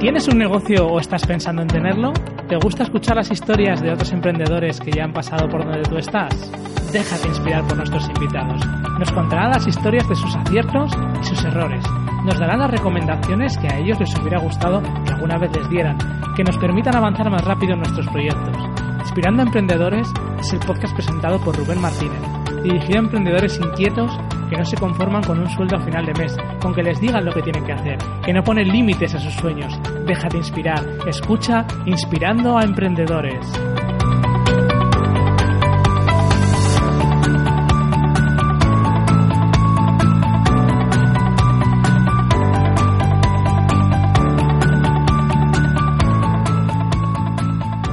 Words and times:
¿Tienes 0.00 0.26
un 0.28 0.38
negocio 0.38 0.86
o 0.86 0.98
estás 0.98 1.26
pensando 1.26 1.60
en 1.60 1.68
tenerlo? 1.68 2.14
¿Te 2.48 2.56
gusta 2.56 2.84
escuchar 2.84 3.16
las 3.16 3.30
historias 3.30 3.82
de 3.82 3.92
otros 3.92 4.10
emprendedores 4.12 4.80
que 4.80 4.90
ya 4.90 5.04
han 5.04 5.12
pasado 5.12 5.46
por 5.46 5.62
donde 5.62 5.82
tú 5.82 5.98
estás? 5.98 6.50
Déjate 6.90 7.28
inspirar 7.28 7.66
por 7.68 7.76
nuestros 7.76 8.08
invitados. 8.08 8.62
Nos 8.98 9.12
contarán 9.12 9.50
las 9.50 9.66
historias 9.66 10.08
de 10.08 10.14
sus 10.16 10.34
aciertos 10.34 10.90
y 11.20 11.24
sus 11.26 11.44
errores. 11.44 11.84
Nos 12.24 12.38
darán 12.38 12.60
las 12.60 12.70
recomendaciones 12.70 13.58
que 13.58 13.68
a 13.68 13.78
ellos 13.78 14.00
les 14.00 14.18
hubiera 14.18 14.38
gustado 14.38 14.82
que 15.04 15.12
alguna 15.12 15.36
vez 15.36 15.54
les 15.54 15.68
dieran, 15.68 15.98
que 16.34 16.44
nos 16.44 16.56
permitan 16.56 16.96
avanzar 16.96 17.30
más 17.30 17.44
rápido 17.44 17.74
en 17.74 17.80
nuestros 17.80 18.08
proyectos. 18.08 18.56
Inspirando 19.00 19.42
a 19.42 19.46
Emprendedores 19.46 20.08
es 20.40 20.52
el 20.54 20.60
podcast 20.60 20.94
presentado 20.94 21.38
por 21.44 21.54
Rubén 21.58 21.78
Martínez, 21.78 22.22
dirigido 22.62 23.00
a 23.00 23.02
emprendedores 23.02 23.60
inquietos 23.60 24.10
que 24.50 24.56
no 24.56 24.64
se 24.64 24.76
conforman 24.76 25.22
con 25.22 25.38
un 25.38 25.48
sueldo 25.48 25.76
a 25.76 25.80
final 25.80 26.04
de 26.04 26.14
mes, 26.14 26.36
con 26.60 26.74
que 26.74 26.82
les 26.82 27.00
digan 27.00 27.24
lo 27.24 27.32
que 27.32 27.42
tienen 27.42 27.64
que 27.64 27.72
hacer, 27.72 27.98
que 28.24 28.32
no 28.32 28.42
ponen 28.42 28.68
límites 28.68 29.14
a 29.14 29.20
sus 29.20 29.32
sueños. 29.34 29.78
Déjate 30.06 30.38
inspirar. 30.38 30.84
Escucha 31.06 31.64
Inspirando 31.86 32.58
a 32.58 32.64
Emprendedores. 32.64 33.46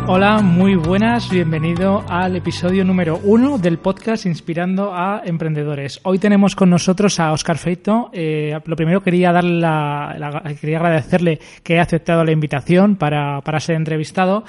Hola, 0.09 0.39
muy 0.41 0.75
buenas, 0.75 1.29
bienvenido 1.29 2.01
al 2.07 2.37
episodio 2.37 2.85
número 2.85 3.19
uno 3.25 3.57
del 3.57 3.77
podcast 3.77 4.25
Inspirando 4.25 4.93
a 4.95 5.21
Emprendedores. 5.25 5.99
Hoy 6.03 6.17
tenemos 6.17 6.55
con 6.55 6.69
nosotros 6.69 7.19
a 7.19 7.33
Oscar 7.33 7.57
Feito. 7.57 8.09
Eh, 8.13 8.57
lo 8.63 8.75
primero 8.77 9.01
quería 9.01 9.33
darle 9.33 9.59
la, 9.59 10.41
quería 10.61 10.77
agradecerle 10.77 11.39
que 11.61 11.73
haya 11.73 11.81
aceptado 11.81 12.23
la 12.23 12.31
invitación 12.31 12.95
para, 12.95 13.41
para 13.41 13.59
ser 13.59 13.75
entrevistado 13.75 14.45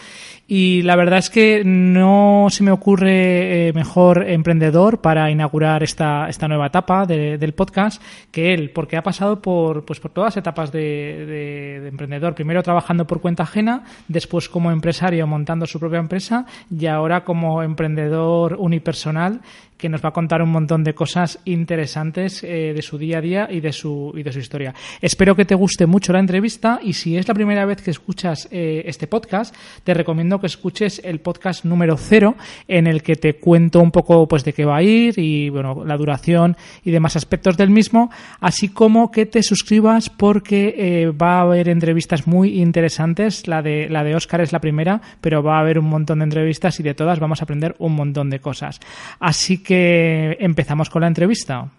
y 0.51 0.81
la 0.81 0.97
verdad 0.97 1.19
es 1.19 1.29
que 1.29 1.63
no 1.63 2.47
se 2.49 2.63
me 2.63 2.71
ocurre 2.71 3.69
eh, 3.69 3.73
mejor 3.75 4.27
emprendedor 4.27 5.03
para 5.03 5.31
inaugurar 5.31 5.83
esta, 5.83 6.27
esta 6.31 6.49
nueva 6.49 6.69
etapa 6.69 7.05
del 7.05 7.53
podcast 7.53 8.03
que 8.31 8.55
él, 8.55 8.71
porque 8.71 8.97
ha 8.97 9.03
pasado 9.03 9.43
por, 9.43 9.85
pues, 9.85 10.01
por 10.01 10.11
todas 10.11 10.39
etapas 10.39 10.73
de, 10.73 11.87
emprendedor. 11.87 12.35
Primero 12.35 12.63
trabajando 12.63 13.07
por 13.07 13.21
cuenta 13.21 13.43
ajena, 13.43 13.85
después 14.09 14.49
como 14.49 14.71
empresario 14.71 15.27
montando 15.27 15.67
su 15.67 15.79
propia 15.79 15.99
empresa 15.99 16.47
y 16.75 16.87
ahora 16.87 17.25
como 17.25 17.63
emprendedor 17.63 18.57
unipersonal 18.59 19.43
que 19.79 19.89
nos 19.89 20.05
va 20.05 20.11
a 20.11 20.13
contar 20.13 20.43
un 20.43 20.51
montón 20.51 20.83
de 20.83 20.93
cosas 20.93 21.39
interesantes 21.45 22.43
eh, 22.43 22.73
de 22.75 22.83
su 22.83 22.99
día 22.99 23.19
a 23.19 23.21
día 23.21 23.49
y 23.51 23.61
de 23.61 23.73
su, 23.73 24.13
y 24.17 24.23
de 24.25 24.33
su 24.33 24.41
historia. 24.41 24.75
Espero 25.01 25.37
que 25.37 25.45
te 25.45 25.55
guste 25.55 25.87
mucho 25.87 26.13
la 26.13 26.19
entrevista 26.19 26.81
y 26.83 26.93
si 26.93 27.17
es 27.17 27.29
la 27.29 27.35
primera 27.35 27.65
vez 27.65 27.81
que 27.81 27.93
escuchas 27.93 28.49
eh, 28.51 28.83
este 28.87 29.07
podcast, 29.07 29.55
te 29.85 29.95
recomiendo 29.95 30.41
que 30.41 30.49
escuches 30.49 31.01
el 31.05 31.21
podcast 31.21 31.65
número 31.65 31.97
cero 31.97 32.35
en 32.67 32.89
el 32.89 33.03
que 33.03 33.17
te 33.17 33.37
cuento 33.37 33.81
un 33.81 33.93
poco 33.93 34.27
pues 34.27 34.45
de 34.45 34.53
qué 34.53 34.65
va 34.65 34.79
a 34.79 34.83
ir 34.83 35.19
y 35.19 35.49
bueno, 35.49 35.85
la 35.85 35.97
duración 35.97 36.57
y 36.85 36.91
demás 36.91 37.15
aspectos 37.15 37.57
del 37.57 37.71
mismo, 37.71 38.11
así 38.41 38.69
como 38.69 39.13
que 39.13 39.27
te 39.27 39.43
suscribas 39.45 40.11
porque 40.11 40.75
eh, 40.77 41.11
va 41.11 41.39
a 41.39 41.43
haber 41.43 41.69
entrevistas 41.69 42.27
muy 42.27 42.61
interesantes. 42.61 43.47
La 43.47 43.63
de, 43.63 43.89
la 43.89 44.03
de 44.03 44.17
Oscar 44.17 44.41
es 44.41 44.53
la 44.53 44.61
primera, 44.61 45.01
pero 45.21 45.43
va 45.43 45.59
a 45.59 45.61
haber 45.61 45.79
un 45.79 45.87
montón 45.87 46.19
de 46.19 46.25
entrevistas 46.25 46.81
y 46.81 46.83
de 46.83 46.95
todas 46.95 47.21
vamos 47.21 47.41
a 47.41 47.45
aprender 47.45 47.77
un 47.79 47.95
montón 47.95 48.29
de 48.29 48.41
cosas. 48.41 48.81
Así 49.21 49.59
que 49.59 49.68
que 49.69 50.39
empezamos 50.41 50.89
con 50.89 51.03
la 51.03 51.09
entrevista. 51.09 51.71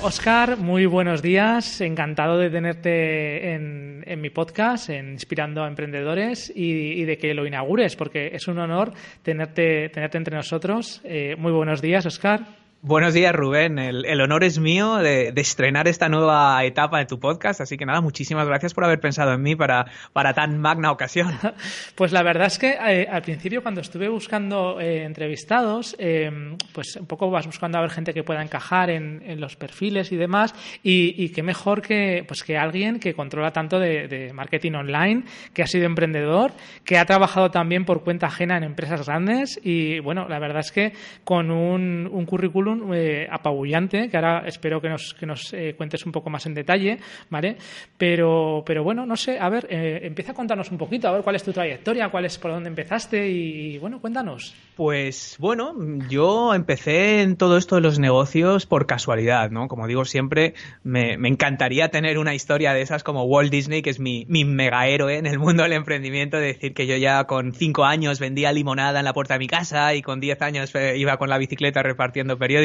Oscar, 0.00 0.56
muy 0.56 0.86
buenos 0.86 1.20
días. 1.20 1.82
Encantado 1.82 2.38
de 2.38 2.48
tenerte 2.48 3.52
en, 3.52 4.20
mi 4.22 4.30
podcast, 4.30 4.88
Inspirando 4.88 5.62
a 5.62 5.68
Emprendedores, 5.68 6.50
y, 6.54 7.04
de 7.04 7.18
que 7.18 7.34
lo 7.34 7.46
inaugures, 7.46 7.94
porque 7.94 8.30
es 8.32 8.48
un 8.48 8.58
honor 8.58 8.94
tenerte, 9.22 9.90
tenerte 9.90 10.16
entre 10.16 10.34
nosotros. 10.34 11.02
Eh, 11.04 11.36
muy 11.36 11.52
buenos 11.52 11.82
días, 11.82 12.06
Oscar. 12.06 12.61
Buenos 12.84 13.14
días, 13.14 13.32
Rubén. 13.32 13.78
El, 13.78 14.20
honor 14.20 14.42
es 14.42 14.58
mío 14.58 14.96
de, 14.96 15.32
estrenar 15.36 15.86
esta 15.86 16.08
nueva 16.08 16.64
etapa 16.64 16.98
de 16.98 17.06
tu 17.06 17.20
podcast. 17.20 17.60
Así 17.60 17.76
que 17.76 17.86
nada, 17.86 18.00
muchísimas 18.00 18.44
gracias 18.48 18.74
por 18.74 18.82
haber 18.82 18.98
pensado 18.98 19.32
en 19.32 19.40
mí 19.40 19.54
para, 19.54 19.86
para 20.12 20.34
tan 20.34 20.58
magna 20.58 20.90
ocasión. 20.90 21.32
Pues 21.94 22.10
la 22.10 22.22
verdad 22.22 22.46
es 22.46 22.58
que 22.58 22.70
eh, 22.70 23.06
al 23.08 23.22
principio, 23.22 23.62
cuando 23.62 23.80
estuve 23.80 24.08
buscando 24.08 24.80
eh, 24.80 25.04
entrevistados, 25.04 25.94
eh, 25.98 26.56
pues 26.72 26.96
un 26.96 27.06
poco 27.06 27.30
vas 27.30 27.46
buscando 27.46 27.78
a 27.78 27.82
ver 27.82 27.90
gente 27.90 28.14
que 28.14 28.24
pueda 28.24 28.42
encajar 28.42 28.90
en, 28.90 29.40
los 29.40 29.54
perfiles 29.56 30.10
y 30.10 30.16
demás. 30.16 30.52
Y, 30.82 31.28
qué 31.28 31.42
mejor 31.42 31.82
que, 31.82 32.24
pues 32.26 32.42
que 32.42 32.56
alguien 32.56 32.98
que 32.98 33.14
controla 33.14 33.52
tanto 33.52 33.78
de, 33.78 34.32
marketing 34.34 34.72
online, 34.72 35.24
que 35.52 35.62
ha 35.62 35.66
sido 35.66 35.84
emprendedor, 35.84 36.52
que 36.84 36.98
ha 36.98 37.04
trabajado 37.04 37.50
también 37.50 37.84
por 37.84 38.02
cuenta 38.02 38.26
ajena 38.26 38.56
en 38.56 38.64
empresas 38.64 39.06
grandes. 39.06 39.60
Y 39.62 40.00
bueno, 40.00 40.26
la 40.28 40.40
verdad 40.40 40.60
es 40.60 40.72
que 40.72 40.92
con 41.24 41.50
un, 41.50 42.08
un 42.10 42.26
currículum 42.26 42.71
eh, 42.94 43.26
apabullante, 43.30 44.08
que 44.08 44.16
ahora 44.16 44.44
espero 44.46 44.80
que 44.80 44.88
nos, 44.88 45.14
que 45.14 45.26
nos 45.26 45.52
eh, 45.52 45.74
cuentes 45.76 46.04
un 46.06 46.12
poco 46.12 46.30
más 46.30 46.46
en 46.46 46.54
detalle, 46.54 46.98
¿vale? 47.30 47.56
Pero, 47.96 48.62
pero 48.64 48.82
bueno, 48.82 49.06
no 49.06 49.16
sé, 49.16 49.38
a 49.38 49.48
ver, 49.48 49.66
eh, 49.70 50.00
empieza 50.04 50.32
a 50.32 50.34
contarnos 50.34 50.70
un 50.70 50.78
poquito, 50.78 51.08
a 51.08 51.12
ver 51.12 51.22
cuál 51.22 51.36
es 51.36 51.42
tu 51.42 51.52
trayectoria, 51.52 52.08
cuál 52.10 52.24
es 52.24 52.38
por 52.38 52.50
dónde 52.50 52.68
empezaste 52.68 53.28
y, 53.28 53.78
bueno, 53.78 54.00
cuéntanos. 54.00 54.54
Pues 54.76 55.36
bueno, 55.38 55.74
yo 56.08 56.54
empecé 56.54 57.22
en 57.22 57.36
todo 57.36 57.56
esto 57.56 57.76
de 57.76 57.82
los 57.82 57.98
negocios 57.98 58.66
por 58.66 58.86
casualidad, 58.86 59.50
¿no? 59.50 59.68
Como 59.68 59.86
digo 59.86 60.04
siempre, 60.04 60.54
me, 60.82 61.14
encantaría 61.28 61.90
tener 61.90 62.18
una 62.18 62.34
historia 62.34 62.72
de 62.72 62.82
esas 62.82 63.02
como 63.04 63.24
Walt 63.24 63.50
Disney, 63.50 63.82
que 63.82 63.90
es 63.90 64.00
mi, 64.00 64.24
mi 64.28 64.44
mega 64.44 64.86
héroe 64.86 65.18
en 65.18 65.26
el 65.26 65.38
mundo 65.38 65.62
del 65.62 65.72
emprendimiento, 65.72 66.38
de 66.38 66.46
decir 66.46 66.74
que 66.74 66.86
yo 66.86 66.96
ya 66.96 67.24
con 67.24 67.52
cinco 67.52 67.84
años 67.84 68.18
vendía 68.18 68.52
limonada 68.52 68.98
en 68.98 69.04
la 69.04 69.12
puerta 69.12 69.34
de 69.34 69.40
mi 69.40 69.46
casa 69.46 69.94
y 69.94 70.02
con 70.02 70.20
diez 70.20 70.40
años 70.42 70.72
iba 70.96 71.16
con 71.16 71.28
la 71.28 71.38
bicicleta 71.38 71.82
repartiendo 71.82 72.38
periódicos 72.38 72.61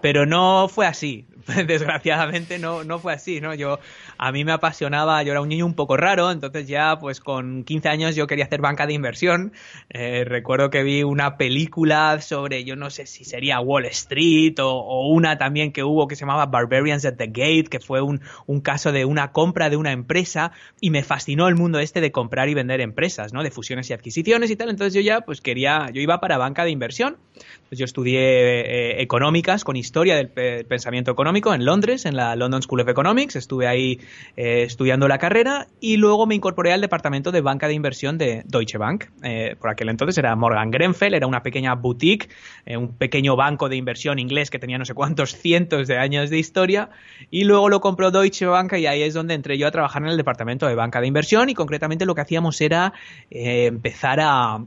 pero 0.00 0.26
no 0.26 0.68
fue 0.68 0.86
así. 0.86 1.26
Desgraciadamente 1.66 2.58
no, 2.58 2.84
no 2.84 2.98
fue 2.98 3.12
así, 3.12 3.40
¿no? 3.40 3.54
Yo, 3.54 3.78
a 4.18 4.32
mí 4.32 4.44
me 4.44 4.52
apasionaba, 4.52 5.22
yo 5.22 5.32
era 5.32 5.40
un 5.40 5.48
niño 5.48 5.66
un 5.66 5.74
poco 5.74 5.96
raro, 5.96 6.30
entonces 6.30 6.68
ya 6.68 6.98
pues 7.00 7.20
con 7.20 7.64
15 7.64 7.88
años 7.88 8.16
yo 8.16 8.26
quería 8.26 8.44
hacer 8.44 8.60
banca 8.60 8.86
de 8.86 8.92
inversión. 8.92 9.52
Eh, 9.90 10.24
recuerdo 10.24 10.70
que 10.70 10.82
vi 10.82 11.02
una 11.02 11.36
película 11.36 12.20
sobre, 12.20 12.64
yo 12.64 12.76
no 12.76 12.90
sé 12.90 13.06
si 13.06 13.24
sería 13.24 13.60
Wall 13.60 13.86
Street 13.86 14.54
o, 14.60 15.08
una 15.08 15.38
también 15.38 15.72
que 15.72 15.82
hubo 15.82 16.06
que 16.06 16.16
se 16.16 16.20
llamaba 16.20 16.46
Barbarians 16.46 17.04
at 17.04 17.14
the 17.14 17.26
Gate, 17.26 17.64
que 17.64 17.80
fue 17.80 18.00
un, 18.00 18.20
un 18.46 18.60
caso 18.60 18.92
de 18.92 19.04
una 19.04 19.32
compra 19.32 19.70
de 19.70 19.76
una 19.76 19.92
empresa 19.92 20.52
y 20.80 20.90
me 20.90 21.02
fascinó 21.02 21.48
el 21.48 21.56
mundo 21.56 21.78
este 21.80 22.00
de 22.00 22.12
comprar 22.12 22.48
y 22.48 22.54
vender 22.54 22.80
empresas, 22.80 23.32
¿no? 23.32 23.42
De 23.42 23.50
fusiones 23.50 23.90
y 23.90 23.92
adquisiciones 23.92 24.50
y 24.50 24.56
tal. 24.56 24.70
Entonces 24.70 24.94
yo 24.94 25.00
ya 25.00 25.22
pues 25.22 25.40
quería, 25.40 25.90
yo 25.92 26.00
iba 26.00 26.20
para 26.20 26.38
banca 26.38 26.64
de 26.64 26.70
inversión. 26.70 27.16
Entonces 27.34 27.78
yo 27.78 27.84
estudié 27.84 28.20
eh, 28.20 29.02
económicas 29.22 29.62
con 29.62 29.76
historia 29.76 30.16
del 30.16 30.30
pensamiento 30.66 31.12
económico 31.12 31.54
en 31.54 31.64
Londres, 31.64 32.06
en 32.06 32.16
la 32.16 32.34
London 32.34 32.60
School 32.60 32.80
of 32.80 32.88
Economics. 32.88 33.36
Estuve 33.36 33.68
ahí 33.68 34.00
eh, 34.36 34.64
estudiando 34.64 35.06
la 35.06 35.18
carrera 35.18 35.68
y 35.78 35.96
luego 35.96 36.26
me 36.26 36.34
incorporé 36.34 36.72
al 36.72 36.80
departamento 36.80 37.30
de 37.30 37.40
banca 37.40 37.68
de 37.68 37.74
inversión 37.74 38.18
de 38.18 38.42
Deutsche 38.46 38.78
Bank. 38.78 39.04
Eh, 39.22 39.54
por 39.60 39.70
aquel 39.70 39.90
entonces 39.90 40.18
era 40.18 40.34
Morgan 40.34 40.72
Grenfell, 40.72 41.14
era 41.14 41.28
una 41.28 41.44
pequeña 41.44 41.76
boutique, 41.76 42.30
eh, 42.66 42.76
un 42.76 42.96
pequeño 42.96 43.36
banco 43.36 43.68
de 43.68 43.76
inversión 43.76 44.18
inglés 44.18 44.50
que 44.50 44.58
tenía 44.58 44.76
no 44.76 44.84
sé 44.84 44.94
cuántos 44.94 45.36
cientos 45.40 45.86
de 45.86 45.98
años 45.98 46.28
de 46.28 46.38
historia. 46.40 46.90
Y 47.30 47.44
luego 47.44 47.68
lo 47.68 47.80
compró 47.80 48.10
Deutsche 48.10 48.46
Bank 48.46 48.72
y 48.72 48.86
ahí 48.86 49.02
es 49.02 49.14
donde 49.14 49.34
entré 49.34 49.56
yo 49.56 49.68
a 49.68 49.70
trabajar 49.70 50.02
en 50.02 50.08
el 50.08 50.16
departamento 50.16 50.66
de 50.66 50.74
banca 50.74 51.00
de 51.00 51.06
inversión 51.06 51.48
y 51.48 51.54
concretamente 51.54 52.06
lo 52.06 52.16
que 52.16 52.22
hacíamos 52.22 52.60
era 52.60 52.92
empezar 53.30 54.18
a 54.20 54.64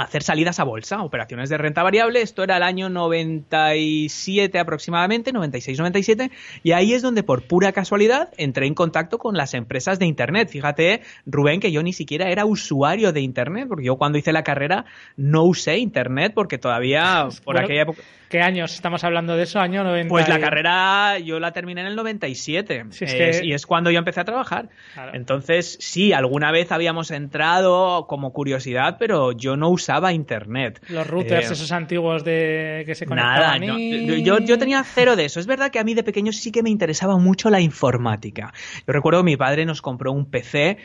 hacer 0.00 0.22
salidas 0.22 0.60
a 0.60 0.64
bolsa, 0.64 1.02
operaciones 1.02 1.48
de 1.48 1.58
renta 1.58 1.82
variable. 1.82 2.22
Esto 2.22 2.42
era 2.42 2.56
el 2.56 2.62
año 2.62 2.88
97 2.88 4.58
aproximadamente, 4.58 5.32
96-97, 5.32 6.30
y 6.62 6.72
ahí 6.72 6.94
es 6.94 7.02
donde 7.02 7.22
por 7.22 7.42
pura 7.42 7.72
casualidad 7.72 8.30
entré 8.36 8.66
en 8.66 8.74
contacto 8.74 9.18
con 9.18 9.36
las 9.36 9.54
empresas 9.54 9.98
de 9.98 10.06
Internet. 10.06 10.48
Fíjate, 10.48 11.02
Rubén, 11.26 11.60
que 11.60 11.72
yo 11.72 11.82
ni 11.82 11.92
siquiera 11.92 12.30
era 12.30 12.44
usuario 12.44 13.12
de 13.12 13.20
Internet, 13.20 13.66
porque 13.68 13.84
yo 13.84 13.96
cuando 13.96 14.18
hice 14.18 14.32
la 14.32 14.44
carrera 14.44 14.84
no 15.16 15.44
usé 15.44 15.78
Internet 15.78 16.32
porque 16.34 16.58
todavía 16.58 17.28
por 17.44 17.58
aquella 17.58 17.82
época... 17.82 18.02
¿Qué 18.30 18.40
años 18.40 18.72
estamos 18.74 19.02
hablando 19.02 19.34
de 19.34 19.42
eso? 19.42 19.58
¿Año 19.58 19.82
90? 19.82 20.08
Pues 20.08 20.28
la 20.28 20.38
carrera 20.38 21.18
yo 21.18 21.40
la 21.40 21.50
terminé 21.50 21.80
en 21.80 21.88
el 21.88 21.96
97 21.96 22.84
y 23.42 23.52
es 23.52 23.66
cuando 23.66 23.90
yo 23.90 23.98
empecé 23.98 24.20
a 24.20 24.24
trabajar. 24.24 24.68
Entonces, 25.12 25.76
sí, 25.80 26.12
alguna 26.12 26.52
vez 26.52 26.70
habíamos 26.70 27.10
entrado 27.10 28.06
como 28.06 28.32
curiosidad, 28.32 28.98
pero 29.00 29.32
yo 29.32 29.56
no 29.56 29.68
usaba 29.68 29.89
usaba 29.90 30.12
Internet. 30.12 30.80
Los 30.88 31.06
routers, 31.06 31.50
esos 31.50 31.72
antiguos 31.72 32.24
de 32.24 32.84
que 32.86 32.94
se 32.94 33.06
conectaban. 33.06 33.60
Nada, 33.60 33.78
yo, 34.22 34.38
yo, 34.38 34.58
tenía 34.58 34.84
cero 34.84 35.16
de 35.16 35.24
eso. 35.24 35.40
Es 35.40 35.46
verdad 35.46 35.70
que 35.70 35.78
a 35.78 35.84
mí 35.84 35.94
de 35.94 36.04
pequeño 36.04 36.32
sí 36.32 36.52
que 36.52 36.62
me 36.62 36.70
interesaba 36.70 37.18
mucho 37.18 37.50
la 37.50 37.60
informática. 37.60 38.52
Yo 38.86 38.92
recuerdo 38.92 39.20
que 39.20 39.24
mi 39.24 39.36
padre 39.36 39.66
nos 39.66 39.82
compró 39.82 40.12
un 40.12 40.26
PC 40.26 40.78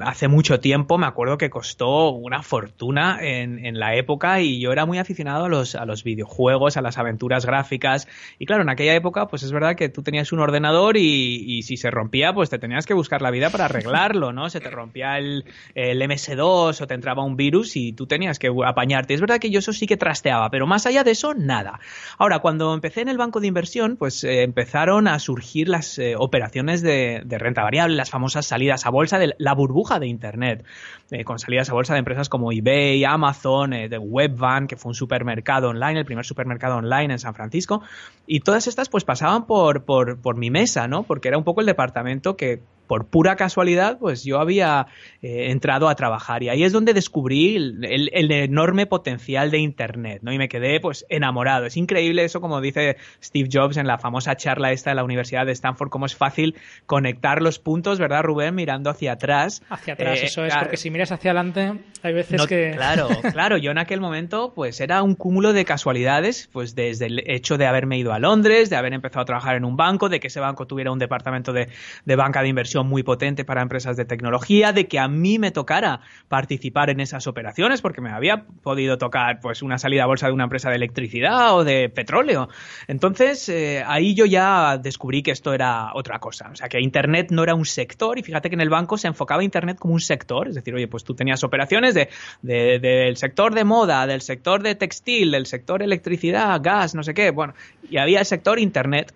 hace 0.00 0.28
mucho 0.28 0.60
tiempo, 0.60 0.98
me 0.98 1.06
acuerdo 1.06 1.36
que 1.36 1.50
costó 1.50 2.10
una 2.10 2.42
fortuna 2.42 3.18
en, 3.20 3.64
en 3.64 3.78
la 3.78 3.96
época 3.96 4.40
y 4.40 4.60
yo 4.60 4.72
era 4.72 4.86
muy 4.86 4.98
aficionado 4.98 5.46
a 5.46 5.48
los, 5.48 5.74
a 5.74 5.84
los 5.84 6.04
videojuegos, 6.04 6.76
a 6.76 6.82
las 6.82 6.98
aventuras 6.98 7.44
gráficas. 7.44 8.06
Y 8.38 8.46
claro, 8.46 8.62
en 8.62 8.68
aquella 8.68 8.94
época, 8.94 9.26
pues 9.26 9.42
es 9.42 9.52
verdad 9.52 9.74
que 9.74 9.88
tú 9.88 10.02
tenías 10.02 10.32
un 10.32 10.40
ordenador 10.40 10.96
y, 10.96 11.62
si 11.62 11.76
se 11.76 11.90
rompía, 11.90 12.32
pues 12.32 12.50
te 12.50 12.58
tenías 12.58 12.86
que 12.86 12.94
buscar 12.94 13.22
la 13.22 13.30
vida 13.30 13.50
para 13.50 13.64
arreglarlo, 13.64 14.32
¿no? 14.32 14.48
Se 14.48 14.60
te 14.60 14.70
rompía 14.70 15.18
el, 15.18 15.44
MS2 15.74 16.80
o 16.80 16.86
te 16.86 16.94
entraba 16.94 17.24
un 17.24 17.36
virus 17.36 17.76
y 17.76 17.92
tú 17.92 18.01
tenías 18.06 18.38
que 18.38 18.50
apañarte. 18.64 19.14
Es 19.14 19.20
verdad 19.20 19.38
que 19.38 19.50
yo 19.50 19.58
eso 19.58 19.72
sí 19.72 19.86
que 19.86 19.96
trasteaba, 19.96 20.50
pero 20.50 20.66
más 20.66 20.86
allá 20.86 21.04
de 21.04 21.12
eso, 21.12 21.34
nada. 21.34 21.80
Ahora, 22.18 22.40
cuando 22.40 22.74
empecé 22.74 23.00
en 23.00 23.08
el 23.08 23.18
banco 23.18 23.40
de 23.40 23.46
inversión, 23.46 23.96
pues 23.96 24.24
eh, 24.24 24.42
empezaron 24.42 25.08
a 25.08 25.18
surgir 25.18 25.68
las 25.68 25.98
eh, 25.98 26.14
operaciones 26.16 26.82
de, 26.82 27.24
renta 27.28 27.62
variable, 27.62 27.96
las 27.96 28.10
famosas 28.10 28.46
salidas 28.46 28.86
a 28.86 28.90
bolsa 28.90 29.18
de 29.18 29.34
la 29.38 29.54
burbuja 29.54 29.98
de 29.98 30.06
Internet, 30.06 30.64
eh, 31.10 31.24
con 31.24 31.38
salidas 31.38 31.70
a 31.70 31.72
bolsa 31.72 31.94
de 31.94 32.00
empresas 32.00 32.28
como 32.28 32.52
eBay, 32.52 33.04
Amazon, 33.04 33.70
de 33.70 33.98
Webvan, 33.98 34.66
que 34.66 34.76
fue 34.76 34.90
un 34.90 34.94
supermercado 34.94 35.68
online, 35.70 36.00
el 36.00 36.04
primer 36.04 36.24
supermercado 36.24 36.76
online 36.76 37.14
en 37.14 37.18
San 37.18 37.34
Francisco, 37.34 37.82
y 38.26 38.40
todas 38.40 38.66
estas 38.66 38.88
pues 38.88 39.04
pasaban 39.04 39.46
por, 39.46 39.84
por, 39.84 40.18
por 40.18 40.36
mi 40.36 40.50
mesa, 40.50 40.88
¿no? 40.88 41.02
Porque 41.02 41.28
era 41.28 41.38
un 41.38 41.44
poco 41.44 41.60
el 41.60 41.66
departamento 41.66 42.36
que 42.36 42.60
por 42.92 43.06
pura 43.06 43.36
casualidad, 43.36 43.96
pues 43.98 44.22
yo 44.22 44.38
había 44.38 44.86
eh, 45.22 45.50
entrado 45.50 45.88
a 45.88 45.94
trabajar 45.94 46.42
y 46.42 46.50
ahí 46.50 46.62
es 46.62 46.72
donde 46.72 46.92
descubrí 46.92 47.56
el, 47.56 48.30
enorme 48.30 48.84
potencial 48.84 49.50
de 49.50 49.60
Internet, 49.60 50.18
¿no? 50.20 50.30
Y 50.30 50.36
me 50.36 50.46
quedé 50.46 50.78
pues 50.78 51.06
enamorado. 51.08 51.64
Es 51.64 51.78
increíble 51.78 52.22
eso, 52.22 52.42
como 52.42 52.60
dice 52.60 52.98
Steve 53.24 53.48
Jobs 53.50 53.78
en 53.78 53.86
la 53.86 53.96
famosa 53.96 54.36
charla 54.36 54.72
esta 54.72 54.90
de 54.90 54.96
la 54.96 55.04
Universidad 55.04 55.46
de 55.46 55.52
Stanford, 55.52 55.88
cómo 55.88 56.04
es 56.04 56.14
fácil 56.14 56.54
conectar 56.84 57.40
los 57.40 57.58
puntos, 57.58 57.98
¿verdad, 57.98 58.24
Rubén? 58.24 58.54
Mirando 58.54 58.90
hacia 58.90 59.12
atrás. 59.12 59.62
Hacia 59.70 59.94
atrás, 59.94 60.20
eh, 60.20 60.26
eso 60.26 60.44
es, 60.44 60.54
porque 60.54 60.76
si 60.76 60.90
miras 60.90 61.12
hacia 61.12 61.30
adelante, 61.30 61.72
hay 62.02 62.12
veces 62.12 62.46
que... 62.46 62.72
Claro, 62.72 63.08
claro, 63.32 63.56
yo 63.56 63.70
en 63.70 63.78
aquel 63.78 64.02
momento 64.02 64.52
pues 64.54 64.82
era 64.82 65.02
un 65.02 65.14
cúmulo 65.14 65.54
de 65.54 65.64
casualidades, 65.64 66.50
pues 66.52 66.74
desde 66.74 67.06
el 67.06 67.22
hecho 67.26 67.56
de 67.56 67.64
haberme 67.66 67.96
ido 67.96 68.12
a 68.12 68.18
Londres, 68.18 68.68
de 68.68 68.76
haber 68.76 68.92
empezado 68.92 69.22
a 69.22 69.24
trabajar 69.24 69.56
en 69.56 69.64
un 69.64 69.78
banco, 69.78 70.10
de 70.10 70.20
que 70.20 70.26
ese 70.26 70.40
banco 70.40 70.66
tuviera 70.66 70.92
un 70.92 70.98
departamento 70.98 71.54
de, 71.54 71.68
de 72.04 72.16
banca 72.16 72.42
de 72.42 72.48
inversión 72.48 72.81
muy 72.84 73.02
potente 73.02 73.44
para 73.44 73.62
empresas 73.62 73.96
de 73.96 74.04
tecnología, 74.04 74.72
de 74.72 74.86
que 74.86 74.98
a 74.98 75.08
mí 75.08 75.38
me 75.38 75.50
tocara 75.50 76.00
participar 76.28 76.90
en 76.90 77.00
esas 77.00 77.26
operaciones, 77.26 77.80
porque 77.80 78.00
me 78.00 78.10
había 78.10 78.44
podido 78.62 78.98
tocar 78.98 79.40
pues 79.40 79.62
una 79.62 79.78
salida 79.78 80.04
a 80.04 80.06
bolsa 80.06 80.26
de 80.26 80.32
una 80.32 80.44
empresa 80.44 80.70
de 80.70 80.76
electricidad 80.76 81.54
o 81.56 81.64
de 81.64 81.88
petróleo. 81.88 82.48
Entonces, 82.88 83.48
eh, 83.48 83.82
ahí 83.86 84.14
yo 84.14 84.26
ya 84.26 84.78
descubrí 84.78 85.22
que 85.22 85.30
esto 85.30 85.54
era 85.54 85.90
otra 85.94 86.18
cosa. 86.18 86.50
O 86.52 86.56
sea, 86.56 86.68
que 86.68 86.80
Internet 86.80 87.28
no 87.30 87.42
era 87.42 87.54
un 87.54 87.64
sector, 87.64 88.18
y 88.18 88.22
fíjate 88.22 88.48
que 88.48 88.54
en 88.54 88.60
el 88.60 88.70
banco 88.70 88.98
se 88.98 89.08
enfocaba 89.08 89.44
Internet 89.44 89.78
como 89.78 89.94
un 89.94 90.00
sector, 90.00 90.48
es 90.48 90.54
decir, 90.54 90.74
oye, 90.74 90.88
pues 90.88 91.04
tú 91.04 91.14
tenías 91.14 91.44
operaciones 91.44 91.94
de, 91.94 92.08
del 92.42 93.16
sector 93.16 93.54
de 93.54 93.64
moda, 93.64 94.06
del 94.06 94.20
sector 94.20 94.62
de 94.62 94.74
textil, 94.74 95.30
del 95.30 95.46
sector 95.46 95.82
electricidad, 95.82 96.60
gas, 96.62 96.94
no 96.94 97.02
sé 97.02 97.14
qué, 97.14 97.30
bueno, 97.30 97.54
y 97.88 97.96
había 97.98 98.20
el 98.20 98.26
sector 98.26 98.58
Internet 98.58 99.12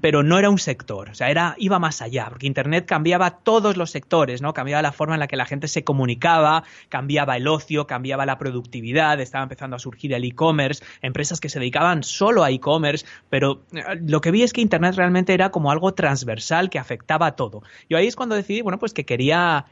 pero 0.00 0.24
no 0.24 0.38
era 0.38 0.50
un 0.50 0.58
sector, 0.58 1.10
o 1.10 1.14
sea, 1.14 1.30
era, 1.30 1.54
iba 1.56 1.78
más 1.78 2.02
allá, 2.02 2.26
porque 2.28 2.48
Internet 2.48 2.84
cambiaba 2.84 3.30
todos 3.30 3.76
los 3.76 3.90
sectores, 3.90 4.42
¿no? 4.42 4.54
Cambiaba 4.54 4.82
la 4.82 4.90
forma 4.90 5.14
en 5.14 5.20
la 5.20 5.28
que 5.28 5.36
la 5.36 5.46
gente 5.46 5.68
se 5.68 5.84
comunicaba, 5.84 6.64
cambiaba 6.88 7.36
el 7.36 7.46
ocio, 7.46 7.86
cambiaba 7.86 8.26
la 8.26 8.38
productividad, 8.38 9.20
estaba 9.20 9.44
empezando 9.44 9.76
a 9.76 9.78
surgir 9.78 10.14
el 10.14 10.24
e-commerce, 10.24 10.82
empresas 11.00 11.38
que 11.38 11.48
se 11.48 11.60
dedicaban 11.60 12.02
solo 12.02 12.42
a 12.42 12.50
e-commerce, 12.50 13.06
pero 13.30 13.62
eh, 13.72 14.00
lo 14.04 14.20
que 14.20 14.32
vi 14.32 14.42
es 14.42 14.52
que 14.52 14.60
Internet 14.60 14.96
realmente 14.96 15.32
era 15.32 15.50
como 15.50 15.70
algo 15.70 15.94
transversal 15.94 16.68
que 16.68 16.80
afectaba 16.80 17.26
a 17.26 17.36
todo. 17.36 17.62
Y 17.88 17.94
ahí 17.94 18.08
es 18.08 18.16
cuando 18.16 18.34
decidí, 18.34 18.62
bueno, 18.62 18.80
pues 18.80 18.92
que 18.92 19.04
quería 19.04 19.66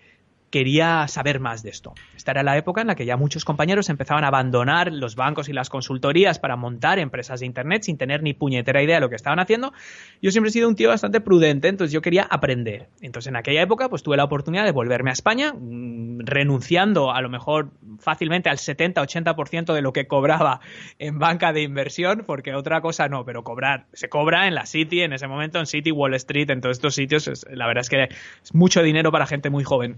quería 0.50 1.06
saber 1.08 1.40
más 1.40 1.62
de 1.62 1.70
esto. 1.70 1.94
Esta 2.16 2.32
era 2.32 2.42
la 2.42 2.56
época 2.56 2.80
en 2.80 2.88
la 2.88 2.96
que 2.96 3.06
ya 3.06 3.16
muchos 3.16 3.44
compañeros 3.44 3.88
empezaban 3.88 4.24
a 4.24 4.28
abandonar 4.28 4.92
los 4.92 5.14
bancos 5.14 5.48
y 5.48 5.52
las 5.52 5.70
consultorías 5.70 6.38
para 6.38 6.56
montar 6.56 6.98
empresas 6.98 7.40
de 7.40 7.46
Internet 7.46 7.84
sin 7.84 7.96
tener 7.96 8.22
ni 8.22 8.34
puñetera 8.34 8.82
idea 8.82 8.96
de 8.96 9.00
lo 9.00 9.08
que 9.08 9.16
estaban 9.16 9.38
haciendo. 9.38 9.72
Yo 10.20 10.30
siempre 10.30 10.50
he 10.50 10.52
sido 10.52 10.68
un 10.68 10.76
tío 10.76 10.88
bastante 10.88 11.20
prudente, 11.20 11.68
entonces 11.68 11.92
yo 11.92 12.02
quería 12.02 12.22
aprender. 12.22 12.88
Entonces 13.00 13.28
en 13.28 13.36
aquella 13.36 13.62
época 13.62 13.88
pues 13.88 14.02
tuve 14.02 14.16
la 14.16 14.24
oportunidad 14.24 14.64
de 14.64 14.72
volverme 14.72 15.10
a 15.10 15.12
España, 15.12 15.52
mm, 15.52 16.20
renunciando 16.26 17.12
a 17.12 17.20
lo 17.20 17.28
mejor 17.28 17.70
fácilmente 17.98 18.50
al 18.50 18.58
70-80% 18.58 19.72
de 19.72 19.82
lo 19.82 19.92
que 19.92 20.06
cobraba 20.06 20.60
en 20.98 21.18
banca 21.18 21.52
de 21.52 21.62
inversión, 21.62 22.24
porque 22.26 22.54
otra 22.54 22.80
cosa 22.80 23.08
no, 23.08 23.24
pero 23.24 23.44
cobrar, 23.44 23.86
se 23.92 24.08
cobra 24.08 24.48
en 24.48 24.54
la 24.54 24.66
City, 24.66 25.02
en 25.02 25.12
ese 25.12 25.28
momento 25.28 25.58
en 25.58 25.66
City, 25.66 25.92
Wall 25.92 26.14
Street, 26.14 26.50
en 26.50 26.60
todos 26.60 26.76
estos 26.76 26.94
sitios, 26.94 27.46
la 27.50 27.66
verdad 27.66 27.82
es 27.82 27.88
que 27.88 28.08
es 28.42 28.54
mucho 28.54 28.82
dinero 28.82 29.12
para 29.12 29.26
gente 29.26 29.50
muy 29.50 29.64
joven. 29.64 29.96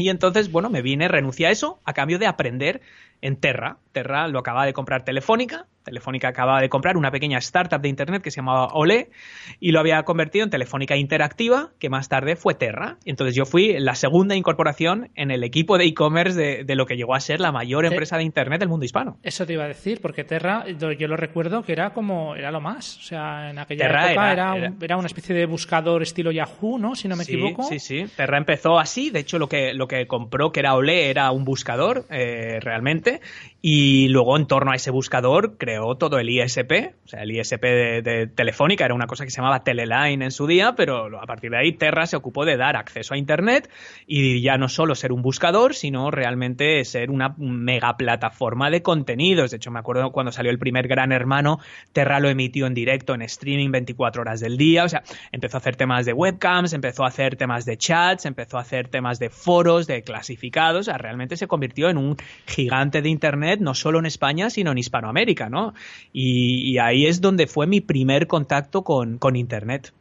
Y 0.00 0.10
entonces, 0.10 0.52
bueno, 0.52 0.70
me 0.70 0.80
vine, 0.80 1.08
renuncié 1.08 1.48
a 1.48 1.50
eso 1.50 1.80
a 1.84 1.92
cambio 1.92 2.20
de 2.20 2.26
aprender 2.26 2.80
en 3.20 3.36
Terra. 3.36 3.78
Terra 3.90 4.28
lo 4.28 4.38
acababa 4.38 4.64
de 4.64 4.72
comprar 4.72 5.04
Telefónica. 5.04 5.66
Telefónica 5.88 6.28
acababa 6.28 6.60
de 6.60 6.68
comprar 6.68 6.96
una 6.96 7.10
pequeña 7.10 7.38
startup 7.38 7.80
de 7.80 7.88
Internet 7.88 8.22
que 8.22 8.30
se 8.30 8.36
llamaba 8.36 8.68
Ole 8.74 9.10
y 9.58 9.72
lo 9.72 9.80
había 9.80 10.02
convertido 10.02 10.44
en 10.44 10.50
Telefónica 10.50 10.96
Interactiva, 10.96 11.70
que 11.78 11.88
más 11.88 12.08
tarde 12.08 12.36
fue 12.36 12.54
Terra. 12.54 12.98
Entonces 13.04 13.34
yo 13.34 13.46
fui 13.46 13.78
la 13.78 13.94
segunda 13.94 14.36
incorporación 14.36 15.10
en 15.14 15.30
el 15.30 15.44
equipo 15.44 15.78
de 15.78 15.84
e-commerce 15.84 16.64
de, 16.64 16.74
lo 16.74 16.86
que 16.86 16.96
llegó 16.96 17.14
a 17.14 17.20
ser 17.20 17.40
la 17.40 17.52
mayor 17.52 17.86
empresa 17.86 18.16
de 18.16 18.24
Internet 18.24 18.60
del 18.60 18.68
mundo 18.68 18.84
hispano. 18.84 19.18
Eso 19.22 19.46
te 19.46 19.54
iba 19.54 19.64
a 19.64 19.68
decir, 19.68 20.00
porque 20.00 20.24
Terra, 20.24 20.64
yo 20.68 21.08
lo 21.08 21.16
recuerdo 21.16 21.62
que 21.62 21.72
era 21.72 21.90
como, 21.90 22.36
era 22.36 22.50
lo 22.50 22.60
más. 22.60 22.98
O 22.98 23.02
sea, 23.02 23.50
en 23.50 23.58
aquella 23.58 23.86
época 23.86 24.32
era, 24.32 24.72
era, 24.80 24.96
una 24.96 25.06
especie 25.06 25.34
de 25.34 25.46
buscador 25.46 26.02
estilo 26.02 26.30
Yahoo, 26.30 26.78
¿no? 26.78 26.94
Si 26.94 27.08
no 27.08 27.16
me 27.16 27.24
equivoco. 27.24 27.64
Sí, 27.64 27.78
sí. 27.78 28.04
Terra 28.16 28.38
empezó 28.38 28.78
así. 28.78 29.10
De 29.10 29.20
hecho, 29.20 29.38
lo 29.38 29.48
que, 29.48 29.72
lo 29.74 29.88
que 29.88 30.06
compró, 30.06 30.52
que 30.52 30.60
era 30.60 30.74
Ole, 30.74 31.10
era 31.10 31.30
un 31.30 31.44
buscador, 31.44 32.04
eh, 32.10 32.58
realmente 32.60 33.20
y 33.60 34.08
luego 34.08 34.36
en 34.36 34.46
torno 34.46 34.70
a 34.70 34.76
ese 34.76 34.90
buscador 34.90 35.56
creó 35.58 35.77
todo 35.96 36.18
el 36.18 36.28
ISP, 36.28 36.94
o 37.04 37.08
sea, 37.08 37.22
el 37.22 37.30
ISP 37.30 37.62
de, 37.62 38.30
Telefónica 38.34 38.84
era 38.84 38.94
una 38.94 39.06
cosa 39.06 39.24
que 39.24 39.30
se 39.30 39.36
llamaba 39.36 39.64
Teleline 39.64 40.24
en 40.24 40.30
su 40.30 40.46
día, 40.46 40.74
pero 40.76 41.20
a 41.20 41.26
partir 41.26 41.50
de 41.50 41.58
ahí 41.58 41.72
Terra 41.72 42.06
se 42.06 42.16
ocupó 42.16 42.44
de 42.44 42.56
dar 42.56 42.76
acceso 42.76 43.14
a 43.14 43.18
Internet 43.18 43.70
y 44.06 44.40
ya 44.42 44.58
no 44.58 44.68
solo 44.68 44.94
ser 44.94 45.12
un 45.12 45.22
buscador, 45.22 45.74
sino 45.74 46.10
realmente 46.10 46.84
ser 46.84 47.10
una 47.10 47.34
mega 47.38 47.96
plataforma 47.96 48.70
de 48.70 48.82
contenidos. 48.82 49.50
De 49.50 49.56
hecho, 49.56 49.70
me 49.70 49.78
acuerdo 49.78 50.12
cuando 50.12 50.32
salió 50.32 50.50
el 50.50 50.58
primer 50.58 50.88
Gran 50.88 51.12
Hermano, 51.12 51.58
Terra 51.92 52.20
lo 52.20 52.28
emitió 52.28 52.66
en 52.66 52.74
directo 52.74 53.14
en 53.14 53.22
streaming 53.22 53.70
24 53.70 54.22
horas 54.22 54.40
del 54.40 54.56
día, 54.56 54.84
o 54.84 54.88
sea, 54.88 55.02
empezó 55.32 55.56
a 55.56 55.60
hacer 55.60 55.76
temas 55.76 56.06
de 56.06 56.12
webcams, 56.12 56.72
empezó 56.72 57.04
a 57.04 57.08
hacer 57.08 57.36
temas 57.36 57.64
de 57.64 57.76
chats, 57.76 58.26
empezó 58.26 58.58
a 58.58 58.62
hacer 58.62 58.88
temas 58.88 59.18
de 59.18 59.30
foros, 59.30 59.86
de 59.86 60.02
clasificados, 60.02 60.80
o 60.80 60.82
sea, 60.84 60.98
realmente 60.98 61.36
se 61.36 61.46
convirtió 61.46 61.88
en 61.88 61.96
un 61.96 62.16
gigante 62.46 63.02
de 63.02 63.08
Internet, 63.08 63.60
no 63.60 63.74
solo 63.74 63.98
en 63.98 64.06
España, 64.06 64.50
sino 64.50 64.72
en 64.72 64.78
Hispanoamérica, 64.78 65.48
¿no? 65.48 65.67
Y, 66.12 66.78
ahí 66.78 67.06
es 67.06 67.20
donde 67.20 67.46
fue 67.46 67.66
mi 67.66 67.80
primer 67.80 68.26
contacto 68.26 68.82
con, 68.82 69.18
con 69.18 69.36
Internet. 69.36 69.92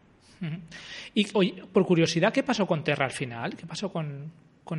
Y 1.14 1.26
por 1.26 1.86
curiosidad, 1.86 2.32
¿qué 2.32 2.44
pasó 2.44 2.68
con 2.68 2.84
Terra 2.84 3.06
al 3.06 3.12
final? 3.12 3.56
¿Qué 3.56 3.66
pasó 3.66 3.92
con, 3.92 4.32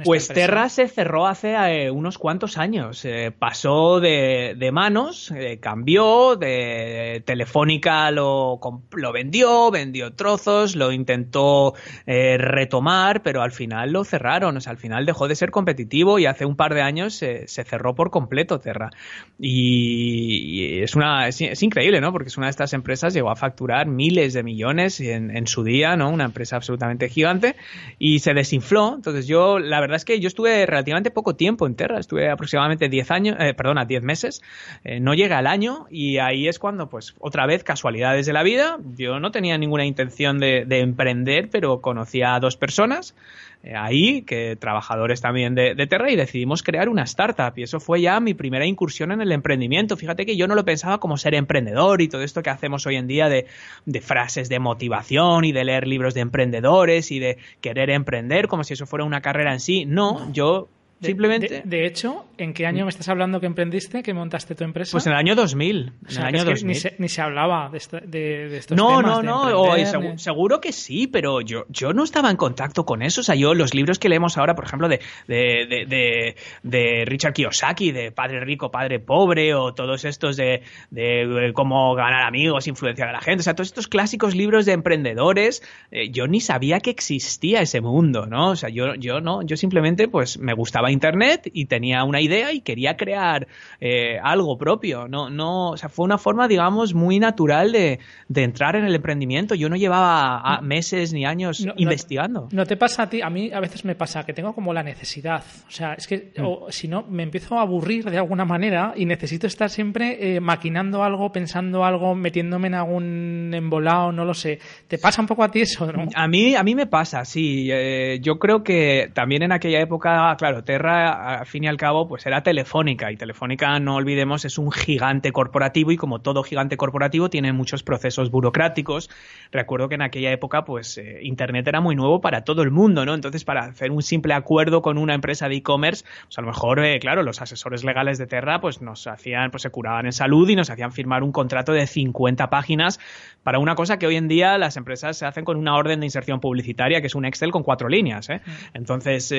pues 0.04 0.28
Terra 0.28 0.68
se 0.68 0.88
cerró 0.88 1.26
hace 1.26 1.54
eh, 1.54 1.90
unos 1.90 2.18
cuantos 2.18 2.58
años. 2.58 3.04
Eh, 3.04 3.32
pasó 3.36 4.00
de, 4.00 4.70
manos, 4.72 5.30
eh, 5.30 5.58
cambió, 5.60 6.36
de 6.36 7.22
Telefónica 7.24 8.10
lo, 8.10 8.60
lo, 8.92 9.12
vendió, 9.12 9.70
vendió 9.70 10.12
trozos, 10.12 10.76
lo 10.76 10.92
intentó 10.92 11.74
retomar, 12.06 13.22
pero 13.22 13.42
al 13.42 13.52
final 13.52 13.92
lo 13.92 14.04
cerraron. 14.04 14.56
O 14.56 14.60
sea, 14.60 14.72
al 14.72 14.78
final 14.78 15.06
dejó 15.06 15.28
de 15.28 15.36
ser 15.36 15.50
competitivo 15.50 16.18
y 16.18 16.26
hace 16.26 16.44
un 16.44 16.56
par 16.56 16.74
de 16.74 16.82
años 16.82 17.14
se 17.14 17.46
cerró 17.46 17.94
por 17.94 18.10
completo 18.10 18.58
Terra. 18.60 18.90
Y, 19.38 20.82
es, 20.82 20.94
una, 20.96 21.28
es, 21.28 21.62
increíble, 21.62 22.00
¿no? 22.00 22.12
Porque 22.12 22.28
es 22.28 22.36
una 22.36 22.46
de 22.46 22.50
estas 22.50 22.72
empresas, 22.72 23.14
llegó 23.14 23.30
a 23.30 23.36
facturar 23.36 23.86
miles 23.86 24.32
de 24.32 24.42
millones 24.42 25.00
en, 25.00 25.34
en 25.36 25.46
su 25.46 25.62
día, 25.64 25.96
¿no? 25.96 26.10
Una 26.10 26.24
empresa 26.24 26.56
absolutamente 26.56 27.08
gigante 27.08 27.56
y 27.98 28.18
se 28.18 28.34
desinfló. 28.34 28.94
Entonces 28.96 29.26
yo, 29.26 29.58
la 29.58 29.77
la 29.78 29.82
verdad 29.82 29.96
es 29.96 30.04
que 30.04 30.18
yo 30.18 30.26
estuve 30.26 30.66
relativamente 30.66 31.12
poco 31.12 31.36
tiempo 31.36 31.64
en 31.64 31.76
Terra, 31.76 32.00
estuve 32.00 32.28
aproximadamente 32.28 32.88
10 32.88 33.10
años, 33.12 33.36
eh, 33.38 33.54
perdona, 33.54 33.84
10 33.84 34.02
meses, 34.02 34.42
eh, 34.82 34.98
no 34.98 35.14
llega 35.14 35.38
al 35.38 35.46
año 35.46 35.86
y 35.88 36.18
ahí 36.18 36.48
es 36.48 36.58
cuando, 36.58 36.88
pues, 36.88 37.14
otra 37.20 37.46
vez, 37.46 37.62
casualidades 37.62 38.26
de 38.26 38.32
la 38.32 38.42
vida, 38.42 38.78
yo 38.96 39.20
no 39.20 39.30
tenía 39.30 39.56
ninguna 39.56 39.86
intención 39.86 40.40
de, 40.40 40.66
emprender, 40.68 41.48
pero 41.48 41.80
conocí 41.80 42.22
a 42.22 42.40
dos 42.40 42.56
personas 42.56 43.14
eh, 43.62 43.74
ahí, 43.74 44.22
que 44.22 44.56
trabajadores 44.56 45.20
también 45.20 45.54
de, 45.54 45.74
Terra, 45.86 46.10
y 46.10 46.16
decidimos 46.16 46.62
crear 46.62 46.88
una 46.88 47.02
startup. 47.02 47.52
Y 47.56 47.64
eso 47.64 47.80
fue 47.80 48.00
ya 48.00 48.20
mi 48.20 48.34
primera 48.34 48.66
incursión 48.66 49.12
en 49.12 49.20
el 49.20 49.32
emprendimiento. 49.32 49.96
Fíjate 49.96 50.26
que 50.26 50.36
yo 50.36 50.46
no 50.46 50.54
lo 50.54 50.64
pensaba 50.64 50.98
como 50.98 51.16
ser 51.16 51.34
emprendedor 51.34 52.00
y 52.00 52.08
todo 52.08 52.22
esto 52.22 52.42
que 52.42 52.50
hacemos 52.50 52.86
hoy 52.86 52.96
en 52.96 53.06
día 53.06 53.28
de, 53.28 53.46
de 53.84 54.00
frases 54.00 54.48
de 54.48 54.58
motivación 54.58 55.44
y 55.44 55.52
de 55.52 55.64
leer 55.64 55.86
libros 55.86 56.14
de 56.14 56.20
emprendedores 56.20 57.10
y 57.10 57.18
de 57.18 57.38
querer 57.60 57.90
emprender 57.90 58.48
como 58.48 58.64
si 58.64 58.74
eso 58.74 58.86
fuera 58.86 59.04
una 59.04 59.20
carrera 59.20 59.52
en 59.52 59.60
sí. 59.60 59.84
No, 59.84 60.32
yo 60.32 60.68
Simplemente. 61.00 61.62
De, 61.64 61.86
hecho, 61.86 62.26
¿en 62.38 62.52
qué 62.52 62.66
año 62.66 62.84
me 62.84 62.90
estás 62.90 63.08
hablando 63.08 63.38
que 63.38 63.46
emprendiste, 63.46 64.02
que 64.02 64.12
montaste 64.12 64.54
tu 64.54 64.64
empresa? 64.64 64.92
Pues 64.92 65.06
en 65.06 65.12
el 65.12 65.18
año 65.18 65.36
2000. 65.36 65.92
en 66.08 66.16
el 66.16 66.24
año 66.24 66.44
2000. 66.44 66.66
Ni, 66.66 66.74
se, 66.74 66.94
ni, 66.98 67.08
se, 67.08 67.20
hablaba 67.20 67.68
de, 67.68 67.78
esto, 67.78 67.98
de, 68.04 68.56
estos 68.56 68.76
no, 68.76 68.98
temas. 68.98 69.22
No, 69.22 69.50
no, 69.50 69.72
no. 69.72 70.18
Seguro, 70.18 70.60
que 70.60 70.72
sí, 70.72 71.06
pero 71.06 71.40
yo, 71.40 71.66
yo 71.68 71.92
no 71.92 72.02
estaba 72.02 72.30
en 72.30 72.36
contacto 72.36 72.84
con 72.84 73.02
eso. 73.02 73.20
O 73.20 73.24
sea, 73.24 73.36
yo, 73.36 73.54
los 73.54 73.74
libros 73.74 74.00
que 74.00 74.08
leemos 74.08 74.38
ahora, 74.38 74.56
por 74.56 74.64
ejemplo, 74.64 74.88
de, 74.88 75.00
de, 75.28 76.36
de 76.62 77.04
Richard 77.06 77.32
Kiyosaki, 77.32 77.92
de 77.92 78.10
Padre 78.10 78.40
Rico, 78.40 78.70
Padre 78.70 78.98
Pobre, 78.98 79.54
o 79.54 79.74
todos 79.74 80.04
estos 80.04 80.36
de, 80.36 80.62
de, 80.90 81.52
cómo 81.54 81.94
ganar 81.94 82.22
amigos, 82.22 82.66
influenciar 82.66 83.10
a 83.10 83.12
la 83.12 83.20
gente. 83.20 83.40
O 83.40 83.44
sea, 83.44 83.54
todos 83.54 83.68
estos 83.68 83.86
clásicos 83.86 84.34
libros 84.34 84.66
de 84.66 84.72
emprendedores, 84.72 85.62
eh, 85.92 86.10
yo 86.10 86.26
ni 86.26 86.40
sabía 86.40 86.80
que 86.80 86.90
existía 86.90 87.60
ese 87.60 87.80
mundo, 87.80 88.26
¿no? 88.26 88.50
O 88.50 88.56
sea, 88.56 88.68
yo, 88.68 88.96
yo 88.96 89.20
no, 89.20 89.42
yo 89.42 89.56
simplemente, 89.56 90.08
pues, 90.08 90.38
me 90.38 90.54
gustaba 90.54 90.87
Internet 90.90 91.50
y 91.52 91.66
tenía 91.66 92.04
una 92.04 92.20
idea 92.20 92.52
y 92.52 92.60
quería 92.60 92.96
crear 92.96 93.46
eh, 93.80 94.18
algo 94.22 94.56
propio. 94.58 95.08
No, 95.08 95.30
no, 95.30 95.70
o 95.70 95.76
sea, 95.76 95.88
fue 95.88 96.04
una 96.04 96.18
forma, 96.18 96.48
digamos, 96.48 96.94
muy 96.94 97.18
natural 97.18 97.72
de, 97.72 97.98
entrar 98.34 98.76
en 98.76 98.84
el 98.84 98.94
emprendimiento. 98.94 99.54
Yo 99.54 99.68
no 99.68 99.76
llevaba 99.76 100.60
meses 100.62 101.12
ni 101.12 101.24
años 101.24 101.66
investigando. 101.76 102.48
No, 102.52 102.64
te 102.66 102.76
pasa 102.76 103.04
a 103.04 103.10
ti? 103.10 103.20
A 103.22 103.30
mí 103.30 103.50
a 103.52 103.60
veces 103.60 103.84
me 103.84 103.94
pasa 103.94 104.24
que 104.24 104.32
tengo 104.32 104.54
como 104.54 104.72
la 104.72 104.82
necesidad. 104.82 105.42
O 105.66 105.70
sea, 105.70 105.94
es 105.94 106.06
que 106.06 106.32
mm. 106.36 106.70
si 106.70 106.88
no, 106.88 107.02
me 107.02 107.22
empiezo 107.22 107.58
a 107.58 107.62
aburrir 107.62 108.10
de 108.10 108.18
alguna 108.18 108.44
manera 108.44 108.94
y 108.96 109.04
necesito 109.04 109.46
estar 109.46 109.70
siempre 109.70 110.36
eh, 110.36 110.40
maquinando 110.40 111.02
algo, 111.02 111.32
pensando 111.32 111.84
algo, 111.84 112.14
metiéndome 112.14 112.68
en 112.68 112.74
algún 112.74 113.50
embolado, 113.54 114.12
no 114.12 114.24
lo 114.24 114.34
sé. 114.34 114.58
¿Te 114.86 114.98
pasa 114.98 115.20
un 115.20 115.28
poco 115.28 115.42
a 115.42 115.50
ti 115.50 115.60
eso, 115.62 115.90
no? 115.92 116.06
A 116.14 116.28
mí, 116.28 116.54
a 116.54 116.62
mí 116.62 116.74
me 116.74 116.86
pasa, 116.86 117.24
sí. 117.24 117.68
Eh, 117.70 118.18
yo 118.20 118.38
creo 118.38 118.62
que 118.62 119.10
también 119.14 119.42
en 119.42 119.52
aquella 119.52 119.80
época, 119.80 120.34
claro, 120.38 120.62
te 120.64 120.77
al 120.86 121.46
fin 121.46 121.64
y 121.64 121.68
al 121.68 121.76
cabo, 121.76 122.08
pues 122.08 122.26
era 122.26 122.42
Telefónica. 122.42 123.10
Y 123.10 123.16
Telefónica, 123.16 123.78
no 123.80 123.96
olvidemos, 123.96 124.44
es 124.44 124.58
un 124.58 124.70
gigante 124.70 125.32
corporativo 125.32 125.92
y 125.92 125.96
como 125.96 126.20
todo 126.20 126.42
gigante 126.42 126.76
corporativo 126.76 127.30
tiene 127.30 127.52
muchos 127.52 127.82
procesos 127.82 128.30
burocráticos. 128.30 129.10
Recuerdo 129.50 129.88
que 129.88 129.96
en 129.96 130.02
aquella 130.02 130.32
época, 130.32 130.64
pues 130.64 130.98
eh, 130.98 131.20
Internet 131.22 131.66
era 131.68 131.80
muy 131.80 131.96
nuevo 131.96 132.20
para 132.20 132.44
todo 132.44 132.62
el 132.62 132.70
mundo, 132.70 133.04
¿no? 133.04 133.14
Entonces, 133.14 133.44
para 133.44 133.64
hacer 133.64 133.90
un 133.90 134.02
simple 134.02 134.34
acuerdo 134.34 134.82
con 134.82 134.98
una 134.98 135.14
empresa 135.14 135.48
de 135.48 135.56
e-commerce, 135.56 136.04
pues 136.24 136.38
a 136.38 136.40
lo 136.42 136.48
mejor, 136.48 136.84
eh, 136.84 136.98
claro, 137.00 137.22
los 137.22 137.40
asesores 137.40 137.84
legales 137.84 138.18
de 138.18 138.26
Terra, 138.26 138.60
pues 138.60 138.82
nos 138.82 139.06
hacían, 139.06 139.50
pues 139.50 139.62
se 139.62 139.70
curaban 139.70 140.06
en 140.06 140.12
salud 140.12 140.48
y 140.48 140.56
nos 140.56 140.70
hacían 140.70 140.92
firmar 140.92 141.22
un 141.22 141.32
contrato 141.32 141.72
de 141.72 141.86
50 141.86 142.50
páginas 142.50 143.00
para 143.42 143.58
una 143.58 143.74
cosa 143.74 143.98
que 143.98 144.06
hoy 144.06 144.16
en 144.16 144.28
día 144.28 144.58
las 144.58 144.76
empresas 144.76 145.16
se 145.16 145.26
hacen 145.26 145.44
con 145.44 145.56
una 145.56 145.76
orden 145.76 146.00
de 146.00 146.06
inserción 146.06 146.40
publicitaria, 146.40 147.00
que 147.00 147.06
es 147.06 147.14
un 147.14 147.24
Excel 147.24 147.50
con 147.50 147.62
cuatro 147.62 147.88
líneas, 147.88 148.28
¿eh? 148.28 148.40
Mm. 148.44 148.50
Entonces, 148.74 149.34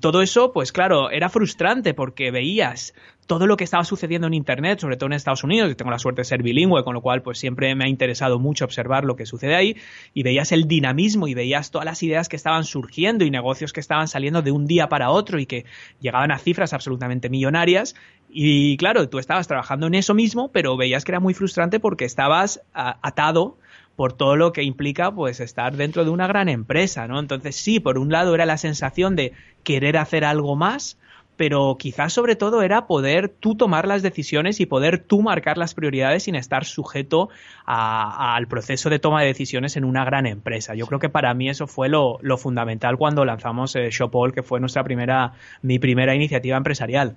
todo 0.00 0.22
eso, 0.22 0.52
pues 0.52 0.65
claro, 0.72 1.10
era 1.10 1.28
frustrante 1.28 1.94
porque 1.94 2.30
veías 2.30 2.94
todo 3.26 3.46
lo 3.46 3.56
que 3.56 3.64
estaba 3.64 3.84
sucediendo 3.84 4.28
en 4.28 4.34
Internet, 4.34 4.78
sobre 4.78 4.96
todo 4.96 5.08
en 5.08 5.14
Estados 5.14 5.42
Unidos, 5.42 5.70
y 5.70 5.74
tengo 5.74 5.90
la 5.90 5.98
suerte 5.98 6.20
de 6.20 6.24
ser 6.24 6.42
bilingüe, 6.42 6.84
con 6.84 6.94
lo 6.94 7.00
cual 7.00 7.22
pues 7.22 7.38
siempre 7.38 7.74
me 7.74 7.84
ha 7.84 7.88
interesado 7.88 8.38
mucho 8.38 8.64
observar 8.64 9.04
lo 9.04 9.16
que 9.16 9.26
sucede 9.26 9.56
ahí, 9.56 9.76
y 10.14 10.22
veías 10.22 10.52
el 10.52 10.68
dinamismo 10.68 11.26
y 11.26 11.34
veías 11.34 11.70
todas 11.70 11.84
las 11.84 12.02
ideas 12.02 12.28
que 12.28 12.36
estaban 12.36 12.64
surgiendo 12.64 13.24
y 13.24 13.30
negocios 13.30 13.72
que 13.72 13.80
estaban 13.80 14.06
saliendo 14.06 14.42
de 14.42 14.52
un 14.52 14.66
día 14.66 14.88
para 14.88 15.10
otro 15.10 15.40
y 15.40 15.46
que 15.46 15.64
llegaban 16.00 16.30
a 16.30 16.38
cifras 16.38 16.72
absolutamente 16.72 17.28
millonarias, 17.28 17.96
y 18.28 18.76
claro, 18.76 19.08
tú 19.08 19.18
estabas 19.18 19.48
trabajando 19.48 19.86
en 19.86 19.94
eso 19.94 20.14
mismo, 20.14 20.52
pero 20.52 20.76
veías 20.76 21.04
que 21.04 21.12
era 21.12 21.20
muy 21.20 21.34
frustrante 21.34 21.80
porque 21.80 22.04
estabas 22.04 22.60
atado 22.72 23.58
por 23.96 24.12
todo 24.12 24.36
lo 24.36 24.52
que 24.52 24.62
implica 24.62 25.10
pues 25.10 25.40
estar 25.40 25.76
dentro 25.76 26.04
de 26.04 26.10
una 26.10 26.26
gran 26.26 26.48
empresa, 26.48 27.08
¿no? 27.08 27.18
Entonces 27.18 27.56
sí, 27.56 27.80
por 27.80 27.98
un 27.98 28.12
lado 28.12 28.34
era 28.34 28.46
la 28.46 28.58
sensación 28.58 29.16
de 29.16 29.32
querer 29.64 29.96
hacer 29.96 30.24
algo 30.24 30.54
más, 30.54 30.98
pero 31.36 31.76
quizás 31.78 32.12
sobre 32.12 32.36
todo 32.36 32.62
era 32.62 32.86
poder 32.86 33.28
tú 33.28 33.56
tomar 33.56 33.86
las 33.86 34.02
decisiones 34.02 34.60
y 34.60 34.66
poder 34.66 34.98
tú 34.98 35.22
marcar 35.22 35.58
las 35.58 35.74
prioridades 35.74 36.24
sin 36.24 36.34
estar 36.34 36.64
sujeto 36.64 37.28
al 37.64 38.46
proceso 38.48 38.90
de 38.90 38.98
toma 38.98 39.22
de 39.22 39.28
decisiones 39.28 39.76
en 39.76 39.84
una 39.84 40.04
gran 40.04 40.26
empresa. 40.26 40.74
Yo 40.74 40.86
creo 40.86 41.00
que 41.00 41.08
para 41.08 41.32
mí 41.34 41.48
eso 41.48 41.66
fue 41.66 41.88
lo, 41.88 42.18
fundamental 42.38 42.96
cuando 42.96 43.24
lanzamos 43.24 43.76
eh, 43.76 43.88
Shopall, 43.90 44.32
que 44.32 44.42
fue 44.42 44.60
nuestra 44.60 44.84
primera, 44.84 45.32
mi 45.62 45.78
primera 45.78 46.14
iniciativa 46.14 46.56
empresarial. 46.56 47.16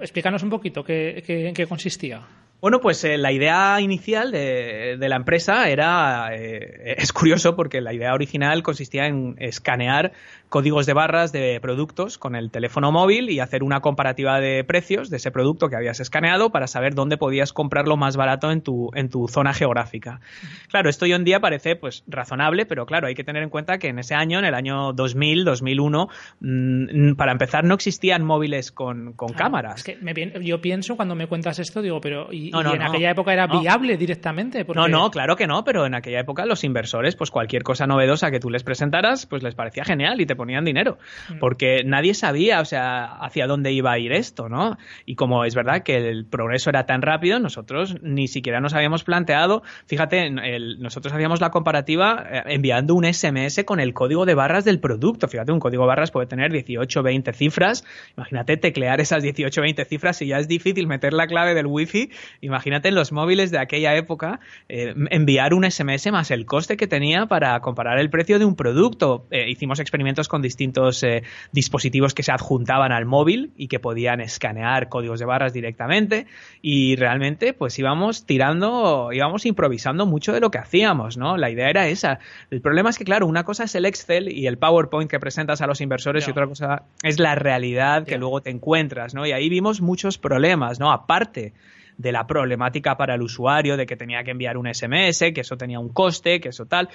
Explícanos 0.00 0.42
un 0.42 0.50
poquito 0.50 0.84
qué, 0.84 1.22
en 1.26 1.54
qué 1.54 1.66
consistía. 1.66 2.22
Bueno, 2.64 2.80
pues 2.80 3.04
eh, 3.04 3.18
la 3.18 3.30
idea 3.30 3.78
inicial 3.82 4.30
de, 4.30 4.96
la 4.98 5.16
empresa 5.16 5.68
era, 5.68 6.30
eh, 6.34 6.94
es 6.96 7.12
curioso 7.12 7.56
porque 7.56 7.82
la 7.82 7.92
idea 7.92 8.14
original 8.14 8.62
consistía 8.62 9.06
en 9.06 9.36
escanear 9.38 10.12
códigos 10.54 10.86
de 10.86 10.94
barras 10.94 11.30
de 11.30 11.58
productos 11.60 12.16
con 12.16 12.36
el 12.36 12.50
teléfono 12.50 12.92
móvil 12.92 13.28
y 13.28 13.40
hacer 13.40 13.64
una 13.64 13.80
comparativa 13.80 14.40
de 14.40 14.64
precios 14.64 15.10
de 15.10 15.16
ese 15.16 15.30
producto 15.30 15.68
que 15.68 15.76
habías 15.76 16.00
escaneado 16.00 16.52
para 16.52 16.68
saber 16.68 16.94
dónde 16.94 17.18
podías 17.18 17.52
comprarlo 17.52 17.98
más 17.98 18.16
barato 18.16 18.50
en 18.50 18.62
tu, 18.62 18.90
en 18.94 19.10
tu 19.10 19.28
zona 19.28 19.52
geográfica. 19.52 20.20
Claro, 20.68 20.88
esto 20.88 21.04
hoy 21.04 21.12
en 21.12 21.24
día 21.24 21.40
parece 21.40 21.76
pues 21.76 22.02
razonable, 22.06 22.64
pero 22.64 22.86
claro, 22.86 23.08
hay 23.08 23.14
que 23.14 23.24
tener 23.24 23.42
en 23.42 23.50
cuenta 23.50 23.78
que 23.78 23.88
en 23.88 23.98
ese 23.98 24.14
año, 24.14 24.38
en 24.38 24.44
el 24.44 24.54
año 24.54 24.92
2000, 24.92 25.44
2001, 25.44 26.08
mm, 26.40 27.14
para 27.16 27.32
empezar 27.32 27.64
no 27.64 27.74
existían 27.74 28.24
móviles 28.24 28.70
con, 28.70 29.16
cámaras. 29.36 29.78
Es 29.78 29.84
que 29.84 29.98
yo 30.40 30.60
pienso 30.60 30.96
cuando 30.96 31.16
me 31.16 31.26
cuentas 31.26 31.58
esto, 31.58 31.82
digo, 31.82 32.00
pero 32.00 32.32
¿y, 32.32 32.53
en 32.60 32.82
aquella 32.82 33.10
época 33.10 33.32
era 33.32 33.46
viable 33.46 33.96
directamente? 33.96 34.64
No, 34.74 34.88
no, 34.88 35.10
claro 35.10 35.36
que 35.36 35.46
no, 35.46 35.64
pero 35.64 35.86
en 35.86 35.94
aquella 35.94 36.20
época 36.20 36.46
los 36.46 36.64
inversores, 36.64 37.16
pues 37.16 37.30
cualquier 37.30 37.62
cosa 37.62 37.86
novedosa 37.86 38.30
que 38.30 38.40
tú 38.40 38.50
les 38.50 38.62
presentaras, 38.62 39.26
pues 39.26 39.42
les 39.42 39.54
parecía 39.54 39.84
genial 39.84 40.20
y 40.20 40.26
te 40.26 40.36
ponían 40.36 40.64
dinero, 40.64 40.98
mm. 41.30 41.38
porque 41.38 41.82
nadie 41.84 42.14
sabía, 42.14 42.60
o 42.60 42.64
sea, 42.64 43.04
hacia 43.04 43.46
dónde 43.46 43.72
iba 43.72 43.92
a 43.92 43.98
ir 43.98 44.12
esto, 44.12 44.48
¿no? 44.48 44.76
Y 45.06 45.16
como 45.16 45.44
es 45.44 45.54
verdad 45.54 45.82
que 45.82 45.96
el 45.96 46.24
progreso 46.24 46.70
era 46.70 46.86
tan 46.86 47.02
rápido, 47.02 47.38
nosotros 47.38 47.96
ni 48.02 48.28
siquiera 48.28 48.60
nos 48.60 48.74
habíamos 48.74 49.04
planteado, 49.04 49.62
fíjate, 49.86 50.30
nosotros 50.30 51.12
hacíamos 51.12 51.40
la 51.40 51.50
comparativa 51.50 52.24
eh, 52.30 52.42
enviando 52.46 52.94
un 52.94 53.04
SMS 53.04 53.64
con 53.64 53.80
el 53.80 53.94
código 53.94 54.26
de 54.26 54.34
barras 54.34 54.64
del 54.64 54.80
producto, 54.80 55.28
fíjate, 55.28 55.52
un 55.52 55.60
código 55.60 55.84
de 55.84 55.88
barras 55.88 56.10
puede 56.10 56.26
tener 56.26 56.52
18, 56.52 57.02
20 57.02 57.32
cifras, 57.32 57.84
imagínate 58.16 58.56
teclear 58.56 59.00
esas 59.00 59.22
18, 59.22 59.60
20 59.60 59.84
cifras 59.84 60.22
y 60.22 60.28
ya 60.28 60.38
es 60.38 60.48
difícil 60.48 60.86
meter 60.86 61.12
la 61.12 61.26
clave 61.26 61.54
del 61.54 61.66
wifi, 61.66 62.10
imagínate 62.44 62.88
en 62.88 62.94
los 62.94 63.12
móviles 63.12 63.50
de 63.50 63.58
aquella 63.58 63.94
época 63.94 64.40
eh, 64.68 64.94
enviar 65.10 65.54
un 65.54 65.68
SMS 65.68 66.10
más 66.12 66.30
el 66.30 66.46
coste 66.46 66.76
que 66.76 66.86
tenía 66.86 67.26
para 67.26 67.58
comparar 67.60 67.98
el 67.98 68.10
precio 68.10 68.38
de 68.38 68.44
un 68.44 68.54
producto. 68.54 69.26
Eh, 69.30 69.50
hicimos 69.50 69.80
experimentos 69.80 70.28
con 70.28 70.42
distintos 70.42 71.02
eh, 71.02 71.22
dispositivos 71.52 72.14
que 72.14 72.22
se 72.22 72.32
adjuntaban 72.32 72.92
al 72.92 73.06
móvil 73.06 73.52
y 73.56 73.68
que 73.68 73.80
podían 73.80 74.20
escanear 74.20 74.88
códigos 74.88 75.20
de 75.20 75.26
barras 75.26 75.52
directamente 75.52 76.26
y 76.60 76.96
realmente 76.96 77.52
pues 77.52 77.78
íbamos 77.78 78.26
tirando, 78.26 79.10
íbamos 79.12 79.46
improvisando 79.46 80.06
mucho 80.06 80.32
de 80.32 80.40
lo 80.40 80.50
que 80.50 80.58
hacíamos, 80.58 81.16
¿no? 81.16 81.36
La 81.36 81.50
idea 81.50 81.70
era 81.70 81.88
esa. 81.88 82.18
El 82.50 82.60
problema 82.60 82.90
es 82.90 82.98
que, 82.98 83.04
claro, 83.04 83.26
una 83.26 83.44
cosa 83.44 83.64
es 83.64 83.74
el 83.74 83.86
Excel 83.86 84.30
y 84.30 84.46
el 84.46 84.58
PowerPoint 84.58 85.10
que 85.10 85.18
presentas 85.18 85.60
a 85.62 85.66
los 85.66 85.80
inversores 85.80 86.26
y 86.28 86.30
otra 86.30 86.46
cosa 86.46 86.82
es 87.02 87.18
la 87.18 87.34
realidad 87.34 88.04
que 88.04 88.18
luego 88.18 88.42
te 88.42 88.50
encuentras, 88.50 89.14
¿no? 89.14 89.26
Y 89.26 89.32
ahí 89.32 89.48
vimos 89.48 89.80
muchos 89.80 90.18
problemas, 90.18 90.78
¿no? 90.78 90.92
Aparte 90.92 91.52
de 91.96 92.12
la 92.12 92.26
problemática 92.26 92.96
para 92.96 93.14
el 93.14 93.22
usuario, 93.22 93.76
de 93.76 93.86
que 93.86 93.96
tenía 93.96 94.24
que 94.24 94.32
enviar 94.32 94.56
un 94.56 94.72
SMS, 94.72 95.32
que 95.34 95.40
eso 95.40 95.56
tenía 95.56 95.78
un 95.78 95.88
coste, 95.88 96.40
que 96.40 96.48
eso 96.50 96.66
tal. 96.66 96.88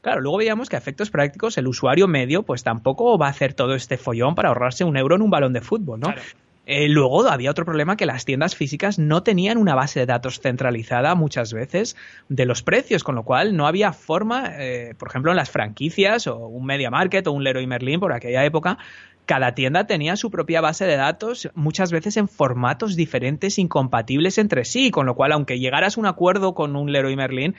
Claro, 0.00 0.20
luego 0.20 0.38
veíamos 0.38 0.68
que 0.68 0.76
a 0.76 0.78
efectos 0.78 1.10
prácticos 1.10 1.58
el 1.58 1.66
usuario 1.66 2.06
medio 2.08 2.42
pues 2.42 2.62
tampoco 2.62 3.18
va 3.18 3.26
a 3.26 3.30
hacer 3.30 3.54
todo 3.54 3.74
este 3.74 3.96
follón 3.96 4.34
para 4.34 4.48
ahorrarse 4.48 4.84
un 4.84 4.96
euro 4.96 5.16
en 5.16 5.22
un 5.22 5.30
balón 5.30 5.52
de 5.52 5.60
fútbol, 5.60 6.00
¿no? 6.00 6.14
Eh, 6.66 6.88
luego 6.88 7.28
había 7.28 7.50
otro 7.50 7.64
problema 7.64 7.96
que 7.96 8.06
las 8.06 8.24
tiendas 8.24 8.56
físicas 8.56 8.98
no 8.98 9.22
tenían 9.22 9.56
una 9.56 9.76
base 9.76 10.00
de 10.00 10.06
datos 10.06 10.40
centralizada 10.40 11.14
muchas 11.14 11.52
veces 11.52 11.96
de 12.28 12.44
los 12.44 12.62
precios, 12.62 13.04
con 13.04 13.14
lo 13.14 13.22
cual 13.22 13.56
no 13.56 13.66
había 13.66 13.92
forma, 13.92 14.52
eh, 14.58 14.94
por 14.98 15.08
ejemplo, 15.08 15.30
en 15.30 15.36
las 15.36 15.50
franquicias 15.50 16.26
o 16.26 16.36
un 16.36 16.66
Media 16.66 16.90
Market 16.90 17.26
o 17.28 17.32
un 17.32 17.44
Leroy 17.44 17.66
Merlin 17.66 18.00
por 18.00 18.12
aquella 18.12 18.44
época, 18.44 18.78
cada 19.26 19.54
tienda 19.54 19.86
tenía 19.86 20.16
su 20.16 20.30
propia 20.30 20.60
base 20.60 20.86
de 20.86 20.96
datos, 20.96 21.50
muchas 21.54 21.90
veces 21.90 22.16
en 22.16 22.28
formatos 22.28 22.94
diferentes, 22.94 23.58
incompatibles 23.58 24.38
entre 24.38 24.64
sí, 24.64 24.90
con 24.90 25.06
lo 25.06 25.16
cual, 25.16 25.32
aunque 25.32 25.58
llegaras 25.58 25.96
a 25.96 26.00
un 26.00 26.06
acuerdo 26.06 26.54
con 26.54 26.76
un 26.76 26.92
Leroy 26.92 27.16
Merlin, 27.16 27.56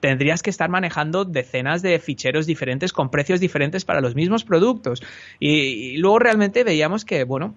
tendrías 0.00 0.42
que 0.42 0.50
estar 0.50 0.70
manejando 0.70 1.24
decenas 1.24 1.82
de 1.82 1.98
ficheros 1.98 2.46
diferentes 2.46 2.92
con 2.92 3.10
precios 3.10 3.40
diferentes 3.40 3.84
para 3.84 4.00
los 4.00 4.14
mismos 4.14 4.44
productos. 4.44 5.02
Y, 5.40 5.96
luego 5.98 6.20
realmente 6.20 6.64
veíamos 6.64 7.04
que, 7.04 7.24
bueno, 7.24 7.54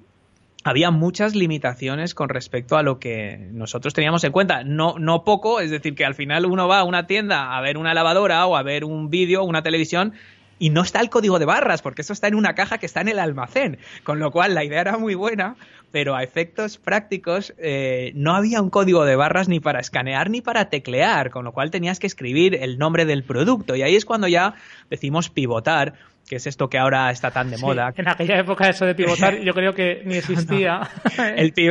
había 0.64 0.92
muchas 0.92 1.36
limitaciones 1.36 2.14
con 2.14 2.30
respecto 2.30 2.78
a 2.78 2.84
lo 2.84 3.00
que 3.00 3.50
nosotros 3.52 3.94
teníamos 3.94 4.24
en 4.24 4.32
cuenta. 4.32 4.64
No, 4.64 4.96
no 5.00 5.24
poco, 5.24 5.60
es 5.60 5.72
decir, 5.72 5.96
que 5.96 6.06
al 6.06 6.16
final 6.16 6.46
uno 6.46 6.68
va 6.68 6.80
a 6.80 6.84
una 6.84 7.08
tienda 7.08 7.58
a 7.58 7.62
ver 7.62 7.78
una 7.78 7.94
lavadora 7.94 8.46
o 8.46 8.56
a 8.56 8.64
ver 8.64 8.84
un 8.84 9.10
vídeo, 9.10 9.44
una 9.44 9.64
televisión 9.64 10.14
y 10.62 10.70
no 10.70 10.84
está 10.84 11.00
el 11.00 11.10
código 11.10 11.40
de 11.40 11.46
barras, 11.46 11.82
porque 11.82 12.04
eso 12.04 12.14
está 12.14 12.28
en 12.28 12.36
una 12.36 12.54
caja 12.54 12.78
que 12.78 12.86
está 12.86 13.02
en 13.02 13.08
el 13.08 13.18
almacén. 13.18 13.80
Con 14.04 14.20
lo 14.20 14.30
cual 14.30 14.54
la 14.54 14.64
idea 14.64 14.82
era 14.82 14.98
muy 15.00 15.16
buena, 15.16 15.56
pero 15.92 16.16
a 16.16 16.22
efectos 16.22 16.78
prácticos 16.78 17.56
eh, 17.58 18.12
no 18.14 18.36
había 18.36 18.62
un 18.62 18.70
código 18.70 19.04
de 19.04 19.16
barras 19.16 19.48
ni 19.48 19.60
para 19.60 19.80
escanear 19.80 20.30
ni 20.30 20.42
para 20.42 20.70
teclear, 20.70 21.32
con 21.32 21.46
lo 21.46 21.52
cual 21.52 21.72
tenías 21.72 21.98
que 21.98 22.06
escribir 22.06 22.54
el 22.54 22.78
nombre 22.78 23.06
del 23.06 23.24
producto. 23.24 23.76
Y 23.76 23.82
ahí 23.82 23.96
es 23.96 24.06
cuando 24.06 24.28
ya 24.28 24.54
decimos 24.92 25.32
pivotar 25.32 25.96
que 26.28 26.38
es 26.38 26.48
esto 26.48 26.70
que 26.70 26.78
ahora 26.78 27.12
está 27.12 27.32
tan 27.32 27.52
de 27.52 27.58
moda. 27.58 27.94
En 27.96 28.08
aquella 28.08 28.40
época 28.40 28.70
eso 28.70 28.86
de 28.86 28.96
pivotar 28.96 29.40
yo 29.44 29.54
creo 29.54 29.74
que 29.74 30.02
ni 30.06 30.16
existía. 30.16 30.82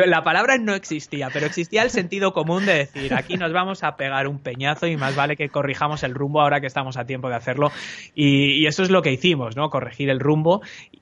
la 0.06 0.22
palabra 0.22 0.58
no 0.58 0.74
existía, 0.74 1.28
pero 1.32 1.46
existía 1.46 1.82
el 1.82 1.90
sentido 1.90 2.32
común 2.32 2.66
de 2.66 2.74
decir, 2.74 3.14
aquí 3.14 3.36
nos 3.36 3.52
vamos 3.52 3.82
a 3.82 3.96
pegar 3.96 4.28
un 4.28 4.38
peñazo 4.38 4.86
y 4.86 4.96
más 4.96 5.16
vale 5.16 5.36
que 5.36 5.48
corrijamos 5.48 6.02
el 6.02 6.14
rumbo 6.14 6.40
ahora 6.40 6.60
que 6.60 6.66
estamos 6.66 6.96
a 6.96 7.06
tiempo 7.06 7.28
de 7.28 7.36
hacerlo. 7.36 7.72
Y, 8.14 8.66
eso 8.66 8.82
es 8.82 8.90
lo 8.90 9.02
que 9.02 9.12
hicimos, 9.12 9.56
¿no? 9.56 9.70
Corregir 9.70 10.10
el 10.10 10.20
rumbo. 10.20 10.60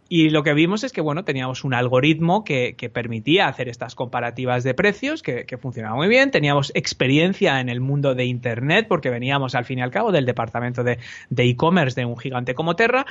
Y 0.08 0.30
lo 0.30 0.42
que 0.42 0.54
vimos 0.54 0.84
es 0.84 0.92
que, 0.92 1.02
bueno, 1.02 1.24
teníamos 1.24 1.64
un 1.64 1.74
algoritmo 1.74 2.44
que, 2.44 2.74
permitía 2.94 3.46
hacer 3.46 3.68
estas 3.68 3.94
comparativas 3.94 4.64
de 4.64 4.72
precios, 4.72 5.22
que, 5.22 5.44
funcionaba 5.60 5.96
muy 5.96 6.08
bien. 6.08 6.30
Teníamos 6.30 6.72
experiencia 6.74 7.60
en 7.60 7.68
el 7.68 7.80
mundo 7.80 8.14
de 8.14 8.24
Internet, 8.24 8.86
porque 8.88 9.10
veníamos 9.10 9.54
al 9.54 9.66
fin 9.66 9.80
y 9.80 9.82
al 9.82 9.90
cabo 9.90 10.12
del 10.12 10.24
departamento 10.24 10.82
de 10.82 10.98
e-commerce 11.36 12.00
de 12.00 12.06
un 12.06 12.16
gigante 12.16 12.54
como 12.54 12.74
Terra. 12.74 13.04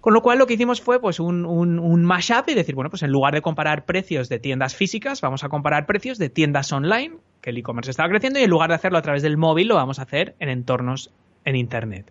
Con 0.00 0.14
lo 0.14 0.22
cual 0.22 0.38
lo 0.38 0.46
que 0.46 0.54
hicimos 0.54 0.80
fue 0.80 1.00
pues 1.00 1.18
un, 1.18 1.44
un, 1.44 2.04
mashup 2.04 2.48
y 2.48 2.54
decir, 2.54 2.74
bueno, 2.74 2.90
pues 2.90 3.02
en 3.02 3.10
lugar 3.10 3.34
de 3.34 3.42
comparar 3.42 3.84
precios 3.84 4.28
de 4.28 4.38
tiendas 4.38 4.76
físicas, 4.76 5.20
vamos 5.20 5.42
a 5.44 5.48
comparar 5.48 5.86
precios 5.86 6.18
de 6.18 6.28
tiendas 6.28 6.72
online, 6.72 7.16
que 7.40 7.50
el 7.50 7.58
e-commerce 7.58 7.90
estaba 7.90 8.08
creciendo, 8.08 8.38
y 8.38 8.44
en 8.44 8.50
lugar 8.50 8.68
de 8.68 8.76
hacerlo 8.76 8.98
a 8.98 9.02
través 9.02 9.22
del 9.22 9.36
móvil, 9.36 9.68
lo 9.68 9.74
vamos 9.74 9.98
a 9.98 10.02
hacer 10.02 10.36
en 10.38 10.48
entornos 10.50 11.10
en 11.44 11.56
Internet. 11.56 12.10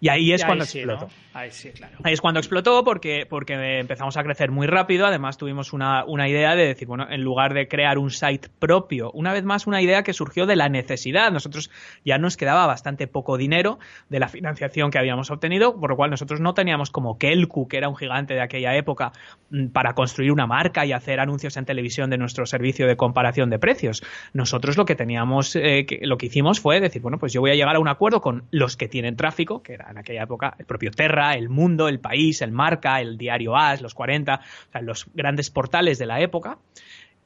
Y 0.00 0.08
ahí 0.08 0.32
es 0.32 0.44
cuando 0.44 0.64
explotó. 0.64 1.08
Ahí 1.32 1.50
sí, 1.50 1.70
claro. 1.70 1.96
Ahí 2.02 2.12
es 2.12 2.20
cuando 2.20 2.40
explotó 2.40 2.84
porque, 2.84 3.26
porque 3.28 3.78
empezamos 3.78 4.16
a 4.16 4.22
crecer 4.22 4.50
muy 4.50 4.66
rápido. 4.66 5.06
Además, 5.06 5.36
tuvimos 5.36 5.72
una, 5.72 6.04
una, 6.04 6.28
idea 6.28 6.54
de 6.54 6.66
decir, 6.66 6.88
bueno, 6.88 7.06
en 7.10 7.22
lugar 7.22 7.54
de 7.54 7.68
crear 7.68 7.98
un 7.98 8.10
site 8.10 8.48
propio, 8.58 9.10
una 9.12 9.32
vez 9.32 9.44
más, 9.44 9.66
una 9.66 9.82
idea 9.82 10.02
que 10.02 10.12
surgió 10.12 10.46
de 10.46 10.56
la 10.56 10.68
necesidad. 10.68 11.30
Nosotros 11.30 11.70
ya 12.04 12.18
nos 12.18 12.36
quedaba 12.36 12.66
bastante 12.66 13.06
poco 13.06 13.36
dinero 13.36 13.78
de 14.08 14.20
la 14.20 14.28
financiación 14.28 14.90
que 14.90 14.98
habíamos 14.98 15.30
obtenido, 15.30 15.78
por 15.78 15.90
lo 15.90 15.96
cual 15.96 16.10
nosotros 16.10 16.40
no 16.40 16.54
teníamos 16.54 16.90
como 16.90 17.18
Kelku, 17.18 17.68
que 17.68 17.76
era 17.76 17.88
un 17.88 17.96
gigante 17.96 18.34
de 18.34 18.42
aquella 18.42 18.76
época, 18.76 19.12
mm, 19.50 19.68
para 19.68 19.94
construir 19.94 20.32
una 20.32 20.46
marca 20.46 20.86
y 20.86 20.92
hacer 20.92 21.20
anuncios 21.20 21.56
en 21.56 21.64
televisión 21.64 22.10
de 22.10 22.18
nuestro 22.18 22.46
servicio 22.46 22.86
de 22.86 22.96
comparación 22.96 23.50
de 23.50 23.58
precios. 23.58 24.02
Nosotros 24.32 24.76
lo 24.76 24.84
que 24.84 24.94
teníamos, 24.94 25.56
eh, 25.56 25.86
lo 26.02 26.16
que 26.16 26.26
hicimos 26.26 26.60
fue 26.60 26.80
decir, 26.80 27.02
bueno, 27.02 27.18
pues 27.18 27.32
yo 27.32 27.40
voy 27.40 27.50
a 27.50 27.54
llegar 27.54 27.76
a 27.76 27.78
un 27.78 27.88
acuerdo 27.88 28.20
con 28.20 28.44
los 28.50 28.75
que 28.76 28.88
tienen 28.88 29.16
tráfico, 29.16 29.62
que 29.62 29.74
era 29.74 29.90
en 29.90 29.98
aquella 29.98 30.22
época 30.22 30.54
el 30.58 30.66
propio 30.66 30.90
Terra, 30.90 31.34
el 31.34 31.48
Mundo, 31.48 31.88
el 31.88 32.00
País, 32.00 32.42
el 32.42 32.52
Marca, 32.52 33.00
el 33.00 33.18
diario 33.18 33.56
AS, 33.56 33.82
los 33.82 33.94
40, 33.94 34.34
o 34.34 34.72
sea, 34.72 34.80
los 34.82 35.06
grandes 35.14 35.50
portales 35.50 35.98
de 35.98 36.06
la 36.06 36.20
época 36.20 36.58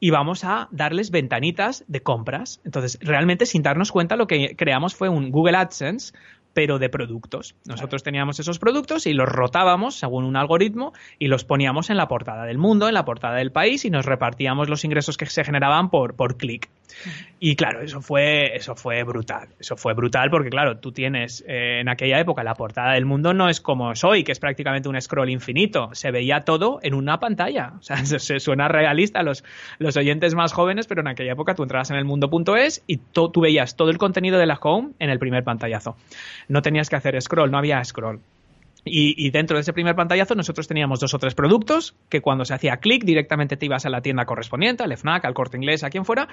y 0.00 0.10
vamos 0.10 0.44
a 0.44 0.68
darles 0.70 1.10
ventanitas 1.10 1.84
de 1.86 2.02
compras. 2.02 2.60
Entonces, 2.64 2.98
realmente 3.02 3.44
sin 3.44 3.62
darnos 3.62 3.92
cuenta 3.92 4.16
lo 4.16 4.26
que 4.26 4.56
creamos 4.56 4.94
fue 4.94 5.10
un 5.10 5.30
Google 5.30 5.58
AdSense 5.58 6.14
pero 6.52 6.78
de 6.78 6.88
productos. 6.88 7.54
Nosotros 7.64 8.02
teníamos 8.02 8.40
esos 8.40 8.58
productos 8.58 9.06
y 9.06 9.12
los 9.12 9.28
rotábamos 9.28 9.94
según 9.94 10.24
un 10.24 10.36
algoritmo 10.36 10.92
y 11.18 11.28
los 11.28 11.44
poníamos 11.44 11.90
en 11.90 11.96
la 11.96 12.08
portada 12.08 12.44
del 12.44 12.58
mundo, 12.58 12.88
en 12.88 12.94
la 12.94 13.04
portada 13.04 13.36
del 13.36 13.52
país 13.52 13.84
y 13.84 13.90
nos 13.90 14.04
repartíamos 14.04 14.68
los 14.68 14.84
ingresos 14.84 15.16
que 15.16 15.26
se 15.26 15.44
generaban 15.44 15.90
por, 15.90 16.14
por 16.14 16.36
clic. 16.36 16.68
Y 17.38 17.56
claro, 17.56 17.80
eso 17.80 18.00
fue, 18.00 18.56
eso 18.56 18.74
fue 18.74 19.02
brutal. 19.02 19.48
Eso 19.58 19.76
fue 19.76 19.94
brutal 19.94 20.30
porque, 20.30 20.50
claro, 20.50 20.78
tú 20.78 20.92
tienes 20.92 21.44
eh, 21.46 21.80
en 21.80 21.88
aquella 21.88 22.18
época 22.20 22.44
la 22.44 22.54
portada 22.54 22.92
del 22.92 23.06
mundo 23.06 23.32
no 23.32 23.48
es 23.48 23.60
como 23.60 23.92
es 23.92 24.04
hoy, 24.04 24.24
que 24.24 24.32
es 24.32 24.38
prácticamente 24.38 24.88
un 24.88 25.00
scroll 25.00 25.30
infinito. 25.30 25.90
Se 25.92 26.10
veía 26.10 26.40
todo 26.40 26.80
en 26.82 26.94
una 26.94 27.20
pantalla. 27.20 27.72
O 27.78 27.82
sea, 27.82 27.96
se, 28.04 28.40
suena 28.40 28.68
realista 28.68 29.20
a 29.20 29.22
los, 29.22 29.44
los 29.78 29.96
oyentes 29.96 30.34
más 30.34 30.52
jóvenes, 30.52 30.86
pero 30.86 31.00
en 31.00 31.08
aquella 31.08 31.32
época 31.32 31.54
tú 31.54 31.62
entrabas 31.62 31.90
en 31.90 31.96
el 31.96 32.04
mundo.es 32.04 32.82
y 32.86 32.98
tú 32.98 33.32
veías 33.40 33.76
todo 33.76 33.90
el 33.90 33.98
contenido 33.98 34.38
de 34.38 34.46
la 34.46 34.58
home 34.60 34.90
en 34.98 35.10
el 35.10 35.18
primer 35.18 35.44
pantallazo 35.44 35.96
no 36.48 36.62
tenías 36.62 36.88
que 36.88 36.96
hacer 36.96 37.20
scroll, 37.20 37.50
no 37.50 37.58
había 37.58 37.82
scroll. 37.84 38.20
Y, 38.84 39.30
dentro 39.30 39.56
de 39.56 39.62
ese 39.62 39.72
primer 39.72 39.94
pantallazo 39.94 40.34
nosotros 40.34 40.66
teníamos 40.66 41.00
dos 41.00 41.12
o 41.14 41.18
tres 41.18 41.34
productos 41.34 41.94
que 42.08 42.20
cuando 42.20 42.44
se 42.44 42.54
hacía 42.54 42.78
clic 42.78 43.04
directamente 43.04 43.56
te 43.56 43.66
ibas 43.66 43.84
a 43.86 43.90
la 43.90 44.00
tienda 44.00 44.24
correspondiente, 44.24 44.82
al 44.82 44.96
FNAC, 44.96 45.24
al 45.24 45.34
corte 45.34 45.56
inglés, 45.56 45.84
a 45.84 45.90
quien 45.90 46.04
fuera, 46.04 46.28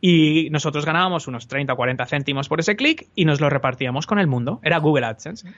y 0.00 0.48
nosotros 0.50 0.84
ganábamos 0.84 1.28
unos 1.28 1.46
30 1.46 1.72
o 1.72 1.76
40 1.76 2.04
céntimos 2.06 2.48
por 2.48 2.58
ese 2.58 2.74
clic 2.74 3.06
y 3.14 3.24
nos 3.24 3.40
lo 3.40 3.48
repartíamos 3.48 4.06
con 4.06 4.18
el 4.18 4.26
mundo. 4.26 4.58
Era 4.64 4.78
Google 4.78 5.06
AdSense. 5.06 5.48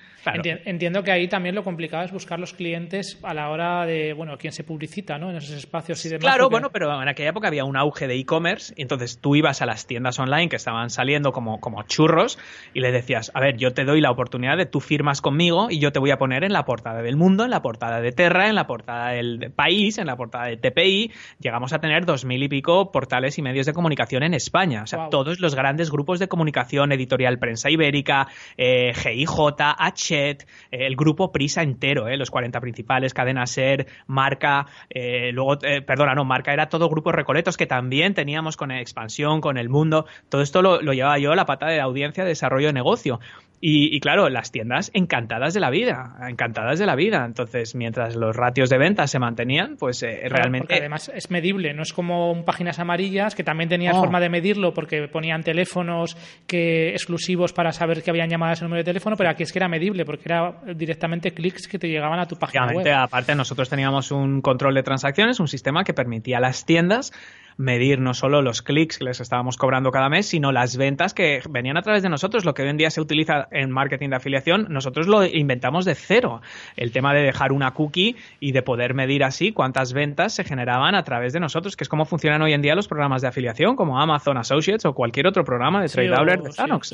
Entiendo 0.67 1.03
que 1.03 1.13
ahí 1.13 1.29
también 1.29 1.55
lo 1.55 1.65
complicado 1.65 2.05
es 2.05 2.13
buscar 2.13 2.39
los 2.39 2.53
clientes 2.53 3.19
a 3.23 3.33
la 3.33 3.49
hora 3.49 3.87
de, 3.87 4.13
bueno, 4.13 4.37
quién 4.37 4.53
se 4.53 4.63
publicita, 4.63 5.17
¿no? 5.17 5.31
En 5.31 5.37
esos 5.37 5.57
espacios 5.57 6.05
y 6.05 6.11
demás. 6.11 6.25
Claro, 6.25 6.51
bueno, 6.51 6.71
pero 6.71 7.01
en 7.01 7.09
aquella 7.09 7.31
época 7.31 7.49
había 7.49 7.65
un 7.65 7.77
auge 7.77 8.07
de 8.07 8.17
e-commerce 8.17 8.75
y 8.77 8.83
entonces 8.83 9.19
tú 9.19 9.35
ibas 9.35 9.63
a 9.63 9.67
las 9.67 9.87
tiendas 9.87 10.19
online 10.19 10.51
que 10.51 10.57
estaban 10.57 10.91
saliendo 10.91 11.33
como, 11.33 11.59
como 11.61 11.83
churros 11.85 12.39
y 12.75 12.81
le 12.81 12.93
decías, 12.93 13.31
a 13.35 13.41
ver, 13.41 13.57
yo 13.57 13.73
te 13.73 13.85
doy 13.85 14.03
la 14.03 14.11
oportunidad 14.11 14.59
de 14.59 14.67
tú 14.67 14.81
firmas 14.81 15.23
conmigo 15.23 15.69
y 15.71 15.79
yo 15.79 15.91
te 15.91 15.99
voy 15.99 16.11
a 16.11 16.19
poner 16.19 16.24
en 16.33 16.53
la 16.53 16.65
portada 16.65 17.03
del 17.03 17.17
mundo, 17.17 17.45
en 17.45 17.51
la 17.51 17.63
portada 17.63 18.01
de 18.01 18.13
Terra, 18.13 18.49
en 18.49 18.55
la 18.55 18.67
portada 18.67 19.11
del 19.11 19.53
país, 19.55 19.99
en 19.99 20.07
la 20.07 20.17
portada 20.17 20.47
de 20.47 20.57
TPI. 20.57 21.13
Llegamos 21.41 21.73
a 21.73 21.81
tener 21.81 22.07
dos 22.07 22.25
mil 22.25 22.43
y 22.43 22.49
pico 22.49 22.91
portales 22.93 23.39
y 23.39 23.43
medios 23.43 23.67
de 23.67 23.73
comunicación 23.73 24.23
en 24.23 24.35
España. 24.35 24.83
O 24.85 24.87
sea, 24.87 25.09
todos 25.11 25.41
los 25.41 25.55
grandes 25.55 25.91
grupos 25.91 26.19
de 26.19 26.29
comunicación, 26.29 26.93
editorial 26.93 27.39
Prensa 27.39 27.71
Ibérica, 27.71 28.29
eh, 28.57 28.93
GIJ, 28.95 29.35
Hachet, 29.79 30.47
eh, 30.71 30.87
el 30.87 30.97
grupo 30.97 31.33
Prisa 31.33 31.63
entero, 31.63 32.09
eh, 32.09 32.17
los 32.17 32.31
40 32.31 32.61
principales, 32.61 33.15
Cadena 33.15 33.47
Ser, 33.47 33.87
Marca, 34.07 34.67
eh, 34.91 35.31
luego, 35.33 35.59
perdona, 35.87 36.15
no, 36.15 36.25
Marca 36.25 36.53
era 36.53 36.69
todo 36.69 36.89
grupos 36.89 37.15
recoletos 37.15 37.57
que 37.57 37.67
también 37.67 38.15
teníamos 38.15 38.57
con 38.57 38.71
Expansión, 38.71 39.41
con 39.41 39.59
El 39.59 39.69
Mundo. 39.69 40.07
Todo 40.29 40.43
esto 40.43 40.63
lo, 40.63 40.81
lo 40.81 40.93
llevaba 40.93 41.19
yo 41.19 41.33
a 41.33 41.37
la 41.37 41.47
pata 41.47 41.67
de 41.67 41.79
la 41.79 41.85
audiencia 41.85 42.25
de 42.25 42.31
desarrollo 42.31 42.69
de 42.69 42.73
negocio. 42.73 43.21
Y, 43.61 43.99
claro, 44.01 44.29
las 44.29 44.53
tiendas 44.53 44.91
encantadas 44.93 45.55
de 45.55 45.61
la 45.61 45.71
vida, 45.71 46.17
encantadas 46.29 46.79
de 46.79 46.85
la 46.85 46.95
vida. 46.95 47.25
Entonces, 47.25 47.75
mientras 47.75 48.15
los 48.15 48.37
ratios 48.37 48.69
de 48.69 48.77
ventas 48.77 49.11
se 49.11 49.19
mantenían, 49.19 49.77
pues 49.79 50.03
eh, 50.03 50.21
realmente. 50.29 50.75
además 50.75 51.11
es 51.15 51.31
medible, 51.31 51.73
no 51.73 51.83
es 51.83 51.95
como 51.95 52.45
páginas 52.45 52.79
amarillas, 52.79 53.35
que 53.35 53.43
también 53.43 53.71
tenías 53.71 53.97
forma 53.97 54.21
de 54.21 54.29
medirlo 54.29 54.75
porque 54.75 55.09
ponían 55.09 55.43
teléfonos 55.43 56.17
que 56.47 56.91
exclusivos 56.91 57.55
para 57.55 57.73
saber 57.73 58.03
que 58.03 58.11
habían 58.11 58.29
llamadas 58.29 58.61
en 58.61 58.67
número 58.67 58.81
de 58.81 58.85
teléfono, 58.85 59.17
pero 59.17 59.31
aquí 59.31 59.45
es 59.45 59.53
que 59.53 59.59
era 59.59 59.69
medible 59.69 60.05
porque 60.05 60.25
era 60.27 60.61
directamente 60.75 61.33
clics 61.33 61.67
que 61.67 61.79
te 61.79 61.89
llegaban 61.89 62.19
a 62.21 62.27
tu 62.27 62.37
página 62.37 62.67
web. 62.67 62.87
Aparte, 62.95 63.35
nosotros 63.35 63.71
teníamos 63.71 64.11
un 64.11 64.43
control 64.43 64.75
de 64.75 64.83
transacciones, 64.83 65.41
un 65.41 65.49
sistema 65.49 65.85
que 65.85 65.95
permitía 65.95 66.37
a 66.37 66.41
las 66.41 66.67
tiendas 66.67 67.13
medir 67.57 68.01
no 68.01 68.15
solo 68.15 68.43
los 68.43 68.63
clics 68.63 68.99
que 68.99 69.05
les 69.05 69.21
estábamos 69.21 69.57
cobrando 69.57 69.91
cada 69.91 70.09
mes, 70.09 70.27
sino 70.27 70.53
las 70.53 70.77
ventas 70.77 71.15
que 71.15 71.43
venían 71.49 71.77
a 71.77 71.83
través 71.83 72.03
de 72.03 72.09
nosotros. 72.09 72.45
Lo 72.45 72.55
que 72.55 72.63
hoy 72.63 72.69
en 72.69 72.77
día 72.77 72.91
se 72.91 73.01
utiliza 73.01 73.49
en 73.51 73.71
marketing 73.71 74.11
de 74.11 74.17
afiliación, 74.17 74.67
nosotros 74.71 75.07
lo 75.07 75.25
inventamos 75.25 75.85
de 75.85 75.95
cero. 75.95 76.43
El 76.77 76.93
tema 76.93 77.15
de 77.15 77.23
dejar 77.23 77.53
una 77.53 77.73
cookie 77.73 78.17
y 78.41 78.53
de 78.53 78.63
poder 78.63 78.95
medir 78.95 79.25
así 79.25 79.53
cuántas 79.53 79.93
ventas 79.93 80.33
se 80.33 80.45
generaban 80.45 80.95
a 80.95 81.05
través 81.05 81.33
de 81.33 81.41
nosotros, 81.41 81.77
que 81.77 81.85
es 81.85 81.89
como 81.89 82.05
funcionan 82.05 82.43
hoy 82.43 82.53
en 82.53 82.63
día 82.63 82.75
los 82.75 82.89
programas 82.89 83.23
de 83.23 83.29
afiliación, 83.29 83.77
como 83.77 84.01
Amazon 84.01 84.37
Associates 84.37 84.85
o 84.85 84.95
cualquier 84.95 85.27
otro 85.27 85.45
programa 85.45 85.83
de 85.83 85.89
Trade 85.89 86.43
de 86.43 86.53
Zanox. 86.53 86.93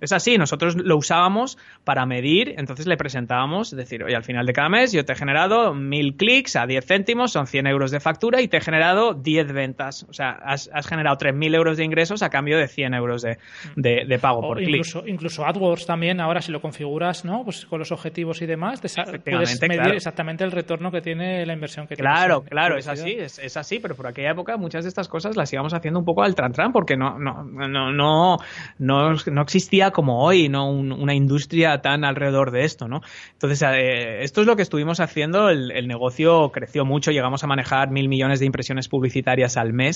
es, 0.00 0.12
así, 0.12 0.38
nosotros 0.38 0.76
lo 0.76 0.96
usábamos 0.96 1.58
para 1.84 2.06
medir, 2.06 2.54
entonces 2.58 2.86
le 2.86 2.96
presentábamos, 2.96 3.72
es 3.72 3.76
decir, 3.76 4.02
hoy 4.02 4.14
al 4.14 4.24
final 4.24 4.46
de 4.46 4.52
cada 4.52 4.68
mes 4.68 4.92
yo 4.92 5.04
te 5.04 5.12
he 5.12 5.16
generado 5.16 5.74
mil 5.74 6.16
clics 6.16 6.56
a 6.56 6.66
10 6.66 6.84
céntimos, 6.84 7.32
son 7.32 7.46
100 7.46 7.66
euros 7.66 7.90
de 7.90 8.00
factura 8.00 8.40
y 8.40 8.48
te 8.48 8.58
he 8.58 8.60
generado 8.60 9.14
10 9.14 9.52
ventas 9.52 9.99
o 10.08 10.12
sea, 10.12 10.30
has, 10.30 10.68
generado 10.86 11.16
3.000 11.16 11.54
euros 11.54 11.76
de 11.76 11.84
ingresos 11.84 12.22
a 12.22 12.30
cambio 12.30 12.58
de 12.58 12.68
100 12.68 12.94
euros 12.94 13.22
de, 13.22 13.36
de, 13.76 14.18
pago 14.18 14.40
por 14.40 14.62
incluso, 14.62 15.02
clic. 15.02 15.14
Incluso 15.14 15.44
AdWords 15.44 15.86
también, 15.86 16.20
ahora 16.20 16.40
si 16.40 16.52
lo 16.52 16.60
configuras, 16.60 17.24
¿no? 17.24 17.44
Pues 17.44 17.66
con 17.66 17.78
los 17.78 17.92
objetivos 17.92 18.42
y 18.42 18.46
demás, 18.46 18.80
puedes 18.80 19.60
medir 19.62 19.94
exactamente 19.94 20.44
el 20.44 20.52
retorno 20.52 20.90
que 20.90 21.00
tiene 21.00 21.44
la 21.46 21.52
inversión 21.52 21.86
que 21.86 21.96
Claro, 21.96 22.42
claro, 22.42 22.76
es 22.76 22.88
así, 22.88 23.16
es, 23.18 23.56
así, 23.56 23.78
pero 23.78 23.94
por 23.94 24.06
aquella 24.06 24.30
época 24.30 24.56
muchas 24.56 24.84
de 24.84 24.88
estas 24.88 25.08
cosas 25.08 25.36
las 25.36 25.52
íbamos 25.52 25.74
haciendo 25.74 26.00
un 26.00 26.04
poco 26.04 26.22
al 26.22 26.34
tran 26.34 26.72
porque 26.72 26.96
no, 26.96 27.18
no, 27.18 27.44
no, 27.44 27.92
no, 27.92 28.36
no, 28.78 29.42
existía 29.42 29.90
como 29.90 30.24
hoy, 30.24 30.48
¿no? 30.48 30.70
una 30.70 31.14
industria 31.14 31.78
tan 31.80 32.04
alrededor 32.04 32.50
de 32.50 32.64
esto, 32.64 32.88
¿no? 32.88 33.00
Entonces, 33.32 33.62
eh, 33.62 34.22
esto 34.22 34.40
es 34.40 34.46
lo 34.46 34.56
que 34.56 34.62
estuvimos 34.62 35.00
haciendo, 35.00 35.48
el, 35.48 35.70
el 35.72 35.86
negocio 35.86 36.50
creció 36.50 36.84
mucho, 36.84 37.10
llegamos 37.10 37.44
a 37.44 37.46
manejar 37.46 37.90
mil 37.90 38.08
millones 38.08 38.40
de 38.40 38.46
impresiones 38.46 38.88
publicitarias 38.88 39.56
al 39.56 39.72
mes 39.72 39.89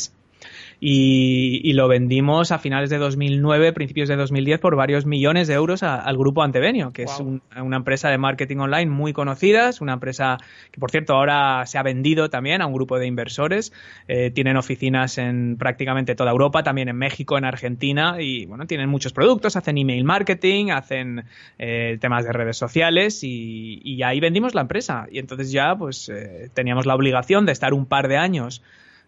y, 0.80 1.72
lo 1.72 1.88
vendimos 1.88 2.52
a 2.52 2.58
finales 2.58 2.90
de 2.90 2.98
2009, 2.98 3.72
principios 3.72 4.08
de 4.08 4.16
2010 4.16 4.60
por 4.60 4.76
varios 4.76 5.06
millones 5.06 5.48
de 5.48 5.54
euros 5.54 5.82
al 5.82 6.16
grupo 6.16 6.42
Antevenio, 6.42 6.92
que 6.92 7.04
es 7.04 7.20
una 7.20 7.76
empresa 7.76 8.10
de 8.10 8.18
marketing 8.18 8.58
online 8.58 8.90
muy 8.90 9.12
conocida, 9.12 9.70
es 9.70 9.80
una 9.80 9.94
empresa 9.94 10.38
que 10.70 10.80
por 10.80 10.90
cierto 10.90 11.14
ahora 11.14 11.64
se 11.66 11.78
ha 11.78 11.82
vendido 11.82 12.28
también 12.28 12.62
a 12.62 12.66
un 12.66 12.74
grupo 12.74 12.98
de 12.98 13.06
inversores, 13.06 13.72
eh, 14.08 14.30
tienen 14.30 14.56
oficinas 14.56 15.18
en 15.18 15.56
prácticamente 15.56 16.14
toda 16.14 16.30
Europa, 16.30 16.62
también 16.62 16.88
en 16.88 16.96
México, 16.96 17.38
en 17.38 17.44
Argentina 17.44 18.16
y 18.20 18.46
bueno, 18.46 18.66
tienen 18.66 18.88
muchos 18.88 19.12
productos, 19.12 19.56
hacen 19.56 19.78
email 19.78 20.04
marketing, 20.04 20.70
hacen 20.70 21.24
eh, 21.58 21.98
temas 22.00 22.24
de 22.24 22.32
redes 22.32 22.56
sociales 22.56 23.20
y, 23.22 24.02
ahí 24.04 24.20
vendimos 24.20 24.54
la 24.54 24.60
empresa. 24.60 25.06
Y 25.10 25.18
entonces 25.18 25.50
ya 25.50 25.74
pues 25.74 26.10
eh, 26.10 26.50
teníamos 26.52 26.84
la 26.84 26.94
obligación 26.94 27.46
de 27.46 27.52
estar 27.52 27.72
un 27.72 27.86
par 27.86 28.08
de 28.08 28.18
años 28.18 28.62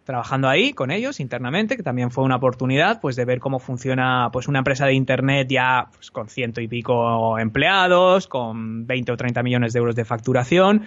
trabajando 0.06 0.48
ahí 0.48 0.72
con 0.72 0.92
ellos 0.92 1.18
internamente, 1.18 1.76
que 1.76 1.82
también 1.82 2.12
fue 2.12 2.22
una 2.24 2.36
oportunidad 2.36 3.00
pues 3.00 3.16
de 3.16 3.24
ver 3.24 3.40
cómo 3.40 3.58
funciona 3.58 4.30
pues 4.32 4.46
una 4.46 4.60
empresa 4.60 4.86
de 4.86 4.94
internet 4.94 5.48
ya 5.50 5.88
pues, 5.92 6.12
con 6.12 6.28
ciento 6.28 6.60
y 6.60 6.68
pico 6.68 7.38
empleados, 7.38 8.28
con 8.28 8.86
20 8.86 9.12
o 9.12 9.16
30 9.16 9.42
millones 9.42 9.72
de 9.72 9.80
euros 9.80 9.96
de 9.96 10.04
facturación 10.04 10.86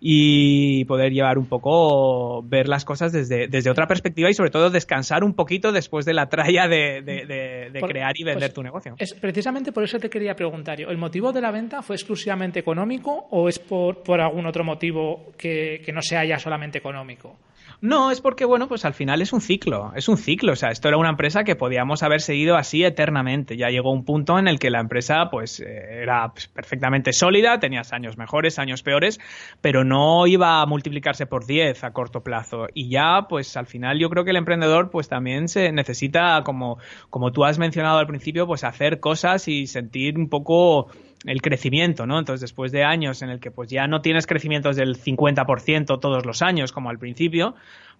y 0.00 0.84
poder 0.86 1.12
llevar 1.12 1.38
un 1.38 1.46
poco, 1.46 2.42
ver 2.42 2.68
las 2.68 2.84
cosas 2.84 3.12
desde, 3.12 3.46
desde 3.46 3.70
otra 3.70 3.86
perspectiva 3.86 4.28
y 4.28 4.34
sobre 4.34 4.50
todo 4.50 4.68
descansar 4.68 5.22
un 5.22 5.34
poquito 5.34 5.70
después 5.70 6.04
de 6.04 6.12
la 6.12 6.28
tralla 6.28 6.66
de, 6.66 7.02
de, 7.02 7.80
crear 7.80 8.12
y 8.16 8.24
vender 8.24 8.48
pues, 8.48 8.54
tu 8.54 8.62
negocio. 8.64 8.96
Es 8.98 9.14
precisamente 9.14 9.70
por 9.70 9.84
eso 9.84 9.98
te 9.98 10.10
quería 10.10 10.34
preguntar 10.34 10.80
¿el 10.80 10.98
motivo 10.98 11.32
de 11.32 11.40
la 11.40 11.52
venta 11.52 11.82
fue 11.82 11.94
exclusivamente 11.94 12.58
económico 12.58 13.28
o 13.30 13.48
es 13.48 13.60
por, 13.60 14.02
por 14.02 14.20
algún 14.20 14.44
otro 14.44 14.64
motivo 14.64 15.32
que, 15.38 15.80
que 15.84 15.92
no 15.92 16.02
sea 16.02 16.24
ya 16.24 16.38
solamente 16.38 16.78
económico? 16.78 17.36
No, 17.80 18.10
es 18.10 18.20
porque, 18.20 18.44
bueno, 18.44 18.68
pues 18.68 18.84
al 18.84 18.94
final 18.94 19.20
es 19.20 19.32
un 19.32 19.40
ciclo, 19.40 19.92
es 19.94 20.08
un 20.08 20.16
ciclo. 20.16 20.52
O 20.52 20.56
sea, 20.56 20.70
esto 20.70 20.88
era 20.88 20.96
una 20.96 21.10
empresa 21.10 21.44
que 21.44 21.56
podíamos 21.56 22.02
haber 22.02 22.20
seguido 22.20 22.56
así 22.56 22.84
eternamente. 22.84 23.56
Ya 23.56 23.68
llegó 23.68 23.92
un 23.92 24.04
punto 24.04 24.38
en 24.38 24.48
el 24.48 24.58
que 24.58 24.70
la 24.70 24.80
empresa, 24.80 25.28
pues, 25.30 25.60
eh, 25.60 26.02
era 26.02 26.32
pues, 26.32 26.48
perfectamente 26.48 27.12
sólida, 27.12 27.60
tenías 27.60 27.92
años 27.92 28.16
mejores, 28.16 28.58
años 28.58 28.82
peores, 28.82 29.20
pero 29.60 29.84
no 29.84 30.26
iba 30.26 30.62
a 30.62 30.66
multiplicarse 30.66 31.26
por 31.26 31.46
10 31.46 31.84
a 31.84 31.92
corto 31.92 32.22
plazo. 32.22 32.66
Y 32.72 32.88
ya, 32.88 33.26
pues, 33.28 33.56
al 33.56 33.66
final 33.66 33.98
yo 33.98 34.08
creo 34.08 34.24
que 34.24 34.30
el 34.30 34.36
emprendedor, 34.36 34.90
pues, 34.90 35.08
también 35.08 35.48
se 35.48 35.70
necesita, 35.72 36.42
como, 36.44 36.78
como 37.10 37.32
tú 37.32 37.44
has 37.44 37.58
mencionado 37.58 37.98
al 37.98 38.06
principio, 38.06 38.46
pues, 38.46 38.64
hacer 38.64 39.00
cosas 39.00 39.48
y 39.48 39.66
sentir 39.66 40.18
un 40.18 40.28
poco 40.28 40.88
el 41.24 41.42
crecimiento, 41.42 42.06
¿no? 42.06 42.18
Entonces, 42.18 42.40
después 42.40 42.72
de 42.72 42.84
años 42.84 43.22
en 43.22 43.30
el 43.30 43.40
que 43.40 43.50
pues 43.50 43.70
ya 43.70 43.86
no 43.86 44.02
tienes 44.02 44.26
crecimientos 44.26 44.76
del 44.76 44.96
50% 44.96 46.00
todos 46.00 46.26
los 46.26 46.42
años 46.42 46.72
como 46.72 46.90
al 46.90 46.98
principio, 46.98 47.54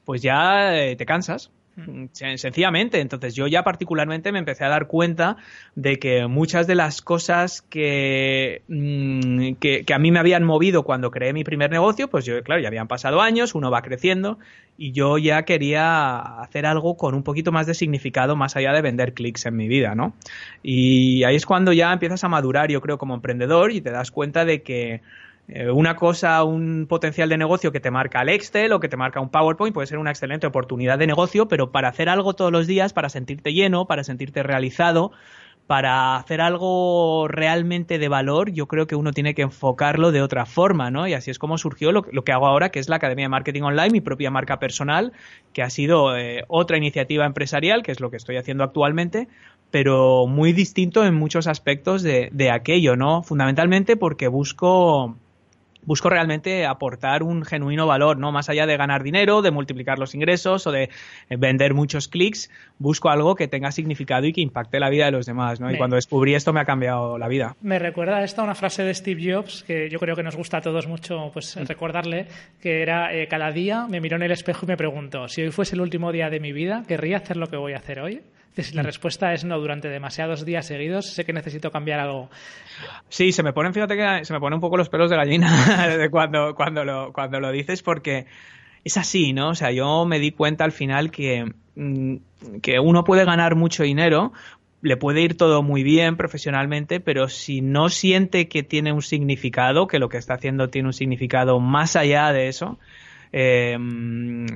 pues 0.04 0.22
ya 0.22 0.76
eh, 0.76 0.96
te 0.96 1.06
cansas. 1.06 1.50
Mm, 1.76 2.06
sencillamente, 2.12 3.00
entonces 3.00 3.34
yo 3.34 3.46
ya 3.46 3.62
particularmente 3.62 4.32
me 4.32 4.38
empecé 4.38 4.64
a 4.64 4.70
dar 4.70 4.86
cuenta 4.86 5.36
de 5.74 5.98
que 5.98 6.26
muchas 6.26 6.66
de 6.66 6.74
las 6.74 7.02
cosas 7.02 7.62
mm, 7.68 7.68
que, 9.60 9.84
que, 9.84 9.94
a 9.94 9.98
mí 9.98 10.10
me 10.10 10.18
habían 10.18 10.42
movido 10.42 10.84
cuando 10.84 11.10
creé 11.10 11.34
mi 11.34 11.44
primer 11.44 11.70
negocio, 11.70 12.08
pues 12.08 12.24
yo, 12.24 12.42
claro, 12.42 12.62
ya 12.62 12.68
habían 12.68 12.88
pasado 12.88 13.20
años, 13.20 13.54
uno 13.54 13.70
va 13.70 13.82
creciendo 13.82 14.38
y 14.78 14.92
yo 14.92 15.18
ya 15.18 15.42
quería 15.42 16.40
hacer 16.40 16.64
algo 16.64 16.96
con 16.96 17.14
un 17.14 17.22
poquito 17.22 17.52
más 17.52 17.66
de 17.66 17.74
significado 17.74 18.36
más 18.36 18.56
allá 18.56 18.72
de 18.72 18.80
vender 18.80 19.12
clics 19.12 19.44
en 19.44 19.56
mi 19.56 19.68
vida, 19.68 19.94
¿no? 19.94 20.14
Y 20.62 21.24
ahí 21.24 21.36
es 21.36 21.44
cuando 21.44 21.74
ya 21.74 21.92
empiezas 21.92 22.24
a 22.24 22.28
madurar, 22.28 22.70
yo 22.70 22.80
creo, 22.80 22.96
como 22.96 23.14
emprendedor 23.14 23.70
y 23.70 23.82
te 23.82 23.90
das 23.90 24.10
cuenta 24.10 24.46
de 24.46 24.62
que 24.62 25.02
eh, 25.48 25.70
una 25.70 25.94
cosa, 25.94 26.42
un 26.42 26.86
potencial 26.88 27.28
de 27.28 27.38
negocio 27.38 27.70
que 27.70 27.78
te 27.78 27.92
marca 27.92 28.22
el 28.22 28.30
Excel 28.30 28.72
o 28.72 28.80
que 28.80 28.88
te 28.88 28.96
marca 28.96 29.20
un 29.20 29.28
PowerPoint 29.28 29.72
puede 29.72 29.86
ser 29.86 29.98
una 29.98 30.10
excelente 30.10 30.46
oportunidad 30.46 30.98
de 30.98 31.06
negocio, 31.06 31.46
pero 31.46 31.70
para 31.70 31.88
hacer 31.88 32.08
algo 32.08 32.34
todos 32.34 32.50
los 32.50 32.66
días, 32.66 32.92
para 32.92 33.08
sentirte 33.08 33.52
lleno, 33.52 33.86
para 33.86 34.02
sentirte 34.02 34.42
realizado, 34.42 35.12
para 35.68 36.16
hacer 36.16 36.40
algo 36.40 37.26
realmente 37.28 37.98
de 37.98 38.08
valor, 38.08 38.50
yo 38.50 38.66
creo 38.66 38.86
que 38.86 38.94
uno 38.94 39.12
tiene 39.12 39.34
que 39.34 39.42
enfocarlo 39.42 40.12
de 40.12 40.22
otra 40.22 40.46
forma, 40.46 40.90
¿no? 40.90 41.08
Y 41.08 41.14
así 41.14 41.30
es 41.30 41.38
como 41.38 41.58
surgió 41.58 41.90
lo, 41.92 42.02
que 42.02 42.32
hago 42.32 42.46
ahora, 42.46 42.70
que 42.70 42.78
es 42.78 42.88
la 42.88 42.96
Academia 42.96 43.24
de 43.24 43.30
Marketing 43.30 43.62
Online, 43.62 43.90
mi 43.90 44.00
propia 44.00 44.30
marca 44.30 44.58
personal, 44.58 45.12
que 45.52 45.62
ha 45.62 45.70
sido 45.70 46.16
eh, 46.16 46.44
otra 46.48 46.76
iniciativa 46.76 47.24
empresarial, 47.24 47.82
que 47.82 47.92
es 47.92 48.00
lo 48.00 48.10
que 48.10 48.16
estoy 48.16 48.36
haciendo 48.36 48.62
actualmente, 48.62 49.28
pero 49.72 50.26
muy 50.28 50.52
distinto 50.52 51.04
en 51.04 51.14
muchos 51.14 51.48
aspectos 51.48 52.02
de, 52.02 52.30
de 52.32 52.50
aquello, 52.50 52.94
¿no? 52.94 53.22
Fundamentalmente 53.24 53.96
porque 53.96 54.28
busco 54.28 55.16
busco 55.86 56.10
realmente 56.10 56.66
aportar 56.66 57.22
un 57.22 57.44
genuino 57.44 57.86
valor, 57.86 58.18
¿no? 58.18 58.32
Más 58.32 58.50
allá 58.50 58.66
de 58.66 58.76
ganar 58.76 59.02
dinero, 59.02 59.40
de 59.40 59.50
multiplicar 59.50 59.98
los 59.98 60.14
ingresos 60.14 60.66
o 60.66 60.72
de 60.72 60.90
eh, 61.30 61.36
vender 61.36 61.72
muchos 61.72 62.08
clics, 62.08 62.50
busco 62.78 63.08
algo 63.08 63.34
que 63.34 63.48
tenga 63.48 63.72
significado 63.72 64.26
y 64.26 64.32
que 64.32 64.42
impacte 64.42 64.78
la 64.80 64.90
vida 64.90 65.06
de 65.06 65.12
los 65.12 65.24
demás, 65.24 65.60
¿no? 65.60 65.70
Y 65.72 65.78
cuando 65.78 65.96
descubrí 65.96 66.34
esto 66.34 66.52
me 66.52 66.60
ha 66.60 66.64
cambiado 66.64 67.16
la 67.16 67.28
vida. 67.28 67.56
Me 67.62 67.78
recuerda 67.78 68.22
esta 68.22 68.42
una 68.42 68.54
frase 68.54 68.82
de 68.82 68.92
Steve 68.92 69.32
Jobs 69.32 69.62
que 69.62 69.88
yo 69.88 69.98
creo 69.98 70.16
que 70.16 70.22
nos 70.22 70.36
gusta 70.36 70.58
a 70.58 70.60
todos 70.60 70.86
mucho 70.86 71.30
pues 71.32 71.56
recordarle, 71.56 72.26
que 72.60 72.82
era 72.82 73.14
eh, 73.14 73.28
cada 73.28 73.52
día 73.52 73.86
me 73.88 74.00
miro 74.00 74.16
en 74.16 74.22
el 74.22 74.32
espejo 74.32 74.66
y 74.66 74.68
me 74.68 74.76
pregunto, 74.76 75.28
si 75.28 75.42
hoy 75.42 75.50
fuese 75.50 75.74
el 75.76 75.80
último 75.80 76.12
día 76.12 76.28
de 76.30 76.40
mi 76.40 76.52
vida, 76.52 76.82
¿querría 76.86 77.18
hacer 77.18 77.36
lo 77.36 77.48
que 77.48 77.56
voy 77.56 77.72
a 77.72 77.78
hacer 77.78 78.00
hoy? 78.00 78.22
Si 78.62 78.74
la 78.74 78.82
respuesta 78.82 79.32
es 79.32 79.44
no, 79.44 79.58
durante 79.58 79.88
demasiados 79.88 80.44
días 80.44 80.66
seguidos 80.66 81.12
sé 81.12 81.24
que 81.24 81.32
necesito 81.32 81.70
cambiar 81.70 82.00
algo. 82.00 82.30
Sí, 83.08 83.32
se 83.32 83.42
me 83.42 83.52
ponen, 83.52 83.74
fíjate 83.74 83.96
que 83.96 84.24
se 84.24 84.32
me 84.32 84.40
ponen 84.40 84.54
un 84.54 84.60
poco 84.60 84.76
los 84.76 84.88
pelos 84.88 85.10
de 85.10 85.16
gallina 85.16 86.08
cuando, 86.10 86.54
cuando, 86.54 86.84
lo, 86.84 87.12
cuando 87.12 87.40
lo 87.40 87.52
dices 87.52 87.82
porque 87.82 88.26
es 88.84 88.96
así, 88.96 89.32
¿no? 89.32 89.50
O 89.50 89.54
sea, 89.54 89.72
yo 89.72 90.06
me 90.06 90.18
di 90.18 90.32
cuenta 90.32 90.64
al 90.64 90.72
final 90.72 91.10
que, 91.10 91.52
mm, 91.74 92.16
que 92.62 92.78
uno 92.78 93.04
puede 93.04 93.24
ganar 93.24 93.56
mucho 93.56 93.82
dinero, 93.82 94.32
le 94.80 94.96
puede 94.96 95.22
ir 95.22 95.36
todo 95.36 95.62
muy 95.62 95.82
bien 95.82 96.16
profesionalmente, 96.16 97.00
pero 97.00 97.28
si 97.28 97.60
no 97.60 97.88
siente 97.88 98.48
que 98.48 98.62
tiene 98.62 98.92
un 98.92 99.02
significado, 99.02 99.86
que 99.86 99.98
lo 99.98 100.08
que 100.08 100.18
está 100.18 100.34
haciendo 100.34 100.68
tiene 100.68 100.88
un 100.88 100.92
significado 100.92 101.58
más 101.60 101.96
allá 101.96 102.32
de 102.32 102.48
eso, 102.48 102.78
eh, 103.38 103.76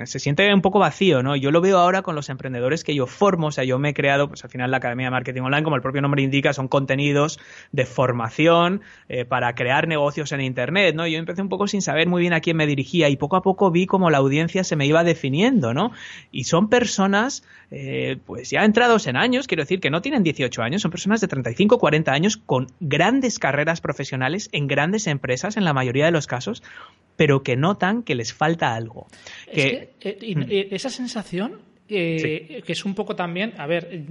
se 0.06 0.18
siente 0.18 0.54
un 0.54 0.62
poco 0.62 0.78
vacío, 0.78 1.22
¿no? 1.22 1.36
Yo 1.36 1.50
lo 1.50 1.60
veo 1.60 1.76
ahora 1.76 2.00
con 2.00 2.14
los 2.14 2.30
emprendedores 2.30 2.82
que 2.82 2.94
yo 2.94 3.06
formo, 3.06 3.48
o 3.48 3.50
sea, 3.50 3.62
yo 3.62 3.78
me 3.78 3.90
he 3.90 3.94
creado, 3.94 4.26
pues 4.28 4.42
al 4.42 4.48
final 4.48 4.70
la 4.70 4.78
Academia 4.78 5.08
de 5.08 5.10
Marketing 5.10 5.42
Online, 5.42 5.62
como 5.62 5.76
el 5.76 5.82
propio 5.82 6.00
nombre 6.00 6.22
indica, 6.22 6.54
son 6.54 6.66
contenidos 6.66 7.38
de 7.72 7.84
formación 7.84 8.80
eh, 9.10 9.26
para 9.26 9.54
crear 9.54 9.86
negocios 9.86 10.32
en 10.32 10.40
Internet, 10.40 10.94
¿no? 10.94 11.06
Yo 11.06 11.18
empecé 11.18 11.42
un 11.42 11.50
poco 11.50 11.66
sin 11.66 11.82
saber 11.82 12.08
muy 12.08 12.22
bien 12.22 12.32
a 12.32 12.40
quién 12.40 12.56
me 12.56 12.66
dirigía 12.66 13.10
y 13.10 13.18
poco 13.18 13.36
a 13.36 13.42
poco 13.42 13.70
vi 13.70 13.84
como 13.84 14.08
la 14.08 14.16
audiencia 14.16 14.64
se 14.64 14.76
me 14.76 14.86
iba 14.86 15.04
definiendo, 15.04 15.74
¿no? 15.74 15.92
Y 16.32 16.44
son 16.44 16.70
personas, 16.70 17.44
eh, 17.70 18.16
pues 18.24 18.48
ya 18.48 18.64
entrados 18.64 19.06
en 19.06 19.16
años, 19.16 19.46
quiero 19.46 19.62
decir 19.62 19.80
que 19.80 19.90
no 19.90 20.00
tienen 20.00 20.22
18 20.22 20.62
años, 20.62 20.80
son 20.80 20.90
personas 20.90 21.20
de 21.20 21.28
35, 21.28 21.78
40 21.78 22.12
años 22.12 22.38
con 22.38 22.68
grandes 22.80 23.38
carreras 23.38 23.82
profesionales 23.82 24.48
en 24.52 24.68
grandes 24.68 25.06
empresas 25.06 25.58
en 25.58 25.64
la 25.64 25.74
mayoría 25.74 26.06
de 26.06 26.12
los 26.12 26.26
casos 26.26 26.62
pero 27.20 27.42
que 27.42 27.54
notan 27.54 28.02
que 28.02 28.14
les 28.14 28.32
falta 28.32 28.74
algo. 28.74 29.06
Eh, 29.46 29.92
mm. 30.00 30.74
esa 30.74 30.88
sensación 30.88 31.60
que 31.90 32.72
es 32.72 32.84
un 32.84 32.94
poco 32.94 33.16
también, 33.16 33.52
a 33.58 33.66
ver, 33.66 34.04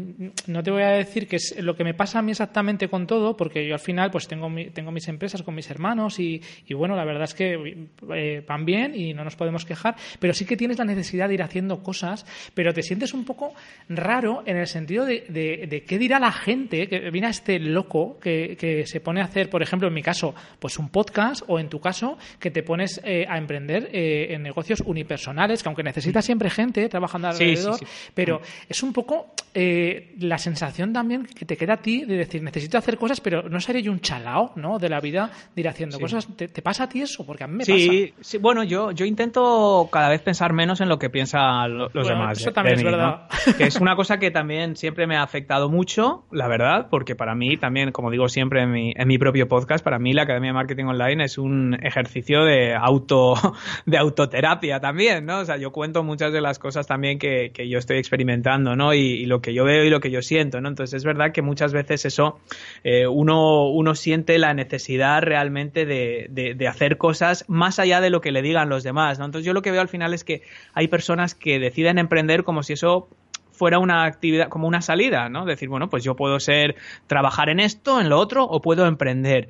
no 0.47 0.61
te 0.61 0.71
voy 0.71 0.83
a 0.83 0.89
decir 0.89 1.27
que 1.27 1.37
es 1.37 1.55
lo 1.61 1.75
que 1.75 1.83
me 1.83 1.93
pasa 1.93 2.19
a 2.19 2.21
mí 2.21 2.31
exactamente 2.31 2.89
con 2.89 3.07
todo, 3.07 3.37
porque 3.37 3.65
yo 3.65 3.73
al 3.73 3.79
final 3.79 4.11
pues 4.11 4.27
tengo, 4.27 4.49
tengo 4.73 4.91
mis 4.91 5.07
empresas 5.07 5.43
con 5.43 5.55
mis 5.55 5.69
hermanos 5.69 6.19
y, 6.19 6.41
bueno, 6.73 6.95
la 6.95 7.05
verdad 7.05 7.23
es 7.23 7.33
que 7.33 7.87
eh, 8.13 8.43
van 8.45 8.65
bien 8.65 8.93
y 8.95 9.13
no 9.13 9.23
nos 9.23 9.35
podemos 9.35 9.65
quejar, 9.65 9.95
pero 10.19 10.33
sí 10.33 10.45
que 10.45 10.57
tienes 10.57 10.77
la 10.77 10.85
necesidad 10.85 11.29
de 11.29 11.35
ir 11.35 11.43
haciendo 11.43 11.81
cosas, 11.81 12.25
pero 12.53 12.73
te 12.73 12.83
sientes 12.83 13.13
un 13.13 13.23
poco 13.23 13.53
raro 13.87 14.43
en 14.45 14.57
el 14.57 14.67
sentido 14.67 15.05
de, 15.05 15.25
de, 15.29 15.83
qué 15.83 15.97
dirá 15.97 16.19
la 16.19 16.31
gente 16.31 16.87
que 16.87 17.09
viene 17.11 17.27
a 17.27 17.31
este 17.31 17.59
loco 17.59 18.19
que, 18.19 18.57
que, 18.59 18.85
se 18.85 18.99
pone 18.99 19.21
a 19.21 19.25
hacer, 19.25 19.49
por 19.49 19.61
ejemplo, 19.61 19.87
en 19.87 19.93
mi 19.93 20.01
caso, 20.01 20.35
pues 20.59 20.77
un 20.79 20.89
podcast 20.89 21.43
o 21.47 21.59
en 21.59 21.69
tu 21.69 21.79
caso, 21.79 22.17
que 22.39 22.51
te 22.51 22.63
pones 22.63 22.99
eh, 23.03 23.25
a 23.27 23.37
emprender 23.37 23.89
eh, 23.93 24.33
en 24.33 24.43
negocios 24.43 24.81
unipersonales, 24.85 25.63
que 25.63 25.69
aunque 25.69 25.83
necesitas 25.83 26.25
siempre 26.25 26.49
gente 26.49 26.87
trabajando 26.89 27.29
alrededor, 27.29 27.68
pero 28.13 28.41
es 28.67 28.84
un 28.84 28.93
poco 28.93 29.34
eh, 29.53 30.13
la 30.19 30.38
sensación 30.38 30.93
también 30.93 31.25
que 31.25 31.45
te 31.45 31.58
queda 31.58 31.73
a 31.73 31.77
ti 31.77 32.05
de 32.05 32.17
decir, 32.17 32.43
necesito 32.43 32.77
hacer 32.77 32.97
cosas, 32.97 33.19
pero 33.19 33.49
no 33.49 33.60
seré 33.60 33.82
yo 33.82 33.91
un 33.91 33.99
chalao, 33.99 34.51
¿no? 34.55 34.77
De 34.77 34.89
la 34.89 34.99
vida 34.99 35.32
de 35.55 35.62
ir 35.62 35.67
haciendo 35.67 35.99
cosas. 35.99 36.27
¿Te, 36.36 36.47
pasa 36.62 36.84
a 36.84 36.89
ti 36.89 37.01
eso? 37.01 37.25
Porque 37.25 37.43
a 37.43 37.47
mí 37.47 37.55
me 37.55 37.65
pasa. 37.65 38.13
Sí, 38.21 38.38
bueno, 38.38 38.63
yo, 38.63 38.91
yo 38.91 39.05
intento 39.05 39.89
cada 39.91 40.10
vez 40.10 40.21
pensar 40.21 40.53
menos 40.53 40.82
en 40.82 40.89
lo 40.89 40.99
que 40.99 41.10
piensan 41.10 41.77
los 41.77 42.08
demás. 42.08 42.39
Eso 42.39 42.51
también 42.53 42.77
es 42.77 42.84
verdad. 42.84 43.27
Que 43.58 43.63
es 43.63 43.77
una 43.77 43.95
cosa 43.95 44.19
que 44.19 44.29
también 44.29 44.75
siempre 44.75 45.08
me 45.08 45.17
ha 45.17 45.23
afectado 45.23 45.69
mucho, 45.69 46.25
la 46.32 46.47
verdad, 46.47 46.88
porque 46.89 47.15
para 47.15 47.34
mí 47.34 47.58
también, 47.58 47.91
como 47.91 48.12
digo 48.12 48.29
siempre 48.29 48.62
en 48.62 48.71
mi, 48.71 48.93
en 48.95 49.08
mi 49.08 49.17
propio 49.17 49.47
podcast, 49.47 49.84
para 49.84 49.97
mí 49.97 50.13
la 50.13 50.23
Academia 50.23 50.49
de 50.49 50.53
Marketing 50.53 50.86
Online 50.86 51.23
es 51.23 51.38
un 51.38 51.77
ejercicio 51.82 52.43
de 52.43 52.75
auto 52.75 53.34
de 53.86 53.97
autoterapia 53.97 54.79
también, 54.79 55.25
¿no? 55.25 55.39
O 55.39 55.45
sea, 55.45 55.58
yo 55.58 55.71
cuento 55.71 56.03
muchas 56.03 56.32
de 56.32 56.41
las 56.41 56.60
cosas 56.60 56.88
también 56.88 57.17
que, 57.19 57.51
que 57.59 57.67
yo 57.67 57.77
estoy 57.77 57.97
experimentando, 57.97 58.77
¿no? 58.77 58.93
Y, 58.93 59.25
lo 59.25 59.41
que 59.41 59.53
yo 59.53 59.65
veo 59.65 59.83
y 59.83 59.89
lo 59.89 59.99
que 59.99 60.11
yo 60.11 60.21
siento, 60.21 60.61
¿no? 60.61 60.69
Entonces 60.69 60.93
es 60.93 61.03
verdad 61.03 61.33
que 61.33 61.41
muchas 61.41 61.73
veces 61.73 62.05
eso 62.05 62.39
eh, 62.85 63.05
uno, 63.05 63.67
uno 63.67 63.95
siente 63.95 64.37
la 64.37 64.53
necesidad 64.53 65.21
realmente 65.21 65.85
de, 65.85 66.27
de, 66.29 66.67
hacer 66.69 66.97
cosas 66.97 67.43
más 67.49 67.77
allá 67.77 67.99
de 67.99 68.09
lo 68.09 68.21
que 68.21 68.31
le 68.31 68.41
digan 68.41 68.69
los 68.69 68.83
demás, 68.83 69.19
¿no? 69.19 69.25
Entonces 69.25 69.45
yo 69.45 69.51
lo 69.51 69.61
que 69.61 69.71
veo 69.71 69.81
al 69.81 69.89
final 69.89 70.13
es 70.13 70.23
que 70.23 70.41
hay 70.73 70.87
personas 70.87 71.35
que 71.35 71.59
deciden 71.59 71.97
emprender 71.97 72.45
como 72.45 72.63
si 72.63 72.73
eso 72.73 73.09
fuera 73.51 73.77
una 73.77 74.05
actividad, 74.05 74.47
como 74.47 74.65
una 74.65 74.81
salida, 74.81 75.27
¿no? 75.27 75.43
Decir, 75.43 75.67
bueno, 75.67 75.89
pues 75.89 76.01
yo 76.05 76.15
puedo 76.15 76.39
ser, 76.39 76.77
trabajar 77.07 77.49
en 77.49 77.59
esto, 77.59 77.99
en 77.99 78.07
lo 78.07 78.19
otro, 78.19 78.45
o 78.45 78.61
puedo 78.61 78.87
emprender 78.87 79.49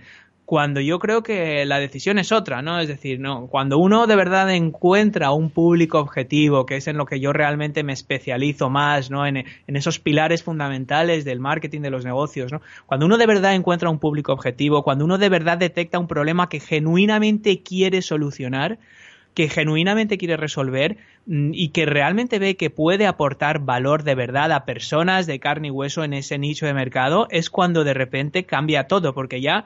cuando 0.49 0.81
yo 0.81 0.97
creo 0.97 1.21
que 1.21 1.63
la 1.63 1.77
decisión 1.77 2.17
es 2.17 2.31
otra, 2.31 2.63
¿no? 2.63 2.79
Es 2.79 2.87
decir, 2.87 3.19
no, 3.19 3.45
cuando 3.45 3.77
uno 3.77 4.07
de 4.07 4.15
verdad 4.15 4.51
encuentra 4.51 5.29
un 5.29 5.51
público 5.51 5.99
objetivo, 5.99 6.65
que 6.65 6.77
es 6.77 6.87
en 6.87 6.97
lo 6.97 7.05
que 7.05 7.19
yo 7.19 7.33
realmente 7.33 7.83
me 7.83 7.93
especializo 7.93 8.71
más, 8.71 9.11
¿no? 9.11 9.27
En, 9.27 9.45
esos 9.67 9.99
pilares 9.99 10.41
fundamentales 10.41 11.23
del 11.23 11.39
marketing 11.39 11.81
de 11.81 11.91
los 11.91 12.03
negocios, 12.03 12.51
¿no? 12.51 12.63
Cuando 12.87 13.05
uno 13.05 13.19
de 13.19 13.27
verdad 13.27 13.53
encuentra 13.53 13.91
un 13.91 13.99
público 13.99 14.33
objetivo, 14.33 14.81
cuando 14.81 15.05
uno 15.05 15.19
de 15.19 15.29
verdad 15.29 15.59
detecta 15.59 15.99
un 15.99 16.07
problema 16.07 16.49
que 16.49 16.59
genuinamente 16.59 17.61
quiere 17.61 18.01
solucionar, 18.01 18.79
que 19.35 19.49
genuinamente 19.49 20.17
quiere 20.17 20.35
resolver 20.35 20.97
mm, 21.27 21.51
y 21.53 21.69
que 21.69 21.85
realmente 21.85 22.39
ve 22.39 22.57
que 22.57 22.71
puede 22.71 23.05
aportar 23.05 23.59
valor 23.59 24.01
de 24.01 24.15
verdad 24.15 24.51
a 24.51 24.65
personas 24.65 25.27
de 25.27 25.39
carne 25.39 25.67
y 25.67 25.71
hueso 25.71 26.03
en 26.03 26.13
ese 26.13 26.39
nicho 26.39 26.65
de 26.65 26.73
mercado, 26.73 27.27
es 27.29 27.51
cuando 27.51 27.83
de 27.83 27.93
repente 27.93 28.45
cambia 28.45 28.87
todo, 28.87 29.13
porque 29.13 29.41
ya 29.41 29.65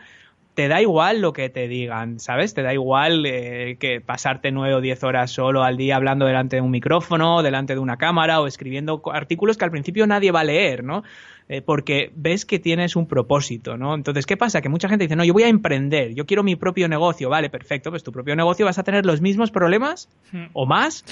te 0.54 0.68
da 0.68 0.82
igual 0.82 1.22
lo 1.22 1.34
que 1.34 1.50
te 1.50 1.68
digan, 1.68 2.20
¿sabes? 2.20 2.54
Te 2.54 2.62
da 2.62 2.74
igual 2.74 3.26
eh, 3.26 3.78
que 3.80 4.02
pasarte 4.02 4.52
nueve 4.52 4.76
o 4.76 4.82
diez 4.82 5.04
horas 5.04 5.32
solo 5.32 5.64
al 5.64 5.78
día 5.78 5.96
hablando 5.96 6.26
delante 6.26 6.58
de 6.58 6.62
un 6.62 6.72
micrófono, 6.72 7.42
delante 7.42 7.74
de 7.74 7.80
una 7.80 7.98
cámara 7.98 8.40
o 8.40 8.48
escribiendo 8.48 9.02
artículos 9.12 9.58
que 9.58 9.66
al 9.66 9.72
principio 9.72 10.06
nadie 10.06 10.32
va 10.32 10.42
a 10.42 10.44
leer, 10.44 10.84
¿no? 10.84 11.04
Eh, 11.50 11.62
porque 11.62 12.12
ves 12.16 12.46
que 12.46 12.60
tienes 12.60 12.96
un 12.96 13.08
propósito, 13.08 13.78
¿no? 13.78 13.96
Entonces, 13.96 14.26
¿qué 14.26 14.38
pasa? 14.38 14.62
Que 14.62 14.70
mucha 14.70 14.88
gente 14.88 15.06
dice, 15.06 15.16
no, 15.16 15.26
yo 15.26 15.34
voy 15.34 15.44
a 15.44 15.50
emprender, 15.50 16.14
yo 16.14 16.26
quiero 16.26 16.44
mi 16.44 16.56
propio 16.56 16.88
negocio, 16.88 17.30
vale, 17.30 17.50
perfecto, 17.50 17.90
pues 17.90 18.04
tu 18.04 18.12
propio 18.12 18.36
negocio 18.36 18.66
vas 18.66 18.78
a 18.78 18.84
tener 18.84 19.06
los 19.06 19.22
mismos 19.22 19.52
problemas 19.52 20.08
hmm. 20.32 20.46
o 20.54 20.66
más 20.66 21.04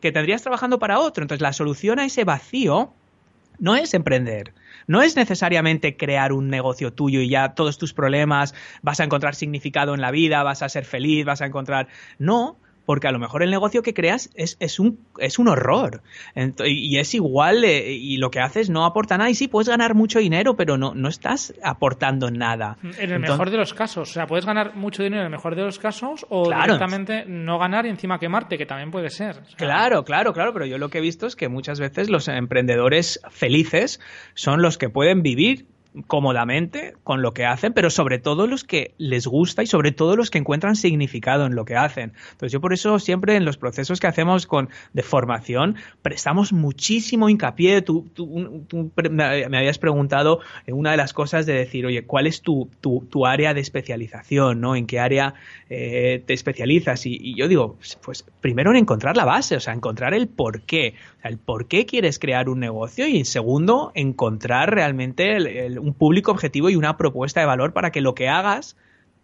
que 0.00 0.12
tendrías 0.12 0.42
trabajando 0.42 0.78
para 0.78 0.98
otro. 0.98 1.22
Entonces, 1.22 1.40
la 1.40 1.52
solución 1.52 2.00
a 2.00 2.04
ese 2.04 2.24
vacío 2.24 2.90
no 3.58 3.76
es 3.76 3.94
emprender. 3.94 4.52
No 4.88 5.02
es 5.02 5.16
necesariamente 5.16 5.96
crear 5.96 6.32
un 6.32 6.48
negocio 6.48 6.92
tuyo 6.92 7.20
y 7.20 7.28
ya 7.28 7.54
todos 7.54 7.78
tus 7.78 7.92
problemas 7.92 8.54
vas 8.82 8.98
a 8.98 9.04
encontrar 9.04 9.36
significado 9.36 9.94
en 9.94 10.00
la 10.00 10.10
vida, 10.10 10.42
vas 10.42 10.62
a 10.62 10.68
ser 10.68 10.84
feliz, 10.84 11.24
vas 11.24 11.42
a 11.42 11.46
encontrar. 11.46 11.88
No, 12.18 12.58
porque 12.88 13.06
a 13.06 13.12
lo 13.12 13.18
mejor 13.18 13.42
el 13.42 13.50
negocio 13.50 13.82
que 13.82 13.92
creas 13.92 14.30
es, 14.34 14.56
es, 14.60 14.80
un, 14.80 14.98
es 15.18 15.38
un 15.38 15.48
horror. 15.48 16.00
y 16.64 16.98
es 16.98 17.14
igual, 17.14 17.62
eh, 17.64 17.92
y 17.92 18.16
lo 18.16 18.30
que 18.30 18.40
haces 18.40 18.70
no 18.70 18.86
aporta 18.86 19.18
nada. 19.18 19.28
Y 19.28 19.34
sí, 19.34 19.46
puedes 19.46 19.68
ganar 19.68 19.94
mucho 19.94 20.20
dinero, 20.20 20.56
pero 20.56 20.78
no, 20.78 20.94
no 20.94 21.10
estás 21.10 21.52
aportando 21.62 22.30
nada. 22.30 22.78
En 22.98 23.10
el 23.10 23.20
mejor 23.20 23.50
de 23.50 23.58
los 23.58 23.74
casos. 23.74 24.08
O 24.08 24.12
sea, 24.14 24.26
puedes 24.26 24.46
ganar 24.46 24.74
mucho 24.74 25.02
dinero 25.02 25.20
en 25.20 25.26
el 25.26 25.32
mejor 25.32 25.54
de 25.54 25.64
los 25.64 25.78
casos 25.78 26.24
o 26.30 26.50
directamente 26.50 27.26
no 27.26 27.58
ganar 27.58 27.84
y 27.84 27.90
encima 27.90 28.18
quemarte, 28.18 28.56
que 28.56 28.64
también 28.64 28.90
puede 28.90 29.10
ser. 29.10 29.42
Claro, 29.58 30.02
claro, 30.06 30.32
claro. 30.32 30.54
Pero 30.54 30.64
yo 30.64 30.78
lo 30.78 30.88
que 30.88 30.96
he 30.96 31.02
visto 31.02 31.26
es 31.26 31.36
que 31.36 31.50
muchas 31.50 31.80
veces 31.80 32.08
los 32.08 32.26
emprendedores 32.26 33.20
felices 33.28 34.00
son 34.32 34.62
los 34.62 34.78
que 34.78 34.88
pueden 34.88 35.20
vivir 35.20 35.66
cómodamente 36.06 36.94
con 37.02 37.22
lo 37.22 37.32
que 37.32 37.44
hacen, 37.44 37.72
pero 37.72 37.90
sobre 37.90 38.18
todo 38.18 38.46
los 38.46 38.64
que 38.64 38.92
les 38.98 39.26
gusta 39.26 39.62
y 39.62 39.66
sobre 39.66 39.92
todo 39.92 40.16
los 40.16 40.30
que 40.30 40.38
encuentran 40.38 40.76
significado 40.76 41.46
en 41.46 41.54
lo 41.54 41.64
que 41.64 41.76
hacen. 41.76 42.12
Entonces 42.32 42.52
yo 42.52 42.60
por 42.60 42.72
eso 42.72 42.98
siempre 42.98 43.36
en 43.36 43.44
los 43.44 43.56
procesos 43.56 43.98
que 43.98 44.06
hacemos 44.06 44.46
con, 44.46 44.68
de 44.92 45.02
formación 45.02 45.76
prestamos 46.02 46.52
muchísimo 46.52 47.28
hincapié. 47.28 47.82
Tú, 47.82 48.06
me 49.10 49.58
habías 49.58 49.78
preguntado 49.78 50.40
una 50.68 50.92
de 50.92 50.96
las 50.96 51.12
cosas 51.12 51.46
de 51.46 51.54
decir, 51.54 51.86
oye, 51.86 52.04
¿cuál 52.04 52.26
es 52.26 52.42
tu, 52.42 52.70
tu, 52.80 53.26
área 53.26 53.54
de 53.54 53.60
especialización? 53.60 54.60
¿no? 54.60 54.76
¿En 54.76 54.86
qué 54.86 55.00
área 55.00 55.34
eh, 55.68 56.22
te 56.26 56.34
especializas? 56.34 57.06
Y, 57.06 57.34
yo 57.34 57.48
digo, 57.48 57.76
pues 58.02 58.24
primero 58.40 58.70
en 58.70 58.76
encontrar 58.76 59.16
la 59.16 59.24
base, 59.24 59.56
o 59.56 59.60
sea, 59.60 59.74
encontrar 59.74 60.14
el 60.14 60.28
por 60.28 60.62
qué 60.62 60.94
el 61.22 61.38
por 61.38 61.66
qué 61.66 61.86
quieres 61.86 62.18
crear 62.18 62.48
un 62.48 62.60
negocio 62.60 63.06
y 63.06 63.24
segundo, 63.24 63.92
encontrar 63.94 64.72
realmente 64.72 65.36
un 65.78 65.94
público 65.94 66.30
objetivo 66.30 66.70
y 66.70 66.76
una 66.76 66.96
propuesta 66.96 67.40
de 67.40 67.46
valor 67.46 67.72
para 67.72 67.90
que 67.90 68.00
lo 68.00 68.14
que 68.14 68.28
hagas 68.28 68.76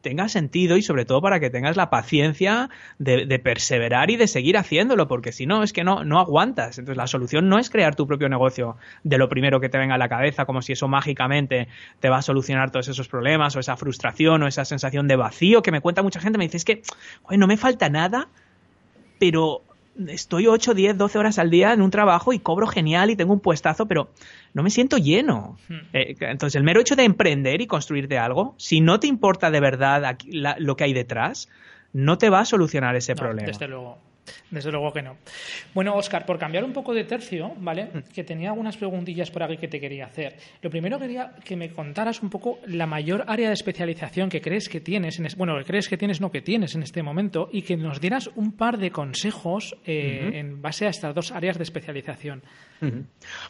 tenga 0.05 0.29
sentido 0.29 0.77
y 0.77 0.83
sobre 0.83 1.05
todo 1.07 1.21
para 1.21 1.41
que 1.41 1.51
tengas 1.51 1.77
la 1.77 1.91
paciencia 1.91 2.69
de, 2.99 3.27
perseverar 3.43 4.11
y 4.11 4.17
de 4.17 4.29
seguir 4.29 4.57
haciéndolo, 4.57 5.09
porque 5.09 5.33
si 5.33 5.47
no, 5.47 5.65
es 5.65 5.73
que 5.73 5.83
no, 5.83 6.05
no 6.05 6.21
aguantas. 6.21 6.79
Entonces 6.79 6.99
la 6.99 7.09
solución 7.09 7.49
no 7.49 7.59
es 7.59 7.71
crear 7.71 7.97
tu 7.97 8.07
propio 8.07 8.29
negocio 8.29 8.77
de 9.03 9.19
lo 9.19 9.29
primero 9.29 9.61
que 9.61 9.71
te 9.71 9.79
venga 9.79 9.97
a 9.97 9.99
la 9.99 10.09
cabeza, 10.09 10.45
como 10.45 10.63
si 10.63 10.75
eso 10.75 10.87
mágicamente 10.87 11.69
te 11.99 12.11
va 12.11 12.19
a 12.19 12.23
solucionar 12.23 12.71
todos 12.71 12.87
esos 12.87 13.09
problemas 13.09 13.57
o 13.57 13.61
esa 13.61 13.77
frustración 13.77 14.43
o 14.43 14.47
esa 14.47 14.65
sensación 14.65 15.09
de 15.09 15.17
vacío 15.17 15.63
que 15.63 15.73
me 15.73 15.81
cuenta 15.81 16.03
mucha 16.03 16.21
gente. 16.21 16.39
Me 16.39 16.45
dice, 16.45 16.59
es 16.59 16.65
que, 16.65 16.83
no 17.37 17.47
me 17.47 17.57
falta 17.57 17.89
nada, 17.89 18.29
pero 19.19 19.63
estoy 20.09 20.47
8, 20.47 20.75
10, 20.75 20.99
12 20.99 21.19
horas 21.19 21.39
al 21.39 21.51
día 21.51 21.73
en 21.73 21.83
un 21.83 21.91
trabajo 21.91 22.33
y 22.33 22.39
cobro 22.39 22.67
genial 22.67 23.11
y 23.11 23.17
tengo 23.17 23.33
un 23.33 23.41
puestazo, 23.41 23.87
pero 23.87 24.11
no 24.53 24.63
me 24.63 24.71
siento 24.71 24.99
lleno. 24.99 25.57
Hmm. 25.69 25.79
Eh, 25.93 26.17
entonces, 26.21 26.57
el 26.57 26.65
mero 26.65 26.81
hecho 26.81 26.97
de 26.97 27.05
emprender 27.05 27.61
y 27.61 27.67
construirte 27.67 28.19
algo, 28.19 28.55
si 28.57 28.81
no 28.81 29.01
te 29.01 29.07
importa 29.07 29.51
de 29.51 29.61
verdad 29.61 30.17
lo 30.59 30.77
que 30.77 30.85
hay 30.85 30.93
detrás, 30.93 31.49
no 31.93 32.19
te 32.19 32.31
va 32.31 32.41
a 32.41 32.45
solucionar 32.45 32.97
ese 32.97 33.15
problema. 33.15 33.47
Desde 33.47 33.69
luego. 33.69 33.99
Desde 34.51 34.71
luego 34.71 34.93
que 34.93 35.03
no. 35.03 35.17
Bueno, 35.75 35.95
Oscar, 35.95 36.25
por 36.25 36.39
cambiar 36.39 36.65
un 36.65 36.73
poco 36.73 36.95
de 36.95 37.05
tercio, 37.05 37.53
¿vale? 37.59 37.85
Mm. 37.85 38.13
Que 38.13 38.25
tenía 38.25 38.51
algunas 38.51 38.77
preguntillas 38.77 39.31
por 39.31 39.43
aquí 39.43 39.57
que 39.57 39.69
te 39.69 39.81
quería 39.81 40.07
hacer. 40.07 40.37
Lo 40.63 40.71
primero 40.71 40.99
quería 40.99 41.33
que 41.45 41.57
me 41.57 41.71
contaras 41.71 42.23
un 42.23 42.31
poco 42.31 42.59
la 42.67 42.87
mayor 42.87 43.25
área 43.27 43.49
de 43.49 43.55
especialización 43.55 44.29
que 44.29 44.41
crees 44.41 44.69
que 44.69 44.81
tienes, 44.81 45.19
en 45.19 45.29
bueno, 45.37 45.59
que 45.59 45.65
crees 45.65 45.89
que 45.89 45.97
tienes, 45.97 46.21
no 46.21 46.31
que 46.31 46.43
tienes 46.43 46.75
en 46.75 46.83
este 46.83 47.03
momento, 47.03 47.49
y 47.53 47.63
que 47.63 47.77
nos 47.77 48.01
dieras 48.01 48.31
un 48.35 48.53
par 48.53 48.79
de 48.79 48.91
consejos 48.91 49.77
eh, 49.85 50.31
en 50.35 50.63
base 50.63 50.87
a 50.87 50.91
estas 50.91 51.15
dos 51.15 51.33
áreas 51.33 51.57
de 51.59 51.65
especialización. 51.65 52.43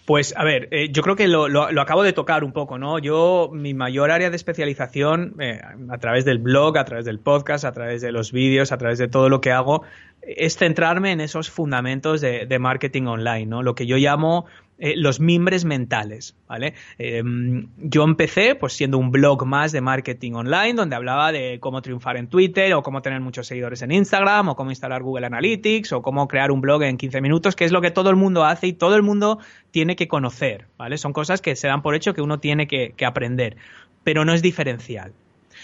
Pues, 0.04 0.34
a 0.36 0.44
ver, 0.44 0.68
eh, 0.70 0.90
yo 0.92 1.02
creo 1.02 1.16
que 1.16 1.26
lo, 1.26 1.80
acabo 1.80 2.02
de 2.02 2.12
tocar 2.12 2.44
un 2.44 2.52
poco, 2.52 2.78
¿no? 2.78 2.98
Yo, 2.98 3.50
mi 3.52 3.74
mayor 3.74 4.10
área 4.10 4.30
de 4.30 4.36
especialización, 4.36 5.34
eh, 5.40 5.60
a 5.90 5.98
través 5.98 6.24
del 6.24 6.38
blog, 6.38 6.78
a 6.78 6.84
través 6.84 7.04
del 7.04 7.18
podcast, 7.18 7.64
a 7.64 7.72
través 7.72 8.02
de 8.02 8.12
los 8.12 8.32
vídeos, 8.32 8.72
a 8.72 8.78
través 8.78 8.98
de 8.98 9.08
todo 9.08 9.28
lo 9.28 9.40
que 9.40 9.50
hago, 9.50 9.82
es 10.26 10.56
centrarme 10.56 11.12
en 11.12 11.20
esos 11.20 11.50
fundamentos 11.50 12.20
de, 12.20 12.58
marketing 12.58 13.04
online, 13.04 13.46
¿no? 13.46 13.62
Lo 13.62 13.74
que 13.74 13.86
yo 13.86 13.96
llamo 13.96 14.46
eh, 14.78 14.94
los 14.96 15.20
mimbres 15.20 15.64
mentales, 15.64 16.36
¿vale? 16.48 16.74
Em, 16.98 17.68
yo 17.78 18.04
empecé 18.04 18.54
pues 18.54 18.72
siendo 18.72 18.98
un 18.98 19.10
blog 19.10 19.44
más 19.44 19.72
de 19.72 19.80
marketing 19.80 20.32
online 20.32 20.74
donde 20.74 20.96
hablaba 20.96 21.30
de 21.32 21.58
cómo 21.60 21.82
triunfar 21.82 22.16
en 22.16 22.28
Twitter 22.28 22.72
o 22.74 22.82
cómo 22.82 23.02
tener 23.02 23.20
muchos 23.20 23.46
seguidores 23.46 23.82
en 23.82 23.92
Instagram 23.92 24.48
o 24.48 24.56
cómo 24.56 24.70
instalar 24.70 25.02
Google 25.02 25.26
Analytics 25.26 25.92
o 25.92 26.02
cómo 26.02 26.26
crear 26.26 26.50
un 26.50 26.60
blog 26.60 26.82
en 26.82 26.96
15 26.96 27.20
minutos, 27.20 27.56
que 27.56 27.64
es 27.64 27.72
lo 27.72 27.80
que 27.80 27.90
todo 27.90 28.10
el 28.10 28.16
mundo 28.16 28.44
hace 28.44 28.66
y 28.66 28.72
todo 28.72 28.96
el 28.96 29.02
mundo 29.02 29.38
tiene 29.70 29.96
que 29.96 30.08
conocer, 30.08 30.66
¿vale? 30.76 30.98
Son 30.98 31.12
cosas 31.12 31.40
que 31.40 31.56
se 31.56 31.68
dan 31.68 31.82
por 31.82 31.94
hecho 31.94 32.14
que 32.14 32.22
uno 32.22 32.40
tiene 32.40 32.66
que 32.66 32.94
aprender, 33.04 33.56
pero 34.02 34.24
no 34.24 34.32
es 34.32 34.42
diferencial. 34.42 35.12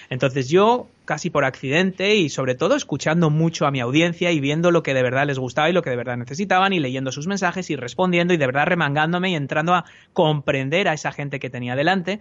Entonces 0.08 0.48
yo, 0.48 0.88
casi 1.04 1.30
por 1.30 1.44
accidente 1.44 2.16
y 2.16 2.28
sobre 2.28 2.54
todo 2.54 2.76
escuchando 2.76 3.30
mucho 3.30 3.66
a 3.66 3.70
mi 3.70 3.80
audiencia 3.80 4.30
y 4.32 4.40
viendo 4.40 4.70
lo 4.70 4.82
que 4.82 4.94
de 4.94 5.02
verdad 5.02 5.26
les 5.26 5.38
gustaba 5.38 5.68
y 5.68 5.72
lo 5.72 5.82
que 5.82 5.90
de 5.90 5.96
verdad 5.96 6.16
necesitaban 6.16 6.72
y 6.72 6.80
leyendo 6.80 7.12
sus 7.12 7.26
mensajes 7.26 7.68
y 7.70 7.76
respondiendo 7.76 8.32
y 8.32 8.36
de 8.36 8.46
verdad 8.46 8.66
remangándome 8.66 9.30
y 9.30 9.34
entrando 9.34 9.74
a 9.74 9.84
comprender 10.12 10.88
a 10.88 10.94
esa 10.94 11.12
gente 11.12 11.40
que 11.40 11.50
tenía 11.50 11.76
delante, 11.76 12.20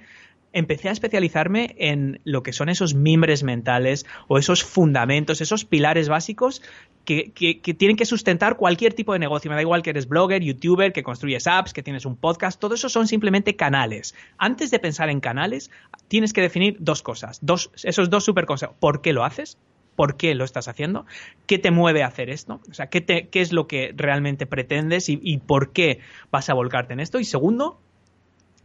empecé 0.53 0.89
a 0.89 0.91
especializarme 0.91 1.75
en 1.77 2.21
lo 2.23 2.43
que 2.43 2.53
son 2.53 2.69
esos 2.69 2.95
mimbres 2.95 3.43
mentales 3.43 4.05
o 4.27 4.37
esos 4.37 4.63
fundamentos, 4.63 5.41
esos 5.41 5.65
pilares 5.65 6.09
básicos 6.09 6.61
que, 7.05 7.61
tienen 7.77 7.97
que 7.97 8.05
sustentar 8.05 8.57
cualquier 8.57 8.93
tipo 8.93 9.13
de 9.13 9.19
negocio. 9.19 9.49
Me 9.49 9.55
da 9.55 9.61
igual 9.61 9.81
que 9.81 9.89
eres 9.89 10.07
blogger, 10.07 10.43
youtuber, 10.43 10.93
que 10.93 11.03
construyes 11.03 11.47
apps, 11.47 11.73
que 11.73 11.81
tienes 11.81 12.05
un 12.05 12.15
podcast, 12.15 12.59
todo 12.59 12.75
eso 12.75 12.89
son 12.89 13.07
simplemente 13.07 13.55
canales. 13.55 14.13
Antes 14.37 14.69
de 14.69 14.79
pensar 14.79 15.09
en 15.09 15.19
canales, 15.19 15.71
tienes 16.07 16.33
que 16.33 16.41
definir 16.41 16.77
dos 16.79 17.01
cosas, 17.01 17.39
dos, 17.41 17.71
esos 17.83 18.09
dos 18.09 18.23
super 18.23 18.45
consejos. 18.45 18.75
¿Por 18.79 19.01
qué 19.01 19.13
lo 19.13 19.23
haces? 19.23 19.57
¿Por 19.95 20.17
qué 20.17 20.35
lo 20.35 20.45
estás 20.45 20.67
haciendo? 20.67 21.05
¿Qué 21.45 21.57
te 21.57 21.71
mueve 21.71 22.03
a 22.03 22.07
hacer 22.07 22.29
esto? 22.29 22.61
O 22.69 22.73
sea, 22.73 22.87
¿qué, 22.87 23.27
es 23.33 23.51
lo 23.51 23.67
que 23.67 23.93
realmente 23.95 24.45
pretendes 24.45 25.09
y, 25.09 25.19
y 25.21 25.39
por 25.39 25.73
qué 25.73 25.99
vas 26.31 26.49
a 26.49 26.53
volcarte 26.53 26.93
en 26.93 26.99
esto? 26.99 27.19
Y 27.19 27.25
segundo, 27.25 27.81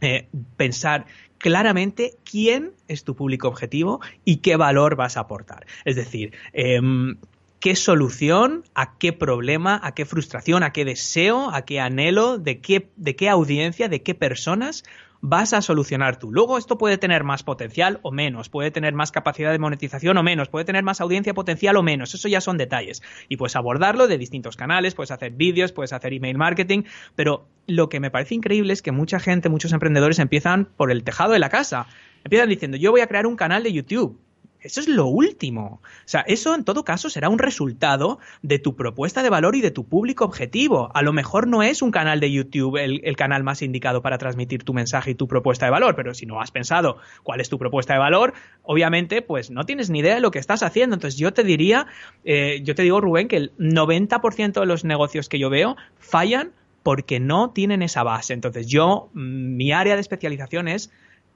eh, 0.01 0.27
pensar 0.57 1.05
claramente 1.37 2.15
quién 2.23 2.71
es 2.87 3.03
tu 3.03 3.15
público 3.15 3.47
objetivo 3.47 4.01
y 4.23 4.37
qué 4.37 4.55
valor 4.55 4.95
vas 4.95 5.17
a 5.17 5.21
aportar. 5.21 5.65
Es 5.83 5.95
decir, 5.95 6.33
em, 6.53 7.17
qué 7.59 7.75
solución, 7.75 8.63
a 8.75 8.97
qué 8.97 9.13
problema, 9.13 9.79
a 9.83 9.93
qué 9.93 10.05
frustración, 10.05 10.63
a 10.63 10.71
qué 10.71 10.85
deseo, 10.85 11.49
a 11.51 11.63
qué 11.65 11.79
anhelo, 11.79 12.37
de 12.37 12.59
qué, 12.59 12.89
de 12.95 13.15
qué 13.15 13.29
audiencia, 13.29 13.87
de 13.87 14.01
qué 14.01 14.13
personas 14.15 14.83
vas 15.27 15.53
a 15.53 15.61
solucionar 15.63 16.19
tú. 16.19 16.31
Luego 16.31 16.59
esto 16.59 16.77
puede 16.77 16.99
tener 16.99 17.23
más 17.23 17.41
potencial 17.41 17.99
o 18.03 18.11
menos, 18.11 18.49
puede 18.49 18.69
tener 18.69 18.93
más 18.93 19.11
capacidad 19.11 19.51
de 19.51 19.57
monetización 19.57 20.17
o 20.17 20.23
menos, 20.23 20.49
puede 20.49 20.65
tener 20.65 20.83
más 20.83 21.01
audiencia 21.01 21.33
potencial 21.33 21.77
o 21.77 21.83
menos, 21.83 22.13
eso 22.13 22.27
ya 22.27 22.41
son 22.41 22.57
detalles. 22.57 23.01
Y 23.27 23.37
puedes 23.37 23.55
abordarlo 23.55 24.07
de 24.07 24.19
distintos 24.19 24.55
canales, 24.55 24.93
puedes 24.93 25.09
hacer 25.09 25.31
vídeos, 25.31 25.71
puedes 25.71 25.93
hacer 25.93 26.13
email 26.13 26.37
marketing, 26.37 26.83
pero 27.15 27.47
lo 27.65 27.89
que 27.89 27.99
me 27.99 28.11
parece 28.11 28.35
increíble 28.35 28.71
es 28.71 28.83
que 28.83 28.91
mucha 28.91 29.19
gente, 29.19 29.49
muchos 29.49 29.73
emprendedores 29.73 30.19
empiezan 30.19 30.65
por 30.77 30.91
el 30.91 31.03
tejado 31.03 31.33
de 31.33 31.39
la 31.39 31.49
casa. 31.49 31.87
Empiezan 32.23 32.49
diciendo, 32.49 32.77
yo 32.77 32.91
voy 32.91 33.01
a 33.01 33.07
crear 33.07 33.25
un 33.25 33.35
canal 33.35 33.63
de 33.63 33.73
YouTube. 33.73 34.19
Eso 34.65 34.81
es 34.81 34.87
lo 34.87 35.05
último. 35.05 35.79
O 35.83 36.07
sea, 36.07 36.21
eso 36.21 36.55
en 36.55 36.63
todo 36.63 36.83
caso 36.83 37.09
será 37.11 37.29
un 37.29 37.37
resultado 37.37 38.17
de 38.41 38.57
tu 38.57 38.75
propuesta 38.75 39.21
de 39.21 39.29
valor 39.29 39.55
y 39.55 39.61
de 39.61 39.69
tu 39.69 39.87
público 39.87 40.25
objetivo. 40.25 40.89
A 40.95 41.03
lo 41.03 41.13
mejor 41.13 41.47
no 41.47 41.61
es 41.61 41.83
un 41.83 41.91
canal 41.91 42.19
de 42.19 42.31
YouTube 42.31 42.77
el, 42.77 43.15
canal 43.15 43.43
más 43.43 43.61
indicado 43.61 44.01
para 44.01 44.17
transmitir 44.17 44.63
tu 44.63 44.73
mensaje 44.73 45.11
y 45.11 45.15
tu 45.15 45.27
propuesta 45.27 45.67
de 45.67 45.71
valor, 45.71 45.95
pero 45.95 46.15
si 46.15 46.25
no 46.25 46.41
has 46.41 46.49
pensado 46.49 46.97
cuál 47.21 47.41
es 47.41 47.49
tu 47.49 47.59
propuesta 47.59 47.93
de 47.93 47.99
valor, 47.99 48.33
obviamente 48.63 49.21
pues 49.21 49.51
no 49.51 49.65
tienes 49.65 49.91
ni 49.91 49.99
idea 49.99 50.15
de 50.15 50.21
lo 50.21 50.31
que 50.31 50.39
estás 50.39 50.63
haciendo. 50.63 50.95
Entonces 50.95 51.19
yo 51.19 51.31
te 51.31 51.43
diría, 51.43 51.85
eh, 52.23 52.61
yo 52.63 52.73
te 52.73 52.81
digo 52.81 52.99
Rubén, 52.99 53.27
que 53.27 53.37
el 53.37 53.51
90% 53.57 54.59
de 54.59 54.65
los 54.65 54.83
negocios 54.83 55.29
que 55.29 55.37
yo 55.37 55.51
veo 55.51 55.77
fallan 55.99 56.53
porque 56.81 57.19
no 57.19 57.51
tienen 57.51 57.81
esa 57.83 58.03
base. 58.03 58.33
Entonces 58.33 58.67
yo, 58.67 59.09
mm, 59.13 59.55
mi 59.55 59.71
área 59.71 59.95
de 59.95 60.01
especialización 60.01 60.67
es 60.67 60.91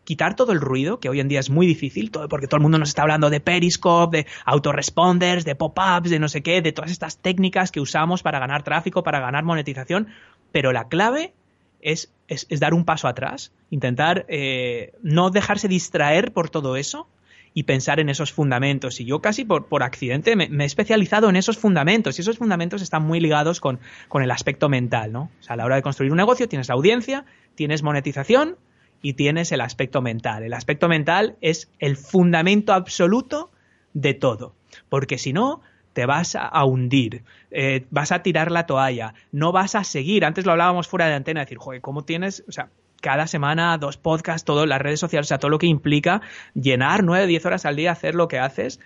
quitar 0.10 0.36
todo 0.36 0.54
el 0.54 0.60
ruido, 0.60 1.00
que 1.00 1.08
hoy 1.08 1.20
en 1.20 1.28
día 1.28 1.40
es 1.40 1.52
muy 1.52 1.68
difícil, 1.68 2.10
todo, 2.10 2.28
porque 2.30 2.48
todo 2.48 2.58
el 2.58 2.64
mundo 2.64 2.80
nos 2.80 2.90
está 2.90 3.04
hablando 3.04 3.30
de 3.30 3.42
Periscope, 3.42 4.18
de 4.18 4.28
autoresponders, 4.44 5.46
de 5.46 5.54
pop-ups, 5.54 6.10
de 6.10 6.18
no 6.18 6.28
sé 6.28 6.42
qué, 6.42 6.64
de 6.64 6.72
todas 6.72 6.90
estas 6.90 7.20
técnicas 7.20 7.70
que 7.70 7.80
usamos 7.80 8.24
para 8.24 8.40
ganar 8.40 8.64
tráfico, 8.64 9.04
para 9.04 9.20
ganar 9.20 9.44
monetización, 9.44 10.08
pero 10.52 10.72
la 10.72 10.88
clave 10.88 11.36
es, 11.80 12.12
es, 12.28 12.48
dar 12.60 12.74
un 12.74 12.86
paso 12.86 13.08
atrás, 13.08 13.52
intentar 13.70 14.26
eh, 14.30 14.94
no 15.04 15.30
dejarse 15.30 15.68
distraer 15.68 16.34
por 16.34 16.50
todo 16.50 16.76
eso 16.76 17.08
y 17.54 17.66
pensar 17.66 18.00
en 18.00 18.10
esos 18.10 18.34
fundamentos. 18.34 19.00
Y 19.00 19.06
yo 19.06 19.22
casi 19.22 19.46
por, 19.46 19.68
por 19.68 19.84
accidente 19.84 20.36
me, 20.36 20.46
he 20.46 20.66
especializado 20.66 21.30
en 21.30 21.36
esos 21.36 21.60
fundamentos 21.60 22.18
y 22.18 22.24
esos 22.24 22.40
fundamentos 22.40 22.82
están 22.82 23.04
muy 23.04 23.20
ligados 23.20 23.60
con, 23.60 23.80
con 24.08 24.24
el 24.24 24.32
aspecto 24.32 24.70
mental, 24.70 25.12
¿no? 25.12 25.30
O 25.40 25.44
sea, 25.44 25.54
a 25.54 25.58
la 25.58 25.66
hora 25.66 25.76
de 25.76 25.84
construir 25.84 26.12
un 26.12 26.18
negocio 26.18 26.50
tienes 26.50 26.68
la 26.68 26.74
audiencia, 26.74 27.26
tienes 27.54 27.84
monetización, 27.84 28.58
y 29.02 29.14
tienes 29.14 29.52
el 29.52 29.62
aspecto 29.62 30.02
mental. 30.02 30.44
El 30.44 30.54
aspecto 30.54 30.88
mental 30.88 31.38
es 31.42 31.70
el 31.80 31.98
fundamento 31.98 32.74
absoluto 32.74 33.52
de 33.94 34.14
todo, 34.14 34.54
porque 34.90 35.18
si 35.18 35.34
no, 35.34 35.62
te 35.94 36.06
vas 36.06 36.36
a 36.36 36.64
hundir, 36.66 37.24
eh, 37.52 37.86
vas 37.90 38.12
a 38.12 38.22
tirar 38.22 38.52
la 38.52 38.66
toalla, 38.66 39.14
no 39.32 39.52
vas 39.52 39.76
a 39.76 39.84
seguir. 39.84 40.24
Antes 40.26 40.46
lo 40.46 40.52
hablábamos 40.52 40.88
fuera 40.88 41.08
de 41.08 41.16
antena, 41.16 41.42
decir, 41.42 41.58
joder, 41.58 41.82
¿cómo 41.82 42.04
tienes? 42.04 42.44
O 42.48 42.52
sea, 42.52 42.70
cada 43.02 43.28
semana 43.28 43.78
dos 43.78 43.98
podcasts, 43.98 44.46
todo, 44.46 44.66
las 44.66 44.82
redes 44.82 45.00
sociales, 45.00 45.28
o 45.28 45.30
sea, 45.30 45.40
todo 45.40 45.50
lo 45.50 45.58
que 45.58 45.68
implica 45.68 46.22
llenar 46.54 47.04
nueve, 47.04 47.28
diez 47.28 47.46
horas 47.46 47.66
al 47.66 47.76
día, 47.76 47.92
hacer 47.92 48.16
lo 48.16 48.28
que 48.28 48.40
haces. 48.40 48.80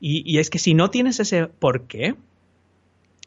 Y, 0.00 0.22
y 0.30 0.38
es 0.38 0.50
que 0.50 0.58
si 0.58 0.74
no 0.74 0.90
tienes 0.90 1.20
ese 1.20 1.46
por 1.46 1.86
qué, 1.86 2.14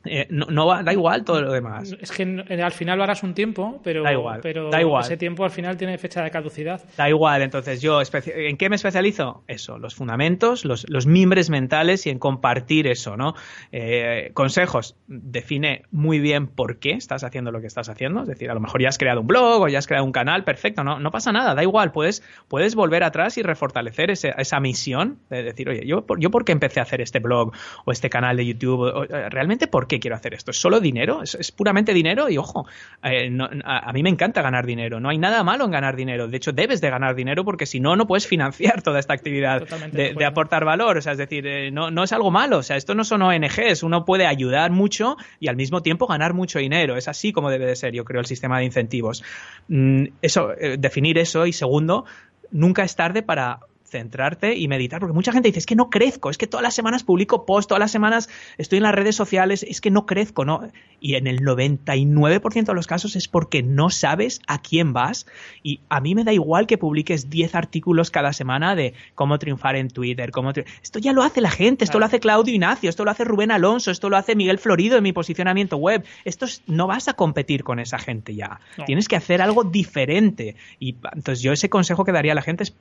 eh, 0.05 0.27
no, 0.29 0.65
va, 0.65 0.83
da 0.83 0.91
igual 0.91 1.23
todo 1.23 1.41
lo 1.41 1.51
demás. 1.53 1.95
Es 1.99 2.11
que 2.11 2.23
al 2.61 2.71
final 2.71 2.97
lo 2.97 3.03
harás 3.05 3.23
un 3.23 3.33
tiempo, 3.33 3.79
pero, 3.83 4.03
da 4.03 4.11
igual, 4.11 4.41
pero 4.41 4.69
da 4.69 4.81
igual. 4.81 5.03
ese 5.03 5.15
tiempo 5.15 5.45
al 5.45 5.51
final 5.51 5.77
tiene 5.77 5.97
fecha 5.97 6.21
de 6.23 6.29
caducidad. 6.29 6.81
Da 6.97 7.07
igual, 7.07 7.41
entonces 7.41 7.81
yo, 7.81 8.01
¿en 8.01 8.57
qué 8.57 8.69
me 8.69 8.75
especializo? 8.75 9.43
Eso, 9.47 9.77
los 9.77 9.95
fundamentos, 9.95 10.65
los, 10.65 10.89
los 10.89 11.05
mimbres 11.05 11.49
mentales 11.49 12.05
y 12.05 12.09
en 12.09 12.19
compartir 12.19 12.87
eso, 12.87 13.15
¿no? 13.15 13.33
Eh, 13.71 14.31
consejos, 14.33 14.97
define 15.07 15.83
muy 15.91 16.19
bien 16.19 16.47
por 16.47 16.79
qué 16.79 16.91
estás 16.91 17.23
haciendo 17.23 17.51
lo 17.51 17.61
que 17.61 17.67
estás 17.67 17.87
haciendo, 17.87 18.23
es 18.23 18.27
decir, 18.27 18.51
a 18.51 18.53
lo 18.53 18.59
mejor 18.59 18.81
ya 18.81 18.89
has 18.89 18.97
creado 18.97 19.21
un 19.21 19.27
blog 19.27 19.61
o 19.61 19.67
ya 19.69 19.79
has 19.79 19.87
creado 19.87 20.05
un 20.05 20.11
canal, 20.11 20.43
perfecto, 20.43 20.83
no, 20.83 20.99
no 20.99 21.11
pasa 21.11 21.31
nada, 21.31 21.55
da 21.55 21.63
igual, 21.63 21.93
puedes, 21.93 22.23
puedes 22.49 22.75
volver 22.75 23.03
atrás 23.03 23.37
y 23.37 23.41
refortalecer 23.41 24.11
esa 24.11 24.59
misión 24.59 25.19
de 25.29 25.43
decir, 25.43 25.69
oye, 25.69 25.85
yo, 25.85 26.05
yo 26.19 26.29
por 26.29 26.43
qué 26.43 26.51
empecé 26.51 26.81
a 26.81 26.83
hacer 26.83 26.99
este 26.99 27.19
blog 27.19 27.53
o 27.85 27.91
este 27.91 28.09
canal 28.09 28.35
de 28.35 28.45
YouTube, 28.45 29.07
realmente 29.29 29.67
por 29.67 29.87
qué 29.87 29.92
quiero 29.99 30.15
hacer 30.15 30.33
esto? 30.33 30.51
¿Es 30.51 30.59
solo 30.59 30.79
dinero? 30.79 31.21
¿Es, 31.23 31.51
puramente 31.51 31.93
dinero? 31.93 32.29
Y 32.29 32.37
ojo, 32.37 32.65
eh, 33.03 33.29
a, 33.63 33.93
mí 33.93 34.03
me 34.03 34.09
encanta 34.09 34.41
ganar 34.41 34.65
dinero. 34.65 34.99
No 34.99 35.09
hay 35.09 35.17
nada 35.17 35.43
malo 35.43 35.65
en 35.65 35.71
ganar 35.71 35.95
dinero. 35.95 36.27
De 36.27 36.37
hecho, 36.37 36.51
debes 36.51 36.81
de 36.81 36.89
ganar 36.89 37.15
dinero 37.15 37.43
porque 37.43 37.65
si 37.65 37.79
no, 37.79 37.95
no 37.95 38.07
puedes 38.07 38.27
financiar 38.27 38.81
toda 38.81 38.99
esta 38.99 39.13
actividad 39.13 39.67
de, 39.91 40.25
aportar 40.25 40.65
valor. 40.65 40.97
O 40.97 41.01
sea, 41.01 41.13
es 41.13 41.17
decir, 41.17 41.45
eh, 41.47 41.71
no, 41.71 41.91
no, 41.91 42.03
es 42.03 42.13
algo 42.13 42.31
malo. 42.31 42.59
O 42.59 42.63
sea, 42.63 42.77
esto 42.77 42.95
no 42.95 43.03
son 43.03 43.21
ONGs. 43.21 43.83
Uno 43.83 44.05
puede 44.05 44.25
ayudar 44.25 44.71
mucho 44.71 45.17
y 45.39 45.47
al 45.47 45.55
mismo 45.55 45.81
tiempo 45.81 46.07
ganar 46.07 46.33
mucho 46.33 46.59
dinero. 46.59 46.97
Es 46.97 47.07
así 47.07 47.31
como 47.31 47.49
debe 47.49 47.65
de 47.65 47.75
ser, 47.75 47.93
yo 47.93 48.05
creo, 48.05 48.21
el 48.21 48.27
sistema 48.27 48.59
de 48.59 48.65
incentivos. 48.65 49.23
Mm, 49.67 50.05
eso, 50.21 50.53
eh, 50.57 50.77
definir 50.77 51.17
eso. 51.17 51.45
Y 51.45 51.53
segundo, 51.53 52.05
nunca 52.51 52.83
es 52.83 52.95
tarde 52.95 53.23
para 53.23 53.59
centrarte 53.93 54.55
y 54.55 54.67
meditar, 54.67 54.99
porque 54.99 55.13
mucha 55.13 55.31
gente 55.31 55.49
dice, 55.49 55.59
es 55.59 55.65
que 55.65 55.75
no 55.75 55.89
crezco, 55.89 56.29
es 56.29 56.37
que 56.37 56.47
todas 56.47 56.63
las 56.63 56.73
semanas 56.73 57.03
publico 57.03 57.45
post, 57.45 57.69
todas 57.69 57.79
las 57.79 57.91
semanas 57.91 58.27
estoy 58.57 58.77
en 58.77 58.83
las 58.83 58.95
redes 58.95 59.15
sociales, 59.15 59.63
es 59.63 59.81
que 59.81 59.91
no 59.91 60.05
crezco, 60.05 60.45
¿no? 60.45 60.67
Y 60.99 61.15
en 61.15 61.27
el 61.27 61.41
99% 61.41 62.65
de 62.65 62.73
los 62.73 62.87
casos 62.87 63.15
es 63.15 63.27
porque 63.27 63.61
no 63.61 63.89
sabes 63.89 64.41
a 64.47 64.61
quién 64.61 64.93
vas 64.93 65.27
y 65.61 65.81
a 65.89 66.01
mí 66.01 66.15
me 66.15 66.23
da 66.23 66.33
igual 66.33 66.65
que 66.65 66.77
publiques 66.77 67.29
10 67.29 67.55
artículos 67.55 68.09
cada 68.09 68.33
semana 68.33 68.75
de 68.75 68.93
cómo 69.15 69.37
triunfar 69.37 69.75
en 69.75 69.89
Twitter, 69.89 70.31
cómo 70.31 70.51
esto 70.51 70.99
ya 70.99 71.13
lo 71.13 71.21
hace 71.21 71.41
la 71.41 71.51
gente, 71.51 71.85
esto 71.85 71.99
lo 71.99 72.05
hace 72.05 72.19
Claudio 72.19 72.53
Ignacio, 72.53 72.89
esto 72.89 73.05
lo 73.05 73.11
hace 73.11 73.25
Rubén 73.25 73.51
Alonso, 73.51 73.91
esto 73.91 74.09
lo 74.09 74.17
hace 74.17 74.35
Miguel 74.35 74.57
Florido 74.57 74.97
en 74.97 75.03
mi 75.03 75.13
posicionamiento 75.13 75.77
web, 75.77 76.03
esto 76.25 76.47
no 76.67 76.87
vas 76.87 77.07
a 77.07 77.13
competir 77.13 77.63
con 77.63 77.79
esa 77.79 77.99
gente 77.99 78.33
ya, 78.33 78.59
tienes 78.85 79.07
que 79.07 79.15
hacer 79.15 79.41
algo 79.41 79.63
diferente. 79.63 80.55
Y 80.79 80.95
entonces 81.13 81.41
yo 81.41 81.51
ese 81.51 81.69
consejo 81.69 82.05
que 82.05 82.11
daría 82.11 82.31
a 82.31 82.35
la 82.35 82.41
gente 82.41 82.63
es 82.63 82.75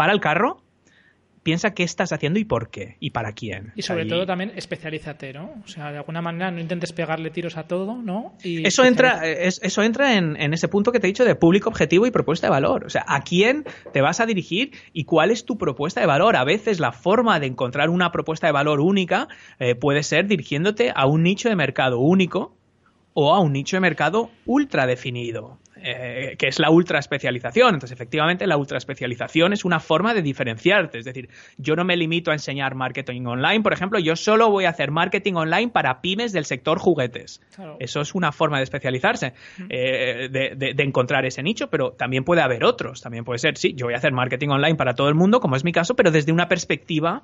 para 0.00 0.14
el 0.14 0.20
carro, 0.20 0.62
piensa 1.42 1.74
qué 1.74 1.82
estás 1.82 2.10
haciendo 2.10 2.38
y 2.38 2.44
por 2.46 2.70
qué 2.70 2.96
y 3.00 3.10
para 3.10 3.32
quién. 3.34 3.74
Y 3.76 3.82
sobre 3.82 4.06
todo 4.06 4.24
también 4.24 4.50
especialízate, 4.56 5.34
¿no? 5.34 5.60
O 5.62 5.68
sea, 5.68 5.92
de 5.92 5.98
alguna 5.98 6.22
manera 6.22 6.50
no 6.50 6.58
intentes 6.58 6.94
pegarle 6.94 7.28
tiros 7.28 7.58
a 7.58 7.64
todo, 7.64 8.00
¿no? 8.00 8.32
eso 8.42 8.82
entra, 8.82 9.28
eso 9.28 9.82
entra 9.82 10.16
en, 10.16 10.40
en, 10.40 10.54
ese 10.54 10.68
punto 10.68 10.90
que 10.90 11.00
te 11.00 11.06
he 11.06 11.10
dicho 11.10 11.26
de 11.26 11.34
público 11.34 11.68
objetivo 11.68 12.06
y 12.06 12.10
propuesta 12.10 12.46
de 12.46 12.50
valor. 12.50 12.86
O 12.86 12.88
sea, 12.88 13.04
¿a 13.06 13.20
quién 13.20 13.66
te 13.92 14.00
vas 14.00 14.20
a 14.20 14.24
dirigir 14.24 14.72
y 14.94 15.04
cuál 15.04 15.30
es 15.30 15.44
tu 15.44 15.58
propuesta 15.58 16.00
de 16.00 16.06
valor? 16.06 16.34
A 16.34 16.44
veces 16.44 16.80
la 16.80 16.92
forma 16.92 17.38
de 17.38 17.48
encontrar 17.48 17.90
una 17.90 18.10
propuesta 18.10 18.46
de 18.46 18.54
valor 18.54 18.80
única 18.80 19.28
eh, 19.58 19.74
puede 19.74 20.02
ser 20.02 20.28
dirigiéndote 20.28 20.94
a 20.94 21.04
un 21.04 21.24
nicho 21.24 21.50
de 21.50 21.56
mercado 21.56 21.98
único 21.98 22.56
o 23.12 23.34
a 23.34 23.40
un 23.40 23.52
nicho 23.52 23.76
de 23.76 23.80
mercado 23.80 24.30
ultra 24.46 24.86
definido. 24.86 25.58
Eh, 25.82 26.36
que 26.38 26.48
es 26.48 26.58
la 26.58 26.70
ultra 26.70 26.98
especialización. 26.98 27.74
Entonces, 27.74 27.92
efectivamente, 27.92 28.46
la 28.46 28.58
ultra 28.58 28.76
especialización 28.76 29.54
es 29.54 29.64
una 29.64 29.80
forma 29.80 30.12
de 30.12 30.20
diferenciarte. 30.20 30.98
Es 30.98 31.06
decir, 31.06 31.30
yo 31.56 31.74
no 31.74 31.84
me 31.84 31.96
limito 31.96 32.30
a 32.30 32.34
enseñar 32.34 32.74
marketing 32.74 33.24
online, 33.24 33.62
por 33.62 33.72
ejemplo, 33.72 33.98
yo 33.98 34.14
solo 34.14 34.50
voy 34.50 34.66
a 34.66 34.70
hacer 34.70 34.90
marketing 34.90 35.34
online 35.34 35.68
para 35.68 36.02
pymes 36.02 36.32
del 36.32 36.44
sector 36.44 36.78
juguetes. 36.78 37.40
Eso 37.78 38.00
es 38.02 38.14
una 38.14 38.30
forma 38.30 38.58
de 38.58 38.64
especializarse, 38.64 39.32
eh, 39.70 40.28
de, 40.30 40.82
encontrar 40.82 41.24
ese 41.24 41.42
nicho, 41.42 41.70
pero 41.70 41.92
también 41.92 42.24
puede 42.24 42.42
haber 42.42 42.64
otros. 42.64 43.00
También 43.00 43.24
puede 43.24 43.38
ser, 43.38 43.56
sí, 43.56 43.72
yo 43.74 43.86
voy 43.86 43.94
a 43.94 43.98
hacer 43.98 44.12
marketing 44.12 44.48
online 44.48 44.74
para 44.74 44.94
todo 44.94 45.08
el 45.08 45.14
mundo, 45.14 45.40
como 45.40 45.56
es 45.56 45.64
mi 45.64 45.72
caso, 45.72 45.96
pero 45.96 46.10
desde 46.10 46.32
una 46.32 46.48
perspectiva 46.48 47.22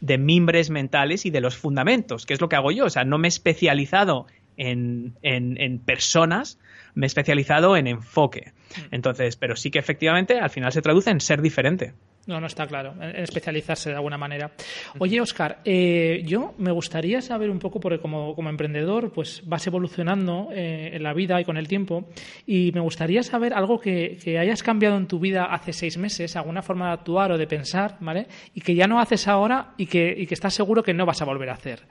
de 0.00 0.18
mimbres 0.18 0.70
mentales 0.70 1.26
y 1.26 1.30
de 1.30 1.40
los 1.40 1.56
fundamentos, 1.56 2.24
que 2.24 2.34
es 2.34 2.40
lo 2.40 2.48
que 2.48 2.54
hago 2.54 2.70
yo. 2.70 2.84
O 2.84 2.90
sea, 2.90 3.04
no 3.04 3.18
me 3.18 3.26
he 3.26 3.30
especializado 3.30 4.26
en, 4.56 5.14
en 5.22 5.78
personas, 5.80 6.58
me 6.96 7.06
he 7.06 7.08
especializado 7.08 7.76
en 7.76 7.86
enfoque. 7.86 8.52
Mm. 8.70 8.94
Entonces, 8.96 9.36
pero 9.36 9.54
sí 9.54 9.70
que 9.70 9.78
efectivamente 9.78 10.40
al 10.40 10.50
final 10.50 10.72
se 10.72 10.82
traduce 10.82 11.10
en 11.10 11.20
ser 11.20 11.40
diferente. 11.40 11.92
No, 12.26 12.40
no 12.40 12.48
está 12.48 12.66
claro, 12.66 12.94
en 13.00 13.14
especializarse 13.22 13.90
de 13.90 13.96
alguna 13.96 14.18
manera. 14.18 14.50
Oye, 14.98 15.20
Oscar, 15.20 15.60
eh, 15.64 16.22
yo 16.24 16.54
me 16.58 16.72
gustaría 16.72 17.20
saber 17.20 17.50
un 17.50 17.60
poco, 17.60 17.78
porque 17.78 18.00
como, 18.00 18.34
como 18.34 18.50
emprendedor, 18.50 19.12
pues 19.12 19.42
vas 19.46 19.64
evolucionando 19.68 20.48
eh, 20.50 20.90
en 20.92 21.04
la 21.04 21.14
vida 21.14 21.40
y 21.40 21.44
con 21.44 21.56
el 21.56 21.68
tiempo, 21.68 22.08
y 22.44 22.72
me 22.72 22.80
gustaría 22.80 23.22
saber 23.22 23.54
algo 23.54 23.78
que, 23.78 24.18
que, 24.22 24.40
hayas 24.40 24.64
cambiado 24.64 24.96
en 24.96 25.06
tu 25.06 25.20
vida 25.20 25.44
hace 25.44 25.72
seis 25.72 25.98
meses, 25.98 26.34
alguna 26.34 26.62
forma 26.62 26.88
de 26.88 26.94
actuar 26.94 27.30
o 27.30 27.38
de 27.38 27.46
pensar, 27.46 27.96
¿vale? 28.00 28.26
Y 28.54 28.60
que 28.60 28.74
ya 28.74 28.88
no 28.88 28.98
haces 28.98 29.28
ahora 29.28 29.74
y 29.76 29.86
que, 29.86 30.12
y 30.18 30.26
que 30.26 30.34
estás 30.34 30.52
seguro 30.52 30.82
que 30.82 30.94
no 30.94 31.06
vas 31.06 31.22
a 31.22 31.26
volver 31.26 31.50
a 31.50 31.54
hacer. 31.54 31.82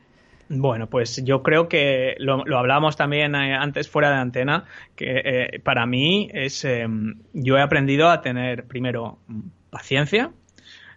Bueno, 0.48 0.88
pues 0.88 1.24
yo 1.24 1.42
creo 1.42 1.68
que 1.68 2.16
lo, 2.20 2.46
lo 2.46 2.60
hablábamos 2.60 2.96
también 2.96 3.34
eh, 3.36 3.56
antes 3.56 3.90
fuera 3.90 4.12
de 4.12 4.18
antena, 4.18 4.66
que 4.96 5.22
eh, 5.26 5.60
para 5.64 5.86
mí 5.86 6.30
es, 6.34 6.64
em, 6.66 7.20
yo 7.34 7.58
he 7.58 7.62
aprendido 7.62 8.10
a 8.10 8.22
tener 8.22 8.66
primero 8.66 9.18
paciencia, 9.72 10.32
es 10.45 10.45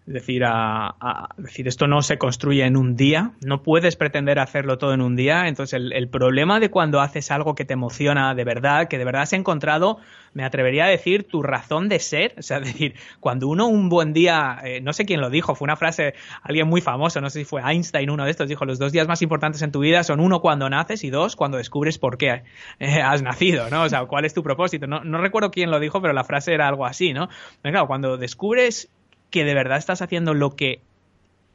decir, 0.08 0.42
a, 0.44 1.28
decir, 1.36 1.68
esto 1.68 1.86
no 1.86 2.02
se 2.02 2.18
construye 2.18 2.64
en 2.64 2.76
un 2.76 2.96
día, 2.96 3.32
no 3.44 3.62
puedes 3.62 3.96
pretender 3.96 4.38
hacerlo 4.38 4.78
todo 4.78 4.94
en 4.94 5.02
un 5.02 5.16
día. 5.16 5.48
Entonces, 5.48 5.80
el, 5.92 6.08
problema 6.08 6.58
de 6.60 6.70
cuando 6.70 7.00
haces 7.00 7.30
algo 7.30 7.54
que 7.54 7.64
te 7.64 7.74
emociona 7.74 8.34
de 8.34 8.44
verdad, 8.44 8.88
que 8.88 8.98
de 8.98 9.04
verdad 9.04 9.22
has 9.22 9.34
encontrado, 9.34 9.98
me 10.32 10.44
atrevería 10.44 10.86
a 10.86 10.88
decir, 10.88 11.28
tu 11.28 11.42
razón 11.42 11.88
de 11.88 11.98
ser. 12.00 12.34
O 12.38 12.42
sea, 12.42 12.60
decir, 12.60 12.94
cuando 13.20 13.48
uno 13.48 13.66
un 13.66 13.88
buen 13.88 14.12
día, 14.12 14.58
eh, 14.64 14.80
no 14.80 14.92
sé 14.92 15.04
quién 15.04 15.20
lo 15.20 15.28
dijo, 15.30 15.54
fue 15.54 15.66
una 15.66 15.76
frase, 15.76 16.14
alguien 16.42 16.66
muy 16.68 16.80
famoso, 16.80 17.20
no 17.20 17.28
sé 17.28 17.40
si 17.40 17.44
fue 17.44 17.62
Einstein, 17.62 18.10
uno 18.10 18.24
de 18.24 18.30
estos, 18.30 18.48
dijo, 18.48 18.64
los 18.64 18.78
dos 18.78 18.92
días 18.92 19.06
más 19.06 19.20
importantes 19.20 19.60
en 19.62 19.72
tu 19.72 19.80
vida 19.80 20.02
son 20.04 20.20
uno 20.20 20.40
cuando 20.40 20.70
naces 20.70 21.04
y 21.04 21.10
dos 21.10 21.36
cuando 21.36 21.58
descubres 21.58 21.98
por 21.98 22.16
qué 22.16 22.42
eh, 22.78 23.02
has 23.02 23.22
nacido, 23.22 23.68
¿no? 23.70 23.82
O 23.82 23.88
sea, 23.88 24.06
cuál 24.06 24.24
es 24.24 24.32
tu 24.32 24.42
propósito. 24.42 24.86
No, 24.86 25.04
no 25.04 25.18
recuerdo 25.18 25.50
quién 25.50 25.70
lo 25.70 25.80
dijo, 25.80 26.00
pero 26.00 26.14
la 26.14 26.24
frase 26.24 26.54
era 26.54 26.66
algo 26.66 26.86
así, 26.86 27.12
¿no? 27.12 27.28
Pero 27.60 27.72
claro, 27.72 27.86
cuando 27.86 28.16
descubres 28.16 28.90
que 29.30 29.44
de 29.44 29.54
verdad 29.54 29.78
estás 29.78 30.02
haciendo 30.02 30.34
lo 30.34 30.56
que 30.56 30.80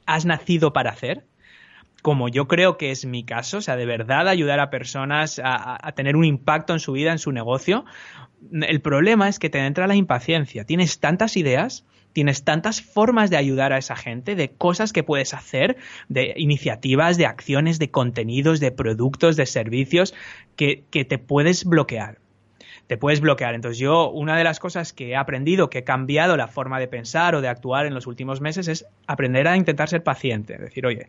has 0.05 0.25
nacido 0.25 0.73
para 0.73 0.91
hacer, 0.91 1.23
como 2.03 2.27
yo 2.27 2.47
creo 2.49 2.77
que 2.77 2.91
es 2.91 3.05
mi 3.05 3.23
caso, 3.23 3.57
o 3.57 3.61
sea, 3.61 3.77
de 3.77 3.85
verdad 3.85 4.27
ayudar 4.27 4.59
a 4.59 4.69
personas 4.69 5.41
a, 5.43 5.91
tener 5.95 6.17
un 6.17 6.25
impacto 6.25 6.73
en 6.73 6.79
su 6.79 6.91
vida, 6.91 7.13
en 7.13 7.17
su 7.17 7.31
negocio, 7.31 7.85
el 8.51 8.81
problema 8.81 9.29
es 9.29 9.39
que 9.39 9.49
te 9.49 9.65
entra 9.65 9.87
la 9.87 9.95
impaciencia. 9.95 10.65
Tienes 10.65 10.99
tantas 10.99 11.37
ideas, 11.37 11.85
tienes 12.11 12.43
tantas 12.43 12.81
formas 12.81 13.29
de 13.29 13.37
ayudar 13.37 13.71
a 13.71 13.77
esa 13.77 13.95
gente, 13.95 14.35
de 14.35 14.49
cosas 14.51 14.91
que 14.91 15.03
puedes 15.03 15.33
hacer, 15.33 15.77
de 16.09 16.33
iniciativas, 16.35 17.15
de 17.15 17.25
acciones, 17.25 17.79
de 17.79 17.89
contenidos, 17.89 18.59
de 18.59 18.71
productos, 18.71 19.37
de 19.37 19.45
servicios, 19.45 20.13
que, 20.57 20.83
te 20.91 21.17
puedes 21.17 21.63
bloquear 21.63 22.19
te 22.87 22.97
puedes 22.97 23.21
bloquear. 23.21 23.55
Entonces 23.55 23.79
yo, 23.79 24.09
una 24.09 24.37
de 24.37 24.43
las 24.43 24.59
cosas 24.59 24.93
que 24.93 25.09
he 25.09 25.15
aprendido, 25.15 25.69
que 25.69 25.79
he 25.79 25.83
cambiado 25.83 26.37
la 26.37 26.47
forma 26.47 26.79
de 26.79 26.87
pensar 26.87 27.35
o 27.35 27.41
de 27.41 27.47
actuar 27.47 27.85
en 27.85 27.93
los 27.93 28.07
últimos 28.07 28.41
meses 28.41 28.67
es 28.67 28.85
aprender 29.07 29.47
a 29.47 29.57
intentar 29.57 29.89
ser 29.89 30.03
paciente. 30.03 30.57
Decir, 30.57 30.85
oye, 30.85 31.07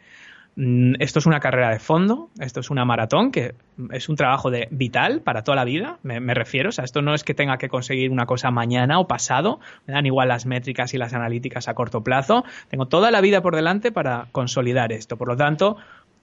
mm, 0.56 0.94
esto 1.00 1.18
es 1.18 1.26
una 1.26 1.40
carrera 1.40 1.70
de 1.70 1.80
fondo, 1.80 2.30
esto 2.38 2.60
es 2.60 2.70
una 2.70 2.84
maratón, 2.84 3.32
que 3.32 3.54
es 3.90 4.08
un 4.08 4.16
trabajo 4.16 4.50
de 4.50 4.68
vital 4.70 5.20
para 5.20 5.42
toda 5.42 5.56
la 5.56 5.64
vida, 5.64 5.98
me, 6.02 6.20
me, 6.20 6.34
refiero. 6.34 6.68
O 6.68 6.72
sea, 6.72 6.84
esto 6.84 7.02
no 7.02 7.12
es 7.12 7.24
que 7.24 7.34
tenga 7.34 7.58
que 7.58 7.68
conseguir 7.68 8.10
una 8.10 8.26
cosa 8.26 8.50
mañana 8.50 9.00
o 9.00 9.08
pasado, 9.08 9.58
me 9.86 9.94
dan 9.94 10.06
igual 10.06 10.28
las 10.28 10.46
métricas 10.46 10.94
y 10.94 10.98
las 10.98 11.12
analíticas 11.12 11.68
a 11.68 11.74
corto 11.74 12.02
plazo. 12.04 12.44
Tengo 12.68 12.86
toda 12.86 13.10
la 13.10 13.20
vida 13.20 13.42
por 13.42 13.56
delante 13.56 13.90
para 13.90 14.28
consolidar 14.30 14.92
esto. 14.92 15.16
Por 15.16 15.28
lo 15.28 15.36
tanto, 15.36 15.76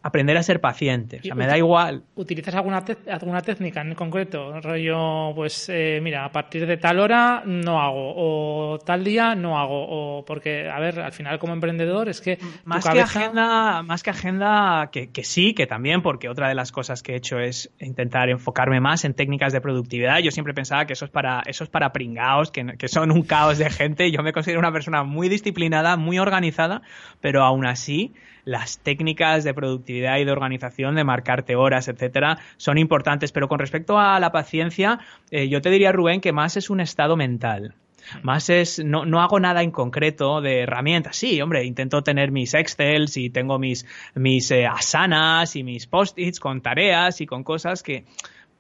aprender 0.04 0.38
a 0.38 0.44
ser 0.44 0.60
paciente. 0.62 1.20
O 1.20 1.24
sea, 1.24 1.36
me 1.36 1.46
da 1.46 1.58
igual. 1.58 2.04
¿Utilizas 2.16 2.56
alguna, 2.56 2.84
alguna 3.10 3.42
técnica 3.42 3.82
en 3.82 3.94
concreto? 3.94 4.60
Rollo, 4.60 5.34
pues 5.36 5.70
eh, 5.70 6.00
mira, 6.02 6.26
a 6.26 6.32
partir 6.32 6.66
de 6.66 6.78
tal 6.78 7.00
hora 7.00 7.44
no 7.46 7.82
hago, 7.82 8.14
o 8.16 8.80
tal 8.80 9.04
día 9.04 9.36
no 9.36 9.60
hago, 9.60 9.86
o 9.88 10.26
porque, 10.26 10.70
a 10.70 10.80
ver, 10.80 11.00
al 11.00 11.12
final 11.12 11.38
como 11.40 11.54
emprendedor 11.54 12.10
es 12.10 12.22
que. 12.22 12.40
Más 12.66 12.88
que 12.88 13.00
agenda, 13.00 13.84
más 13.84 14.02
que 14.04 14.10
agenda, 14.10 14.90
que, 14.92 15.12
que, 15.12 15.24
sí, 15.24 15.54
que 15.54 15.68
también, 15.68 16.02
porque 16.02 16.30
otra 16.30 16.48
de 16.48 16.56
las 16.56 16.72
cosas 16.72 17.04
que 17.04 17.14
he 17.14 17.16
hecho 17.18 17.40
es 17.40 17.72
intentar 17.80 18.30
enfocarme 18.30 18.80
más 18.80 19.06
en 19.06 19.14
técnicas 19.14 19.54
de 19.54 19.62
productividad. 19.62 20.20
Yo 20.20 20.32
siempre 20.32 20.54
pensaba 20.54 20.86
que 20.86 20.94
eso 20.94 21.06
es 21.06 21.12
para, 21.12 21.44
eso 21.46 21.64
es 21.64 21.70
para 21.70 21.94
pringaos, 21.94 22.52
que, 22.52 22.78
que 22.78 22.88
son 22.88 23.12
un 23.12 23.24
caos 23.24 23.60
de 23.60 23.70
gente. 23.70 24.12
Yo 24.12 24.24
me 24.24 24.34
considero 24.34 24.60
una 24.60 24.72
persona 24.72 25.04
muy 25.04 25.30
disciplinada, 25.30 25.96
muy 25.98 26.18
organizada, 26.18 26.82
pero 27.20 27.44
aún 27.44 27.66
así 27.66 28.14
las 28.44 28.80
técnicas 28.80 29.44
de 29.44 29.54
productividad 29.54 29.91
y 29.98 30.26
de 30.26 30.32
organización, 30.32 30.96
de 30.96 31.04
marcarte 31.04 31.56
horas, 31.56 31.88
etcétera, 31.88 32.38
son 32.58 32.78
importantes. 32.78 33.32
Pero 33.32 33.48
con 33.48 33.60
respecto 33.60 34.00
a 34.00 34.20
la 34.20 34.32
paciencia, 34.32 35.00
eh, 35.30 35.48
yo 35.50 35.62
te 35.62 35.70
diría, 35.70 35.92
Rubén, 35.92 36.22
que 36.22 36.32
más 36.32 36.58
es 36.58 36.70
un 36.70 36.80
estado 36.80 37.16
mental. 37.16 37.76
Más 38.24 38.50
es, 38.50 38.84
no, 38.84 39.06
no, 39.06 39.22
hago 39.22 39.40
nada 39.40 39.62
en 39.62 39.72
concreto 39.72 40.42
de 40.42 40.62
herramientas. 40.62 41.16
Sí, 41.16 41.42
hombre, 41.42 41.66
intento 41.66 42.04
tener 42.04 42.32
mis 42.32 42.54
Excels 42.54 43.16
y 43.18 43.30
tengo 43.30 43.60
mis, 43.60 43.86
mis 44.16 44.50
eh, 44.52 44.66
asanas 44.66 45.56
y 45.56 45.64
mis 45.64 45.88
post-its 45.88 46.40
con 46.40 46.62
tareas 46.62 47.22
y 47.22 47.28
con 47.28 47.44
cosas 47.44 47.84
que, 47.84 48.06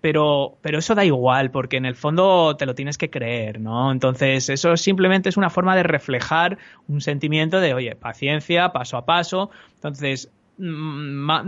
pero, 0.01 0.57
pero 0.61 0.79
eso 0.79 0.95
da 0.95 1.05
igual, 1.05 1.51
porque 1.51 1.77
en 1.77 1.85
el 1.85 1.95
fondo 1.95 2.55
te 2.57 2.65
lo 2.65 2.73
tienes 2.73 2.97
que 2.97 3.09
creer, 3.09 3.59
¿no? 3.59 3.91
Entonces, 3.91 4.49
eso 4.49 4.75
simplemente 4.75 5.29
es 5.29 5.37
una 5.37 5.51
forma 5.51 5.75
de 5.75 5.83
reflejar 5.83 6.57
un 6.87 7.01
sentimiento 7.01 7.59
de, 7.59 7.75
oye, 7.75 7.95
paciencia, 7.95 8.69
paso 8.69 8.97
a 8.97 9.05
paso. 9.05 9.51
Entonces, 9.75 10.31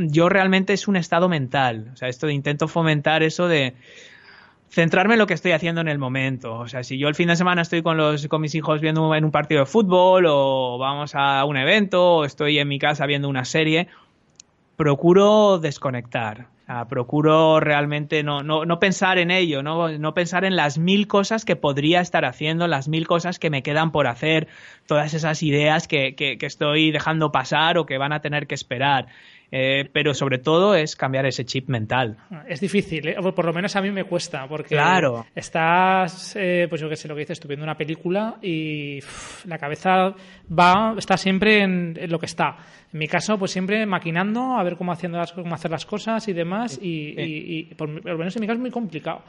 yo 0.07 0.30
realmente 0.30 0.74
es 0.74 0.88
un 0.88 0.95
estado 0.95 1.30
mental. 1.30 1.91
O 1.93 1.95
sea, 1.95 2.09
esto 2.09 2.28
de 2.28 2.34
intento 2.34 2.68
fomentar 2.68 3.24
eso 3.24 3.47
de 3.47 3.76
centrarme 4.70 5.14
en 5.14 5.20
lo 5.20 5.28
que 5.28 5.36
estoy 5.36 5.51
haciendo 5.51 5.82
en 5.82 5.88
el 5.88 5.99
momento. 5.99 6.55
O 6.55 6.68
sea, 6.68 6.84
si 6.84 6.97
yo 6.97 7.07
el 7.07 7.16
fin 7.16 7.28
de 7.28 7.36
semana 7.36 7.61
estoy 7.61 7.84
con 7.84 7.95
los 7.95 8.28
con 8.28 8.41
mis 8.41 8.55
hijos 8.55 8.82
viendo 8.82 9.14
en 9.14 9.24
un 9.24 9.32
partido 9.32 9.61
de 9.61 9.66
fútbol 9.68 10.26
o 10.28 10.78
vamos 10.80 11.14
a 11.14 11.45
un 11.45 11.57
evento 11.57 12.16
o 12.16 12.26
estoy 12.26 12.57
en 12.57 12.68
mi 12.68 12.80
casa 12.80 13.05
viendo 13.05 13.30
una 13.30 13.45
serie, 13.45 13.88
procuro 14.76 15.59
desconectar 15.59 16.47
procuro 16.89 17.59
realmente 17.59 18.24
no, 18.24 18.41
no, 18.41 18.65
no, 18.65 18.80
pensar 18.80 19.17
en 19.17 19.32
ello, 19.32 19.63
no, 19.63 19.89
no 19.89 20.13
pensar 20.13 20.45
en 20.45 20.55
las 20.55 20.78
mil 20.78 21.07
cosas 21.07 21.45
que 21.45 21.55
podría 21.55 22.01
estar 22.01 22.26
haciendo, 22.26 22.67
las 22.67 22.88
mil 22.88 23.05
cosas 23.05 23.38
que 23.38 23.49
me 23.49 23.63
quedan 23.63 23.91
por 23.91 24.07
hacer, 24.07 24.47
todas 24.88 25.13
esas 25.13 25.43
ideas 25.43 25.88
que, 25.88 26.15
que, 26.15 26.38
que 26.38 26.45
estoy 26.45 26.91
dejando 26.91 27.32
pasar 27.32 27.78
o 27.78 27.86
que 27.86 27.97
van 27.97 28.13
a 28.13 28.21
tener 28.21 28.47
que 28.47 28.55
esperar. 28.55 29.07
Eh, 29.56 29.88
pero 29.93 30.16
sobre 30.16 30.39
todo 30.39 30.74
es 30.74 30.95
cambiar 30.95 31.28
ese 31.28 31.45
chip 31.45 31.70
mental. 31.70 32.18
Es 32.47 32.60
difícil, 32.60 33.10
¿eh? 33.10 33.16
por 33.36 33.45
lo 33.45 33.54
menos 33.54 33.76
a 33.76 33.84
mí 33.84 33.91
me 33.91 34.04
cuesta, 34.04 34.47
porque 34.47 34.70
claro. 34.70 35.28
estás, 35.36 36.36
eh, 36.36 36.66
pues 36.68 36.82
yo 36.82 36.89
qué 36.89 36.95
sé 36.95 37.08
lo 37.08 37.14
que 37.14 37.20
dices, 37.20 37.39
tú 37.39 37.47
viendo 37.47 37.64
una 37.64 37.78
película 37.78 38.38
y 38.41 38.97
la 39.45 39.60
cabeza 39.60 40.16
va, 40.49 40.95
está 40.97 41.18
siempre 41.18 41.62
en, 41.62 41.95
lo 42.10 42.18
que 42.18 42.26
está. 42.26 42.58
En 42.91 42.97
mi 42.97 43.08
caso, 43.08 43.38
pues 43.38 43.51
siempre 43.51 43.86
maquinando 43.86 44.58
a 44.58 44.64
ver 44.64 44.76
cómo, 44.76 44.91
haciendo 44.91 45.20
las, 45.20 45.34
cómo 45.34 45.54
hacer 45.54 45.70
las 45.70 45.86
cosas 45.86 46.28
y 46.28 46.34
demás, 46.34 46.80
y, 46.82 47.66
por, 47.76 47.89
lo 47.89 48.18
menos 48.18 48.36
en 48.36 48.39
mi 48.39 48.47
caso 48.47 48.56
es 48.56 48.62
muy 48.62 48.72
complicado. 48.72 49.22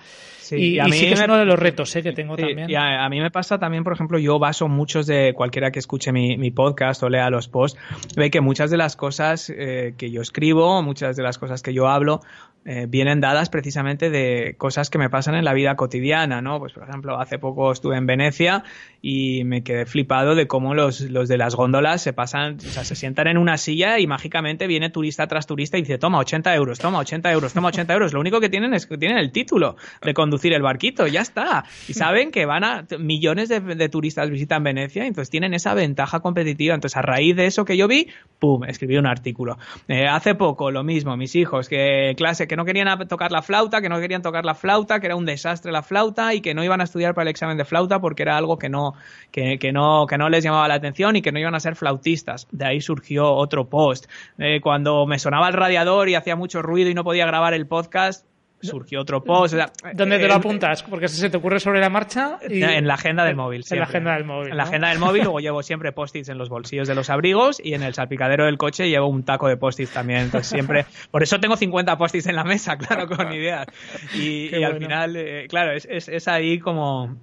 y, 0.52 0.78
a 0.78 0.84
mí 0.84 0.92
sí 0.92 1.06
que 1.06 1.12
es 1.12 1.22
uno 1.22 1.36
de 1.36 1.44
los 1.44 1.58
retos 1.58 1.92
que 1.92 2.12
tengo 2.12 2.34
también. 2.34 2.70
Y 2.70 2.76
a, 2.76 3.06
mí 3.10 3.20
me 3.20 3.30
pasa 3.30 3.58
también, 3.58 3.84
por 3.84 3.92
ejemplo, 3.92 4.18
yo 4.18 4.38
baso 4.38 4.68
muchos 4.68 5.06
de 5.06 5.34
cualquiera 5.34 5.70
que 5.70 5.80
escuche 5.80 6.12
mi, 6.12 6.38
mi 6.38 6.50
podcast 6.50 7.02
o 7.02 7.10
lea 7.10 7.28
los 7.28 7.48
posts, 7.48 7.78
ve 8.16 8.30
que 8.30 8.40
muchas 8.40 8.70
de 8.70 8.78
las 8.78 8.96
cosas 8.96 9.52
que 9.52 10.13
yo 10.14 10.22
escribo, 10.22 10.82
muchas 10.82 11.16
de 11.16 11.22
las 11.22 11.38
cosas 11.38 11.62
que 11.62 11.74
yo 11.74 11.88
hablo, 11.88 12.20
eh, 12.66 12.86
vienen 12.88 13.20
dadas 13.20 13.50
precisamente 13.50 14.08
de 14.08 14.54
cosas 14.56 14.88
que 14.88 14.96
me 14.96 15.10
pasan 15.10 15.34
en 15.34 15.44
la 15.44 15.52
vida 15.52 15.76
cotidiana, 15.76 16.40
¿no? 16.40 16.58
Pues, 16.58 16.72
por 16.72 16.88
ejemplo, 16.88 17.20
hace 17.20 17.38
poco 17.38 17.70
estuve 17.70 17.98
en 17.98 18.06
Venecia 18.06 18.64
y 19.02 19.44
me 19.44 19.62
quedé 19.62 19.84
flipado 19.84 20.34
de 20.34 20.46
cómo 20.46 20.74
los, 20.74 21.02
los 21.02 21.28
de 21.28 21.36
las 21.36 21.54
góndolas 21.56 22.00
se 22.00 22.14
pasan, 22.14 22.56
o 22.56 22.60
sea, 22.60 22.84
se 22.84 22.96
sientan 22.96 23.26
en 23.26 23.36
una 23.36 23.58
silla 23.58 23.98
y 23.98 24.06
mágicamente 24.06 24.66
viene 24.66 24.88
turista 24.88 25.26
tras 25.26 25.46
turista 25.46 25.76
y 25.76 25.82
dice, 25.82 25.98
toma 25.98 26.18
80 26.20 26.54
euros, 26.54 26.78
toma 26.78 27.00
80 27.00 27.32
euros, 27.32 27.52
toma 27.52 27.68
80 27.68 27.92
euros. 27.92 28.14
Lo 28.14 28.20
único 28.20 28.40
que 28.40 28.48
tienen 28.48 28.72
es 28.72 28.86
que 28.86 28.96
tienen 28.96 29.18
el 29.18 29.30
título 29.30 29.76
de 30.00 30.14
conducir 30.14 30.54
el 30.54 30.62
barquito, 30.62 31.06
ya 31.06 31.20
está. 31.20 31.66
Y 31.86 31.92
saben 31.92 32.30
que 32.30 32.46
van 32.46 32.64
a, 32.64 32.86
millones 32.98 33.50
de, 33.50 33.88
turistas 33.90 34.30
visitan 34.30 34.64
Venecia, 34.64 35.04
y 35.04 35.08
entonces 35.08 35.28
tienen 35.28 35.52
esa 35.52 35.74
ventaja 35.74 36.20
competitiva. 36.20 36.74
Entonces, 36.74 36.96
a 36.96 37.02
raíz 37.02 37.36
de 37.36 37.44
eso 37.44 37.66
que 37.66 37.76
yo 37.76 37.88
vi, 37.88 38.08
pum, 38.38 38.64
escribí 38.64 38.96
un 38.96 39.06
artículo. 39.06 39.58
Eh, 39.96 40.08
hace 40.08 40.34
poco, 40.34 40.72
lo 40.72 40.82
mismo, 40.82 41.16
mis 41.16 41.36
hijos, 41.36 41.68
que 41.68 42.14
clase, 42.16 42.48
que 42.48 42.56
no 42.56 42.64
querían 42.64 43.06
tocar 43.06 43.30
la 43.30 43.42
flauta, 43.42 43.80
que 43.80 43.88
no 43.88 44.00
querían 44.00 44.22
tocar 44.22 44.44
la 44.44 44.56
flauta, 44.56 44.98
que 44.98 45.06
era 45.06 45.14
un 45.14 45.24
desastre 45.24 45.70
la 45.70 45.84
flauta 45.84 46.34
y 46.34 46.40
que 46.40 46.52
no 46.52 46.64
iban 46.64 46.80
a 46.80 46.84
estudiar 46.84 47.14
para 47.14 47.22
el 47.22 47.28
examen 47.28 47.56
de 47.56 47.64
flauta 47.64 48.00
porque 48.00 48.24
era 48.24 48.36
algo 48.36 48.58
que 48.58 48.68
no, 48.68 48.94
que, 49.30 49.56
no, 49.72 50.06
que 50.08 50.18
no 50.18 50.28
les 50.30 50.42
llamaba 50.42 50.66
la 50.66 50.74
atención 50.74 51.14
y 51.14 51.22
que 51.22 51.30
no 51.30 51.38
iban 51.38 51.54
a 51.54 51.60
ser 51.60 51.76
flautistas. 51.76 52.48
De 52.50 52.66
ahí 52.66 52.80
surgió 52.80 53.34
otro 53.34 53.68
post. 53.68 54.10
Eh, 54.38 54.60
cuando 54.60 55.06
me 55.06 55.20
sonaba 55.20 55.46
el 55.46 55.54
radiador 55.54 56.08
y 56.08 56.16
hacía 56.16 56.34
mucho 56.34 56.60
ruido 56.60 56.90
y 56.90 56.94
no 56.94 57.04
podía 57.04 57.26
grabar 57.26 57.54
el 57.54 57.68
podcast, 57.68 58.26
surgió 58.64 59.00
otro 59.00 59.22
post. 59.22 59.54
¿Dónde 59.94 60.18
te 60.18 60.28
lo 60.28 60.34
apuntas? 60.34 60.82
Porque 60.82 61.08
si 61.08 61.16
se 61.16 61.30
te 61.30 61.36
ocurre 61.36 61.60
sobre 61.60 61.80
la 61.80 61.90
marcha. 61.90 62.38
En 62.42 62.86
la 62.86 62.94
agenda 62.94 63.24
del 63.24 63.36
móvil. 63.36 63.64
En 63.70 63.78
la 63.78 63.84
agenda 63.84 64.14
del 64.14 64.24
móvil. 64.24 64.50
En 64.50 64.56
la 64.56 64.64
agenda 64.64 64.88
del 64.88 64.98
móvil, 64.98 65.22
luego 65.24 65.40
llevo 65.40 65.62
siempre 65.62 65.92
post-its 65.92 66.28
en 66.28 66.38
los 66.38 66.48
bolsillos 66.48 66.88
de 66.88 66.94
los 66.94 67.10
abrigos 67.10 67.60
y 67.62 67.74
en 67.74 67.82
el 67.82 67.94
salpicadero 67.94 68.46
del 68.46 68.58
coche 68.58 68.88
llevo 68.88 69.08
un 69.08 69.24
taco 69.24 69.48
de 69.48 69.56
post-its 69.56 69.90
también. 69.92 70.20
Entonces 70.20 70.48
siempre. 70.48 70.86
Por 71.10 71.22
eso 71.22 71.40
tengo 71.40 71.56
50 71.56 71.96
post-its 71.96 72.26
en 72.26 72.36
la 72.36 72.44
mesa, 72.44 72.76
claro, 72.78 73.08
con 73.08 73.32
ideas. 73.32 73.66
Y, 74.14 74.62
al 74.62 74.78
final, 74.78 75.16
eh, 75.16 75.46
claro, 75.48 75.72
es, 75.72 75.86
es, 75.86 76.28
ahí 76.28 76.58
como 76.58 77.16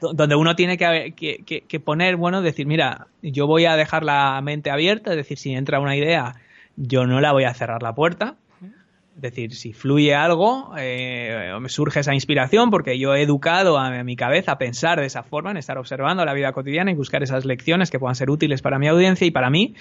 donde 0.00 0.36
uno 0.36 0.54
tiene 0.56 0.76
que, 0.76 1.14
que, 1.16 1.64
que, 1.66 1.80
poner, 1.80 2.16
bueno, 2.16 2.42
decir, 2.42 2.66
mira, 2.66 3.06
yo 3.22 3.46
voy 3.46 3.64
a 3.64 3.76
dejar 3.76 4.04
la 4.04 4.40
mente 4.42 4.70
abierta, 4.70 5.10
es 5.10 5.16
decir, 5.16 5.38
si 5.38 5.54
entra 5.54 5.80
una 5.80 5.96
idea, 5.96 6.34
yo 6.76 7.06
no 7.06 7.20
la 7.20 7.32
voy 7.32 7.44
a 7.44 7.54
cerrar 7.54 7.82
la 7.82 7.94
puerta, 7.94 8.36
es 9.16 9.22
decir, 9.22 9.54
si 9.54 9.72
fluye 9.72 10.14
algo, 10.14 10.72
eh, 10.76 11.52
me 11.60 11.68
surge 11.68 12.00
esa 12.00 12.14
inspiración 12.14 12.70
porque 12.70 12.98
yo 12.98 13.14
he 13.14 13.22
educado 13.22 13.78
a, 13.78 14.02
mi 14.02 14.16
cabeza 14.16 14.52
a 14.52 14.58
pensar 14.58 14.98
de 14.98 15.06
esa 15.06 15.22
forma, 15.22 15.52
en 15.52 15.56
estar 15.56 15.78
observando 15.78 16.24
la 16.24 16.34
vida 16.34 16.52
cotidiana 16.52 16.90
y 16.90 16.94
buscar 16.94 17.22
esas 17.22 17.44
lecciones 17.44 17.90
que 17.90 18.00
puedan 18.00 18.16
ser 18.16 18.28
útiles 18.30 18.60
para 18.60 18.78
mi 18.78 18.88
audiencia 18.88 19.26
y 19.26 19.30
para 19.30 19.50
mí 19.50 19.74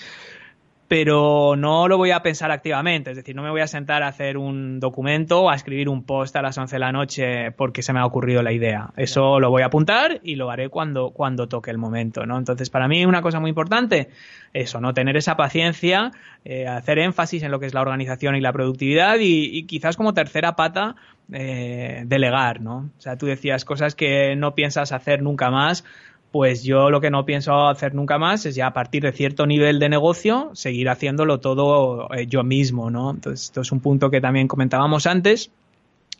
pero 0.88 1.56
no 1.56 1.88
lo 1.88 1.98
voy 1.98 2.12
a 2.12 2.22
pensar 2.22 2.52
activamente, 2.52 3.12
es 3.12 3.18
decir, 3.18 3.36
no 3.36 3.42
me 3.42 3.50
voy 3.50 3.62
a 3.62 3.68
sentar 3.68 4.04
a 4.04 4.08
hacer 4.08 4.38
un 4.38 4.80
documento 4.80 5.44
o 5.44 5.50
a 5.50 5.56
escribir 5.56 5.90
un 5.90 6.04
post 6.04 6.36
a 6.36 6.42
las 6.42 6.58
11 6.58 6.76
de 6.76 6.80
la 6.80 6.92
noche 6.92 7.52
porque 7.52 7.82
se 7.82 7.94
me 7.94 8.00
ha 8.00 8.06
ocurrido 8.06 8.44
la 8.44 8.52
idea. 8.52 8.92
Eso 8.98 9.40
lo 9.40 9.50
voy 9.50 9.64
a 9.64 9.68
apuntar 9.68 10.20
y 10.24 10.36
lo 10.36 10.52
haré 10.52 10.70
cuando, 10.70 11.12
cuando 11.12 11.48
toque 11.48 11.72
el 11.72 11.78
momento, 11.78 12.26
¿no? 12.26 12.38
Entonces, 12.38 12.70
para 12.70 12.88
mí 12.88 13.06
una 13.06 13.22
cosa 13.22 13.40
muy 13.40 13.50
importante, 13.50 14.10
eso, 14.54 14.82
¿no? 14.82 14.94
Tener 14.94 15.18
esa 15.18 15.36
paciencia, 15.36 16.12
eh, 16.46 16.68
hacer 16.68 17.00
énfasis 17.00 17.44
en 17.44 17.52
lo 17.52 17.60
que 17.60 17.66
es 17.66 17.74
la 17.74 17.82
organización 17.82 18.36
y 18.36 18.42
la 18.42 18.52
productividad 18.52 19.18
y, 19.20 19.66
quizás 19.66 19.96
como 19.96 20.14
tercera 20.14 20.56
pata, 20.56 20.96
eh, 21.32 22.04
delegar, 22.06 22.62
¿no? 22.62 22.90
O 22.98 23.02
sea, 23.02 23.18
tú 23.18 23.26
decías 23.26 23.66
cosas 23.66 23.96
que 23.96 24.36
no 24.36 24.54
piensas 24.54 24.92
hacer 24.92 25.22
nunca 25.22 25.50
más, 25.50 25.86
pues 26.34 26.64
yo 26.64 26.90
lo 26.90 27.00
que 27.00 27.12
no 27.12 27.26
pienso 27.26 27.68
hacer 27.68 27.94
nunca 27.94 28.18
más 28.18 28.48
es 28.48 28.56
ya 28.56 28.66
a 28.66 28.74
partir 28.74 29.04
de 29.04 29.12
cierto 29.12 29.46
nivel 29.46 29.78
de 29.78 29.88
negocio 29.88 30.50
seguir 30.54 30.90
haciéndolo 30.90 31.40
todo 31.40 32.12
eh, 32.12 32.26
yo 32.26 32.44
mismo, 32.44 32.90
¿no? 32.90 33.12
Entonces, 33.12 33.44
esto 33.44 33.62
es 33.62 33.72
un 33.72 33.82
punto 33.82 34.10
que 34.10 34.20
también 34.20 34.48
comentábamos 34.48 35.06
antes. 35.06 35.52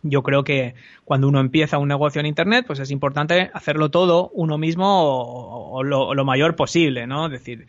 Yo 0.04 0.22
creo 0.22 0.44
que 0.44 0.76
cuando 1.04 1.28
uno 1.28 1.40
empieza 1.40 1.80
un 1.80 1.88
negocio 1.88 2.20
en 2.20 2.28
Internet, 2.28 2.66
pues 2.68 2.78
es 2.78 2.92
importante 2.92 3.50
hacerlo 3.56 3.90
todo 3.90 4.30
uno 4.36 4.60
mismo 4.60 4.86
o, 4.86 5.82
lo, 5.82 6.14
lo, 6.14 6.26
mayor 6.26 6.56
posible, 6.56 7.08
¿no? 7.08 7.26
Es 7.26 7.32
decir, 7.32 7.66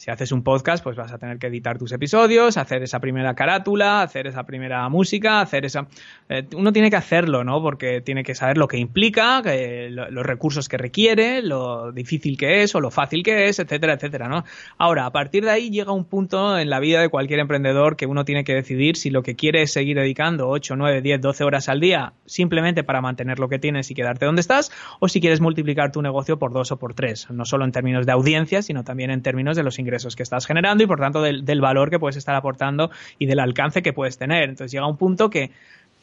si 0.00 0.10
haces 0.10 0.32
un 0.32 0.42
podcast, 0.42 0.82
pues 0.82 0.96
vas 0.96 1.12
a 1.12 1.18
tener 1.18 1.38
que 1.38 1.48
editar 1.48 1.76
tus 1.76 1.92
episodios, 1.92 2.56
hacer 2.56 2.82
esa 2.82 3.00
primera 3.00 3.34
carátula, 3.34 4.00
hacer 4.00 4.26
esa 4.26 4.44
primera 4.44 4.88
música, 4.88 5.42
hacer 5.42 5.66
esa... 5.66 5.88
Eh, 6.30 6.46
uno 6.56 6.72
tiene 6.72 6.88
que 6.88 6.96
hacerlo, 6.96 7.44
¿no? 7.44 7.60
Porque 7.60 8.00
tiene 8.00 8.24
que 8.24 8.34
saber 8.34 8.56
lo 8.56 8.66
que 8.66 8.78
implica, 8.78 9.42
los 9.90 10.24
recursos 10.24 10.70
que 10.70 10.78
requiere, 10.78 11.42
lo 11.42 11.92
difícil 11.92 12.38
que 12.38 12.62
es 12.62 12.74
o 12.74 12.80
lo 12.80 12.90
fácil 12.90 13.22
que 13.22 13.48
es, 13.48 13.58
etcétera, 13.58 13.92
etcétera, 13.92 14.26
¿no? 14.26 14.44
Ahora, 14.78 15.04
a 15.04 15.12
partir 15.12 15.44
de 15.44 15.50
ahí 15.50 15.68
llega 15.68 15.92
un 15.92 16.06
punto 16.06 16.58
en 16.58 16.70
la 16.70 16.80
vida 16.80 17.02
de 17.02 17.10
cualquier 17.10 17.40
emprendedor 17.40 17.96
que 17.96 18.06
uno 18.06 18.24
tiene 18.24 18.42
que 18.42 18.54
decidir 18.54 18.96
si 18.96 19.10
lo 19.10 19.22
que 19.22 19.36
quiere 19.36 19.60
es 19.60 19.72
seguir 19.74 19.98
dedicando 19.98 20.48
8, 20.48 20.76
9, 20.76 21.02
10, 21.02 21.20
12 21.20 21.44
horas 21.44 21.68
al 21.68 21.78
día 21.78 22.14
simplemente 22.24 22.84
para 22.84 23.02
mantener 23.02 23.38
lo 23.38 23.50
que 23.50 23.58
tienes 23.58 23.90
y 23.90 23.94
quedarte 23.94 24.24
donde 24.24 24.40
estás, 24.40 24.70
o 24.98 25.08
si 25.08 25.20
quieres 25.20 25.42
multiplicar 25.42 25.92
tu 25.92 26.00
negocio 26.00 26.38
por 26.38 26.54
dos 26.54 26.72
o 26.72 26.78
por 26.78 26.94
tres, 26.94 27.28
no 27.30 27.44
solo 27.44 27.66
en 27.66 27.72
términos 27.72 28.06
de 28.06 28.12
audiencia, 28.12 28.62
sino 28.62 28.82
también 28.82 29.10
en 29.10 29.20
términos 29.20 29.56
de 29.56 29.62
los 29.62 29.78
ingresos 29.78 29.89
ingresos 29.90 30.14
que 30.14 30.22
estás 30.22 30.46
generando 30.46 30.84
y 30.84 30.86
por 30.86 31.00
tanto 31.00 31.20
del, 31.20 31.44
del 31.44 31.60
valor 31.60 31.90
que 31.90 31.98
puedes 31.98 32.16
estar 32.16 32.34
aportando 32.34 32.90
y 33.18 33.26
del 33.26 33.40
alcance 33.40 33.82
que 33.82 33.92
puedes 33.92 34.16
tener. 34.18 34.44
Entonces 34.44 34.72
llega 34.72 34.86
un 34.86 34.96
punto 34.96 35.28
que 35.30 35.50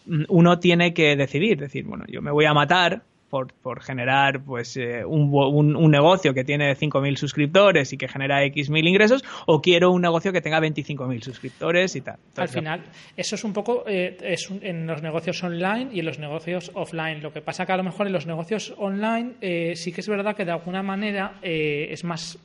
mm, 0.05 0.23
uno 0.27 0.59
tiene 0.59 0.93
que 0.93 1.15
decidir, 1.15 1.59
decir, 1.59 1.85
bueno, 1.85 2.05
yo 2.07 2.21
me 2.21 2.31
voy 2.31 2.45
a 2.45 2.53
matar 2.53 3.01
por, 3.29 3.53
por 3.53 3.81
generar 3.81 4.41
pues 4.41 4.77
eh, 4.77 5.03
un, 5.05 5.29
un, 5.33 5.75
un, 5.75 5.91
negocio 5.91 6.33
que 6.33 6.43
tiene 6.43 6.75
5.000 6.75 7.15
suscriptores 7.17 7.91
y 7.93 7.97
que 7.97 8.07
genera 8.07 8.43
X 8.45 8.69
mil 8.69 8.87
ingresos 8.87 9.23
o 9.45 9.61
quiero 9.61 9.91
un 9.91 10.01
negocio 10.01 10.31
que 10.31 10.41
tenga 10.41 10.59
25.000 10.59 11.21
suscriptores 11.21 11.95
y 11.95 12.01
tal. 12.01 12.15
Entonces, 12.27 12.55
Al 12.55 12.61
final, 12.61 12.81
eso 13.15 13.35
es 13.35 13.43
un 13.43 13.53
poco 13.53 13.83
eh, 13.87 14.17
es 14.21 14.49
un, 14.49 14.63
en 14.63 14.87
los 14.87 15.01
negocios 15.01 15.43
online 15.43 15.89
y 15.91 15.99
en 15.99 16.05
los 16.05 16.19
negocios 16.19 16.71
offline. 16.73 17.21
Lo 17.21 17.33
que 17.33 17.41
pasa 17.41 17.65
que 17.65 17.73
a 17.73 17.77
lo 17.77 17.83
mejor 17.83 18.07
en 18.07 18.13
los 18.13 18.25
negocios 18.25 18.73
online 18.77 19.33
eh, 19.41 19.75
sí 19.75 19.91
que 19.91 20.01
es 20.01 20.07
verdad 20.07 20.35
que 20.35 20.45
de 20.45 20.51
alguna 20.51 20.83
manera 20.83 21.39
eh, 21.41 21.87
es 21.91 22.03
más 22.03 22.39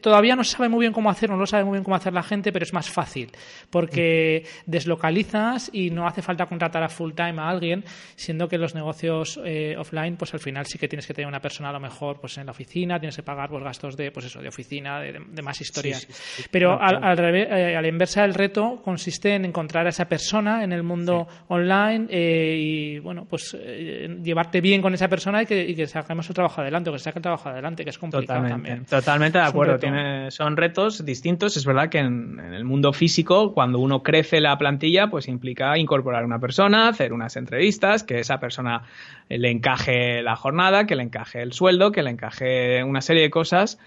todavía 0.00 0.34
no 0.36 0.44
se 0.44 0.56
sabe 0.56 0.68
muy 0.68 0.80
bien 0.80 0.92
cómo 0.92 1.10
hacer, 1.10 1.30
no 1.30 1.36
lo 1.36 1.46
sabe 1.46 1.64
muy 1.64 1.72
bien 1.72 1.84
cómo 1.84 1.96
hacer 1.96 2.12
la 2.12 2.22
gente, 2.22 2.52
pero 2.52 2.64
es 2.64 2.72
más 2.72 2.90
fácil 2.90 3.30
porque 3.70 4.44
deslocalizas 4.66 5.70
y 5.72 5.90
no 5.90 6.06
hace 6.06 6.22
falta 6.22 6.46
contratar 6.46 6.82
a 6.82 6.88
full 6.88 7.12
time 7.12 7.40
a 7.40 7.48
alguien, 7.48 7.84
siendo 8.14 8.48
que 8.48 8.58
los 8.58 8.74
negocios 8.74 9.38
eh, 9.44 9.76
offline, 9.78 10.16
pues 10.16 10.32
al 10.34 10.40
final 10.40 10.66
sí 10.66 10.78
que 10.78 10.88
tienes 10.88 11.06
que 11.06 11.14
tener 11.14 11.28
una 11.28 11.40
persona 11.40 11.70
a 11.70 11.72
lo 11.72 11.80
mejor 11.80 12.20
pues 12.20 12.38
en 12.38 12.46
la 12.46 12.52
oficina, 12.52 12.98
tienes 12.98 13.16
que 13.16 13.22
pagar 13.22 13.50
los 13.50 13.62
gastos 13.62 13.96
de, 13.96 14.10
pues 14.10 14.26
eso, 14.26 14.40
de 14.40 14.48
oficina, 14.48 15.00
de, 15.00 15.20
de 15.28 15.42
más 15.42 15.60
historias. 15.60 16.00
Sí, 16.00 16.12
sí, 16.12 16.42
sí. 16.42 16.48
Pero 16.50 16.80
al, 16.80 17.02
al, 17.02 17.16
revés, 17.16 17.48
eh, 17.50 17.76
a 17.76 17.82
la 17.82 17.88
inversa 17.88 18.24
el 18.24 18.34
reto 18.34 18.80
consiste 18.82 19.34
en 19.34 19.44
encontrar 19.44 19.86
a 19.86 19.90
esa 19.90 20.06
persona 20.06 20.64
en 20.64 20.72
el 20.72 20.82
mundo 20.82 21.26
online 21.48 22.06
eh, 22.10 22.56
y 22.58 22.98
bueno, 22.98 23.26
pues 23.28 23.56
eh, 23.58 24.18
llevarte 24.22 24.60
bien 24.60 24.80
con 24.80 24.94
esa 24.94 25.08
persona 25.08 25.42
y 25.42 25.46
que, 25.46 25.62
y 25.62 25.74
que 25.74 25.86
saquemos 25.86 26.28
el 26.28 26.34
trabajo 26.34 26.60
adelante, 26.60 26.90
o 26.90 26.92
que 26.92 26.98
se 26.98 27.04
saque 27.04 27.18
el 27.18 27.22
trabajo 27.22 27.48
adelante, 27.48 27.84
que 27.84 27.90
es 27.90 27.98
complicado 27.98 28.40
totalmente, 28.40 28.68
también. 28.68 28.84
Totalmente 28.86 29.25
de 29.32 29.44
acuerdo, 29.44 29.78
tiene, 29.78 30.30
son 30.30 30.56
retos 30.56 31.04
distintos. 31.04 31.56
Es 31.56 31.64
verdad 31.64 31.88
que 31.88 31.98
en, 31.98 32.40
en, 32.40 32.54
el 32.54 32.64
mundo 32.64 32.92
físico, 32.92 33.52
cuando 33.52 33.78
uno 33.78 34.02
crece 34.02 34.40
la 34.40 34.56
plantilla, 34.58 35.08
pues 35.08 35.28
implica 35.28 35.76
incorporar 35.78 36.24
una 36.24 36.38
persona, 36.38 36.88
hacer 36.88 37.12
unas 37.12 37.36
entrevistas, 37.36 38.02
que 38.04 38.20
esa 38.20 38.40
persona 38.40 38.82
le 39.28 39.50
encaje 39.50 40.22
la 40.22 40.36
jornada, 40.36 40.86
que 40.86 40.96
le 40.96 41.02
encaje 41.02 41.42
el 41.42 41.52
sueldo, 41.52 41.92
que 41.92 42.02
le 42.02 42.10
encaje 42.10 42.84
una 42.84 43.00
serie 43.00 43.22
de 43.22 43.30
cosas 43.30 43.78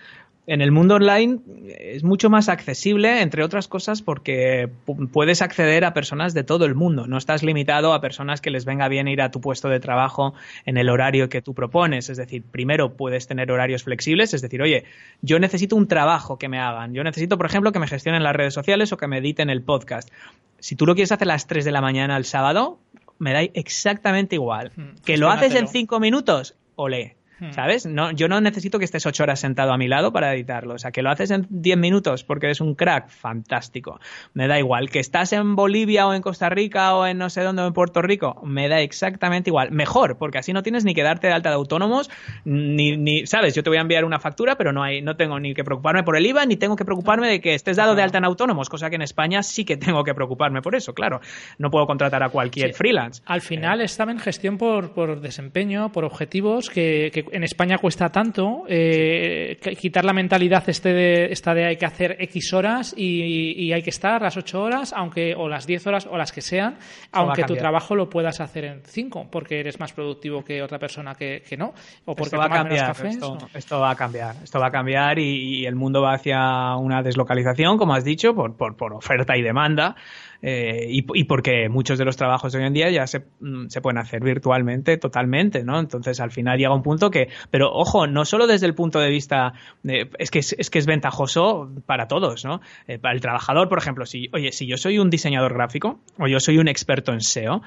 en 0.50 0.62
el 0.62 0.72
mundo 0.72 0.95
online 0.95 1.41
es 1.68 2.04
mucho 2.04 2.32
más 2.32 2.50
accesible, 2.50 3.22
entre 3.22 3.43
otras 3.43 3.68
cosas, 3.68 4.02
porque 4.02 4.68
puedes 5.14 5.43
acceder 5.43 5.86
a 5.86 5.93
personas 5.93 6.34
de 6.34 6.43
todo 6.43 6.66
el 6.66 6.74
mundo. 6.74 7.06
No 7.06 7.20
estás 7.20 7.43
limitado 7.43 7.93
a 7.93 8.02
personas 8.02 8.41
que 8.41 8.50
les 8.50 8.66
venga 8.66 8.88
bien 8.88 9.08
ir 9.08 9.22
a 9.22 9.30
tu 9.30 9.41
puesto 9.41 9.70
de 9.70 9.80
trabajo 9.80 10.34
en 10.66 10.78
el 10.78 10.89
horario 10.89 11.30
que 11.30 11.43
tú 11.43 11.54
propones. 11.54 12.10
Es 12.10 12.18
decir, 12.18 12.41
primero 12.41 12.97
puedes 12.97 13.28
tener 13.28 13.52
horarios 13.52 13.84
flexibles, 13.84 14.34
es 14.34 14.41
decir, 14.41 14.64
oye, 14.64 14.86
yo 15.22 15.38
necesito 15.38 15.76
un 15.76 15.88
trabajo 15.88 16.39
que 16.39 16.50
me 16.50 16.58
hagan. 16.58 16.95
Yo 16.95 17.04
necesito, 17.04 17.38
por 17.38 17.45
ejemplo, 17.45 17.72
que 17.72 17.78
me 17.78 17.88
gestionen 17.88 18.24
las 18.24 18.36
redes 18.36 18.56
sociales 18.56 18.91
o 18.91 18.97
que 18.97 19.06
me 19.06 19.20
editen 19.20 19.52
el 19.52 19.62
podcast. 19.62 20.10
Si 20.58 20.76
tú 20.76 20.88
lo 20.88 20.95
quieres 20.95 21.12
hacer 21.12 21.28
a 21.28 21.34
las 21.34 21.45
3 21.45 21.64
de 21.64 21.72
la 21.72 21.82
mañana 21.82 22.18
el 22.18 22.26
sábado, 22.26 22.80
me 23.20 23.34
da 23.34 23.43
exactamente 23.43 24.34
igual. 24.34 24.72
Mm, 24.76 25.04
que 25.06 25.18
lo 25.18 25.30
haces 25.30 25.54
en 25.54 25.68
5 25.68 26.00
minutos, 26.00 26.56
olé 26.76 27.18
¿Sabes? 27.52 27.86
No, 27.86 28.12
yo 28.12 28.28
no 28.28 28.42
necesito 28.42 28.80
que 28.80 28.86
estés 28.86 29.06
ocho 29.06 29.24
horas 29.24 29.40
sentado 29.40 29.72
a 29.72 29.78
mi 29.78 29.88
lado 29.88 30.12
para 30.12 30.34
editarlo. 30.34 30.74
O 30.76 30.78
sea, 30.78 30.92
que 30.92 31.02
lo 31.02 31.10
haces 31.10 31.32
en 31.32 31.48
diez 31.50 31.78
minutos 31.78 32.24
porque 32.24 32.48
eres 32.48 32.62
un 32.62 32.76
crack, 32.76 33.10
fantástico. 33.10 34.00
Me 34.34 34.48
da 34.48 34.60
igual. 34.60 34.90
Que 34.90 35.00
estás 35.00 35.34
en 35.34 35.56
Bolivia 35.56 36.08
o 36.08 36.14
en 36.14 36.22
Costa 36.22 36.50
Rica 36.50 36.96
o 36.96 37.06
en 37.06 37.18
no 37.18 37.30
sé 37.30 37.42
dónde 37.42 37.62
o 37.62 37.68
en 37.68 37.74
Puerto 37.74 38.02
Rico, 38.02 38.42
me 38.44 38.68
da 38.68 38.82
exactamente 38.82 39.50
igual. 39.50 39.72
Mejor, 39.72 40.18
porque 40.18 40.38
así 40.38 40.54
no 40.54 40.64
tienes 40.64 40.86
ni 40.86 40.94
que 40.94 41.04
darte 41.04 41.28
de 41.28 41.34
alta 41.34 41.50
de 41.50 41.56
autónomos, 41.56 42.10
ni, 42.46 42.98
ni 42.98 43.26
¿sabes? 43.26 43.56
Yo 43.56 43.64
te 43.64 43.70
voy 43.70 43.78
a 43.78 43.82
enviar 43.82 44.06
una 44.06 44.20
factura, 44.20 44.56
pero 44.56 44.72
no 44.72 44.84
hay, 44.84 45.02
no 45.02 45.16
tengo 45.16 45.40
ni 45.40 45.54
que 45.54 45.64
preocuparme 45.64 46.04
por 46.04 46.16
el 46.16 46.26
IVA, 46.26 46.46
ni 46.46 46.56
tengo 46.56 46.76
que 46.76 46.86
preocuparme 46.86 47.28
de 47.28 47.42
que 47.42 47.54
estés 47.54 47.78
dado 47.78 47.96
de 47.96 48.02
alta 48.02 48.18
en 48.18 48.26
autónomos, 48.26 48.70
cosa 48.70 48.90
que 48.90 48.96
en 48.96 49.02
España 49.02 49.44
sí 49.44 49.66
que 49.66 49.78
tengo 49.78 50.04
que 50.04 50.14
preocuparme 50.14 50.62
por 50.62 50.76
eso, 50.76 50.94
claro. 50.94 51.22
No 51.58 51.70
puedo 51.72 51.86
contratar 51.86 52.24
a 52.24 52.30
cualquier 52.30 52.70
sí. 52.70 52.78
freelance. 52.78 53.22
Al 53.26 53.42
final 53.42 53.82
eh. 53.82 53.86
está 53.86 54.04
en 54.04 54.20
gestión 54.20 54.58
por, 54.58 54.94
por 54.94 55.22
desempeño, 55.22 55.92
por 55.92 56.06
objetivos, 56.06 56.70
que, 56.70 57.12
que 57.14 57.26
en 57.32 57.44
España 57.44 57.78
cuesta 57.78 58.10
tanto 58.10 58.64
eh, 58.68 59.58
quitar 59.80 60.06
la 60.06 60.14
mentalidad 60.14 60.68
este 60.68 60.94
de, 60.94 61.26
esta 61.32 61.54
de 61.54 61.66
hay 61.66 61.78
que 61.78 61.86
hacer 61.86 62.18
X 62.20 62.54
horas 62.54 62.94
y, 62.96 63.54
y 63.58 63.74
hay 63.74 63.82
que 63.82 63.90
estar 63.90 64.22
las 64.22 64.38
8 64.38 64.62
horas, 64.62 64.94
aunque 64.96 65.34
o 65.36 65.48
las 65.48 65.66
10 65.66 65.88
horas 65.88 66.08
o 66.10 66.18
las 66.18 66.32
que 66.32 66.42
sean, 66.42 66.78
aunque 67.12 67.44
tu 67.44 67.56
trabajo 67.56 67.96
lo 67.96 68.10
puedas 68.10 68.40
hacer 68.42 68.66
en 68.66 68.82
5, 68.84 69.28
porque 69.32 69.60
eres 69.60 69.80
más 69.80 69.94
productivo 69.94 70.44
que 70.44 70.62
otra 70.62 70.80
persona 70.80 71.16
que, 71.16 71.44
que 71.48 71.58
no, 71.58 71.74
o 72.06 72.16
porque 72.16 72.36
esto 72.36 72.38
va 72.38 72.46
a 72.46 72.50
cambiar, 72.50 72.88
cafés, 72.88 73.16
esto, 73.16 73.38
esto, 73.54 73.80
va 73.80 73.92
a 73.92 73.96
cambiar, 73.96 74.36
esto 74.44 74.60
va 74.60 74.68
a 74.68 74.72
cambiar 74.72 75.20
y, 75.20 75.60
y, 75.60 75.66
el 75.66 75.76
mundo 75.76 76.02
va 76.02 76.14
hacia 76.14 76.76
una 76.76 77.02
deslocalización, 77.02 77.78
como 77.78 77.94
has 77.94 78.04
dicho, 78.04 78.34
por, 78.34 78.56
por, 78.56 78.76
por 78.76 78.94
oferta 78.94 79.38
y 79.38 79.42
demanda 79.42 79.96
eh, 80.42 80.88
y, 80.90 81.06
y, 81.14 81.24
porque 81.26 81.68
muchos 81.70 81.98
de 81.98 82.06
los 82.06 82.16
trabajos 82.16 82.54
de 82.54 82.60
hoy 82.60 82.66
en 82.66 82.74
día 82.74 82.90
ya 82.90 83.06
se, 83.08 83.26
mm, 83.40 83.68
se, 83.68 83.82
pueden 83.82 83.98
hacer 83.98 84.22
virtualmente 84.24 84.98
totalmente, 84.98 85.64
¿no? 85.64 85.80
Entonces 85.80 86.20
al 86.20 86.32
final 86.32 86.58
llega 86.58 86.74
un 86.74 86.82
punto 86.82 87.12
que, 87.12 87.28
pero 87.52 87.72
ojo, 87.74 88.08
no 88.08 88.24
solo 88.24 88.48
desde 88.48 88.66
el 88.66 88.74
punto 88.74 89.00
de 89.00 89.10
vista, 89.10 89.54
de, 89.84 90.10
es, 90.18 90.32
que 90.32 90.40
es, 90.40 90.56
es, 90.58 90.70
que 90.70 90.80
es 90.80 90.86
ventajoso 90.86 91.70
para 91.86 92.08
todos, 92.08 92.46
¿no? 92.46 92.62
Eh, 92.88 93.00
para 93.00 93.14
el 93.14 93.22
trabajador, 93.22 93.68
por 93.68 93.80
ejemplo, 93.80 94.06
si, 94.06 94.30
oye, 94.34 94.52
si 94.52 94.66
yo 94.66 94.78
soy 94.78 95.00
un 95.00 95.10
diseñador 95.10 95.54
gráfico 95.54 96.00
o 96.18 96.28
yo 96.28 96.40
soy 96.40 96.58
un 96.58 96.68
experto 96.68 97.12
en 97.12 97.22
SEO, 97.22 97.62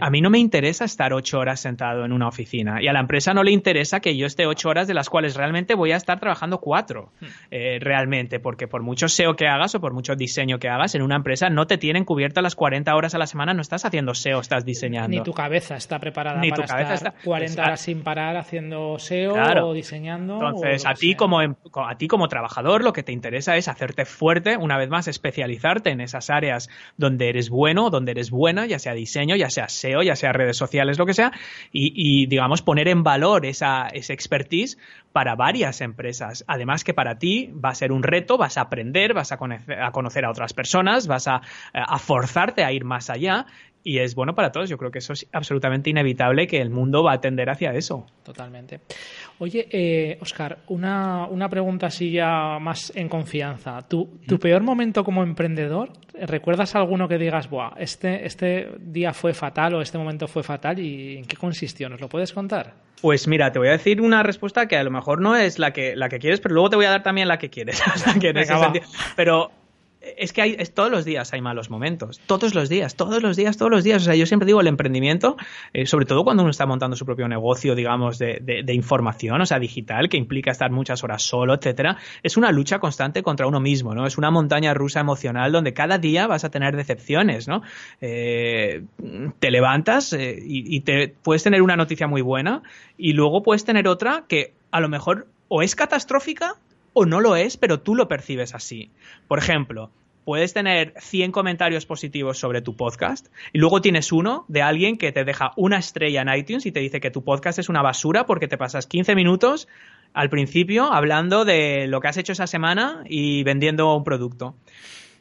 a 0.00 0.10
mí 0.10 0.20
no 0.20 0.30
me 0.30 0.38
interesa 0.38 0.84
estar 0.84 1.12
ocho 1.12 1.38
horas 1.38 1.60
sentado 1.60 2.04
en 2.04 2.12
una 2.12 2.28
oficina 2.28 2.82
y 2.82 2.88
a 2.88 2.92
la 2.92 3.00
empresa 3.00 3.32
no 3.34 3.44
le 3.44 3.52
interesa 3.52 4.00
que 4.00 4.16
yo 4.16 4.26
esté 4.26 4.46
ocho 4.46 4.68
horas 4.68 4.88
de 4.88 4.94
las 4.94 5.08
cuales 5.08 5.36
realmente 5.36 5.74
voy 5.74 5.92
a 5.92 5.96
estar 5.96 6.18
trabajando 6.18 6.58
cuatro, 6.58 7.12
hmm. 7.20 7.26
eh, 7.50 7.78
realmente, 7.80 8.40
porque 8.40 8.66
por 8.66 8.82
mucho 8.82 9.08
SEO 9.08 9.36
que 9.36 9.46
hagas 9.46 9.74
o 9.74 9.80
por 9.80 9.92
mucho 9.92 10.16
diseño 10.16 10.58
que 10.58 10.68
hagas 10.68 10.94
en 10.94 11.02
una 11.02 11.16
empresa 11.16 11.50
no 11.50 11.66
te 11.66 11.78
tienen 11.78 11.99
cubiertas 12.04 12.42
las 12.42 12.54
40 12.54 12.94
horas 12.94 13.14
a 13.14 13.18
la 13.18 13.26
semana, 13.26 13.54
no 13.54 13.62
estás 13.62 13.84
haciendo 13.84 14.14
SEO, 14.14 14.40
estás 14.40 14.64
diseñando. 14.64 15.16
Ni 15.16 15.22
tu 15.22 15.32
cabeza 15.32 15.76
está 15.76 15.98
preparada 15.98 16.40
Ni 16.40 16.50
para 16.50 16.62
tu 16.62 16.68
cabeza 16.68 16.94
estar 16.94 17.12
está... 17.14 17.24
40 17.24 17.62
horas 17.62 17.80
sin 17.80 18.02
parar 18.02 18.36
haciendo 18.36 18.98
SEO 18.98 19.34
claro. 19.34 19.68
o 19.68 19.72
diseñando. 19.72 20.34
Entonces, 20.34 20.84
o 20.84 20.88
a 20.88 20.94
ti, 20.94 21.14
como, 21.14 21.42
em, 21.42 21.54
a 21.74 21.96
ti 21.96 22.08
como 22.08 22.28
trabajador 22.28 22.82
lo 22.82 22.92
que 22.92 23.02
te 23.02 23.12
interesa 23.12 23.56
es 23.56 23.68
hacerte 23.68 24.04
fuerte, 24.04 24.56
una 24.56 24.76
vez 24.76 24.88
más, 24.88 25.08
especializarte 25.08 25.90
en 25.90 26.00
esas 26.00 26.30
áreas 26.30 26.68
donde 26.96 27.28
eres 27.28 27.50
bueno, 27.50 27.90
donde 27.90 28.12
eres 28.12 28.30
buena, 28.30 28.66
ya 28.66 28.78
sea 28.78 28.94
diseño, 28.94 29.36
ya 29.36 29.50
sea 29.50 29.68
SEO, 29.68 30.02
ya 30.02 30.16
sea 30.16 30.32
redes 30.32 30.56
sociales, 30.56 30.98
lo 30.98 31.06
que 31.06 31.14
sea, 31.14 31.32
y, 31.72 31.92
y 31.94 32.26
digamos, 32.26 32.62
poner 32.62 32.88
en 32.88 33.02
valor 33.02 33.46
esa, 33.46 33.88
esa 33.88 34.12
expertise 34.12 34.78
para 35.12 35.34
varias 35.34 35.80
empresas. 35.80 36.44
Además 36.46 36.84
que 36.84 36.94
para 36.94 37.18
ti 37.18 37.52
va 37.52 37.70
a 37.70 37.74
ser 37.74 37.92
un 37.92 38.02
reto, 38.02 38.38
vas 38.38 38.58
a 38.58 38.62
aprender, 38.62 39.14
vas 39.14 39.32
a 39.32 39.36
conocer 39.36 40.24
a, 40.24 40.30
otras 40.30 40.52
personas, 40.52 41.06
vas 41.06 41.26
a, 41.26 41.42
a, 41.72 41.98
forzarte 41.98 42.64
a 42.64 42.72
ir 42.72 42.84
más 42.84 43.10
allá 43.10 43.46
y 43.82 43.98
es 43.98 44.14
bueno 44.14 44.34
para 44.34 44.52
todos. 44.52 44.68
Yo 44.68 44.78
creo 44.78 44.90
que 44.90 44.98
eso 44.98 45.12
es 45.12 45.26
absolutamente 45.32 45.90
inevitable 45.90 46.46
que 46.46 46.60
el 46.60 46.70
mundo 46.70 47.02
va 47.02 47.14
a 47.14 47.20
tender 47.20 47.50
hacia 47.50 47.72
eso. 47.72 48.06
Totalmente. 48.22 48.80
Oye, 49.38 49.66
eh, 49.70 50.18
Oscar, 50.20 50.58
una, 50.68 51.26
una, 51.26 51.48
pregunta 51.48 51.86
así 51.86 52.10
ya 52.10 52.58
más 52.60 52.92
en 52.94 53.08
confianza. 53.08 53.80
¿Tu, 53.88 54.18
tu 54.26 54.38
peor 54.38 54.62
momento 54.62 55.02
como 55.02 55.22
emprendedor? 55.22 55.92
¿Recuerdas 56.14 56.74
alguno 56.74 57.08
que 57.08 57.16
digas, 57.16 57.48
Buah, 57.48 57.72
este, 57.78 58.26
este 58.26 58.68
día 58.78 59.14
fue 59.14 59.32
fatal 59.32 59.74
o 59.74 59.80
este 59.80 59.96
momento 59.96 60.28
fue 60.28 60.42
fatal 60.42 60.78
y 60.78 61.16
en 61.16 61.24
qué 61.24 61.36
consistió? 61.36 61.88
¿Nos 61.88 62.00
lo 62.00 62.08
puedes 62.08 62.32
contar? 62.32 62.74
Pues 63.00 63.26
mira, 63.26 63.50
te 63.50 63.58
voy 63.58 63.68
a 63.68 63.72
decir 63.72 64.02
una 64.02 64.22
respuesta 64.22 64.68
que 64.68 64.76
a 64.76 64.84
lo 64.84 64.90
mejor 64.90 65.22
no 65.22 65.34
es 65.34 65.58
la 65.58 65.72
que, 65.72 65.96
la 65.96 66.10
que 66.10 66.18
quieres, 66.18 66.40
pero 66.40 66.54
luego 66.54 66.68
te 66.68 66.76
voy 66.76 66.84
a 66.84 66.90
dar 66.90 67.02
también 67.02 67.28
la 67.28 67.38
que 67.38 67.48
quieres. 67.48 67.82
Que 68.20 68.28
en 68.28 68.36
ese 68.36 68.58
sentido, 68.58 68.84
pero 69.16 69.50
es 70.00 70.32
que 70.32 70.42
hay, 70.42 70.56
es, 70.58 70.72
todos 70.72 70.90
los 70.90 71.04
días 71.04 71.32
hay 71.32 71.40
malos 71.40 71.70
momentos. 71.70 72.20
Todos 72.26 72.54
los 72.54 72.68
días, 72.68 72.96
todos 72.96 73.22
los 73.22 73.36
días, 73.36 73.56
todos 73.56 73.70
los 73.70 73.84
días. 73.84 74.02
O 74.02 74.04
sea, 74.06 74.14
yo 74.14 74.26
siempre 74.26 74.46
digo 74.46 74.60
el 74.60 74.66
emprendimiento, 74.66 75.36
eh, 75.72 75.86
sobre 75.86 76.06
todo 76.06 76.24
cuando 76.24 76.42
uno 76.42 76.50
está 76.50 76.66
montando 76.66 76.96
su 76.96 77.04
propio 77.04 77.28
negocio, 77.28 77.74
digamos, 77.74 78.18
de, 78.18 78.40
de, 78.64 78.74
información, 78.74 79.40
o 79.40 79.46
sea, 79.46 79.58
digital, 79.58 80.08
que 80.08 80.16
implica 80.16 80.50
estar 80.50 80.70
muchas 80.70 81.04
horas 81.04 81.22
solo, 81.22 81.54
etcétera, 81.54 81.98
es 82.22 82.36
una 82.36 82.50
lucha 82.50 82.78
constante 82.78 83.22
contra 83.22 83.46
uno 83.46 83.60
mismo, 83.60 83.94
¿no? 83.94 84.06
Es 84.06 84.16
una 84.16 84.30
montaña 84.30 84.72
rusa 84.72 85.00
emocional 85.00 85.52
donde 85.52 85.74
cada 85.74 85.98
día 85.98 86.26
vas 86.26 86.44
a 86.44 86.50
tener 86.50 86.76
decepciones, 86.76 87.46
¿no? 87.46 87.62
Eh, 88.00 88.84
te 89.38 89.50
levantas 89.50 90.12
eh, 90.12 90.38
y, 90.42 90.76
y 90.76 90.80
te 90.80 91.08
puedes 91.08 91.42
tener 91.42 91.60
una 91.60 91.76
noticia 91.76 92.06
muy 92.06 92.22
buena 92.22 92.62
y 92.96 93.12
luego 93.12 93.42
puedes 93.42 93.64
tener 93.64 93.86
otra 93.86 94.24
que 94.28 94.54
a 94.70 94.80
lo 94.80 94.88
mejor 94.88 95.26
o 95.48 95.62
es 95.62 95.74
catastrófica 95.74 96.54
o 96.92 97.06
no 97.06 97.20
lo 97.20 97.36
es, 97.36 97.56
pero 97.56 97.80
tú 97.80 97.94
lo 97.94 98.08
percibes 98.08 98.54
así. 98.54 98.90
Por 99.28 99.38
ejemplo, 99.38 99.90
puedes 100.24 100.52
tener 100.52 100.94
100 100.98 101.32
comentarios 101.32 101.86
positivos 101.86 102.38
sobre 102.38 102.62
tu 102.62 102.76
podcast 102.76 103.28
y 103.52 103.58
luego 103.58 103.80
tienes 103.80 104.12
uno 104.12 104.44
de 104.48 104.62
alguien 104.62 104.96
que 104.96 105.12
te 105.12 105.24
deja 105.24 105.52
una 105.56 105.78
estrella 105.78 106.22
en 106.22 106.34
iTunes 106.34 106.66
y 106.66 106.72
te 106.72 106.80
dice 106.80 107.00
que 107.00 107.10
tu 107.10 107.24
podcast 107.24 107.58
es 107.58 107.68
una 107.68 107.82
basura 107.82 108.26
porque 108.26 108.48
te 108.48 108.58
pasas 108.58 108.86
15 108.86 109.14
minutos 109.14 109.68
al 110.12 110.30
principio 110.30 110.92
hablando 110.92 111.44
de 111.44 111.86
lo 111.86 112.00
que 112.00 112.08
has 112.08 112.16
hecho 112.16 112.32
esa 112.32 112.46
semana 112.46 113.04
y 113.06 113.42
vendiendo 113.44 113.94
un 113.94 114.04
producto. 114.04 114.54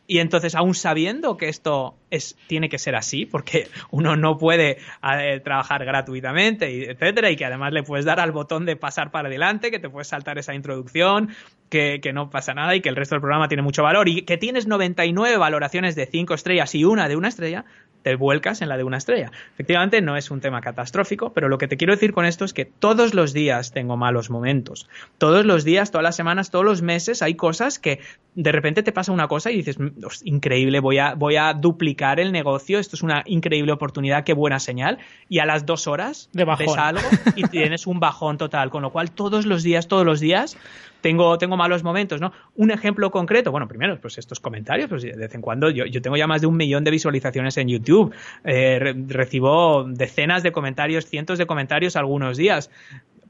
Y 0.10 0.18
entonces, 0.18 0.56
aún 0.56 0.74
sabiendo 0.74 1.38
que 1.38 1.50
esto 1.50 1.96
es, 2.10 2.36
tiene 2.48 2.68
que 2.68 2.80
ser 2.80 2.96
así, 2.96 3.28
porque 3.28 3.68
uno 3.92 4.16
no 4.16 4.40
puede 4.40 4.80
eh, 5.04 5.40
trabajar 5.44 5.86
gratuitamente, 5.86 6.90
etcétera, 6.90 7.30
y 7.30 7.36
que 7.36 7.46
además 7.46 7.74
le 7.74 7.84
puedes 7.84 8.06
dar 8.06 8.20
al 8.20 8.32
botón 8.32 8.66
de 8.66 8.76
pasar 8.76 9.12
para 9.12 9.28
adelante, 9.28 9.70
que 9.70 9.78
te 9.78 9.88
puedes 9.88 10.08
saltar 10.08 10.40
esa 10.40 10.56
introducción, 10.56 11.30
que, 11.70 12.00
que, 12.02 12.14
no 12.14 12.30
pasa 12.30 12.54
nada 12.54 12.76
y 12.76 12.82
que 12.82 12.90
el 12.90 12.96
resto 12.96 13.16
del 13.16 13.22
programa 13.22 13.48
tiene 13.48 13.64
mucho 13.64 13.84
valor 13.84 14.10
y 14.10 14.24
que 14.24 14.38
tienes 14.38 14.68
99 14.68 15.38
valoraciones 15.38 15.96
de 15.96 16.06
5 16.06 16.34
estrellas 16.34 16.76
y 16.76 16.84
una 16.84 17.08
de 17.08 17.16
una 17.16 17.28
estrella, 17.28 17.66
te 18.04 18.16
vuelcas 18.16 18.62
en 18.62 18.70
la 18.70 18.78
de 18.78 18.84
una 18.84 18.98
estrella. 18.98 19.32
Efectivamente, 19.54 20.02
no 20.02 20.16
es 20.16 20.32
un 20.32 20.42
tema 20.42 20.62
catastrófico, 20.62 21.34
pero 21.34 21.50
lo 21.50 21.58
que 21.58 21.68
te 21.68 21.78
quiero 21.78 21.94
decir 21.94 22.14
con 22.14 22.26
esto 22.26 22.46
es 22.46 22.54
que 22.54 22.66
todos 22.66 23.14
los 23.14 23.34
días 23.34 23.72
tengo 23.72 23.98
malos 23.98 24.30
momentos. 24.30 24.88
Todos 25.18 25.46
los 25.46 25.64
días, 25.64 25.92
todas 25.92 26.04
las 26.04 26.16
semanas, 26.16 26.52
todos 26.52 26.66
los 26.66 26.82
meses 26.82 27.22
hay 27.22 27.36
cosas 27.36 27.80
que 27.80 28.00
de 28.36 28.52
repente 28.52 28.84
te 28.84 28.92
pasa 28.92 29.12
una 29.12 29.28
cosa 29.28 29.52
y 29.52 29.58
dices, 29.58 29.80
mm, 29.80 29.90
increíble, 30.24 30.80
voy 30.80 30.98
a, 30.98 31.14
voy 31.16 31.36
a 31.36 31.54
duplicar 31.54 32.20
el 32.20 32.32
negocio, 32.32 32.80
esto 32.80 32.96
es 32.96 33.04
una 33.04 33.24
increíble 33.26 33.72
oportunidad, 33.72 34.24
qué 34.24 34.34
buena 34.34 34.60
señal. 34.60 35.00
Y 35.28 35.40
a 35.40 35.46
las 35.46 35.66
dos 35.66 35.88
horas 35.88 36.30
de 36.32 36.46
ves 36.46 36.78
algo 36.78 37.08
y 37.36 37.44
tienes 37.44 37.86
un 37.86 38.00
bajón 38.00 38.38
total. 38.38 38.70
Con 38.70 38.82
lo 38.82 38.92
cual, 38.92 39.12
todos 39.12 39.46
los 39.46 39.64
días, 39.64 39.88
todos 39.88 40.06
los 40.06 40.20
días, 40.20 40.58
tengo, 41.02 41.38
tengo 41.38 41.58
malos 41.58 41.84
momentos, 41.84 42.22
¿no? 42.22 42.32
Un 42.56 42.72
ejemplo 42.72 43.12
concreto, 43.12 43.52
bueno, 43.52 43.68
primero, 43.68 44.00
pues 44.00 44.18
estos 44.18 44.40
comentarios, 44.40 44.90
pues 44.90 45.04
de 45.04 45.16
vez 45.16 45.34
en 45.36 45.42
cuando, 45.42 45.70
yo, 45.70 45.86
yo 45.86 46.02
tengo 46.02 46.18
ya 46.18 46.28
más 46.28 46.42
de 46.42 46.48
un 46.48 46.58
millón 46.58 46.84
de 46.84 46.92
visualizaciones 46.92 47.58
en 47.58 47.68
YouTube, 47.70 48.14
eh, 48.44 48.94
recibo 49.08 49.86
decenas 49.86 50.44
de 50.44 50.52
comentarios, 50.52 51.06
cientos 51.06 51.38
de 51.38 51.46
comentarios 51.46 51.96
algunos 51.96 52.38
días 52.38 52.70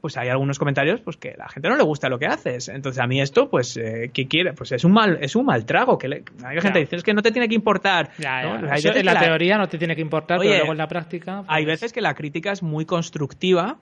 pues 0.00 0.16
hay 0.16 0.28
algunos 0.28 0.58
comentarios 0.58 1.00
pues 1.00 1.16
que 1.16 1.30
a 1.32 1.36
la 1.36 1.48
gente 1.48 1.68
no 1.68 1.76
le 1.76 1.82
gusta 1.82 2.08
lo 2.08 2.18
que 2.18 2.26
haces. 2.26 2.68
Entonces 2.68 3.02
a 3.02 3.06
mí 3.06 3.20
esto, 3.20 3.48
pues, 3.50 3.76
eh, 3.76 4.10
¿qué 4.12 4.26
quiere? 4.26 4.52
Pues 4.52 4.72
es 4.72 4.84
un 4.84 4.92
mal, 4.92 5.18
es 5.20 5.36
un 5.36 5.44
mal 5.44 5.64
trago. 5.66 5.98
Que 5.98 6.06
hay 6.44 6.60
gente 6.60 6.72
que 6.72 6.80
dice, 6.80 6.96
es 6.96 7.02
que 7.02 7.14
no 7.14 7.22
te 7.22 7.30
tiene 7.30 7.48
que 7.48 7.54
importar. 7.54 8.10
en 8.18 9.04
la, 9.04 9.20
teoría 9.20 9.58
no 9.58 9.68
te 9.68 9.78
tiene 9.78 9.94
que 9.94 10.02
importar, 10.02 10.38
pero 10.38 10.50
luego 10.50 10.72
en 10.72 10.78
la 10.78 10.88
práctica... 10.88 11.44
Hay 11.48 11.64
pues 11.64 11.80
veces 11.80 11.92
que 11.92 12.00
la 12.00 12.14
crítica 12.14 12.52
es 12.52 12.62
muy 12.62 12.86
constructiva 12.86 13.78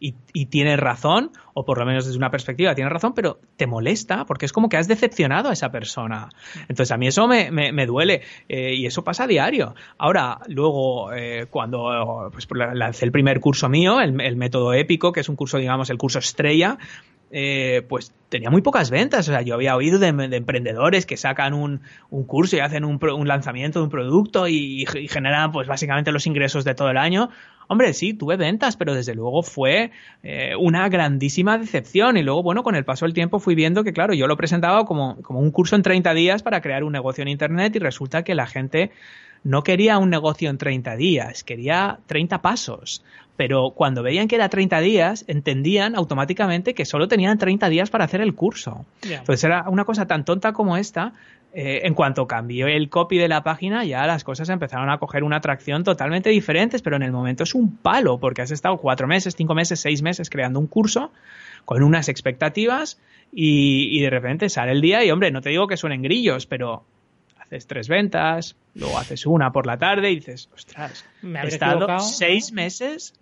y, 0.00 0.14
y 0.32 0.46
tienes 0.46 0.78
razón, 0.78 1.30
o 1.54 1.64
por 1.64 1.78
lo 1.78 1.86
menos 1.86 2.04
desde 2.04 2.18
una 2.18 2.30
perspectiva 2.30 2.74
tienes 2.74 2.92
razón, 2.92 3.14
pero 3.14 3.38
te 3.56 3.66
molesta 3.66 4.24
porque 4.26 4.44
es 4.46 4.52
como 4.52 4.68
que 4.68 4.76
has 4.76 4.88
decepcionado 4.88 5.48
a 5.48 5.52
esa 5.52 5.70
persona. 5.70 6.28
Entonces 6.68 6.92
a 6.92 6.96
mí 6.96 7.06
eso 7.06 7.26
me, 7.26 7.50
me, 7.50 7.86
duele 7.86 8.22
eh, 8.48 8.74
y 8.74 8.86
eso 8.86 9.04
pasa 9.04 9.24
a 9.24 9.26
diario. 9.26 9.74
Ahora, 9.98 10.40
luego, 10.48 11.12
eh, 11.12 11.46
cuando 11.50 12.30
pues, 12.32 12.46
lancé 12.74 13.04
el 13.04 13.12
primer 13.12 13.40
curso 13.40 13.68
mío, 13.68 14.00
el, 14.00 14.20
el 14.20 14.36
método 14.36 14.74
épico, 14.74 15.12
que 15.12 15.20
es 15.20 15.28
un 15.28 15.36
curso, 15.36 15.58
digamos, 15.58 15.88
el 15.90 15.98
curso 15.98 16.18
estrella, 16.18 16.78
eh, 17.30 17.82
pues 17.88 18.12
tenía 18.28 18.50
muy 18.50 18.62
pocas 18.62 18.90
ventas. 18.90 19.28
O 19.28 19.32
sea, 19.32 19.42
yo 19.42 19.54
había 19.54 19.76
oído 19.76 19.98
de, 19.98 20.08
emprendedores 20.08 21.06
que 21.06 21.16
sacan 21.16 21.54
un, 21.54 21.80
curso 22.26 22.56
y 22.56 22.60
hacen 22.60 22.84
un, 22.84 22.98
lanzamiento 23.26 23.80
de 23.80 23.84
un 23.84 23.90
producto 23.90 24.48
y, 24.48 24.86
generan, 25.08 25.52
pues 25.52 25.68
básicamente 25.68 26.12
los 26.12 26.26
ingresos 26.26 26.64
de 26.64 26.74
todo 26.74 26.90
el 26.90 26.96
año. 26.96 27.30
Hombre, 27.68 27.94
sí, 27.94 28.14
tuve 28.14 28.36
ventas, 28.36 28.76
pero 28.76 28.94
desde 28.94 29.14
luego 29.14 29.42
fue 29.42 29.90
eh, 30.22 30.54
una 30.58 30.88
grandísima 30.88 31.58
decepción. 31.58 32.16
Y 32.16 32.22
luego, 32.22 32.42
bueno, 32.42 32.62
con 32.62 32.76
el 32.76 32.84
paso 32.84 33.06
del 33.06 33.14
tiempo 33.14 33.40
fui 33.40 33.54
viendo 33.54 33.82
que, 33.82 33.92
claro, 33.92 34.14
yo 34.14 34.26
lo 34.26 34.36
presentaba 34.36 34.84
como, 34.84 35.20
como 35.22 35.40
un 35.40 35.50
curso 35.50 35.74
en 35.74 35.82
30 35.82 36.14
días 36.14 36.42
para 36.42 36.60
crear 36.60 36.84
un 36.84 36.92
negocio 36.92 37.22
en 37.22 37.28
Internet 37.28 37.74
y 37.74 37.78
resulta 37.80 38.22
que 38.22 38.34
la 38.34 38.46
gente 38.46 38.92
no 39.46 39.62
quería 39.62 39.98
un 39.98 40.10
negocio 40.10 40.50
en 40.50 40.58
30 40.58 40.96
días, 40.96 41.44
quería 41.44 42.00
30 42.06 42.42
pasos. 42.42 43.04
Pero 43.36 43.70
cuando 43.70 44.02
veían 44.02 44.28
que 44.28 44.36
era 44.36 44.48
30 44.48 44.80
días, 44.80 45.24
entendían 45.28 45.94
automáticamente 45.94 46.74
que 46.74 46.84
solo 46.84 47.08
tenían 47.08 47.38
30 47.38 47.68
días 47.68 47.90
para 47.90 48.04
hacer 48.04 48.20
el 48.20 48.34
curso. 48.34 48.86
Entonces 49.02 49.44
era 49.44 49.68
una 49.68 49.84
cosa 49.84 50.06
tan 50.06 50.24
tonta 50.24 50.52
como 50.52 50.76
esta. 50.76 51.12
Eh, 51.52 51.86
en 51.86 51.94
cuanto 51.94 52.26
cambió 52.26 52.66
el 52.66 52.90
copy 52.90 53.16
de 53.16 53.28
la 53.28 53.42
página, 53.42 53.82
ya 53.84 54.06
las 54.06 54.24
cosas 54.24 54.50
empezaron 54.50 54.90
a 54.90 54.98
coger 54.98 55.24
una 55.24 55.36
atracción 55.36 55.84
totalmente 55.84 56.28
diferentes, 56.28 56.82
pero 56.82 56.96
en 56.96 57.02
el 57.02 57.12
momento 57.12 57.44
es 57.44 57.54
un 57.54 57.78
palo, 57.78 58.18
porque 58.18 58.42
has 58.42 58.50
estado 58.50 58.76
cuatro 58.76 59.06
meses, 59.06 59.34
cinco 59.36 59.54
meses, 59.54 59.80
seis 59.80 60.02
meses 60.02 60.28
creando 60.28 60.60
un 60.60 60.66
curso 60.66 61.12
con 61.64 61.82
unas 61.82 62.10
expectativas 62.10 63.00
y, 63.32 63.88
y 63.90 64.02
de 64.02 64.10
repente 64.10 64.50
sale 64.50 64.72
el 64.72 64.82
día 64.82 65.02
y, 65.02 65.10
hombre, 65.10 65.30
no 65.30 65.40
te 65.40 65.48
digo 65.48 65.66
que 65.66 65.78
suenen 65.78 66.02
grillos, 66.02 66.46
pero 66.46 66.84
haces 67.46 67.66
tres 67.66 67.88
ventas, 67.88 68.56
luego 68.74 68.98
haces 68.98 69.24
una 69.24 69.52
por 69.52 69.66
la 69.66 69.78
tarde 69.78 70.10
y 70.10 70.16
dices, 70.16 70.50
ostras, 70.54 71.04
me 71.22 71.40
he 71.40 71.46
estado 71.46 72.00
seis 72.00 72.52
meses 72.52 73.14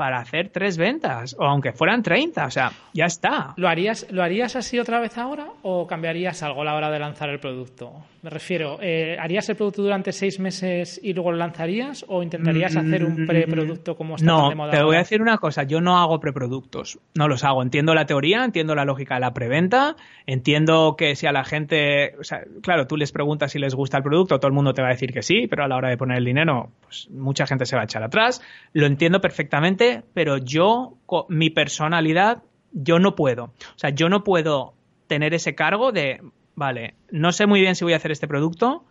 para 0.00 0.18
hacer 0.18 0.48
tres 0.48 0.78
ventas, 0.78 1.36
o 1.38 1.44
aunque 1.44 1.74
fueran 1.74 2.02
30, 2.02 2.46
o 2.46 2.50
sea, 2.50 2.72
ya 2.94 3.04
está. 3.04 3.52
¿Lo 3.58 3.68
harías, 3.68 4.06
¿Lo 4.08 4.22
harías 4.22 4.56
así 4.56 4.78
otra 4.78 4.98
vez 4.98 5.18
ahora 5.18 5.48
o 5.60 5.86
cambiarías 5.86 6.42
algo 6.42 6.62
a 6.62 6.64
la 6.64 6.74
hora 6.74 6.90
de 6.90 6.98
lanzar 6.98 7.28
el 7.28 7.38
producto? 7.38 7.92
Me 8.22 8.28
refiero, 8.28 8.78
eh, 8.82 9.16
¿harías 9.18 9.48
el 9.48 9.56
producto 9.56 9.82
durante 9.82 10.12
seis 10.12 10.38
meses 10.38 11.00
y 11.02 11.14
luego 11.14 11.32
lo 11.32 11.38
lanzarías 11.38 12.04
o 12.06 12.22
intentarías 12.22 12.76
hacer 12.76 13.02
un 13.02 13.26
preproducto 13.26 13.96
como 13.96 14.16
está 14.16 14.26
no, 14.26 14.50
de 14.50 14.54
moda? 14.54 14.72
Te 14.72 14.82
voy 14.82 14.96
a 14.96 14.98
decir 14.98 15.22
una 15.22 15.38
cosa, 15.38 15.62
yo 15.62 15.80
no 15.80 15.96
hago 15.96 16.20
preproductos, 16.20 16.98
no 17.14 17.28
los 17.28 17.44
hago. 17.44 17.62
Entiendo 17.62 17.94
la 17.94 18.04
teoría, 18.04 18.44
entiendo 18.44 18.74
la 18.74 18.84
lógica 18.84 19.14
de 19.14 19.20
la 19.20 19.32
preventa, 19.32 19.96
entiendo 20.26 20.96
que 20.98 21.16
si 21.16 21.26
a 21.26 21.32
la 21.32 21.44
gente, 21.44 22.14
o 22.20 22.24
sea, 22.24 22.42
claro, 22.62 22.86
tú 22.86 22.98
les 22.98 23.10
preguntas 23.10 23.52
si 23.52 23.58
les 23.58 23.74
gusta 23.74 23.96
el 23.96 24.02
producto, 24.02 24.38
todo 24.38 24.48
el 24.48 24.54
mundo 24.54 24.74
te 24.74 24.82
va 24.82 24.88
a 24.88 24.92
decir 24.92 25.14
que 25.14 25.22
sí, 25.22 25.46
pero 25.48 25.64
a 25.64 25.68
la 25.68 25.76
hora 25.76 25.88
de 25.88 25.96
poner 25.96 26.18
el 26.18 26.24
dinero, 26.26 26.72
pues 26.82 27.08
mucha 27.10 27.46
gente 27.46 27.64
se 27.64 27.74
va 27.74 27.82
a 27.82 27.84
echar 27.86 28.02
atrás. 28.02 28.42
Lo 28.74 28.84
entiendo 28.84 29.22
perfectamente, 29.22 30.02
pero 30.12 30.36
yo, 30.36 30.98
mi 31.30 31.48
personalidad, 31.48 32.42
yo 32.72 32.98
no 32.98 33.14
puedo. 33.14 33.44
O 33.44 33.78
sea, 33.78 33.90
yo 33.90 34.10
no 34.10 34.24
puedo 34.24 34.74
tener 35.06 35.32
ese 35.32 35.54
cargo 35.54 35.90
de 35.90 36.20
vale, 36.54 36.94
no 37.10 37.32
sé 37.32 37.46
muy 37.46 37.60
bien 37.60 37.74
si 37.74 37.84
voy 37.84 37.92
a 37.92 37.96
hacer 37.96 38.12
este 38.12 38.28
producto, 38.28 38.84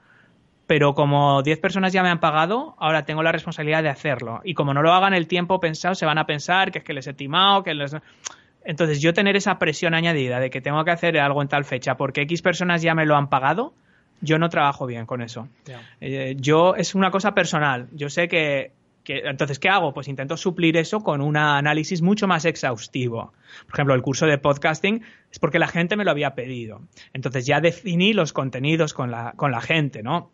pero 0.68 0.94
como 0.94 1.42
10 1.42 1.60
personas 1.60 1.94
ya 1.94 2.04
me 2.04 2.10
han 2.10 2.20
pagado, 2.20 2.76
ahora 2.78 3.04
tengo 3.04 3.24
la 3.24 3.32
responsabilidad 3.32 3.82
de 3.82 3.90
hacerlo. 3.90 4.42
Y 4.44 4.54
como 4.54 4.74
no 4.74 4.84
lo 4.84 4.94
hagan 4.94 5.14
el 5.14 5.28
tiempo 5.28 5.60
pensado, 5.60 5.96
se 5.96 6.06
van 6.06 6.20
a 6.20 6.28
pensar 6.28 6.72
que 6.72 6.78
es 6.80 6.84
que 6.84 6.94
les 6.94 7.08
he 7.08 7.14
timado, 7.14 7.64
que 7.64 7.74
les... 7.74 7.96
Entonces 8.64 9.02
yo 9.02 9.14
tener 9.14 9.36
esa 9.36 9.58
presión 9.58 9.96
añadida 9.96 10.40
de 10.40 10.52
que 10.52 10.62
tengo 10.62 10.84
que 10.86 10.92
hacer 10.92 11.18
algo 11.18 11.42
en 11.42 11.48
tal 11.48 11.66
fecha 11.66 11.98
porque 11.98 12.22
X 12.22 12.44
personas 12.44 12.84
ya 12.84 12.94
me 12.94 13.08
lo 13.08 13.16
han 13.16 13.30
pagado, 13.30 13.74
yo 14.22 14.38
no 14.38 14.50
trabajo 14.50 14.86
bien 14.86 15.06
con 15.06 15.22
eso. 15.22 15.48
Eh, 16.02 16.36
yo 16.38 16.76
es 16.76 16.94
una 16.94 17.10
cosa 17.10 17.34
personal. 17.34 17.88
Yo 17.94 18.10
sé 18.10 18.28
que 18.28 18.72
entonces, 19.10 19.60
¿qué 19.60 19.70
hago? 19.70 19.94
Pues 19.94 20.08
intento 20.08 20.38
suplir 20.38 20.78
eso 20.78 21.02
con 21.02 21.22
un 21.22 21.38
análisis 21.38 22.02
mucho 22.02 22.28
más 22.28 22.46
exhaustivo. 22.46 23.34
Por 23.66 23.76
ejemplo, 23.76 23.96
el 23.96 24.02
curso 24.02 24.26
de 24.26 24.38
podcasting 24.38 25.04
es 25.32 25.40
porque 25.40 25.60
la 25.60 25.68
gente 25.68 25.96
me 25.96 26.06
lo 26.06 26.12
había 26.12 26.36
pedido. 26.36 26.82
Entonces 27.14 27.46
ya 27.46 27.62
definí 27.62 28.14
los 28.14 28.34
contenidos 28.34 28.94
con 28.94 29.12
la, 29.12 29.34
con 29.36 29.52
la 29.52 29.62
gente, 29.62 30.04
¿no? 30.04 30.32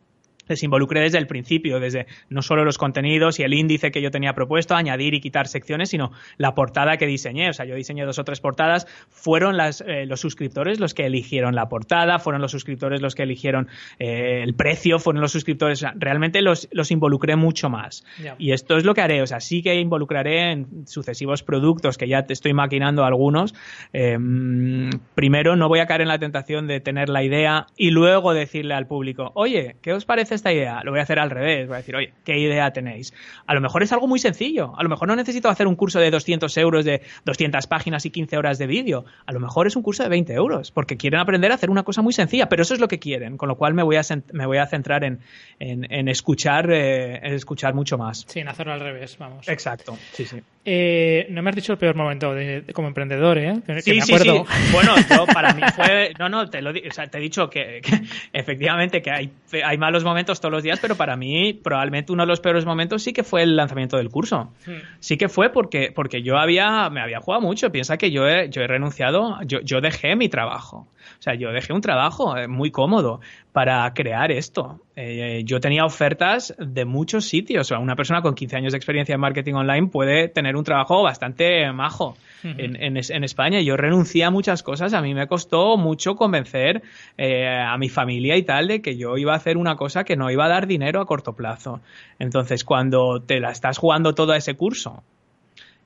Les 0.47 0.63
involucré 0.63 1.01
desde 1.01 1.17
el 1.17 1.27
principio, 1.27 1.79
desde 1.79 2.07
no 2.29 2.41
solo 2.41 2.65
los 2.65 2.77
contenidos 2.77 3.39
y 3.39 3.43
el 3.43 3.53
índice 3.53 3.91
que 3.91 4.01
yo 4.01 4.11
tenía 4.11 4.33
propuesto, 4.33 4.75
añadir 4.75 5.13
y 5.13 5.21
quitar 5.21 5.47
secciones, 5.47 5.89
sino 5.89 6.11
la 6.37 6.55
portada 6.55 6.97
que 6.97 7.07
diseñé. 7.07 7.49
O 7.49 7.53
sea, 7.53 7.65
yo 7.65 7.75
diseñé 7.75 8.05
dos 8.05 8.19
o 8.19 8.23
tres 8.23 8.39
portadas, 8.39 8.87
fueron 9.09 9.57
las, 9.57 9.81
eh, 9.81 10.05
los 10.05 10.19
suscriptores 10.19 10.79
los 10.79 10.93
que 10.93 11.05
eligieron 11.05 11.55
la 11.55 11.67
portada, 11.69 12.19
fueron 12.19 12.41
los 12.41 12.51
suscriptores 12.51 13.01
los 13.01 13.15
que 13.15 13.23
eligieron 13.23 13.67
eh, 13.99 14.41
el 14.43 14.53
precio, 14.53 14.99
fueron 14.99 15.21
los 15.21 15.31
suscriptores, 15.31 15.85
realmente 15.95 16.41
los, 16.41 16.67
los 16.71 16.91
involucré 16.91 17.35
mucho 17.35 17.69
más. 17.69 18.05
Y 18.37 18.51
esto 18.51 18.77
es 18.77 18.85
lo 18.85 18.93
que 18.93 19.01
haré, 19.01 19.21
o 19.21 19.27
sea, 19.27 19.39
sí 19.39 19.61
que 19.61 19.75
involucraré 19.75 20.51
en 20.51 20.87
sucesivos 20.87 21.43
productos, 21.43 21.97
que 21.97 22.07
ya 22.07 22.23
te 22.23 22.33
estoy 22.33 22.53
maquinando 22.53 23.03
algunos. 23.03 23.53
Em, 23.93 24.89
primero, 25.15 25.55
no 25.55 25.67
voy 25.67 25.79
a 25.79 25.85
caer 25.85 26.01
en 26.01 26.07
la 26.07 26.19
tentación 26.19 26.67
de 26.67 26.79
tener 26.79 27.09
la 27.09 27.23
idea 27.23 27.67
y 27.75 27.91
luego 27.91 28.33
decirle 28.33 28.73
al 28.73 28.87
público, 28.87 29.31
oye, 29.35 29.75
¿qué 29.81 29.93
os 29.93 30.05
parece 30.05 30.34
esta 30.35 30.51
idea? 30.51 30.81
Lo 30.83 30.91
voy 30.91 30.99
a 30.99 31.03
hacer 31.03 31.19
al 31.19 31.29
revés. 31.29 31.67
Voy 31.67 31.75
a 31.75 31.77
decir, 31.77 31.95
oye, 31.95 32.13
¿qué 32.23 32.37
idea 32.37 32.71
tenéis? 32.71 33.13
A 33.47 33.53
lo 33.53 33.61
mejor 33.61 33.83
es 33.83 33.91
algo 33.91 34.07
muy 34.07 34.19
sencillo. 34.19 34.73
A 34.77 34.83
lo 34.83 34.89
mejor 34.89 35.07
no 35.07 35.15
necesito 35.15 35.49
hacer 35.49 35.67
un 35.67 35.75
curso 35.75 35.99
de 35.99 36.11
200 36.11 36.55
euros 36.57 36.85
de 36.85 37.01
200 37.25 37.65
páginas 37.67 38.05
y 38.05 38.09
15 38.09 38.37
horas 38.37 38.57
de 38.57 38.67
vídeo. 38.67 39.05
A 39.25 39.31
lo 39.31 39.39
mejor 39.39 39.67
es 39.67 39.75
un 39.75 39.83
curso 39.83 40.03
de 40.03 40.09
20 40.09 40.33
euros, 40.33 40.71
porque 40.71 40.97
quieren 40.97 41.19
aprender 41.19 41.51
a 41.51 41.55
hacer 41.55 41.69
una 41.69 41.83
cosa 41.83 42.01
muy 42.01 42.13
sencilla, 42.13 42.49
pero 42.49 42.63
eso 42.63 42.73
es 42.73 42.79
lo 42.79 42.87
que 42.87 42.99
quieren, 42.99 43.37
con 43.37 43.49
lo 43.49 43.55
cual 43.55 43.73
me 43.73 43.83
voy 43.83 43.95
a, 43.95 44.01
me 44.33 44.45
voy 44.45 44.57
a 44.57 44.67
centrar 44.67 45.03
en, 45.03 45.19
en, 45.59 46.07
escuchar, 46.07 46.71
eh, 46.71 47.17
en 47.17 47.33
escuchar 47.33 47.73
mucho 47.73 47.97
más. 47.97 48.25
Sí, 48.27 48.39
en 48.39 48.47
hacerlo 48.47 48.73
al 48.73 48.79
revés, 48.79 49.17
vamos. 49.17 49.47
Exacto, 49.47 49.97
sí, 50.11 50.25
sí. 50.25 50.41
Eh, 50.67 51.27
no 51.29 51.43
me 51.43 51.51
has 51.51 51.55
dicho 51.55 51.73
el 51.73 51.77
peor 51.77 51.95
momento 51.95 52.33
de, 52.33 52.63
como 52.73 52.87
emprendedor, 52.87 53.37
¿eh? 53.37 53.53
sí, 53.81 54.01
sí, 54.01 54.17
sí. 54.17 54.29
Bueno, 54.71 54.95
yo, 55.09 55.27
para 55.27 55.53
mí 55.53 55.61
fue. 55.75 56.11
No, 56.17 56.27
no, 56.27 56.49
te, 56.49 56.61
lo, 56.63 56.71
o 56.71 56.91
sea, 56.91 57.05
te 57.05 57.19
he 57.19 57.21
dicho 57.21 57.51
que, 57.51 57.81
efectivamente 58.33 59.03
que 59.03 59.11
hay, 59.11 59.31
hay 59.63 59.77
malos 59.77 60.03
momentos 60.03 60.24
todos 60.25 60.51
los 60.51 60.63
días, 60.63 60.79
pero 60.81 60.95
para 60.95 61.15
mí 61.15 61.53
probablemente 61.53 62.11
uno 62.11 62.23
de 62.23 62.27
los 62.27 62.39
peores 62.39 62.65
momentos 62.65 63.03
sí 63.03 63.13
que 63.13 63.23
fue 63.23 63.43
el 63.43 63.55
lanzamiento 63.55 63.97
del 63.97 64.09
curso. 64.09 64.51
Hmm. 64.65 64.73
Sí 64.99 65.17
que 65.17 65.29
fue 65.29 65.49
porque, 65.49 65.91
porque 65.93 66.21
yo 66.21 66.37
había, 66.37 66.89
me 66.89 67.01
había 67.01 67.19
jugado 67.19 67.41
mucho. 67.41 67.71
Piensa 67.71 67.97
que 67.97 68.11
yo 68.11 68.27
he, 68.27 68.49
yo 68.49 68.61
he 68.61 68.67
renunciado, 68.67 69.37
yo, 69.45 69.59
yo 69.61 69.81
dejé 69.81 70.15
mi 70.15 70.29
trabajo. 70.29 70.87
O 71.19 71.21
sea, 71.21 71.35
yo 71.35 71.51
dejé 71.51 71.73
un 71.73 71.81
trabajo 71.81 72.37
eh, 72.37 72.47
muy 72.47 72.71
cómodo 72.71 73.21
para 73.55 73.89
crear 73.93 74.33
esto. 74.33 74.81
Eh, 74.97 75.43
yo 75.45 75.61
tenía 75.61 75.85
ofertas 75.85 76.53
de 76.59 76.83
muchos 76.83 77.23
sitios. 77.23 77.61
O 77.61 77.63
sea, 77.69 77.79
una 77.79 77.95
persona 77.95 78.21
con 78.21 78.35
15 78.35 78.57
años 78.57 78.73
de 78.73 78.77
experiencia 78.77 79.15
en 79.15 79.21
marketing 79.21 79.53
online 79.53 79.87
puede 79.87 80.27
tener 80.27 80.57
un 80.57 80.65
trabajo 80.65 81.01
bastante 81.03 81.71
majo 81.71 82.17
en, 82.43 82.75
en, 82.75 83.23
España. 83.23 83.61
Yo 83.61 83.77
renuncié 83.77 84.25
a 84.25 84.29
muchas 84.29 84.61
cosas. 84.61 84.93
A 84.93 85.01
mí 85.01 85.13
me 85.13 85.27
costó 85.27 85.77
mucho 85.77 86.17
convencer 86.17 86.83
eh, 87.17 87.47
a 87.47 87.77
mi 87.77 87.87
familia 87.87 88.35
y 88.35 88.43
tal 88.43 88.67
de 88.67 88.81
que 88.81 88.97
yo 88.97 89.15
iba 89.17 89.31
a 89.31 89.37
hacer 89.37 89.55
una 89.55 89.77
cosa 89.77 90.03
que 90.03 90.17
no 90.17 90.29
iba 90.29 90.43
a 90.43 90.49
dar 90.49 90.67
dinero 90.67 90.99
a 90.99 91.05
corto 91.05 91.31
plazo. 91.31 91.79
Entonces, 92.19 92.65
cuando 92.65 93.21
te 93.21 93.39
la 93.39 93.51
estás 93.51 93.77
jugando 93.77 94.13
todo 94.13 94.33
a 94.33 94.37
ese 94.37 94.55
curso 94.55 95.01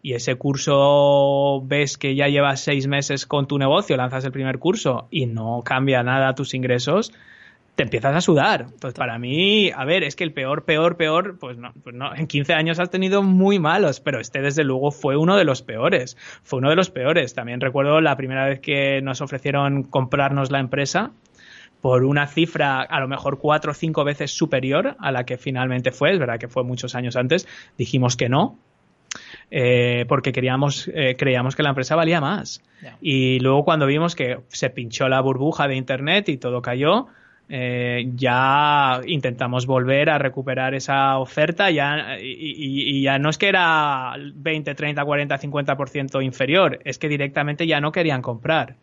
y 0.01 0.13
ese 0.13 0.33
curso 0.37 1.61
ves 1.65 1.99
que 1.99 2.15
ya 2.15 2.29
llevas 2.29 2.61
seis 2.61 2.87
meses 2.87 3.27
con 3.27 3.45
tu 3.45 3.59
negocio, 3.59 3.95
lanzas 3.95 4.25
el 4.25 4.31
primer 4.31 4.57
curso 4.57 5.07
y 5.11 5.27
no 5.27 5.61
cambia 5.63 6.01
nada 6.01 6.33
tus 6.33 6.55
ingresos, 6.55 7.13
te 7.79 7.83
empiezas 7.83 8.13
a 8.13 8.19
sudar. 8.19 8.65
Entonces, 8.73 8.93
para 8.93 9.17
mí, 9.17 9.71
a 9.73 9.85
ver, 9.85 10.03
es 10.03 10.17
que 10.17 10.25
el 10.25 10.33
peor, 10.33 10.65
peor, 10.65 10.97
peor, 10.97 11.37
pues 11.39 11.57
no, 11.57 11.71
pues 11.81 11.95
no, 11.95 12.13
en 12.13 12.27
15 12.27 12.53
años 12.53 12.77
has 12.77 12.89
tenido 12.89 13.23
muy 13.23 13.57
malos, 13.57 14.01
pero 14.01 14.19
este 14.19 14.41
desde 14.41 14.65
luego 14.65 14.91
fue 14.91 15.15
uno 15.15 15.37
de 15.37 15.45
los 15.45 15.61
peores. 15.61 16.17
Fue 16.43 16.59
uno 16.59 16.69
de 16.69 16.75
los 16.75 16.89
peores. 16.89 17.33
También 17.33 17.61
recuerdo 17.61 18.01
la 18.01 18.17
primera 18.17 18.45
vez 18.45 18.59
que 18.59 19.01
nos 19.01 19.21
ofrecieron 19.21 19.83
comprarnos 19.83 20.51
la 20.51 20.59
empresa 20.59 21.11
por 21.79 22.03
una 22.03 22.27
cifra 22.27 22.81
a 22.81 22.99
lo 22.99 23.07
mejor 23.07 23.39
cuatro 23.39 23.71
o 23.71 23.73
cinco 23.73 24.03
veces 24.03 24.31
superior 24.31 24.97
a 24.99 25.13
la 25.13 25.23
que 25.23 25.37
finalmente 25.37 25.93
fue, 25.93 26.11
es 26.11 26.19
verdad 26.19 26.37
que 26.37 26.49
fue 26.49 26.65
muchos 26.65 26.95
años 26.95 27.15
antes, 27.15 27.47
dijimos 27.77 28.17
que 28.17 28.27
no, 28.27 28.59
eh, 29.51 30.03
porque 30.09 30.33
queríamos, 30.33 30.91
eh, 30.93 31.15
creíamos 31.17 31.55
que 31.55 31.63
la 31.63 31.69
empresa 31.69 31.95
valía 31.95 32.19
más. 32.19 32.61
Y 32.99 33.39
luego 33.39 33.63
cuando 33.63 33.85
vimos 33.85 34.15
que 34.15 34.39
se 34.49 34.69
pinchó 34.69 35.07
la 35.07 35.21
burbuja 35.21 35.69
de 35.69 35.77
Internet 35.77 36.27
y 36.27 36.35
todo 36.35 36.61
cayó, 36.61 37.07
eh, 37.49 38.11
ya 38.15 39.01
intentamos 39.07 39.65
volver 39.65 40.11
a 40.11 40.19
recuperar 40.19 40.75
esa 40.75 41.17
oferta 41.17 41.71
ya, 41.71 42.17
y, 42.21 43.01
ya 43.01 43.17
no 43.17 43.29
es 43.29 43.39
que 43.39 43.47
era 43.47 44.13
20, 44.17 44.75
30, 44.75 45.03
40, 45.03 45.39
50% 45.39 46.23
inferior, 46.23 46.79
es 46.85 46.99
que 46.99 47.09
directamente 47.09 47.65
ya 47.65 47.81
no 47.81 47.91
querían 47.91 48.21
comprar. 48.21 48.75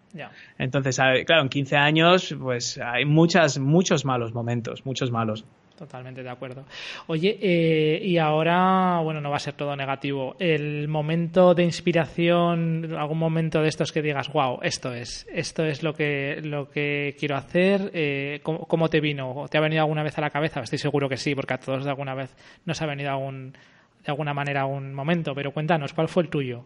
Entonces, 0.58 0.96
claro, 1.26 1.42
en 1.42 1.48
15 1.48 1.76
años 1.76 2.34
pues 2.40 2.78
hay 2.78 3.04
muchas, 3.04 3.58
muchos 3.58 4.04
malos 4.04 4.34
momentos, 4.34 4.84
muchos 4.84 5.10
malos. 5.10 5.44
Totalmente 5.76 6.22
de 6.22 6.30
acuerdo. 6.30 6.64
Oye, 7.06 7.38
eh, 7.38 8.00
y 8.02 8.16
ahora, 8.16 9.00
bueno, 9.04 9.20
no 9.20 9.28
va 9.28 9.36
a 9.36 9.40
ser 9.40 9.52
todo 9.52 9.76
negativo. 9.76 10.34
El 10.38 10.88
momento 10.88 11.54
de 11.54 11.64
inspiración, 11.64 12.94
algún 12.96 13.18
momento 13.18 13.60
de 13.60 13.68
estos 13.68 13.92
que 13.92 14.00
digas, 14.00 14.32
wow, 14.32 14.58
esto 14.62 14.94
es, 14.94 15.26
esto 15.30 15.66
es 15.66 15.82
lo 15.82 15.92
que, 15.92 16.40
lo 16.42 16.70
que 16.70 17.14
quiero 17.18 17.36
hacer. 17.36 17.90
Eh, 17.92 18.40
¿cómo, 18.42 18.88
te 18.88 19.00
vino? 19.00 19.44
¿Te 19.50 19.58
ha 19.58 19.60
venido 19.60 19.82
alguna 19.82 20.02
vez 20.02 20.16
a 20.16 20.22
la 20.22 20.30
cabeza? 20.30 20.60
Estoy 20.60 20.78
seguro 20.78 21.10
que 21.10 21.18
sí, 21.18 21.34
porque 21.34 21.54
a 21.54 21.58
todos 21.58 21.84
de 21.84 21.90
alguna 21.90 22.14
vez 22.14 22.34
nos 22.64 22.80
ha 22.80 22.86
venido 22.86 23.10
algún, 23.10 23.52
de 23.52 24.10
alguna 24.10 24.32
manera 24.32 24.64
un 24.64 24.94
momento. 24.94 25.34
Pero 25.34 25.52
cuéntanos, 25.52 25.92
¿cuál 25.92 26.08
fue 26.08 26.22
el 26.22 26.30
tuyo? 26.30 26.64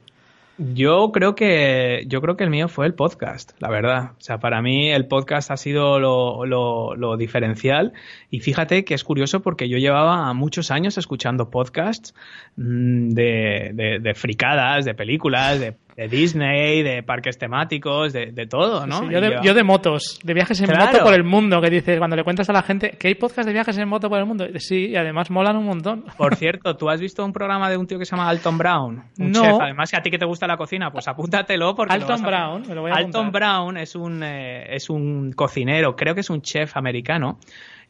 Yo 0.63 1.11
creo 1.11 1.35
que 1.35 2.05
yo 2.07 2.21
creo 2.21 2.37
que 2.37 2.45
el 2.45 2.51
mío 2.51 2.69
fue 2.69 2.85
el 2.85 2.93
podcast, 2.93 3.53
la 3.61 3.71
verdad. 3.71 4.11
O 4.19 4.21
sea, 4.21 4.41
para 4.41 4.61
mí 4.61 4.91
el 4.91 5.07
podcast 5.07 5.51
ha 5.51 5.57
sido 5.57 5.99
lo, 5.99 6.45
lo, 6.45 7.17
diferencial. 7.17 7.95
Y 8.29 8.41
fíjate 8.41 8.85
que 8.85 8.93
es 8.93 9.03
curioso 9.03 9.41
porque 9.41 9.71
yo 9.71 9.79
llevaba 9.79 10.31
muchos 10.35 10.71
años 10.71 10.99
escuchando 10.99 11.49
podcasts 11.49 12.15
mm, 12.57 13.09
de, 13.09 13.71
de, 13.73 13.99
de 14.01 14.15
fricadas, 14.15 14.85
de 14.85 14.93
películas, 14.93 15.61
de 15.61 15.77
de 15.97 16.09
Disney, 16.09 16.83
de 16.83 17.03
parques 17.03 17.39
temáticos, 17.39 18.13
de, 18.13 18.47
todo, 18.49 18.87
¿no? 18.87 19.11
yo, 19.11 19.55
de, 19.55 19.63
motos, 19.63 20.19
de 20.23 20.35
viajes 20.35 20.61
en 20.61 20.71
moto 20.71 21.03
por 21.03 21.15
el 21.15 21.25
mundo, 21.25 21.61
que 21.61 21.71
dices, 21.71 21.99
cuando 21.99 22.17
le 22.17 22.25
cuentas 22.25 22.49
a 22.49 22.53
la 22.53 22.63
gente 22.63 22.97
que 22.99 23.09
hay 23.09 23.15
podcast 23.15 23.47
de 23.47 23.53
viajes 23.53 23.77
en 23.79 23.89
moto 23.89 24.09
por 24.09 24.19
el 24.19 24.27
mundo, 24.27 24.47
sí, 24.57 24.89
y 24.89 24.97
además 24.97 25.31
molan 25.31 25.57
un 25.57 25.67
montón. 25.67 26.05
Por 26.17 26.35
cierto, 26.37 26.77
¿tú 26.77 26.89
has 26.89 27.01
visto 27.01 27.25
un 27.25 27.33
programa 27.33 27.71
de 27.71 27.77
un 27.77 27.87
tío 27.87 27.99
que 27.99 28.05
se 28.05 28.17
llama 28.17 28.29
Alton 28.29 28.59
Brown? 28.59 29.05
Un 29.19 29.31
no. 29.33 29.43
chef, 29.43 29.61
además 29.61 29.91
que 29.91 29.97
a 29.97 30.03
ti 30.03 30.11
que 30.11 30.19
te 30.19 30.27
gusta 30.27 30.47
la 30.47 30.57
cocina, 30.57 30.91
pues 30.91 31.09
apúntatelo 31.09 31.75
porque... 31.75 31.95
Alton 31.95 32.23
Brown, 32.23 32.63
me 32.69 32.75
lo 32.75 32.83
voy 32.83 32.91
a 32.91 32.95
Alton 32.95 33.31
Brown 33.31 33.77
es 33.77 33.95
un, 33.95 34.23
eh, 34.23 34.75
es 34.75 34.91
un 34.91 35.33
cocinero, 35.33 35.97
creo 35.97 36.15
que 36.15 36.21
es 36.21 36.31
un 36.31 36.43
chef 36.43 36.77
americano, 36.77 37.39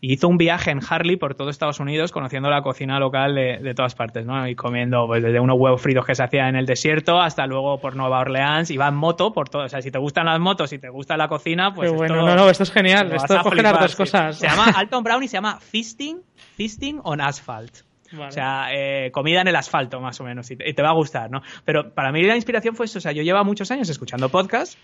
hizo 0.00 0.28
un 0.28 0.38
viaje 0.38 0.70
en 0.70 0.80
Harley 0.86 1.16
por 1.16 1.34
todo 1.34 1.50
Estados 1.50 1.80
Unidos 1.80 2.12
conociendo 2.12 2.48
la 2.48 2.62
cocina 2.62 2.98
local 2.98 3.34
de, 3.34 3.74
todas 3.74 3.94
partes, 3.94 4.24
¿no? 4.24 4.48
Y 4.48 4.54
comiendo 4.54 5.06
pues, 5.06 5.22
desde 5.22 5.40
unos 5.40 5.58
huevos 5.58 5.80
fritos 5.80 6.06
que 6.06 6.14
se 6.14 6.22
hacía 6.22 6.48
en 6.48 6.56
el 6.56 6.66
desierto 6.66 7.20
hasta 7.20 7.46
luego 7.46 7.78
por 7.80 7.96
Nueva 7.96 8.20
Orleans 8.20 8.70
y 8.70 8.76
va 8.76 8.88
en 8.88 8.94
moto 8.94 9.32
por 9.32 9.48
todo. 9.48 9.64
O 9.64 9.68
sea, 9.68 9.82
si 9.82 9.90
te 9.90 9.98
gustan 9.98 10.26
las 10.26 10.40
motos 10.40 10.72
y 10.72 10.78
te 10.78 10.88
gusta 10.88 11.16
la 11.16 11.28
cocina, 11.28 11.74
pues. 11.74 11.92
bueno, 11.92 12.16
no, 12.16 12.34
no, 12.34 12.48
esto 12.48 12.62
es 12.62 12.72
genial. 12.72 13.12
Esto 13.12 13.36
es 13.36 13.42
coger 13.42 13.62
las 13.62 13.80
dos 13.80 13.96
cosas. 13.96 14.38
Se 14.38 14.46
llama 14.46 14.64
Alton 14.76 15.04
Brown 15.04 15.22
y 15.22 15.28
se 15.28 15.34
llama 15.34 15.58
Feasting, 15.60 16.22
Feasting 16.56 17.00
on 17.04 17.20
Asphalt. 17.20 17.82
O 18.18 18.30
sea, 18.32 18.70
eh, 18.72 19.12
comida 19.12 19.40
en 19.40 19.46
el 19.46 19.54
asfalto, 19.54 20.00
más 20.00 20.20
o 20.20 20.24
menos, 20.24 20.50
y 20.50 20.56
te, 20.56 20.68
y 20.68 20.74
te, 20.74 20.82
va 20.82 20.88
a 20.88 20.94
gustar, 20.94 21.30
¿no? 21.30 21.42
Pero 21.64 21.94
para 21.94 22.10
mí 22.10 22.24
la 22.24 22.34
inspiración 22.34 22.74
fue 22.74 22.86
eso. 22.86 22.98
O 22.98 23.00
sea, 23.00 23.12
yo 23.12 23.22
llevo 23.22 23.44
muchos 23.44 23.70
años 23.70 23.88
escuchando 23.88 24.28
podcasts 24.30 24.76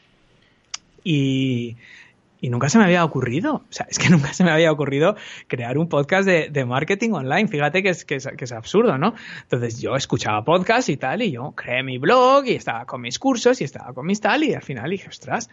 y, 1.02 1.76
y 2.40 2.50
nunca 2.50 2.68
se 2.68 2.78
me 2.78 2.84
había 2.84 3.04
ocurrido, 3.04 3.54
o 3.54 3.64
sea, 3.70 3.86
es 3.90 3.98
que 3.98 4.08
nunca 4.10 4.32
se 4.32 4.44
me 4.44 4.50
había 4.50 4.72
ocurrido 4.72 5.16
crear 5.48 5.78
un 5.78 5.88
podcast 5.88 6.26
de, 6.26 6.64
marketing 6.66 7.10
online. 7.12 7.48
Fíjate 7.48 7.82
que 7.82 7.90
es, 7.90 8.04
que 8.04 8.16
es, 8.16 8.28
que, 8.36 8.44
es, 8.44 8.52
absurdo, 8.52 8.98
¿no? 8.98 9.14
Entonces 9.42 9.80
yo 9.80 9.94
escuchaba 9.94 10.44
podcast 10.44 10.88
y 10.88 10.96
tal, 10.96 11.22
y 11.22 11.30
yo 11.32 11.52
creé 11.52 11.82
mi 11.82 11.98
blog 11.98 12.46
y 12.46 12.54
estaba 12.54 12.86
con 12.86 13.00
mis 13.00 13.18
cursos 13.18 13.60
y 13.60 13.64
estaba 13.64 13.92
con 13.92 14.06
mis 14.06 14.20
tal, 14.20 14.42
y 14.44 14.54
al 14.54 14.62
final 14.62 14.90
dije, 14.90 15.08
ostras, 15.08 15.48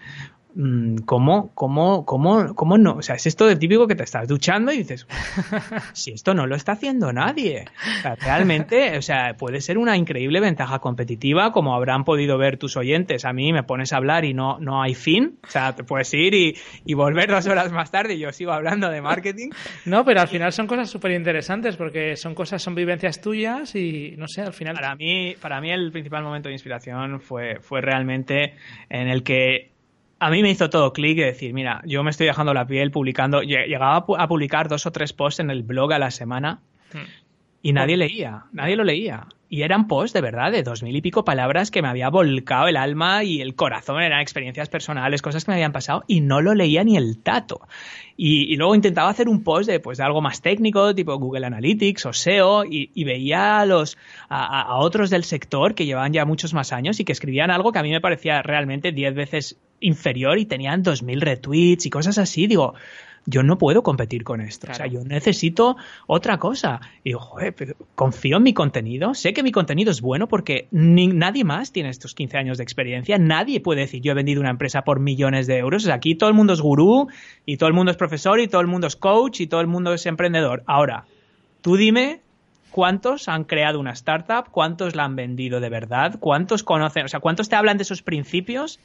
¿cómo, 1.06 1.52
cómo, 1.54 2.06
cómo, 2.06 2.56
cómo 2.56 2.78
no? 2.78 2.96
O 2.96 3.02
sea, 3.02 3.16
es 3.16 3.26
esto 3.26 3.48
de 3.48 3.56
típico 3.56 3.88
que 3.88 3.96
te 3.96 4.04
estás 4.04 4.28
duchando 4.28 4.72
y 4.72 4.78
dices, 4.78 5.08
si 5.94 6.12
esto 6.12 6.34
no 6.34 6.48
lo 6.48 6.56
está 6.56 6.74
haciendo 6.74 7.12
nadie. 7.12 7.66
realmente, 8.20 8.98
o 8.98 9.02
sea, 9.02 9.36
puede 9.38 9.62
ser 9.62 9.78
una 9.78 9.98
increíble 9.98 10.40
ventaja 10.40 10.80
competitiva, 10.80 11.52
como 11.52 11.76
habrán 11.76 12.04
podido 12.04 12.38
ver 12.38 12.58
tus 12.58 12.78
oyentes. 12.78 13.26
A 13.26 13.34
mí 13.34 13.52
me 13.52 13.64
pones 13.64 13.94
a 13.94 13.98
hablar 13.98 14.26
y 14.26 14.34
no, 14.34 14.60
no 14.60 14.82
hay 14.82 14.96
fin. 14.96 15.40
O 15.44 15.50
sea, 15.50 15.76
te 15.76 15.84
puedes 15.84 16.14
ir 16.14 16.34
y, 16.34 16.56
y 16.86 16.94
volver 16.94 17.30
dos 17.30 17.48
horas 17.48 17.72
más 17.72 17.92
tarde 17.92 18.14
y 18.14 18.20
yo 18.20 18.32
sigo 18.32 18.52
hablando 18.52 18.90
de 18.90 19.02
marketing. 19.02 19.50
No, 19.86 20.06
pero 20.06 20.22
al 20.22 20.28
final 20.28 20.54
son 20.54 20.68
cosas 20.68 20.90
súper 20.90 21.12
interesantes 21.12 21.76
porque 21.76 22.16
son 22.16 22.36
cosas, 22.36 22.62
son 22.62 22.76
vivencias 22.76 23.22
tuyas 23.22 23.76
y 23.76 24.16
no 24.18 24.28
sé, 24.28 24.42
al 24.42 24.54
final. 24.54 24.76
Para 24.76 24.96
mí, 24.96 25.36
para 25.42 25.62
mí 25.62 25.72
el 25.72 25.92
principal 25.92 26.24
momento 26.24 26.50
de 26.50 26.54
inspiración 26.54 27.20
fue, 27.20 27.60
fue 27.60 27.82
realmente 27.82 28.56
en 28.90 29.08
el 29.08 29.24
que 29.24 29.73
a 30.24 30.30
mí 30.30 30.42
me 30.42 30.50
hizo 30.50 30.70
todo 30.70 30.94
clic 30.94 31.18
de 31.18 31.26
decir, 31.26 31.54
mira, 31.54 31.82
yo 31.86 32.02
me 32.02 32.10
estoy 32.10 32.28
dejando 32.28 32.54
la 32.54 32.66
piel 32.66 32.92
publicando, 32.92 33.42
llegaba 33.42 34.06
a 34.18 34.28
publicar 34.28 34.70
dos 34.70 34.86
o 34.86 34.92
tres 34.92 35.12
posts 35.12 35.42
en 35.42 35.50
el 35.50 35.64
blog 35.64 35.92
a 35.92 36.00
la 36.00 36.12
semana 36.12 36.62
hmm. 36.94 36.98
y 37.62 37.74
nadie 37.74 37.98
leía, 37.98 38.46
nadie 38.54 38.78
lo 38.78 38.86
leía. 38.86 39.28
Y 39.50 39.62
eran 39.62 39.88
posts 39.88 40.14
de 40.14 40.22
verdad 40.22 40.52
de 40.52 40.64
dos 40.64 40.82
mil 40.82 40.96
y 40.96 41.02
pico 41.02 41.26
palabras 41.26 41.70
que 41.70 41.82
me 41.82 41.88
había 41.88 42.10
volcado 42.10 42.70
el 42.70 42.78
alma 42.78 43.24
y 43.24 43.42
el 43.42 43.54
corazón, 43.54 44.02
eran 44.02 44.22
experiencias 44.22 44.70
personales, 44.70 45.22
cosas 45.22 45.44
que 45.44 45.52
me 45.52 45.56
habían 45.56 45.74
pasado 45.74 46.06
y 46.08 46.22
no 46.22 46.42
lo 46.42 46.56
leía 46.56 46.84
ni 46.84 46.96
el 46.96 47.20
tato. 47.22 47.60
Y, 48.16 48.56
luego 48.56 48.76
intentaba 48.76 49.10
hacer 49.10 49.28
un 49.28 49.44
post 49.44 49.70
de, 49.70 49.80
pues, 49.80 49.98
de 49.98 50.06
algo 50.06 50.22
más 50.22 50.42
técnico, 50.42 50.96
tipo 50.96 51.18
Google 51.18 51.46
Analytics 51.46 52.06
o 52.06 52.14
SEO, 52.14 52.64
y, 52.66 53.04
veía 53.04 53.60
a, 53.60 53.66
los, 53.66 53.98
a, 54.30 54.62
a, 54.62 54.78
otros 54.78 55.10
del 55.10 55.24
sector 55.24 55.76
que 55.76 55.86
llevaban 55.86 56.14
ya 56.14 56.26
muchos 56.26 56.54
más 56.54 56.72
años 56.72 57.00
y 57.00 57.06
que 57.06 57.12
escribían 57.12 57.52
algo 57.52 57.72
que 57.72 57.80
a 57.80 57.84
mí 57.84 57.92
me 57.92 58.02
parecía 58.02 58.42
realmente 58.42 58.92
diez 58.92 59.14
veces 59.14 59.60
inferior 59.84 60.38
y 60.40 60.46
tenían 60.46 60.84
dos 60.84 61.04
mil 61.04 61.22
retweets 61.22 61.86
y 61.86 61.90
cosas 61.90 62.18
así. 62.18 62.48
Digo, 62.48 62.74
yo 63.26 63.44
no 63.44 63.58
puedo 63.58 63.84
competir 63.84 64.24
con 64.24 64.42
esto. 64.42 64.68
O 64.70 64.74
sea, 64.74 64.88
yo 64.88 65.04
necesito 65.04 65.78
otra 66.08 66.38
cosa. 66.40 66.82
Y 67.04 67.10
digo, 67.10 67.20
joder, 67.20 67.56
pero 67.56 67.76
confío 67.96 68.38
en 68.38 68.44
mi 68.44 68.54
contenido. 68.54 69.14
Sé 69.14 69.34
que 69.34 69.44
mi 69.44 69.52
contenido 69.52 69.92
es 69.92 70.02
bueno 70.02 70.28
porque 70.28 70.68
nadie 70.72 71.44
más 71.44 71.72
tiene 71.72 71.90
estos 71.90 72.16
15 72.16 72.38
años 72.38 72.58
de 72.58 72.64
experiencia. 72.64 73.18
Nadie 73.18 73.62
puede 73.62 73.82
decir, 73.82 74.02
yo 74.02 74.12
he 74.12 74.16
vendido 74.16 74.42
una 74.42 74.50
empresa 74.50 74.84
por 74.84 75.00
millones 75.00 75.48
de 75.48 75.58
euros. 75.58 75.88
aquí 75.88 76.16
todo 76.16 76.30
el 76.30 76.36
mundo 76.36 76.54
es 76.54 76.62
gurú 76.62 77.08
y 77.46 77.58
todo 77.58 77.68
el 77.68 77.74
mundo 77.74 77.92
es 77.92 77.98
profesor 77.98 78.40
y 78.40 78.48
todo 78.48 78.62
el 78.62 78.68
mundo 78.68 78.88
es 78.88 78.96
coach 78.96 79.42
y 79.42 79.48
todo 79.48 79.62
el 79.62 79.68
mundo 79.68 79.94
es 79.94 80.06
emprendedor. 80.06 80.64
Ahora, 80.66 81.06
tú 81.62 81.78
dime 81.78 82.20
cuántos 82.72 83.30
han 83.30 83.46
creado 83.46 83.80
una 83.80 83.92
startup, 83.92 84.50
cuántos 84.52 84.96
la 84.96 85.06
han 85.06 85.16
vendido 85.16 85.62
de 85.62 85.70
verdad, 85.70 86.18
cuántos 86.20 86.64
conocen, 86.64 87.06
o 87.06 87.08
sea, 87.08 87.22
cuántos 87.22 87.48
te 87.48 87.56
hablan 87.56 87.78
de 87.78 87.84
esos 87.84 88.02
principios 88.02 88.80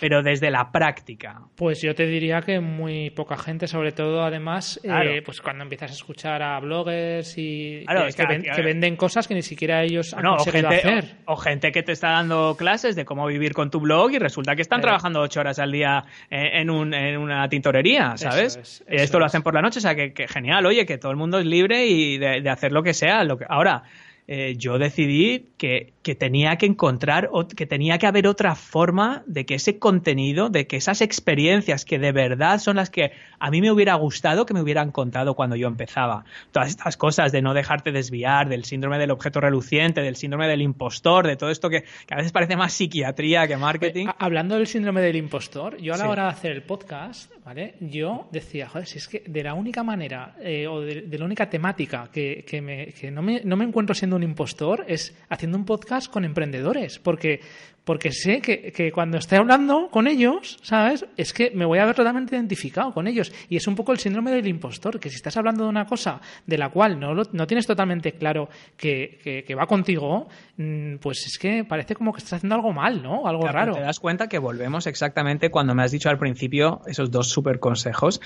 pero 0.00 0.22
desde 0.22 0.50
la 0.50 0.70
práctica. 0.70 1.42
Pues 1.56 1.80
yo 1.82 1.94
te 1.94 2.06
diría 2.06 2.40
que 2.42 2.60
muy 2.60 3.10
poca 3.10 3.36
gente, 3.36 3.66
sobre 3.66 3.92
todo 3.92 4.22
además, 4.22 4.80
eh, 4.82 5.22
pues 5.24 5.40
cuando 5.40 5.62
empiezas 5.62 5.90
a 5.90 5.94
escuchar 5.94 6.42
a 6.42 6.58
bloggers 6.60 7.34
y 7.36 7.84
que, 7.86 8.62
venden 8.62 8.96
cosas 8.96 9.28
que 9.28 9.34
ni 9.34 9.42
siquiera 9.42 9.82
ellos 9.82 10.14
han 10.14 10.24
conseguido 10.24 10.68
hacer. 10.68 11.16
O, 11.26 11.36
gente 11.36 11.72
que 11.72 11.82
te 11.82 11.92
está 11.92 12.10
dando 12.10 12.56
clases 12.56 12.96
de 12.96 13.04
cómo 13.04 13.26
vivir 13.26 13.52
con 13.52 13.70
tu 13.70 13.80
blog 13.80 14.12
y 14.12 14.18
resulta 14.18 14.54
que 14.54 14.62
están 14.62 14.80
trabajando 14.80 15.20
ocho 15.20 15.40
horas 15.40 15.58
al 15.58 15.72
día 15.72 16.04
en, 16.30 16.70
una 16.70 17.48
tintorería, 17.48 18.16
¿sabes? 18.16 18.82
Esto 18.86 19.18
lo 19.18 19.26
hacen 19.26 19.42
por 19.42 19.54
la 19.54 19.62
noche, 19.62 19.78
o 19.78 19.82
sea, 19.82 19.94
que, 19.94 20.28
genial, 20.28 20.66
oye, 20.66 20.86
que 20.86 20.98
todo 20.98 21.10
el 21.10 21.16
mundo 21.16 21.38
es 21.38 21.46
libre 21.46 21.86
y 21.86 22.18
de, 22.18 22.48
hacer 22.48 22.72
lo 22.72 22.82
que 22.82 22.94
sea. 22.94 23.24
Lo 23.24 23.38
que, 23.38 23.44
ahora, 23.48 23.82
eh, 24.26 24.54
yo 24.56 24.78
decidí 24.78 25.50
que, 25.58 25.92
tenía 26.18 26.56
que 26.56 26.64
encontrar, 26.64 27.30
que 27.54 27.66
tenía 27.66 27.98
que 27.98 28.06
haber 28.06 28.26
otra 28.26 28.54
forma 28.54 29.22
de 29.26 29.44
que 29.44 29.54
ese 29.54 29.78
contenido, 29.78 30.48
de 30.48 30.66
que 30.66 30.76
esas 30.76 31.02
experiencias 31.02 31.84
que 31.84 31.98
de 31.98 32.12
verdad 32.12 32.58
son 32.58 32.76
las 32.76 32.88
que 32.88 33.12
a 33.38 33.50
mí 33.50 33.60
me 33.60 33.70
hubiera 33.70 33.94
gustado 33.96 34.46
que 34.46 34.54
me 34.54 34.62
hubieran 34.62 34.92
contado 34.92 35.34
cuando 35.34 35.56
yo 35.56 35.68
empezaba. 35.68 36.24
Todas 36.52 36.70
estas 36.70 36.96
cosas 36.96 37.32
de 37.32 37.42
no 37.42 37.52
dejarte 37.52 37.92
desviar, 37.92 38.48
del 38.48 38.64
síndrome 38.64 38.98
del 38.98 39.10
objeto 39.10 39.40
reluciente, 39.40 40.00
del 40.00 40.16
síndrome 40.16 40.48
del 40.48 40.62
impostor, 40.62 41.26
de 41.26 41.36
todo 41.36 41.50
esto 41.50 41.68
que, 41.68 41.84
a 42.10 42.16
veces 42.16 42.32
parece 42.32 42.56
más 42.56 42.72
psiquiatría 42.72 43.46
que 43.46 43.58
marketing. 43.58 44.06
Hablando 44.18 44.56
del 44.56 44.66
síndrome 44.66 45.02
del 45.02 45.16
impostor, 45.16 45.76
yo 45.78 45.94
a 45.94 45.98
la 45.98 46.08
hora 46.08 46.22
de 46.24 46.28
hacer 46.30 46.52
el 46.52 46.62
podcast, 46.62 47.30
¿vale? 47.44 47.74
Yo 47.80 48.28
decía, 48.30 48.68
joder, 48.68 48.86
si 48.86 48.98
es 48.98 49.08
que 49.08 49.22
de 49.26 49.42
la 49.42 49.52
única 49.52 49.82
manera 49.82 50.34
eh, 50.40 50.66
o 50.66 50.80
de, 50.80 51.18
la 51.18 51.24
única 51.24 51.50
temática 51.50 52.08
que, 52.10 52.44
me, 52.62 52.86
que 52.86 53.10
no, 53.10 53.20
me, 53.20 53.42
no 53.44 53.56
me 53.56 53.64
encuentro 53.64 53.94
siendo 53.94 54.13
un 54.16 54.22
impostor 54.22 54.84
es 54.88 55.14
haciendo 55.28 55.58
un 55.58 55.64
podcast 55.64 56.10
con 56.10 56.24
emprendedores, 56.24 56.98
porque 56.98 57.40
porque 57.84 58.12
sé 58.12 58.40
que, 58.40 58.72
que, 58.72 58.90
cuando 58.92 59.18
esté 59.18 59.36
hablando 59.36 59.88
con 59.90 60.06
ellos, 60.06 60.58
¿sabes? 60.62 61.04
Es 61.18 61.32
que 61.34 61.50
me 61.50 61.66
voy 61.66 61.78
a 61.78 61.84
ver 61.84 61.94
totalmente 61.94 62.34
identificado 62.34 62.92
con 62.92 63.06
ellos. 63.06 63.30
Y 63.48 63.56
es 63.56 63.66
un 63.66 63.74
poco 63.74 63.92
el 63.92 63.98
síndrome 63.98 64.30
del 64.30 64.46
impostor, 64.46 64.98
que 64.98 65.10
si 65.10 65.16
estás 65.16 65.36
hablando 65.36 65.64
de 65.64 65.70
una 65.70 65.84
cosa 65.84 66.20
de 66.46 66.56
la 66.56 66.70
cual 66.70 66.98
no, 66.98 67.14
no 67.14 67.46
tienes 67.46 67.66
totalmente 67.66 68.12
claro 68.12 68.48
que, 68.76 69.44
que, 69.46 69.54
va 69.54 69.66
contigo, 69.66 70.28
mm, 70.56 70.96
pues 70.96 71.26
es 71.26 71.38
que 71.38 71.64
parece 71.64 71.94
como 71.94 72.12
que 72.12 72.18
estás 72.18 72.34
haciendo 72.34 72.54
algo 72.54 72.72
mal, 72.72 73.02
¿no? 73.02 73.26
Algo 73.26 73.46
raro. 73.46 73.74
Te 73.74 73.80
das 73.80 74.00
cuenta 74.00 74.28
que 74.28 74.38
volvemos 74.38 74.86
exactamente 74.86 75.50
cuando 75.50 75.74
me 75.74 75.82
has 75.82 75.92
dicho 75.92 76.08
al 76.08 76.18
principio 76.18 76.80
esos 76.86 77.10
dos 77.10 77.28
super 77.28 77.60
consejos. 77.60 78.20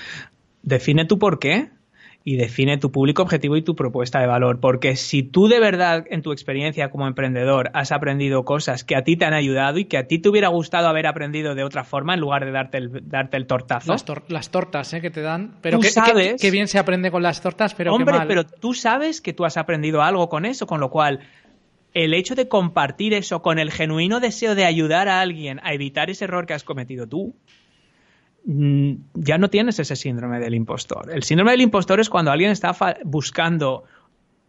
Define 0.63 1.05
tu 1.05 1.19
por 1.19 1.39
qué 1.39 1.69
y 2.23 2.35
define 2.35 2.77
tu 2.77 2.91
público 2.91 3.21
objetivo 3.21 3.55
y 3.55 3.61
tu 3.61 3.75
propuesta 3.75 4.19
de 4.19 4.27
valor. 4.27 4.59
Porque 4.59 4.95
si 4.95 5.23
tú 5.23 5.47
de 5.47 5.59
verdad 5.59 6.05
en 6.09 6.21
tu 6.21 6.31
experiencia 6.31 6.89
como 6.89 7.07
emprendedor 7.07 7.71
has 7.73 7.91
aprendido 7.91 8.43
cosas 8.43 8.83
que 8.83 8.95
a 8.95 9.03
ti 9.03 9.15
te 9.15 9.25
han 9.25 9.33
ayudado 9.33 9.79
y 9.79 9.85
que 9.85 9.97
a 9.97 10.07
ti 10.07 10.19
te 10.19 10.29
hubiera 10.29 10.49
gustado 10.49 10.87
haber 10.87 11.07
aprendido 11.07 11.55
de 11.55 11.63
otra 11.63 11.83
forma 11.83 12.13
en 12.13 12.19
lugar 12.19 12.45
de 12.45 12.51
darte 12.51 12.77
el, 12.77 13.09
darte 13.09 13.37
el 13.37 13.47
tortazo. 13.47 13.93
Las, 14.27 14.51
tortas 14.51 14.93
¿eh? 14.93 15.01
que 15.01 15.09
te 15.09 15.21
dan. 15.21 15.55
Pero 15.61 15.79
que, 15.79 15.89
sabes, 15.89 16.41
que, 16.41 16.51
bien 16.51 16.67
se 16.67 16.77
aprende 16.77 17.09
con 17.09 17.23
las 17.23 17.41
tortas, 17.41 17.73
pero 17.73 17.93
Hombre, 17.93 18.17
mal. 18.17 18.27
pero 18.27 18.45
tú 18.45 18.73
sabes 18.73 19.21
que 19.21 19.33
tú 19.33 19.45
has 19.45 19.57
aprendido 19.57 20.01
algo 20.01 20.27
con 20.29 20.45
eso, 20.45 20.67
con 20.67 20.79
lo 20.79 20.89
cual 20.89 21.21
el 21.93 22.13
hecho 22.13 22.35
de 22.35 22.47
compartir 22.47 23.13
eso 23.13 23.41
con 23.41 23.59
el 23.59 23.71
genuino 23.71 24.19
deseo 24.19 24.55
de 24.55 24.65
ayudar 24.65 25.07
a 25.07 25.21
alguien 25.21 25.59
a 25.63 25.73
evitar 25.73 26.09
ese 26.09 26.25
error 26.25 26.45
que 26.45 26.53
has 26.53 26.63
cometido 26.63 27.07
tú, 27.07 27.35
ya 28.45 29.37
no 29.37 29.49
tienes 29.49 29.79
ese 29.79 29.95
síndrome 29.95 30.39
del 30.39 30.55
impostor. 30.55 31.11
El 31.13 31.23
síndrome 31.23 31.51
del 31.51 31.61
impostor 31.61 31.99
es 31.99 32.09
cuando 32.09 32.31
alguien 32.31 32.51
está 32.51 32.75
buscando 33.03 33.83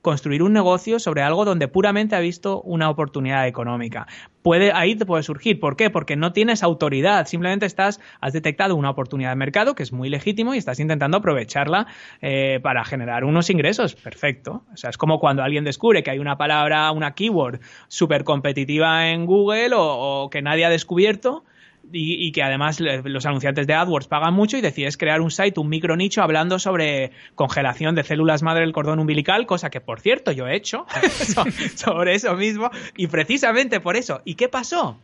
construir 0.02 0.42
un 0.42 0.52
negocio 0.52 0.98
sobre 0.98 1.22
algo 1.22 1.44
donde 1.44 1.68
puramente 1.68 2.16
ha 2.16 2.20
visto 2.20 2.62
una 2.62 2.88
oportunidad 2.88 3.46
económica. 3.46 4.06
Puede, 4.42 4.72
ahí 4.72 4.94
te 4.94 5.04
puede 5.04 5.22
surgir. 5.22 5.60
¿Por 5.60 5.76
qué? 5.76 5.90
Porque 5.90 6.16
no 6.16 6.32
tienes 6.32 6.62
autoridad. 6.62 7.26
Simplemente 7.26 7.66
estás, 7.66 8.00
has 8.20 8.32
detectado 8.32 8.76
una 8.76 8.90
oportunidad 8.90 9.30
de 9.30 9.36
mercado 9.36 9.74
que 9.74 9.82
es 9.82 9.92
muy 9.92 10.08
legítimo 10.08 10.54
y 10.54 10.58
estás 10.58 10.80
intentando 10.80 11.18
aprovecharla 11.18 11.86
eh, 12.22 12.60
para 12.62 12.84
generar 12.84 13.24
unos 13.24 13.50
ingresos. 13.50 13.94
Perfecto. 13.94 14.64
O 14.72 14.76
sea, 14.76 14.90
es 14.90 14.96
como 14.96 15.20
cuando 15.20 15.42
alguien 15.42 15.64
descubre 15.64 16.02
que 16.02 16.10
hay 16.10 16.18
una 16.18 16.38
palabra, 16.38 16.90
una 16.92 17.14
keyword 17.14 17.60
súper 17.88 18.24
competitiva 18.24 19.10
en 19.10 19.26
Google 19.26 19.72
o 19.74 20.30
que 20.30 20.40
nadie 20.40 20.64
ha 20.64 20.70
descubierto 20.70 21.44
y, 21.92 22.32
que 22.32 22.42
además 22.42 22.80
los 22.80 23.26
anunciantes 23.26 23.66
de 23.66 23.74
AdWords 23.74 24.08
pagan 24.08 24.34
mucho 24.34 24.56
y 24.56 24.60
decides 24.60 24.96
crear 24.96 25.20
un 25.20 25.30
site, 25.30 25.58
un 25.60 25.68
micro 25.68 25.96
nicho 25.96 26.22
hablando 26.22 26.58
sobre 26.58 27.12
congelación 27.34 27.94
de 27.94 28.04
células 28.04 28.42
madre 28.42 28.62
del 28.62 28.72
cordón 28.72 28.98
umbilical, 28.98 29.46
cosa 29.46 29.70
que 29.70 29.80
por 29.80 30.00
cierto 30.00 30.32
yo 30.32 30.46
he 30.46 30.56
hecho 30.56 30.86
sobre 31.74 32.14
eso 32.14 32.34
mismo 32.34 32.70
y 32.96 33.06
precisamente 33.06 33.80
por 33.80 33.96
eso. 33.96 34.22
¿Y 34.24 34.34
qué 34.34 34.48
pasó? 34.48 34.98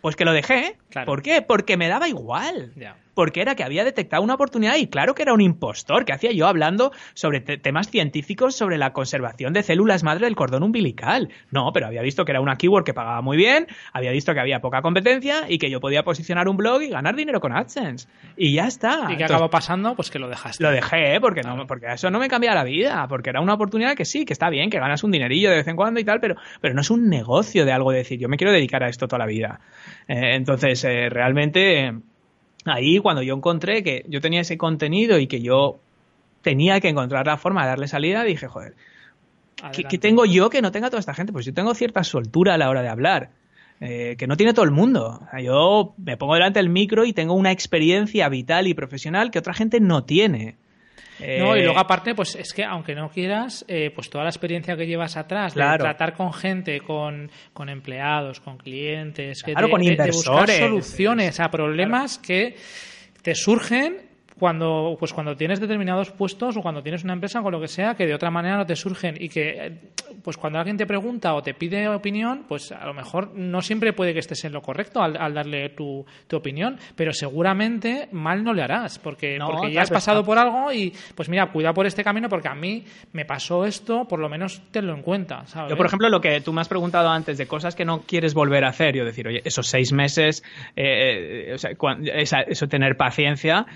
Pues 0.00 0.16
que 0.16 0.24
lo 0.24 0.32
dejé. 0.32 0.76
¿Por 1.06 1.22
qué? 1.22 1.42
Porque 1.42 1.76
me 1.76 1.88
daba 1.88 2.08
igual 2.08 2.72
porque 3.14 3.40
era 3.40 3.54
que 3.54 3.64
había 3.64 3.84
detectado 3.84 4.22
una 4.22 4.34
oportunidad 4.34 4.76
y 4.76 4.88
claro 4.88 5.14
que 5.14 5.22
era 5.22 5.32
un 5.32 5.40
impostor. 5.40 6.04
que 6.04 6.12
hacía 6.12 6.32
yo 6.32 6.46
hablando 6.46 6.92
sobre 7.14 7.40
temas 7.40 7.88
científicos 7.88 8.54
sobre 8.54 8.78
la 8.78 8.92
conservación 8.92 9.52
de 9.52 9.62
células 9.62 10.02
madre 10.02 10.26
del 10.26 10.36
cordón 10.36 10.62
umbilical? 10.62 11.30
No, 11.50 11.72
pero 11.72 11.86
había 11.86 12.02
visto 12.02 12.24
que 12.24 12.32
era 12.32 12.40
una 12.40 12.56
keyword 12.56 12.84
que 12.84 12.94
pagaba 12.94 13.22
muy 13.22 13.36
bien, 13.36 13.66
había 13.92 14.10
visto 14.10 14.34
que 14.34 14.40
había 14.40 14.60
poca 14.60 14.82
competencia 14.82 15.44
y 15.48 15.58
que 15.58 15.70
yo 15.70 15.80
podía 15.80 16.02
posicionar 16.02 16.48
un 16.48 16.56
blog 16.56 16.82
y 16.82 16.88
ganar 16.88 17.14
dinero 17.14 17.40
con 17.40 17.52
AdSense. 17.52 18.08
Y 18.36 18.54
ya 18.54 18.66
está. 18.66 19.08
¿Y 19.10 19.16
qué 19.16 19.24
acabó 19.24 19.50
pasando? 19.50 19.94
Pues 19.94 20.10
que 20.10 20.18
lo 20.18 20.28
dejaste. 20.28 20.62
Lo 20.62 20.70
dejé, 20.70 21.20
porque, 21.20 21.42
no, 21.42 21.66
porque 21.66 21.86
eso 21.92 22.10
no 22.10 22.18
me 22.18 22.28
cambia 22.28 22.54
la 22.54 22.64
vida, 22.64 23.06
porque 23.08 23.30
era 23.30 23.40
una 23.40 23.54
oportunidad 23.54 23.94
que 23.94 24.04
sí, 24.04 24.24
que 24.24 24.32
está 24.32 24.50
bien, 24.50 24.70
que 24.70 24.78
ganas 24.78 25.04
un 25.04 25.10
dinerillo 25.10 25.50
de 25.50 25.56
vez 25.56 25.68
en 25.68 25.76
cuando 25.76 26.00
y 26.00 26.04
tal, 26.04 26.20
pero, 26.20 26.36
pero 26.60 26.74
no 26.74 26.80
es 26.80 26.90
un 26.90 27.08
negocio 27.08 27.64
de 27.64 27.72
algo 27.72 27.90
de 27.90 27.98
decir, 27.98 28.18
yo 28.18 28.28
me 28.28 28.36
quiero 28.36 28.52
dedicar 28.52 28.82
a 28.82 28.88
esto 28.88 29.06
toda 29.06 29.18
la 29.20 29.26
vida. 29.26 29.60
Eh, 30.08 30.34
entonces, 30.34 30.82
eh, 30.84 31.08
realmente 31.10 31.94
ahí 32.64 32.98
cuando 32.98 33.22
yo 33.22 33.34
encontré 33.34 33.82
que 33.82 34.04
yo 34.08 34.20
tenía 34.20 34.40
ese 34.40 34.56
contenido 34.58 35.18
y 35.18 35.26
que 35.26 35.40
yo 35.40 35.78
tenía 36.42 36.80
que 36.80 36.88
encontrar 36.88 37.26
la 37.26 37.36
forma 37.36 37.62
de 37.62 37.68
darle 37.68 37.88
salida, 37.88 38.22
dije, 38.22 38.46
joder, 38.46 38.74
¿qué, 39.72 39.98
tengo 39.98 40.24
yo 40.24 40.50
que 40.50 40.62
no 40.62 40.72
tenga 40.72 40.90
toda 40.90 41.00
esta 41.00 41.14
gente? 41.14 41.32
Pues 41.32 41.46
yo 41.46 41.54
tengo 41.54 41.74
cierta 41.74 42.04
soltura 42.04 42.54
a 42.54 42.58
la 42.58 42.68
hora 42.68 42.82
de 42.82 42.88
hablar. 42.88 43.30
Eh, 43.80 44.14
que 44.16 44.28
no 44.28 44.36
tiene 44.36 44.54
todo 44.54 44.64
el 44.64 44.70
mundo. 44.70 45.20
Yo 45.42 45.94
me 45.98 46.16
pongo 46.16 46.34
delante 46.34 46.60
del 46.60 46.68
micro 46.68 47.04
y 47.04 47.12
tengo 47.12 47.34
una 47.34 47.50
experiencia 47.50 48.28
vital 48.28 48.68
y 48.68 48.72
profesional 48.72 49.32
que 49.32 49.40
otra 49.40 49.52
gente 49.52 49.80
no 49.80 50.04
tiene. 50.04 50.56
No, 51.20 51.56
y 51.56 51.62
luego 51.62 51.78
eh, 51.78 51.80
aparte, 51.80 52.14
pues 52.14 52.34
es 52.34 52.52
que 52.52 52.64
aunque 52.64 52.94
no 52.94 53.08
quieras, 53.08 53.64
eh, 53.68 53.90
pues 53.94 54.10
toda 54.10 54.24
la 54.24 54.30
experiencia 54.30 54.76
que 54.76 54.86
llevas 54.86 55.16
atrás 55.16 55.54
de 55.54 55.62
tratar 55.78 56.14
con 56.14 56.32
gente, 56.32 56.80
con, 56.80 57.30
con 57.52 57.68
empleados, 57.68 58.40
con 58.40 58.58
clientes, 58.58 59.42
claro, 59.42 59.70
con 59.70 59.82
inversores. 59.82 60.58
soluciones 60.58 61.40
a 61.40 61.50
problemas 61.50 62.18
que 62.18 62.56
te 63.22 63.34
surgen 63.34 64.13
cuando 64.38 64.96
pues 64.98 65.12
cuando 65.12 65.36
tienes 65.36 65.60
determinados 65.60 66.10
puestos 66.10 66.56
o 66.56 66.60
cuando 66.60 66.82
tienes 66.82 67.04
una 67.04 67.12
empresa 67.12 67.40
con 67.40 67.52
lo 67.52 67.60
que 67.60 67.68
sea 67.68 67.94
que 67.94 68.06
de 68.06 68.14
otra 68.14 68.30
manera 68.30 68.56
no 68.56 68.66
te 68.66 68.74
surgen 68.74 69.16
y 69.18 69.28
que 69.28 69.92
pues 70.22 70.36
cuando 70.36 70.58
alguien 70.58 70.76
te 70.76 70.86
pregunta 70.86 71.34
o 71.34 71.42
te 71.42 71.54
pide 71.54 71.88
opinión 71.88 72.44
pues 72.48 72.72
a 72.72 72.84
lo 72.86 72.94
mejor 72.94 73.32
no 73.34 73.62
siempre 73.62 73.92
puede 73.92 74.12
que 74.12 74.18
estés 74.18 74.44
en 74.44 74.52
lo 74.52 74.60
correcto 74.60 75.00
al, 75.02 75.34
darle 75.34 75.68
tu, 75.70 76.04
tu, 76.26 76.36
opinión 76.36 76.78
pero 76.96 77.12
seguramente 77.12 78.08
mal 78.12 78.42
no 78.42 78.52
le 78.52 78.62
harás 78.62 78.98
porque, 78.98 79.38
porque 79.44 79.72
ya 79.72 79.82
has 79.82 79.90
pasado 79.90 80.24
por 80.24 80.36
algo 80.38 80.72
y 80.72 80.92
pues 81.14 81.28
mira 81.28 81.46
cuida 81.52 81.72
por 81.72 81.86
este 81.86 82.02
camino 82.02 82.28
porque 82.28 82.48
a 82.48 82.54
mí 82.54 82.84
me 83.12 83.24
pasó 83.24 83.64
esto 83.64 84.06
por 84.08 84.18
lo 84.18 84.28
menos 84.28 84.62
tenlo 84.72 84.94
en 84.94 85.02
cuenta 85.02 85.44
yo 85.68 85.76
por 85.76 85.86
ejemplo 85.86 86.08
lo 86.08 86.20
que 86.20 86.40
tú 86.40 86.52
me 86.52 86.60
has 86.60 86.68
preguntado 86.68 87.08
antes 87.08 87.38
de 87.38 87.46
cosas 87.46 87.76
que 87.76 87.84
no 87.84 88.00
quieres 88.00 88.34
volver 88.34 88.64
a 88.64 88.70
hacer 88.70 88.96
yo 88.96 89.04
decir 89.04 89.28
oye 89.28 89.42
esos 89.44 89.68
seis 89.68 89.92
meses 89.92 90.42
eh, 90.74 91.50
eh, 91.50 91.54
o 91.54 91.58
sea, 92.26 92.40
eso 92.40 92.68
tener 92.68 92.96
paciencia 92.96 93.66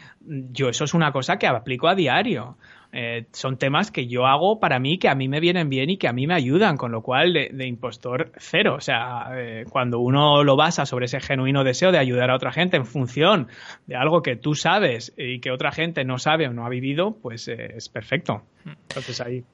yo 0.53 0.69
eso 0.69 0.85
es 0.85 0.95
una 0.95 1.13
cosa 1.13 1.39
que 1.39 1.47
aplico 1.47 1.89
a 1.89 1.95
diario. 1.95 2.57
Eh, 2.91 3.27
son 3.33 3.59
temas 3.59 3.91
que 3.91 4.07
yo 4.07 4.27
hago 4.27 4.61
para 4.61 4.79
mí, 4.79 4.99
que 4.99 5.09
a 5.09 5.15
mí 5.15 5.29
me 5.29 5.41
vienen 5.41 5.69
bien 5.69 5.91
y 5.91 5.99
que 5.99 6.09
a 6.09 6.13
mí 6.15 6.27
me 6.27 6.33
ayudan, 6.33 6.79
con 6.79 6.91
lo 6.91 7.03
cual 7.03 7.35
de, 7.35 7.67
impostor 7.67 8.33
cero. 8.39 8.77
O 8.77 8.81
sea, 8.81 9.29
eh, 9.35 9.65
cuando 9.69 9.99
uno 9.99 10.43
lo 10.43 10.57
basa 10.57 10.87
sobre 10.87 11.05
ese 11.05 11.21
genuino 11.21 11.65
deseo 11.65 11.93
de 11.93 11.99
ayudar 11.99 12.31
a 12.31 12.37
otra 12.37 12.51
gente 12.51 12.79
en 12.79 12.87
función 12.87 13.49
de 13.87 13.97
algo 13.97 14.23
que 14.23 14.37
tú 14.37 14.55
sabes 14.55 15.13
y 15.19 15.41
que 15.41 15.51
otra 15.51 15.71
gente 15.71 16.05
no 16.05 16.19
sabe 16.19 16.49
o 16.49 16.53
no 16.55 16.65
ha 16.65 16.71
vivido, 16.71 17.17
pues 17.21 17.49
eh, 17.49 17.75
es 17.77 17.91
perfecto. 17.91 18.43
Entonces 18.65 19.21
ahí. 19.21 19.45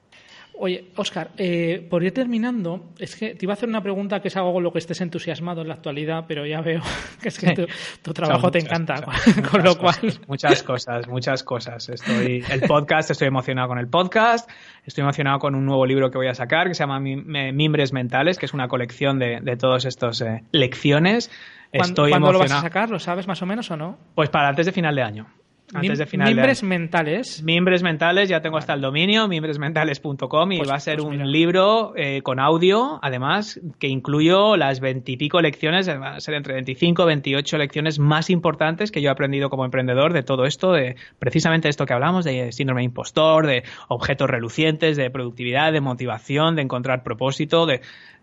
Oye, 0.57 0.85
Oscar, 0.95 1.31
eh, 1.37 1.85
por 1.89 2.03
ir 2.03 2.13
terminando, 2.13 2.91
es 2.97 3.15
que 3.15 3.35
te 3.35 3.45
iba 3.45 3.53
a 3.53 3.55
hacer 3.55 3.67
una 3.67 3.81
pregunta 3.81 4.21
que 4.21 4.29
es 4.29 4.37
algo 4.37 4.53
con 4.53 4.63
lo 4.63 4.71
que 4.71 4.79
estés 4.79 5.01
entusiasmado 5.01 5.61
en 5.61 5.67
la 5.67 5.73
actualidad, 5.73 6.25
pero 6.27 6.45
ya 6.45 6.61
veo 6.61 6.81
que 7.21 7.27
es 7.27 7.39
que 7.39 7.67
tu, 8.01 8.13
trabajo 8.13 8.49
te 8.51 8.59
encanta, 8.59 9.03
con 9.51 9.63
lo 9.63 9.77
cual... 9.77 9.95
muchas 10.27 10.63
cosas, 10.63 11.07
muchas 11.07 11.43
cosas. 11.43 11.89
Estoy, 11.89 12.43
el 12.49 12.61
podcast, 12.61 13.11
estoy 13.11 13.27
emocionado 13.27 13.67
con 13.67 13.79
el 13.79 13.87
podcast, 13.87 14.49
estoy 14.85 15.01
emocionado 15.01 15.39
con 15.39 15.55
un 15.55 15.65
nuevo 15.65 15.85
libro 15.85 16.09
que 16.09 16.17
voy 16.17 16.27
a 16.27 16.35
sacar 16.35 16.67
que 16.67 16.73
se 16.73 16.83
llama 16.83 16.99
Mimbres 16.99 17.91
Mentales, 17.91 18.37
que 18.37 18.45
es 18.45 18.53
una 18.53 18.69
colección 18.69 19.19
de, 19.19 19.41
de 19.41 19.57
todas 19.57 19.83
estas 19.83 20.21
eh, 20.21 20.43
lecciones. 20.51 21.31
Estoy 21.73 22.11
¿Cuándo 22.11 22.31
lo 22.31 22.39
vas 22.39 22.51
a 22.51 22.61
sacar? 22.61 22.89
¿Lo 22.89 22.99
sabes 22.99 23.27
más 23.27 23.41
o 23.41 23.45
menos 23.45 23.69
o 23.71 23.75
no? 23.75 23.97
Pues 24.15 24.29
para 24.29 24.47
antes 24.47 24.65
de 24.65 24.71
final 24.71 24.95
de 24.95 25.01
año 25.01 25.27
antes 25.73 25.97
de 25.97 26.05
final 26.05 26.27
Mimbres 26.27 26.63
mentales. 26.63 27.43
Mimbres 27.43 27.83
mentales, 27.83 28.29
ya 28.29 28.41
tengo 28.41 28.57
hasta 28.57 28.73
el 28.73 28.81
dominio, 28.81 29.27
mimbresmentales.com 29.27 30.51
y 30.51 30.57
pues, 30.57 30.69
va 30.69 30.75
a 30.75 30.79
ser 30.79 30.97
pues 30.97 31.07
un 31.07 31.31
libro 31.31 31.93
eh, 31.95 32.21
con 32.21 32.39
audio, 32.39 32.99
además, 33.01 33.59
que 33.79 33.87
incluyo 33.87 34.57
las 34.57 34.79
veintipico 34.79 35.41
lecciones, 35.41 35.87
van 35.87 36.15
a 36.15 36.19
ser 36.19 36.35
entre 36.35 36.53
25 36.53 37.03
y 37.03 37.05
28 37.05 37.57
lecciones 37.57 37.99
más 37.99 38.29
importantes 38.29 38.91
que 38.91 39.01
yo 39.01 39.09
he 39.09 39.11
aprendido 39.11 39.49
como 39.49 39.65
emprendedor 39.65 40.13
de 40.13 40.23
todo 40.23 40.45
esto, 40.45 40.71
de 40.71 40.95
precisamente 41.19 41.69
esto 41.69 41.85
que 41.85 41.93
hablamos, 41.93 42.25
de 42.25 42.51
síndrome 42.51 42.83
impostor, 42.83 43.47
de 43.47 43.63
objetos 43.87 44.29
relucientes, 44.29 44.97
de 44.97 45.09
productividad, 45.09 45.73
de 45.73 45.81
motivación, 45.81 46.55
de 46.55 46.61
encontrar 46.61 47.03
propósito, 47.03 47.65
de 47.65 47.81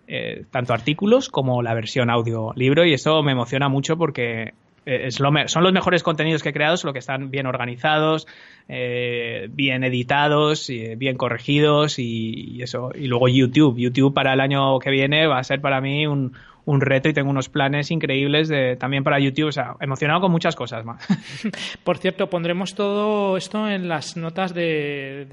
eh, 0.09 0.45
tanto 0.51 0.75
artículos 0.75 1.29
como 1.29 1.63
la 1.63 1.75
versión 1.75 2.11
audio 2.11 2.53
libro 2.57 2.85
y 2.85 2.93
eso 2.93 3.23
me 3.23 3.33
emociona 3.33 3.69
mucho 3.69 3.97
porque 3.97 4.53
eh, 4.85 5.11
son 5.13 5.63
los 5.63 5.73
mejores 5.73 6.03
contenidos 6.03 6.43
que 6.43 6.49
he 6.49 6.53
creado, 6.53 6.77
solo 6.77 6.93
que 6.93 6.99
están 6.99 7.31
bien 7.31 7.47
organizados, 7.47 8.27
eh, 8.69 9.49
bien 9.51 9.85
editados, 9.85 10.69
y, 10.71 10.97
bien 10.97 11.17
corregidos 11.17 11.99
y, 11.99 12.61
eso. 12.63 12.91
Y 12.95 13.07
luego 13.07 13.29
YouTube. 13.29 13.79
YouTube 13.79 14.13
para 14.13 14.33
el 14.33 14.41
año 14.41 14.79
que 14.81 14.91
viene 14.91 15.27
va 15.27 15.39
a 15.39 15.45
ser 15.45 15.61
para 15.61 15.81
mí 15.81 16.07
un, 16.07 16.33
un 16.65 16.81
reto 16.81 17.09
y 17.09 17.13
tengo 17.13 17.31
unos 17.31 17.49
planes 17.49 17.91
increíbles 17.91 18.49
de, 18.49 18.77
también 18.77 19.03
para 19.03 19.19
YouTube. 19.19 19.49
O 19.49 19.53
sea, 19.53 19.75
emocionado 19.81 20.21
con 20.21 20.33
muchas 20.33 20.55
cosas 20.55 20.85
más. 20.85 21.07
Por 21.85 21.99
cierto, 21.99 22.29
pondremos 22.29 22.75
todo 22.75 23.37
esto 23.37 23.69
en 23.69 23.89
las 23.89 24.17
notas 24.17 24.55
del, 24.55 25.29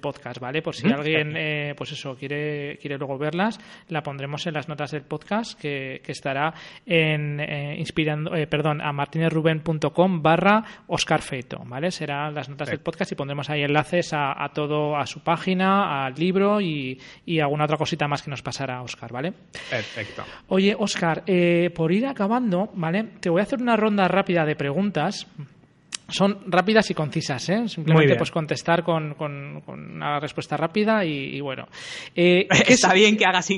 podcast, 0.00 0.40
¿vale? 0.40 0.62
Por 0.62 0.74
si 0.74 0.90
alguien, 0.90 1.34
eh, 1.36 1.74
pues 1.76 1.92
eso, 1.92 2.16
quiere, 2.16 2.78
quiere 2.80 2.98
luego 2.98 3.18
verlas, 3.18 3.60
la 3.88 4.02
pondremos 4.02 4.46
en 4.46 4.54
las 4.54 4.68
notas 4.68 4.90
del 4.90 5.02
podcast 5.02 5.58
que, 5.60 6.02
estará 6.06 6.52
en 6.84 7.40
eh, 7.40 7.76
inspirando, 7.78 8.34
eh, 8.34 8.46
perdón, 8.46 8.82
a 8.82 8.92
martinezruben.com 8.92 10.22
barra 10.22 10.62
Oscar 10.88 11.22
Feito, 11.22 11.62
¿vale? 11.64 11.90
Serán 11.90 12.34
las 12.34 12.48
notas 12.50 12.68
del 12.68 12.80
podcast 12.80 13.12
y 13.12 13.14
pondremos 13.14 13.48
ahí 13.48 13.62
enlaces 13.62 14.12
a, 14.12 14.50
todo, 14.54 14.96
a 14.96 15.06
su 15.06 15.20
página, 15.20 16.04
al 16.04 16.14
libro 16.14 16.60
y, 16.60 17.00
y 17.24 17.40
alguna 17.40 17.64
otra 17.64 17.78
cosita 17.78 18.08
más 18.08 18.22
que 18.22 18.30
nos 18.30 18.42
pasará 18.42 18.82
Oscar, 18.82 19.10
¿vale? 19.10 19.32
Perfecto. 19.70 20.01
Oye, 20.48 20.76
Oscar, 20.78 21.22
eh, 21.26 21.70
por 21.74 21.92
ir 21.92 22.06
acabando, 22.06 22.70
¿vale? 22.74 23.04
Te 23.20 23.30
voy 23.30 23.40
a 23.40 23.44
hacer 23.44 23.60
una 23.60 23.76
ronda 23.76 24.08
rápida 24.08 24.44
de 24.44 24.56
preguntas 24.56 25.26
son 26.12 26.38
rápidas 26.46 26.90
y 26.90 26.94
concisas, 26.94 27.48
¿eh? 27.48 27.68
Simplemente 27.68 28.16
pues 28.16 28.30
contestar 28.30 28.82
con, 28.82 29.14
con, 29.14 29.62
una 29.66 30.20
respuesta 30.20 30.56
rápida 30.56 31.04
y, 31.04 31.40
bueno. 31.40 31.66
Eh, 32.14 32.46
Está 32.68 32.92
bien 32.92 33.16
que 33.16 33.24
hagas 33.24 33.48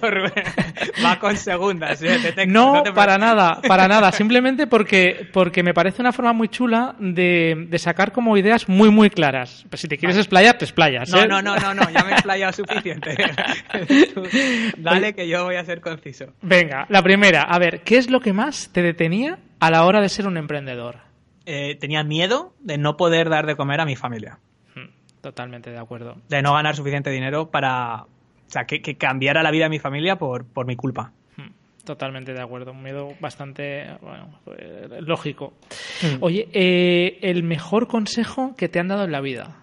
Rubén. 0.00 0.32
Va 1.04 1.18
con 1.18 1.36
segundas, 1.36 2.02
¿eh? 2.02 2.18
no, 2.46 2.82
para 2.94 3.18
nada, 3.18 3.60
para 3.66 3.88
nada. 3.88 4.12
Simplemente 4.12 4.66
porque, 4.66 5.28
porque 5.32 5.62
me 5.62 5.74
parece 5.74 6.02
una 6.02 6.12
forma 6.12 6.32
muy 6.32 6.48
chula 6.48 6.96
de, 6.98 7.66
de 7.68 7.78
sacar 7.78 8.12
como 8.12 8.36
ideas 8.36 8.68
muy, 8.68 8.90
muy 8.90 9.10
claras. 9.10 9.64
Pues 9.68 9.80
si 9.80 9.88
te 9.88 9.96
quieres 9.96 10.16
explayar, 10.16 10.58
te 10.58 10.64
explayas, 10.64 11.12
¿eh? 11.12 11.26
No, 11.28 11.40
no, 11.40 11.56
no, 11.56 11.74
no, 11.74 11.88
ya 11.90 12.02
me 12.04 12.10
he 12.10 12.14
explayado 12.14 12.52
suficiente. 12.52 13.16
dale 14.78 15.14
que 15.14 15.28
yo 15.28 15.44
voy 15.44 15.56
a 15.56 15.64
ser 15.64 15.80
conciso. 15.80 16.26
Venga, 16.42 16.86
la 16.88 17.02
primera. 17.02 17.42
A 17.42 17.58
ver, 17.58 17.82
¿qué 17.82 17.96
es 17.96 18.10
lo 18.10 18.20
que 18.20 18.32
más 18.32 18.70
te 18.72 18.82
detenía 18.82 19.38
a 19.60 19.70
la 19.70 19.84
hora 19.84 20.00
de 20.00 20.08
ser 20.08 20.26
un 20.26 20.36
emprendedor? 20.36 21.05
Eh, 21.48 21.76
tenía 21.76 22.02
miedo 22.02 22.52
de 22.58 22.76
no 22.76 22.96
poder 22.96 23.28
dar 23.28 23.46
de 23.46 23.54
comer 23.54 23.80
a 23.80 23.86
mi 23.86 23.94
familia. 23.94 24.40
Hmm, 24.74 24.90
totalmente 25.20 25.70
de 25.70 25.78
acuerdo. 25.78 26.16
De 26.28 26.42
no 26.42 26.52
ganar 26.54 26.74
suficiente 26.74 27.08
dinero 27.10 27.52
para. 27.52 28.02
O 28.02 28.48
sea, 28.48 28.64
que, 28.64 28.80
cambiara 28.96 29.44
la 29.44 29.52
vida 29.52 29.64
de 29.64 29.70
mi 29.70 29.78
familia 29.78 30.16
por, 30.16 30.44
por 30.44 30.66
mi 30.66 30.74
culpa. 30.74 31.12
Hmm, 31.36 31.52
totalmente 31.84 32.32
de 32.32 32.42
acuerdo. 32.42 32.72
Un 32.72 32.82
miedo 32.82 33.14
bastante 33.20 33.86
bueno, 34.00 34.40
eh, 34.58 34.88
lógico. 35.02 35.54
Hmm. 36.02 36.16
Oye, 36.20 36.48
eh, 36.52 37.18
el 37.22 37.44
mejor 37.44 37.86
consejo 37.86 38.56
que 38.56 38.68
te 38.68 38.80
han 38.80 38.88
dado 38.88 39.04
en 39.04 39.12
la 39.12 39.20
vida. 39.20 39.56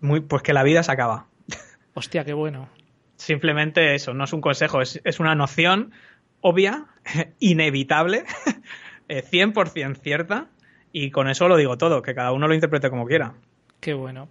Muy, 0.00 0.20
pues 0.20 0.42
que 0.42 0.54
la 0.54 0.62
vida 0.62 0.82
se 0.82 0.92
acaba. 0.92 1.26
Hostia, 1.92 2.24
qué 2.24 2.32
bueno. 2.32 2.70
Simplemente 3.16 3.94
eso, 3.94 4.14
no 4.14 4.24
es 4.24 4.32
un 4.32 4.40
consejo, 4.40 4.80
es, 4.80 4.98
es 5.04 5.20
una 5.20 5.34
noción 5.34 5.92
obvia, 6.40 6.86
inevitable, 7.38 8.24
100% 9.08 9.96
cierta 9.98 10.48
y 10.92 11.10
con 11.10 11.28
eso 11.28 11.48
lo 11.48 11.56
digo 11.56 11.76
todo, 11.78 12.02
que 12.02 12.14
cada 12.14 12.32
uno 12.32 12.48
lo 12.48 12.54
interprete 12.54 12.90
como 12.90 13.06
quiera. 13.06 13.34
Qué 13.80 13.94
bueno. 13.94 14.28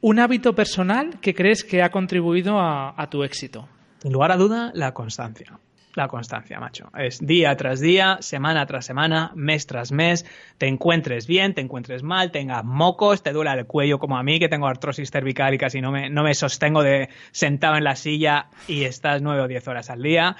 ¿Un 0.00 0.18
hábito 0.18 0.54
personal 0.54 1.20
que 1.20 1.34
crees 1.34 1.64
que 1.64 1.82
ha 1.82 1.90
contribuido 1.90 2.58
a, 2.60 3.08
tu 3.10 3.24
éxito? 3.24 3.68
Sin 3.98 4.12
lugar 4.12 4.32
a 4.32 4.36
duda, 4.36 4.70
la 4.74 4.92
constancia. 4.92 5.58
La 5.94 6.08
constancia, 6.08 6.60
macho. 6.60 6.90
Es 6.98 7.20
día 7.26 7.56
tras 7.56 7.80
día, 7.80 8.18
semana 8.20 8.66
tras 8.66 8.84
semana, 8.84 9.32
mes 9.34 9.66
tras 9.66 9.92
mes, 9.92 10.26
te 10.58 10.66
encuentres 10.66 11.26
bien, 11.26 11.54
te 11.54 11.62
encuentres 11.62 12.02
mal, 12.02 12.30
tengas 12.30 12.62
mocos, 12.64 13.22
te 13.22 13.32
duela 13.32 13.54
el 13.54 13.64
cuello 13.64 13.98
como 13.98 14.18
a 14.18 14.22
mí, 14.22 14.38
que 14.38 14.50
tengo 14.50 14.66
artrosis 14.66 15.10
cervical 15.10 15.54
y 15.54 15.58
casi 15.58 15.80
no 15.80 15.90
me, 15.90 16.10
no 16.10 16.22
me 16.22 16.34
sostengo 16.34 16.82
de 16.82 17.08
sentado 17.30 17.76
en 17.76 17.84
la 17.84 17.96
silla 17.96 18.48
y 18.68 18.84
estás 18.84 19.22
nueve 19.22 19.40
o 19.40 19.48
diez 19.48 19.66
horas 19.66 19.88
al 19.88 20.02
día. 20.02 20.36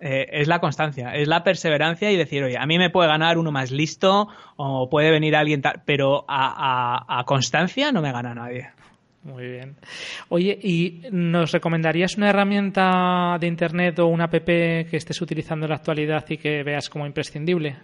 Eh, 0.00 0.26
es 0.30 0.46
la 0.46 0.60
constancia, 0.60 1.14
es 1.14 1.26
la 1.26 1.42
perseverancia 1.42 2.10
y 2.12 2.16
decir, 2.16 2.44
oye, 2.44 2.56
a 2.56 2.66
mí 2.66 2.78
me 2.78 2.90
puede 2.90 3.08
ganar 3.08 3.36
uno 3.36 3.50
más 3.50 3.72
listo 3.72 4.28
o 4.56 4.88
puede 4.88 5.10
venir 5.10 5.34
alguien 5.34 5.60
tal, 5.60 5.82
pero 5.84 6.24
a, 6.28 7.22
constancia 7.26 7.90
no 7.90 8.00
me 8.00 8.12
gana 8.12 8.34
nadie. 8.34 8.70
Muy 9.24 9.48
bien. 9.48 9.76
Oye, 10.28 10.56
¿y 10.62 11.02
nos 11.10 11.50
recomendarías 11.50 12.16
una 12.16 12.30
herramienta 12.30 13.36
de 13.40 13.46
Internet 13.48 13.98
o 13.98 14.06
una 14.06 14.24
app 14.24 14.44
que 14.44 14.88
estés 14.92 15.20
utilizando 15.20 15.66
en 15.66 15.70
la 15.70 15.76
actualidad 15.76 16.24
y 16.28 16.36
que 16.38 16.62
veas 16.62 16.88
como 16.88 17.04
imprescindible? 17.04 17.76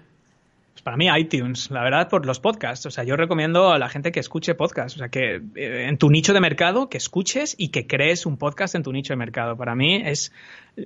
Para 0.85 0.97
mí 0.97 1.09
iTunes, 1.09 1.71
la 1.71 1.83
verdad, 1.83 2.09
por 2.09 2.27
los 2.27 2.39
podcasts. 2.39 2.87
O 2.87 2.91
sea, 2.91 3.03
yo 3.03 3.17
recomiendo 3.17 3.73
a 3.73 3.79
la 3.79 3.89
gente 3.89 4.13
que 4.13 4.21
escuche 4.21 4.55
podcasts. 4.55 4.97
O 4.97 4.99
sea, 4.99 5.09
que 5.09 5.41
eh, 5.57 5.87
en 5.89 5.99
tu 5.99 6.11
nicho 6.11 6.33
de 6.33 6.41
mercado, 6.41 6.89
que 6.89 6.99
escuches 6.99 7.57
y 7.59 7.69
que 7.69 7.87
crees 7.87 8.27
un 8.27 8.37
podcast 8.37 8.75
en 8.75 8.83
tu 8.83 8.93
nicho 8.93 9.15
de 9.15 9.17
mercado. 9.17 9.57
Para 9.57 9.75
mí 9.75 10.03
es 10.05 10.33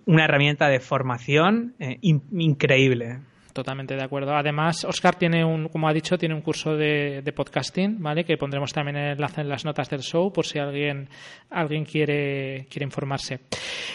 una 0.07 0.25
herramienta 0.25 0.69
de 0.69 0.81
formación 0.81 1.75
eh, 1.81 1.99
increíble. 2.01 3.19
Totalmente 3.53 3.97
de 3.97 4.03
acuerdo. 4.05 4.37
Además, 4.37 4.85
Oscar 4.85 5.17
tiene 5.17 5.45
un, 5.45 5.69
como 5.69 5.89
ha 5.89 5.93
dicho, 5.93 6.17
tiene 6.17 6.33
un 6.33 6.43
curso 6.43 6.77
de, 6.77 7.33
podcasting, 7.35 8.01
¿vale? 8.01 8.25
Que 8.25 8.37
pondremos 8.37 8.73
también 8.73 8.97
el 8.97 9.13
enlace 9.15 9.41
en 9.41 9.49
las 9.49 9.65
notas 9.65 9.91
del 9.91 10.03
show 10.03 10.33
por 10.33 10.47
si 10.47 10.61
alguien, 10.61 11.09
alguien 11.51 11.85
quiere, 11.85 12.69
quiere 12.71 12.85
informarse. 12.85 13.41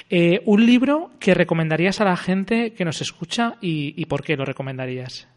Eh, 0.09 0.41
un 0.45 0.65
libro 0.65 1.11
que 1.17 1.33
recomendarías 1.33 2.01
a 2.01 2.03
la 2.03 2.17
gente 2.17 2.73
que 2.73 2.83
nos 2.83 2.99
escucha 2.99 3.55
y, 3.61 3.93
y 3.95 4.05
por 4.05 4.21
qué 4.21 4.35
lo 4.35 4.43
recomendarías. 4.43 5.29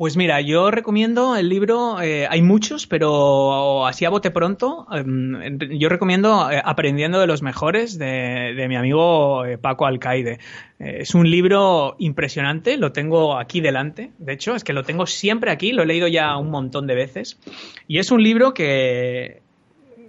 Pues 0.00 0.16
mira, 0.16 0.40
yo 0.40 0.70
recomiendo 0.70 1.36
el 1.36 1.50
libro, 1.50 2.00
eh, 2.00 2.26
hay 2.26 2.40
muchos, 2.40 2.86
pero 2.86 3.86
así 3.86 4.06
a 4.06 4.08
bote 4.08 4.30
pronto, 4.30 4.86
em, 4.90 5.58
yo 5.78 5.90
recomiendo 5.90 6.50
eh, 6.50 6.58
Aprendiendo 6.64 7.20
de 7.20 7.26
los 7.26 7.42
Mejores 7.42 7.98
de, 7.98 8.64
mi 8.66 8.76
amigo 8.76 9.44
eh, 9.44 9.58
Paco 9.58 9.84
Alcaide. 9.84 10.38
es 10.78 11.14
un 11.14 11.30
libro 11.30 11.96
impresionante, 11.98 12.78
lo 12.78 12.92
tengo 12.92 13.36
aquí 13.38 13.60
delante, 13.60 14.12
de 14.16 14.32
hecho, 14.32 14.54
es 14.54 14.64
que 14.64 14.72
lo 14.72 14.84
tengo 14.84 15.04
siempre 15.04 15.50
aquí, 15.50 15.72
lo 15.72 15.82
he 15.82 15.86
leído 15.86 16.08
ya 16.08 16.34
un 16.38 16.50
montón 16.50 16.86
de 16.86 16.94
veces, 16.94 17.38
y 17.86 17.98
es 17.98 18.10
un 18.10 18.22
libro 18.22 18.54
que 18.54 19.42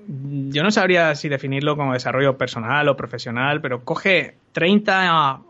yo 0.07 0.63
no 0.63 0.71
sabría 0.71 1.15
si 1.15 1.27
definirlo 1.27 1.75
como 1.75 1.91
desarrollo 1.91 2.37
personal 2.37 2.87
o 2.87 2.95
profesional, 2.95 3.59
pero 3.59 3.83
coge 3.83 4.35
30 4.53 5.41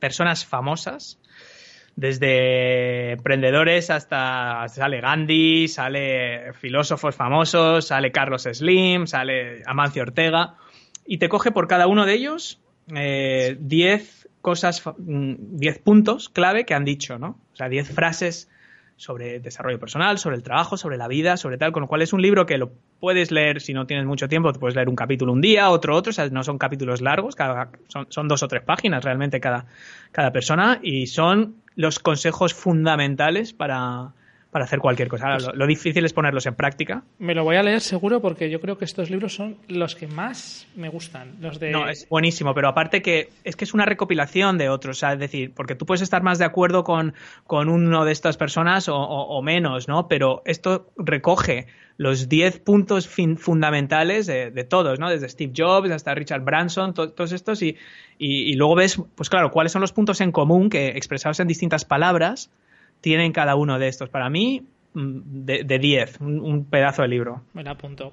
personas 0.00 0.44
famosas 0.44 1.20
desde 1.96 3.12
emprendedores 3.12 3.88
hasta 3.88 4.68
sale 4.68 5.00
Gandhi, 5.00 5.66
sale 5.66 6.52
filósofos 6.52 7.16
famosos, 7.16 7.86
sale 7.86 8.12
Carlos 8.12 8.42
Slim, 8.42 9.06
sale 9.06 9.62
Amancio 9.64 10.02
Ortega, 10.02 10.54
y 11.06 11.18
te 11.18 11.30
coge 11.30 11.50
por 11.50 11.66
cada 11.66 11.86
uno 11.86 12.04
de 12.04 12.12
ellos 12.12 12.60
10 12.86 12.96
eh, 12.96 14.06
cosas, 14.42 14.82
10 14.98 14.98
mm, 14.98 15.82
puntos 15.82 16.28
clave 16.28 16.66
que 16.66 16.74
han 16.74 16.84
dicho, 16.84 17.18
¿no? 17.18 17.38
O 17.52 17.56
sea, 17.56 17.70
10 17.70 17.90
frases 17.90 18.50
sobre 18.96 19.40
desarrollo 19.40 19.78
personal, 19.78 20.18
sobre 20.18 20.36
el 20.36 20.42
trabajo, 20.42 20.76
sobre 20.76 20.96
la 20.96 21.08
vida, 21.08 21.36
sobre 21.36 21.58
tal, 21.58 21.72
con 21.72 21.82
lo 21.82 21.88
cual 21.88 22.02
es 22.02 22.12
un 22.12 22.22
libro 22.22 22.46
que 22.46 22.56
lo 22.56 22.72
puedes 23.00 23.30
leer 23.30 23.60
si 23.60 23.74
no 23.74 23.86
tienes 23.86 24.06
mucho 24.06 24.28
tiempo, 24.28 24.52
puedes 24.54 24.74
leer 24.74 24.88
un 24.88 24.96
capítulo 24.96 25.32
un 25.32 25.40
día, 25.40 25.70
otro 25.70 25.94
otro, 25.96 26.10
o 26.10 26.12
sea, 26.12 26.28
no 26.28 26.44
son 26.44 26.58
capítulos 26.58 27.00
largos, 27.02 27.36
cada, 27.36 27.70
son, 27.88 28.06
son 28.08 28.28
dos 28.28 28.42
o 28.42 28.48
tres 28.48 28.62
páginas 28.62 29.04
realmente 29.04 29.40
cada, 29.40 29.66
cada 30.12 30.32
persona 30.32 30.80
y 30.82 31.06
son 31.08 31.56
los 31.76 31.98
consejos 31.98 32.54
fundamentales 32.54 33.52
para, 33.52 34.14
para 34.56 34.64
hacer 34.64 34.78
cualquier 34.78 35.08
cosa. 35.08 35.32
Pues 35.34 35.50
lo, 35.52 35.66
difícil 35.66 36.02
es 36.06 36.14
ponerlos 36.14 36.46
en 36.46 36.54
práctica. 36.54 37.02
Me 37.18 37.34
lo 37.34 37.44
voy 37.44 37.56
a 37.56 37.62
leer 37.62 37.82
seguro 37.82 38.22
porque 38.22 38.48
yo 38.48 38.58
creo 38.58 38.78
que 38.78 38.86
estos 38.86 39.10
libros 39.10 39.34
son 39.34 39.58
los 39.68 39.94
que 39.94 40.06
más 40.06 40.66
me 40.74 40.88
gustan. 40.88 41.34
Los 41.40 41.60
de... 41.60 41.72
No, 41.72 41.86
es 41.86 42.08
buenísimo, 42.08 42.54
pero 42.54 42.66
aparte 42.66 43.02
que 43.02 43.28
es 43.44 43.54
que 43.54 43.64
es 43.66 43.74
una 43.74 43.84
recopilación 43.84 44.56
de 44.56 44.70
otros, 44.70 45.02
es 45.02 45.18
decir, 45.18 45.52
porque 45.54 45.74
tú 45.74 45.84
puedes 45.84 46.00
estar 46.00 46.22
más 46.22 46.38
de 46.38 46.46
acuerdo 46.46 46.84
con, 46.84 47.12
con 47.46 47.68
uno 47.68 48.06
de 48.06 48.12
estas 48.12 48.38
personas 48.38 48.86
o, 48.88 49.42
menos, 49.42 49.88
¿no? 49.88 50.08
Pero 50.08 50.40
esto 50.46 50.90
recoge 50.96 51.66
los 51.98 52.30
10 52.30 52.60
puntos 52.60 53.08
fundamentales 53.08 54.24
de, 54.24 54.64
todos, 54.64 54.98
¿no? 54.98 55.10
Desde 55.10 55.28
Steve 55.28 55.52
Jobs 55.54 55.90
hasta 55.90 56.14
Richard 56.14 56.44
Branson, 56.44 56.94
todos 56.94 57.32
estos, 57.32 57.60
y, 57.60 57.76
y, 58.16 58.50
y 58.50 58.54
luego 58.54 58.74
ves, 58.74 58.98
pues 59.16 59.28
claro, 59.28 59.50
cuáles 59.50 59.72
son 59.72 59.82
los 59.82 59.92
puntos 59.92 60.22
en 60.22 60.32
común 60.32 60.70
que 60.70 60.88
expresados 60.96 61.40
en 61.40 61.46
distintas 61.46 61.84
palabras 61.84 62.50
tienen 63.06 63.30
cada 63.30 63.54
uno 63.54 63.78
de 63.78 63.86
estos. 63.86 64.08
Para 64.08 64.28
mí, 64.28 64.66
mm, 64.94 65.20
de 65.44 65.78
10, 65.78 66.20
un, 66.22 66.64
pedazo 66.64 67.02
de 67.02 67.08
libro. 67.08 67.42
Lo 67.54 67.70
apunto. 67.70 68.12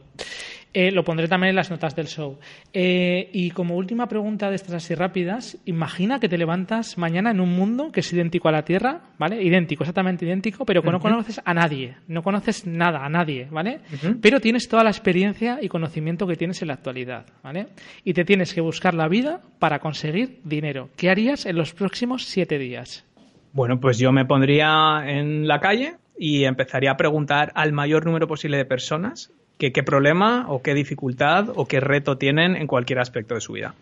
Eh, 0.72 0.92
lo 0.92 1.04
pondré 1.04 1.28
también 1.28 1.50
en 1.50 1.56
las 1.56 1.72
notas 1.72 1.96
del 1.96 2.06
show. 2.06 2.38
Eh, 2.72 3.28
y 3.34 3.50
como 3.50 3.76
última 3.76 4.06
pregunta 4.06 4.52
de 4.52 4.56
estas 4.56 4.76
así 4.76 4.94
rápidas, 4.94 5.58
imagina 5.66 6.20
que 6.20 6.30
te 6.30 6.38
levantas 6.38 7.00
mañana 7.00 7.32
en 7.32 7.42
un 7.42 7.56
mundo 7.56 7.92
que 7.92 8.02
es 8.02 8.14
idéntico 8.14 8.50
a 8.50 8.52
la 8.52 8.66
Tierra, 8.66 9.02
¿vale? 9.18 9.42
Idéntico, 9.42 9.84
exactamente 9.84 10.26
idéntico, 10.26 10.64
pero 10.64 10.84
que 10.84 10.92
no 10.92 11.00
conoces 11.00 11.42
a 11.44 11.56
nadie, 11.56 11.98
no 12.08 12.22
conoces 12.22 12.68
nada, 12.68 13.04
a 13.04 13.10
nadie, 13.10 13.48
¿vale? 13.50 13.80
Pero 14.22 14.40
tienes 14.40 14.68
toda 14.68 14.84
la 14.84 14.92
experiencia 14.92 15.58
y 15.60 15.70
conocimiento 15.70 16.28
que 16.28 16.36
tienes 16.36 16.62
en 16.62 16.68
la 16.68 16.76
actualidad, 16.76 17.26
¿vale? 17.42 17.70
Y 18.04 18.14
te 18.14 18.26
tienes 18.26 18.54
que 18.54 18.62
buscar 18.62 18.94
la 18.94 19.08
vida 19.08 19.42
para 19.58 19.80
conseguir 19.80 20.40
dinero. 20.44 20.90
¿Qué 20.96 21.10
harías 21.10 21.48
en 21.48 21.56
los 21.56 21.74
próximos 21.74 22.26
siete 22.26 22.60
días? 22.60 23.08
Bueno, 23.54 23.80
pues 23.80 23.98
yo 23.98 24.12
me 24.12 24.26
pondría 24.26 25.04
en 25.06 25.48
la 25.48 25.60
calle 25.62 25.96
y 26.18 26.44
empezaría 26.44 26.92
a 26.92 26.98
preguntar 26.98 27.52
al 27.56 27.72
mayor 27.72 28.06
número 28.06 28.28
posible 28.28 28.58
de 28.58 28.66
personas 28.66 29.32
qué 29.72 29.84
problema 29.84 30.46
o 30.50 30.62
qué 30.62 30.74
dificultad 30.74 31.50
o 31.56 31.68
qué 31.68 31.80
reto 31.80 32.18
tienen 32.18 32.56
en 32.56 32.68
cualquier 32.68 33.00
aspecto 33.00 33.36
de 33.36 33.42
su 33.42 33.54
vida. 33.54 33.76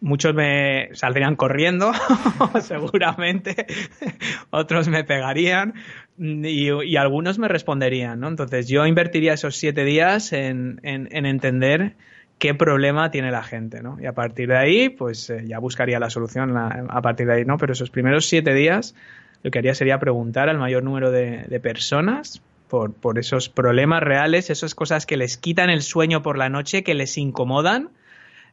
muchos 0.00 0.34
me 0.34 0.90
saldrían 0.92 1.36
corriendo, 1.36 1.92
seguramente, 2.60 3.66
otros 4.50 4.88
me 4.88 5.04
pegarían 5.04 5.74
y, 6.18 6.96
algunos 6.96 7.38
me 7.38 7.48
responderían, 7.48 8.20
¿no? 8.20 8.28
Entonces 8.28 8.68
yo 8.68 8.86
invertiría 8.86 9.34
esos 9.34 9.56
siete 9.56 9.84
días 9.84 10.32
en, 10.32 10.80
entender 10.82 11.94
qué 12.44 12.52
problema 12.52 13.10
tiene 13.10 13.30
la 13.30 13.42
gente, 13.42 13.82
¿no? 13.82 13.96
Y 13.98 14.04
a 14.04 14.12
partir 14.12 14.48
de 14.48 14.58
ahí, 14.58 14.90
pues 14.90 15.30
eh, 15.30 15.44
ya 15.46 15.58
buscaría 15.58 15.98
la 15.98 16.10
solución 16.10 16.54
a 16.54 17.00
partir 17.00 17.26
de 17.26 17.36
ahí, 17.36 17.44
¿no? 17.46 17.56
Pero 17.56 17.72
esos 17.72 17.88
primeros 17.88 18.26
siete 18.26 18.52
días 18.52 18.94
lo 19.42 19.50
que 19.50 19.60
haría 19.60 19.74
sería 19.74 19.98
preguntar 19.98 20.50
al 20.50 20.58
mayor 20.58 20.82
número 20.82 21.10
de, 21.10 21.58
personas 21.62 22.42
por, 22.68 23.18
esos 23.18 23.48
problemas 23.48 24.02
reales, 24.02 24.50
esas 24.50 24.74
cosas 24.74 25.06
que 25.06 25.16
les 25.16 25.38
quitan 25.38 25.70
el 25.70 25.80
sueño 25.80 26.20
por 26.20 26.36
la 26.36 26.50
noche, 26.50 26.82
que 26.82 26.92
les 26.92 27.16
incomodan, 27.16 27.88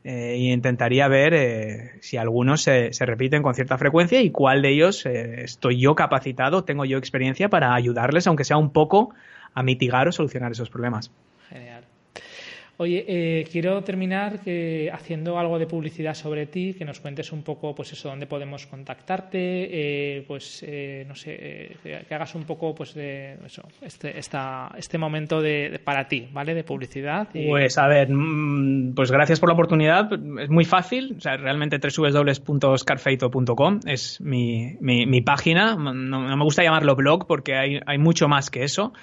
eh, 0.06 0.38
y 0.38 0.54
intentaría 0.54 1.10
ver 1.10 1.34
eh, 1.34 1.92
si 2.00 2.16
algunos 2.16 2.62
se, 2.62 2.94
se, 2.94 3.06
repiten 3.06 3.44
con 3.44 3.56
cierta 3.56 3.78
frecuencia 3.78 4.22
y 4.22 4.32
cuál 4.32 4.62
de 4.62 4.70
ellos 4.70 5.06
eh, 5.06 5.44
estoy 5.44 5.82
yo 5.82 5.96
capacitado, 5.96 6.64
tengo 6.64 6.86
yo 6.86 6.98
experiencia 6.98 7.50
para 7.50 7.76
ayudarles, 7.76 8.26
aunque 8.26 8.46
sea 8.46 8.56
un 8.56 8.72
poco, 8.72 9.14
a 9.54 9.64
mitigar 9.64 10.08
o 10.08 10.14
solucionar 10.14 10.54
esos 10.54 10.70
problemas. 10.70 11.12
Oye, 12.78 13.06
eh, 13.08 13.48
quiero 13.52 13.84
terminar 13.84 14.40
que, 14.40 14.90
haciendo 14.92 15.38
algo 15.38 15.60
de 15.60 15.68
publicidad 15.68 16.16
sobre 16.16 16.48
ti, 16.48 16.74
que 16.74 16.84
nos 16.84 17.00
cuentes 17.00 17.32
un 17.32 17.44
poco, 17.44 17.76
pues 17.76 17.94
eso, 17.94 18.10
dónde 18.10 18.26
podemos 18.26 18.66
contactarte, 18.66 19.38
eh, 19.38 20.26
pues 20.28 20.66
eh, 20.68 21.06
no 21.08 21.14
sé, 21.16 21.78
que 21.84 22.16
hagas 22.16 22.34
un 22.34 22.46
poco, 22.46 22.74
pues 22.74 22.96
de 22.96 23.38
eso, 23.46 23.62
este, 23.82 24.18
esta, 24.18 24.72
este 24.78 24.98
momento 24.98 25.42
de, 25.42 25.80
para 25.84 26.08
ti, 26.08 26.28
¿vale? 26.32 26.56
De 26.56 26.64
publicidad. 26.64 27.28
Pues 27.32 27.78
a 27.78 27.88
ver, 27.88 28.10
mm, 28.10 28.96
pues 28.96 29.12
gracias 29.12 29.40
por 29.40 29.50
la 29.50 29.54
oportunidad. 29.54 30.10
Es 30.40 30.50
muy 30.50 30.66
fácil, 30.66 31.14
o 31.18 31.22
sea, 31.22 31.38
realmente 31.38 31.78
www.scarfeito.com 31.78 33.80
es 33.86 34.20
mi, 34.22 34.78
mi, 34.80 35.06
mi 35.06 35.22
página. 35.22 35.76
No, 35.76 35.94
no, 35.94 36.36
me 36.36 36.44
gusta 36.44 36.64
llamarlo 36.64 36.96
blog 36.96 37.28
porque 37.28 37.56
hay, 37.56 37.80
hay 37.86 37.98
mucho 37.98 38.28
más 38.28 38.50
que 38.50 38.64
eso. 38.64 38.94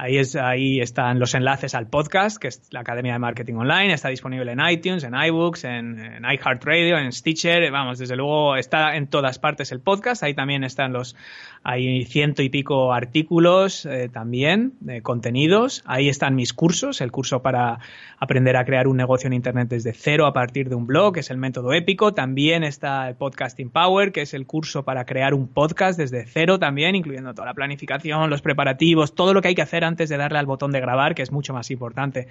Ahí, 0.00 0.16
es, 0.16 0.36
ahí 0.36 0.80
están 0.80 1.18
los 1.18 1.34
enlaces 1.34 1.74
al 1.74 1.88
podcast, 1.88 2.36
que 2.36 2.46
es 2.46 2.68
la 2.70 2.80
Academia 2.80 3.14
de 3.14 3.18
Marketing 3.18 3.54
Online. 3.54 3.92
Está 3.92 4.10
disponible 4.10 4.52
en 4.52 4.60
iTunes, 4.60 5.02
en 5.02 5.12
iBooks, 5.12 5.64
en, 5.64 6.22
iHeartRadio, 6.22 6.98
en 6.98 7.10
Stitcher. 7.10 7.68
Vamos, 7.72 7.98
desde 7.98 8.14
luego 8.14 8.54
está 8.54 8.94
en 8.94 9.08
todas 9.08 9.40
partes 9.40 9.72
el 9.72 9.80
podcast. 9.80 10.22
Ahí 10.22 10.34
también 10.34 10.62
están 10.62 10.92
los, 10.92 11.16
hay 11.64 12.04
ciento 12.04 12.42
y 12.42 12.48
pico 12.48 12.92
artículos 12.92 13.86
eh, 13.86 14.08
también, 14.08 14.74
de 14.78 15.02
contenidos. 15.02 15.82
Ahí 15.84 16.08
están 16.08 16.36
mis 16.36 16.52
cursos, 16.52 17.00
el 17.00 17.10
curso 17.10 17.42
para 17.42 17.80
aprender 18.20 18.56
a 18.56 18.64
crear 18.64 18.86
un 18.86 18.96
negocio 18.96 19.26
en 19.26 19.32
Internet 19.32 19.66
desde 19.68 19.92
cero 19.94 20.26
a 20.26 20.32
partir 20.32 20.68
de 20.68 20.76
un 20.76 20.86
blog, 20.86 21.14
que 21.14 21.20
es 21.20 21.30
el 21.32 21.38
método 21.38 21.72
épico. 21.72 22.14
También 22.14 22.62
está 22.62 23.08
el 23.08 23.16
Podcasting 23.16 23.70
Power, 23.70 24.12
que 24.12 24.22
es 24.22 24.32
el 24.32 24.46
curso 24.46 24.84
para 24.84 25.04
crear 25.06 25.34
un 25.34 25.48
podcast 25.48 25.98
desde 25.98 26.24
cero 26.24 26.60
también, 26.60 26.94
incluyendo 26.94 27.34
toda 27.34 27.46
la 27.46 27.54
planificación, 27.54 28.30
los 28.30 28.42
preparativos, 28.42 29.16
todo 29.16 29.34
lo 29.34 29.42
que 29.42 29.48
hay 29.48 29.54
que 29.56 29.62
hacer 29.62 29.87
antes 29.88 30.08
de 30.08 30.16
darle 30.16 30.38
al 30.38 30.46
botón 30.46 30.70
de 30.70 30.80
grabar, 30.80 31.14
que 31.14 31.22
es 31.22 31.32
mucho 31.32 31.52
más 31.52 31.70
importante 31.70 32.28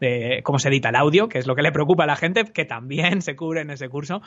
de 0.00 0.40
cómo 0.42 0.58
se 0.58 0.68
edita 0.68 0.88
el 0.88 0.96
audio, 0.96 1.28
que 1.28 1.38
es 1.38 1.46
lo 1.46 1.54
que 1.54 1.62
le 1.62 1.72
preocupa 1.72 2.04
a 2.04 2.06
la 2.06 2.16
gente, 2.16 2.44
que 2.44 2.64
también 2.64 3.20
se 3.22 3.36
cubre 3.36 3.60
en 3.60 3.70
ese 3.70 3.88
curso. 3.88 4.22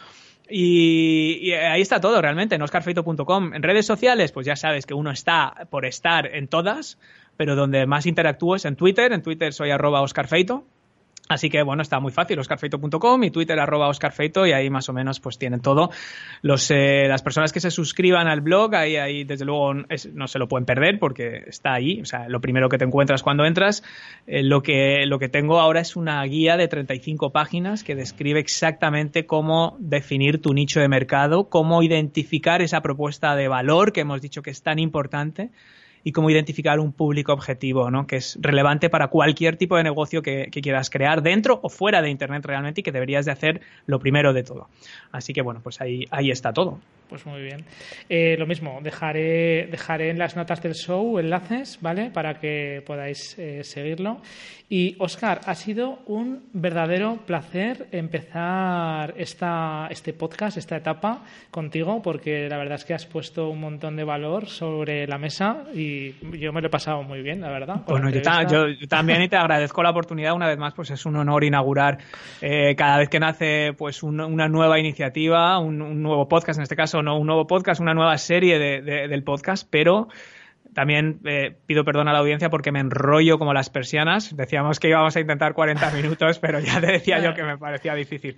Y, 0.50 1.52
ahí 1.54 1.82
está 1.82 2.00
todo 2.00 2.22
realmente, 2.22 2.56
en 2.56 2.62
oscarfeito.com. 2.62 3.54
En 3.54 3.64
redes 3.64 3.86
sociales, 3.86 4.32
pues 4.32 4.46
ya 4.46 4.56
sabes 4.56 4.86
que 4.86 4.94
uno 4.94 5.12
está 5.12 5.68
por 5.70 5.86
estar 5.86 6.28
en 6.28 6.48
todas, 6.48 7.00
pero 7.38 7.56
donde 7.56 7.86
más 7.86 8.06
interactúo 8.06 8.56
es 8.56 8.66
en 8.66 8.76
Twitter. 8.76 9.12
En 9.14 9.22
Twitter 9.22 9.54
soy 9.54 9.72
arroba 9.72 10.02
oscarfeito. 10.02 10.66
Así 11.30 11.50
que 11.50 11.64
bueno, 11.64 11.82
está 11.82 12.02
muy 12.02 12.12
fácil, 12.12 12.38
oscarfeito.com 12.40 13.24
y 13.24 13.32
Twitter 13.32 13.58
arroba 13.58 13.88
oscarfeito 13.88 14.46
y 14.46 14.52
ahí 14.52 14.70
más 14.70 14.90
o 14.90 14.94
menos 14.94 15.22
pues 15.22 15.38
tienen 15.38 15.62
todo. 15.62 15.90
Los, 16.42 16.70
eh, 16.70 17.06
las 17.08 17.22
personas 17.22 17.54
que 17.54 17.62
se 17.62 17.72
suscriban 17.72 18.28
al 18.28 18.42
blog, 18.42 18.76
ahí, 18.76 18.98
ahí 18.98 19.24
desde 19.24 19.46
luego 19.46 19.74
no 19.74 20.28
se 20.28 20.40
lo 20.40 20.50
pueden 20.50 20.66
perder 20.66 21.00
porque 21.00 21.44
está 21.48 21.74
ahí. 21.74 22.02
O 22.02 22.06
sea, 22.06 22.28
lo 22.28 22.42
primero 22.42 22.68
que 22.68 22.78
te 22.78 22.84
encuentras 22.84 23.24
cuando 23.24 23.46
entras. 23.46 23.84
Eh, 24.28 24.44
lo, 24.44 24.62
que, 24.62 25.06
lo 25.06 25.18
que 25.18 25.30
tengo 25.30 25.62
ahora 25.62 25.80
es 25.80 25.96
una 25.96 26.22
guía 26.26 26.58
de 26.58 26.68
35 26.68 27.32
páginas 27.32 27.86
que 27.86 27.96
describe 27.96 28.42
exactamente 28.42 29.26
cómo 29.26 29.78
definir 29.80 30.42
tu 30.42 30.54
nicho 30.54 30.82
de 30.82 30.90
mercado, 30.90 31.48
cómo 31.48 31.84
identificar 31.84 32.62
esa 32.62 32.82
propuesta 32.82 33.36
de 33.36 33.48
valor 33.48 33.94
que 33.94 34.02
hemos 34.02 34.22
dicho 34.22 34.42
que 34.42 34.52
es 34.52 34.62
tan 34.62 34.78
importante 34.78 35.52
y 36.04 36.12
cómo 36.12 36.30
identificar 36.30 36.80
un 36.80 36.92
público 36.92 37.34
objetivo, 37.34 37.90
¿no? 37.90 38.08
Que 38.08 38.18
es 38.18 38.38
relevante 38.42 38.90
para 38.90 39.08
cualquier 39.08 39.58
tipo 39.58 39.78
de 39.78 39.84
negocio 39.84 40.22
que, 40.22 40.50
quieras 40.64 40.90
crear 40.90 41.22
dentro 41.22 41.60
o 41.62 41.70
fuera 41.70 42.02
de 42.02 42.10
Internet 42.10 42.46
realmente 42.46 42.82
y 42.82 42.84
que 42.84 42.92
deberías 42.92 43.26
de 43.26 43.32
hacer 43.32 43.62
lo 43.86 44.00
primero 44.00 44.34
de 44.34 44.44
todo. 44.44 44.70
Así 45.12 45.34
que 45.34 45.42
bueno, 45.42 45.62
pues 45.62 45.82
ahí, 45.82 46.06
ahí 46.12 46.32
está 46.32 46.54
todo. 46.54 46.80
Pues 47.14 47.28
muy 47.28 47.44
bien. 47.44 47.64
Eh, 48.10 48.36
lo 48.40 48.48
mismo, 48.48 48.80
dejaré, 48.82 49.68
dejaré 49.68 50.10
en 50.10 50.18
las 50.18 50.36
notas 50.36 50.64
del 50.64 50.74
show 50.74 51.20
enlaces, 51.20 51.78
¿vale? 51.80 52.10
Para 52.10 52.40
que 52.40 52.82
podáis 52.88 53.38
eh, 53.38 53.64
seguirlo. 53.64 54.20
Y 54.74 54.96
Oscar, 54.98 55.42
ha 55.46 55.54
sido 55.54 56.00
un 56.08 56.50
verdadero 56.52 57.20
placer 57.28 57.86
empezar 57.92 59.14
esta, 59.18 59.88
este 59.92 60.14
podcast, 60.14 60.58
esta 60.58 60.78
etapa 60.78 61.22
contigo, 61.52 62.02
porque 62.02 62.50
la 62.50 62.58
verdad 62.58 62.80
es 62.80 62.84
que 62.84 62.96
has 62.96 63.06
puesto 63.06 63.50
un 63.50 63.60
montón 63.60 63.96
de 63.96 64.04
valor 64.04 64.48
sobre 64.48 65.06
la 65.06 65.20
mesa 65.20 65.66
y 65.76 66.14
yo 66.40 66.52
me 66.52 66.62
lo 66.62 66.70
he 66.70 66.72
pasado 66.72 67.04
muy 67.04 67.22
bien, 67.22 67.42
la 67.42 67.52
verdad. 67.52 67.82
Bueno, 67.86 68.10
yo, 68.10 68.22
también 68.88 69.22
y 69.22 69.28
te 69.28 69.36
agradezco 69.36 69.84
la 69.84 69.92
oportunidad 69.92 70.34
una 70.34 70.48
vez 70.48 70.58
más, 70.58 70.74
pues 70.74 70.90
es 70.90 71.06
un 71.06 71.18
honor 71.18 71.44
inaugurar 71.44 72.00
eh, 72.42 72.74
cada 72.76 72.98
vez 72.98 73.10
que 73.10 73.20
nace 73.20 73.74
pues 73.78 74.02
una 74.02 74.48
nueva 74.48 74.80
iniciativa, 74.80 75.60
un, 75.60 76.02
nuevo 76.02 76.28
podcast, 76.28 76.58
en 76.58 76.64
este 76.64 76.76
caso 76.76 77.03
no 77.04 77.18
un 77.18 77.28
nuevo 77.28 77.46
podcast, 77.48 77.80
una 77.82 77.94
nueva 77.94 78.18
serie 78.18 78.58
del 78.60 79.24
podcast, 79.24 79.68
pero 79.70 80.08
también 80.74 81.20
eh, 81.26 81.56
pido 81.66 81.84
perdón 81.84 82.08
a 82.08 82.14
la 82.14 82.20
audiencia 82.20 82.50
porque 82.50 82.72
me 82.72 82.80
enrollo 82.80 83.38
como 83.38 83.54
las 83.54 83.70
persianas. 83.70 84.36
Decíamos 84.36 84.80
que 84.80 84.90
íbamos 84.90 85.16
a 85.16 85.20
intentar 85.20 85.54
40 85.54 85.92
minutos, 85.96 86.40
pero 86.40 86.60
ya 86.60 86.80
te 86.80 86.88
decía 86.88 87.20
yo 87.20 87.34
que 87.34 87.44
me 87.44 87.58
parecía 87.58 87.96
difícil. 87.96 88.36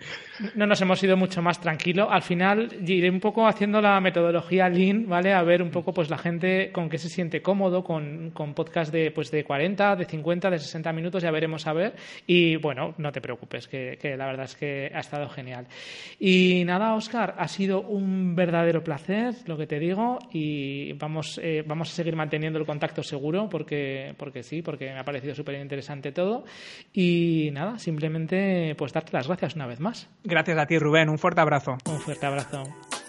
No 0.56 0.66
nos 0.66 0.82
hemos 0.82 1.02
ido 1.04 1.18
mucho 1.18 1.42
más 1.42 1.60
tranquilo. 1.60 2.10
Al 2.10 2.22
final 2.22 2.70
iré 2.86 3.10
un 3.10 3.20
poco 3.20 3.48
haciendo 3.48 3.82
la 3.82 4.00
metodología 4.00 4.70
Lean, 4.70 5.08
¿vale? 5.08 5.34
A 5.34 5.44
ver 5.44 5.62
un 5.62 5.72
poco 5.72 5.94
pues 5.94 6.10
la 6.10 6.18
gente 6.18 6.72
con 6.72 6.90
qué 6.90 6.98
se 6.98 7.10
siente 7.10 7.42
cómodo 7.42 7.84
con, 7.84 8.32
con 8.32 8.54
podcast 8.54 8.92
de, 8.92 9.12
pues, 9.12 9.32
de 9.32 9.44
40, 9.44 9.96
de 9.96 10.06
50, 10.06 10.50
de 10.50 10.60
60 10.60 10.94
minutos, 10.94 11.24
ya 11.24 11.32
veremos 11.32 11.68
a 11.68 11.74
ver. 11.74 11.96
Y 12.28 12.56
bueno, 12.58 12.94
no 12.98 13.12
te 13.12 13.22
preocupes, 13.22 13.68
que, 13.68 13.98
que 14.02 14.18
la 14.18 14.26
verdad 14.26 14.46
es 14.46 14.56
que 14.56 14.92
ha 14.94 15.00
estado 15.00 15.30
genial. 15.30 15.68
Y 16.20 16.64
nada, 16.66 16.94
Oscar, 16.96 17.36
ha 17.38 17.48
sido 17.48 17.82
un 17.82 18.36
verdadero 18.36 18.84
placer, 18.84 19.36
lo 19.46 19.58
que 19.58 19.68
te 19.68 19.80
digo, 19.80 20.20
y 20.32 20.94
vamos, 20.94 21.40
eh, 21.42 21.64
vamos 21.66 21.92
a 21.92 21.96
seguir 21.96 22.16
manteniendo 22.26 22.58
el 22.58 22.66
contacto 22.66 23.04
seguro 23.04 23.48
porque, 23.50 24.16
porque 24.18 24.42
sí, 24.42 24.64
porque 24.64 24.92
me 24.92 25.00
ha 25.00 25.06
parecido 25.06 25.36
súper 25.36 25.62
interesante 25.62 26.12
todo. 26.12 26.44
Y 26.92 27.50
nada, 27.54 27.78
simplemente 27.78 28.74
pues 28.78 28.92
darte 28.94 29.12
las 29.14 29.28
gracias 29.28 29.56
una 29.56 29.68
vez 29.68 29.80
más. 29.80 30.10
Gracias 30.24 30.58
a 30.58 30.66
ti, 30.66 30.80
Rubén. 30.80 31.10
Un 31.10 31.20
fuerte 31.20 31.42
abrazo. 31.42 31.78
Un 31.86 32.00
fuerte 32.00 32.26
abrazo. 32.26 32.64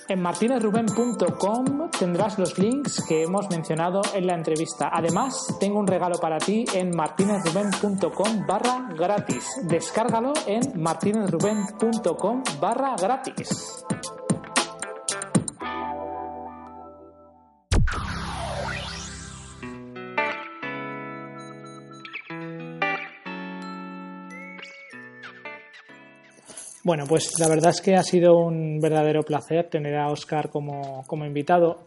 En 0.09 0.21
martinezruben.com 0.21 1.91
tendrás 1.99 2.39
los 2.39 2.57
links 2.59 3.03
que 3.09 3.23
hemos 3.23 3.51
mencionado 3.51 4.03
en 4.15 4.27
la 4.27 4.35
entrevista. 4.35 4.91
Además, 4.93 5.57
tengo 5.59 5.81
un 5.81 5.87
regalo 5.87 6.19
para 6.21 6.39
ti 6.39 6.65
en 6.75 6.91
martinezruben.com 6.95 8.47
barra 8.47 8.89
gratis. 8.97 9.63
Descárgalo 9.65 10.33
en 10.47 10.81
martinezruben.com 10.81 12.43
barra 12.61 12.95
gratis. 13.01 13.86
Bueno, 26.87 27.05
pues 27.09 27.37
la 27.41 27.49
verdad 27.49 27.71
es 27.71 27.81
que 27.81 27.97
ha 27.97 28.03
sido 28.05 28.39
un 28.39 28.79
verdadero 28.79 29.25
placer 29.25 29.69
tener 29.69 29.97
a 29.97 30.09
Oscar 30.09 30.51
como, 30.51 31.05
invitado. 31.27 31.81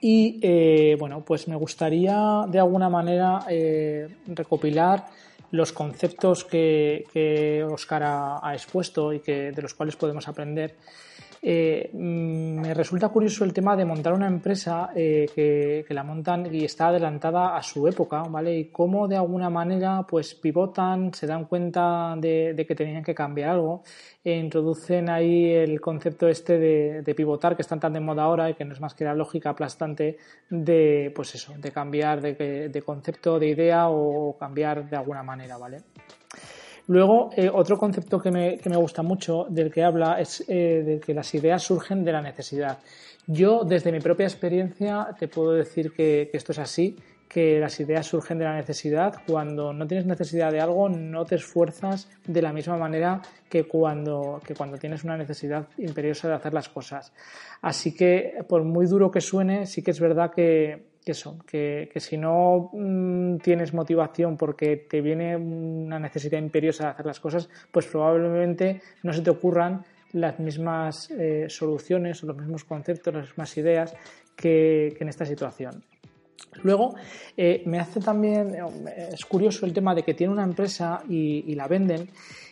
Y 0.00 0.40
eh, 0.40 0.96
bueno, 0.98 1.22
pues 1.22 1.46
me 1.48 1.54
gustaría 1.54 2.46
de 2.48 2.58
alguna 2.58 2.88
manera 2.88 3.40
eh, 3.46 4.08
recopilar 4.28 5.04
los 5.50 5.70
conceptos 5.70 6.46
que, 6.46 7.04
que 7.12 7.62
Oscar 7.62 8.04
ha, 8.42 8.54
expuesto 8.54 9.12
y 9.12 9.20
que, 9.20 9.52
de 9.52 9.60
los 9.60 9.74
cuales 9.74 9.96
podemos 9.96 10.26
aprender 10.26 10.76
eh, 11.48 11.90
mm, 11.92 12.60
me 12.60 12.74
resulta 12.74 13.08
curioso 13.08 13.44
el 13.44 13.52
tema 13.52 13.76
de 13.76 13.84
montar 13.84 14.12
una 14.12 14.26
empresa 14.26 14.90
eh, 14.96 15.30
que, 15.32 15.94
la 15.94 16.02
montan 16.02 16.52
y 16.52 16.64
está 16.64 16.88
adelantada 16.88 17.56
a 17.56 17.62
su 17.62 17.86
época, 17.86 18.24
¿vale? 18.24 18.58
Y 18.58 18.64
cómo 18.70 19.06
de 19.06 19.14
alguna 19.16 19.48
manera 19.48 20.04
pues 20.08 20.34
pivotan, 20.34 21.14
se 21.14 21.28
dan 21.28 21.44
cuenta 21.44 22.16
de, 22.18 22.64
que 22.66 22.74
tenían 22.74 23.04
que 23.04 23.14
cambiar 23.14 23.50
algo 23.50 23.84
e 24.24 24.36
introducen 24.36 25.08
ahí 25.08 25.52
el 25.52 25.80
concepto 25.80 26.26
este 26.26 26.58
de, 26.58 27.14
pivotar 27.14 27.54
que 27.54 27.62
están 27.62 27.78
tan 27.78 27.92
de 27.92 28.00
moda 28.00 28.24
ahora 28.24 28.50
y 28.50 28.54
que 28.54 28.64
no 28.64 28.72
es 28.72 28.80
más 28.80 28.94
que 28.94 29.04
la 29.04 29.14
lógica 29.14 29.50
aplastante 29.50 30.18
de 30.50 31.12
pues 31.14 31.36
eso, 31.36 31.54
de 31.56 31.70
cambiar 31.70 32.20
de, 32.22 32.68
de 32.70 32.82
concepto, 32.82 33.38
de 33.38 33.46
idea 33.50 33.88
o 33.88 34.36
cambiar 34.36 34.90
de 34.90 34.96
alguna 34.96 35.22
manera, 35.22 35.56
¿vale? 35.58 35.78
Luego, 36.88 37.30
eh, 37.36 37.50
otro 37.52 37.78
concepto 37.78 38.20
que 38.20 38.30
me, 38.30 38.58
que 38.58 38.70
me, 38.70 38.76
gusta 38.76 39.02
mucho 39.02 39.46
del 39.48 39.72
que 39.72 39.82
habla 39.82 40.20
es 40.20 40.44
eh, 40.48 40.82
de 40.84 41.00
que 41.00 41.14
las 41.14 41.34
ideas 41.34 41.62
surgen 41.62 42.04
de 42.04 42.12
la 42.12 42.22
necesidad. 42.22 42.78
Yo, 43.26 43.64
desde 43.64 43.90
mi 43.90 43.98
propia 43.98 44.26
experiencia, 44.26 45.08
te 45.18 45.26
puedo 45.26 45.52
decir 45.52 45.92
que, 45.92 46.28
que 46.30 46.36
esto 46.36 46.52
es 46.52 46.58
así 46.58 46.96
que 47.28 47.58
las 47.58 47.78
ideas 47.80 48.06
surgen 48.06 48.38
de 48.38 48.44
la 48.44 48.54
necesidad. 48.54 49.14
Cuando 49.26 49.72
no 49.72 49.86
tienes 49.86 50.06
necesidad 50.06 50.52
de 50.52 50.60
algo, 50.60 50.88
no 50.88 51.24
te 51.24 51.34
esfuerzas 51.34 52.08
de 52.24 52.42
la 52.42 52.52
misma 52.52 52.76
manera 52.76 53.20
que 53.48 53.64
cuando, 53.64 54.40
que 54.46 54.54
cuando 54.54 54.78
tienes 54.78 55.04
una 55.04 55.16
necesidad 55.16 55.66
imperiosa 55.78 56.28
de 56.28 56.34
hacer 56.34 56.54
las 56.54 56.68
cosas. 56.68 57.12
Así 57.62 57.94
que, 57.94 58.34
por 58.48 58.64
muy 58.64 58.86
duro 58.86 59.10
que 59.10 59.20
suene, 59.20 59.66
sí 59.66 59.82
que 59.82 59.90
es 59.90 60.00
verdad 60.00 60.30
que, 60.32 60.86
que 61.06 61.14
que, 61.46 61.88
que 61.92 62.00
si 62.00 62.16
no 62.18 62.70
mmm, 62.72 63.36
tienes 63.36 63.72
motivación 63.72 64.36
porque 64.36 64.76
te 64.76 65.00
viene 65.00 65.36
una 65.36 66.00
necesidad 66.00 66.38
imperiosa 66.40 66.84
de 66.84 66.90
hacer 66.90 67.06
las 67.06 67.20
cosas, 67.20 67.48
pues 67.70 67.86
probablemente 67.86 68.82
no 69.04 69.12
se 69.12 69.22
te 69.22 69.30
ocurran 69.30 69.84
las 70.12 70.40
mismas 70.40 71.08
eh, 71.12 71.46
soluciones 71.48 72.24
los 72.24 72.36
mismos 72.36 72.64
conceptos, 72.64 73.14
las 73.14 73.28
mismas 73.28 73.56
ideas 73.56 73.94
que, 74.34 74.94
que 74.98 75.04
en 75.04 75.08
esta 75.08 75.24
situación. 75.24 75.84
Luego, 76.64 76.96
eh, 77.36 77.62
me 77.66 77.78
hace 77.78 78.00
también, 78.00 78.54
eh, 78.54 79.10
es 79.12 79.24
curioso 79.26 79.64
el 79.64 79.72
tema 79.72 79.94
de 79.94 80.02
que 80.02 80.14
tiene 80.14 80.32
una 80.32 80.44
empresa 80.44 81.02
y 81.08 81.54
la 81.54 81.68
venden 81.68 82.08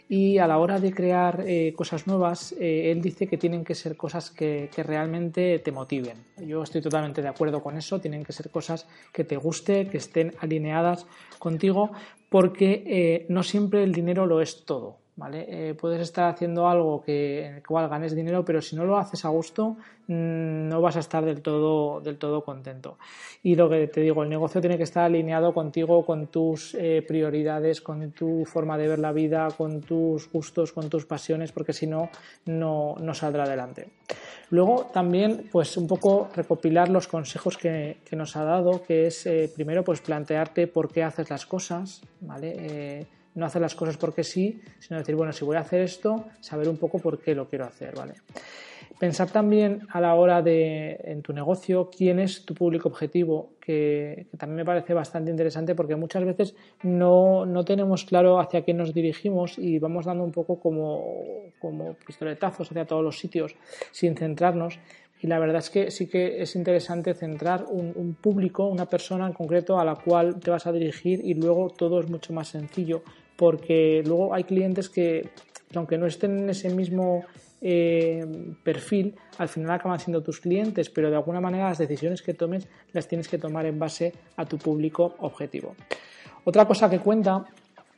y 0.09 0.39
a 0.39 0.47
la 0.47 0.59
hora 0.59 0.81
de 0.81 0.93
crear 0.93 1.45
eh, 1.47 1.73
cosas 1.75 2.07
nuevas, 2.07 2.53
eh, 2.61 2.91
él 2.91 3.01
dice 3.01 3.27
que 3.27 3.39
tienen 3.39 3.65
que 3.65 3.75
ser 3.75 3.97
cosas 3.97 4.31
que, 4.31 4.69
realmente 4.77 5.59
te 5.61 5.73
motiven. 5.73 6.19
Yo 6.47 6.63
estoy 6.63 6.83
totalmente 6.83 7.23
de 7.23 7.29
acuerdo 7.29 7.63
con 7.63 7.77
eso, 7.77 8.01
tienen 8.01 8.25
que 8.25 8.33
ser 8.33 8.51
cosas 8.51 8.87
que 9.13 9.25
te 9.25 9.37
guste, 9.37 9.89
que 9.89 9.97
estén 9.97 10.35
alineadas 10.41 11.07
contigo, 11.39 11.91
porque 12.29 12.85
eh, 12.87 13.27
no 13.29 13.43
siempre 13.43 13.83
el 13.83 13.93
dinero 13.93 14.27
lo 14.27 14.41
es 14.41 14.65
todo. 14.65 15.04
Eh, 15.33 15.77
puedes 15.81 16.01
estar 16.01 16.29
haciendo 16.29 16.69
algo 16.69 17.01
que, 17.01 17.47
en 17.47 17.55
el 17.55 17.63
cual 17.67 17.89
ganes 17.89 18.17
dinero, 18.17 18.45
pero 18.45 18.61
si 18.61 18.75
no 18.75 18.85
lo 18.85 18.99
haces 18.99 19.25
a 19.25 19.29
gusto, 19.29 19.77
mmm, 20.09 20.69
no 20.69 20.81
vas 20.81 20.97
a 20.97 21.01
estar 21.01 21.25
del 21.25 21.41
todo, 21.41 22.01
del 22.01 22.19
todo 22.19 22.43
contento. 22.45 22.99
Y 23.43 23.55
lo 23.55 23.71
que 23.71 23.87
te 23.87 24.01
digo, 24.01 24.25
el 24.25 24.29
negocio 24.29 24.61
tiene 24.61 24.77
que 24.77 24.83
estar 24.83 25.05
alineado 25.05 25.55
contigo, 25.55 26.05
con 26.05 26.27
tus 26.27 26.75
eh, 26.75 27.05
prioridades, 27.07 27.81
con 27.81 28.11
tu 28.11 28.45
forma 28.45 28.77
de 28.77 28.89
ver 28.89 28.99
la 28.99 29.13
vida, 29.13 29.49
con 29.57 29.83
tus 29.83 30.31
gustos, 30.33 30.73
con 30.73 30.91
tus 30.91 31.07
pasiones, 31.07 31.53
porque 31.53 31.73
si 31.73 31.87
no, 31.87 32.11
no, 32.47 32.97
no 32.99 33.15
saldrá 33.15 33.45
adelante. 33.45 33.91
Luego 34.51 34.91
también, 34.93 35.49
pues 35.53 35.77
un 35.77 35.87
poco 35.87 36.29
recopilar 36.35 36.89
los 36.89 37.07
consejos 37.07 37.57
que, 37.57 37.99
que 38.05 38.17
nos 38.17 38.35
ha 38.35 38.43
dado, 38.43 38.83
que 38.83 39.07
es 39.07 39.27
eh, 39.27 39.49
primero, 39.55 39.85
pues 39.85 40.01
plantearte 40.01 40.67
por 40.67 40.91
qué 40.91 41.05
haces 41.05 41.31
las 41.31 41.47
cosas, 41.47 42.03
¿vale? 42.21 43.07
No 43.35 43.47
hacer 43.47 43.63
las 43.63 43.75
cosas 43.75 43.97
porque 43.97 44.25
sí, 44.25 44.61
sino 44.79 44.99
decir, 44.99 45.17
bueno, 45.17 45.33
si 45.33 45.45
voy 45.45 45.57
a 45.57 45.61
hacer 45.61 45.81
esto, 45.81 46.27
saber 46.41 46.69
un 46.69 46.77
poco 46.77 46.99
por 46.99 47.19
qué 47.19 47.35
lo 47.35 47.49
quiero 47.49 47.65
hacer, 47.65 47.95
¿vale? 47.95 48.15
Pensar 48.99 49.29
también 49.31 49.81
a 49.91 50.01
la 50.01 50.15
hora 50.15 50.41
de, 50.41 51.01
en 51.05 51.21
tu 51.23 51.33
negocio, 51.33 51.91
quién 51.91 52.21
es 52.21 52.45
tu 52.45 52.55
público 52.55 52.89
objetivo, 52.89 53.51
que, 53.61 54.27
también 54.39 54.57
me 54.57 54.65
parece 54.65 54.95
bastante 54.95 55.33
interesante 55.33 55.75
porque 55.75 55.97
muchas 55.97 56.25
veces 56.25 56.55
no, 56.85 57.45
no, 57.45 57.65
tenemos 57.65 58.05
claro 58.05 58.39
hacia 58.39 58.63
quién 58.63 58.77
nos 58.77 58.95
dirigimos 58.95 59.59
y 59.59 59.81
vamos 59.81 60.05
dando 60.05 60.23
un 60.23 60.31
poco 60.31 60.61
como, 60.61 61.03
como 61.59 61.95
pistoletazos 62.07 62.71
hacia 62.71 62.87
todos 62.87 63.03
los 63.03 63.19
sitios 63.19 63.57
sin 63.91 64.17
centrarnos. 64.17 64.79
Y 65.21 65.27
la 65.27 65.39
verdad 65.39 65.57
es 65.57 65.71
que 65.71 65.91
sí 65.91 66.07
que 66.07 66.43
es 66.43 66.55
interesante 66.55 67.15
centrar 67.15 67.65
un, 67.69 68.15
público, 68.21 68.67
una 68.67 68.87
persona 68.87 69.27
en 69.27 69.33
concreto 69.33 69.81
a 69.81 69.85
la 69.85 69.97
cual 69.97 70.39
te 70.39 70.51
vas 70.51 70.67
a 70.67 70.73
dirigir 70.73 71.21
y 71.25 71.35
luego 71.35 71.71
todo 71.71 71.99
es 72.01 72.09
mucho 72.09 72.33
más 72.33 72.49
sencillo 72.49 73.03
porque 73.37 74.03
luego 74.07 74.35
hay 74.35 74.45
clientes 74.45 74.89
que, 74.89 75.31
aunque 75.75 75.99
no 75.99 76.07
estén 76.07 76.39
en 76.39 76.51
ese 76.51 76.71
mismo 76.71 77.25
eh, 77.61 78.25
perfil, 78.63 79.15
al 79.39 79.49
final 79.49 79.71
acaban 79.71 79.99
siendo 79.99 80.23
tus 80.23 80.41
clientes, 80.41 80.91
pero 80.91 81.11
de 81.11 81.17
alguna 81.17 81.41
manera 81.41 81.69
las 81.69 81.79
decisiones 81.79 82.23
que 82.23 82.35
tomes 82.35 82.69
las 82.93 83.09
tienes 83.09 83.29
que 83.29 83.39
tomar 83.39 83.67
en 83.67 83.79
base 83.79 84.13
a 84.37 84.45
tu 84.45 84.59
público 84.59 85.15
objetivo. 85.19 85.75
Otra 86.45 86.67
cosa 86.67 86.91
que 86.91 86.99
cuenta 86.99 87.45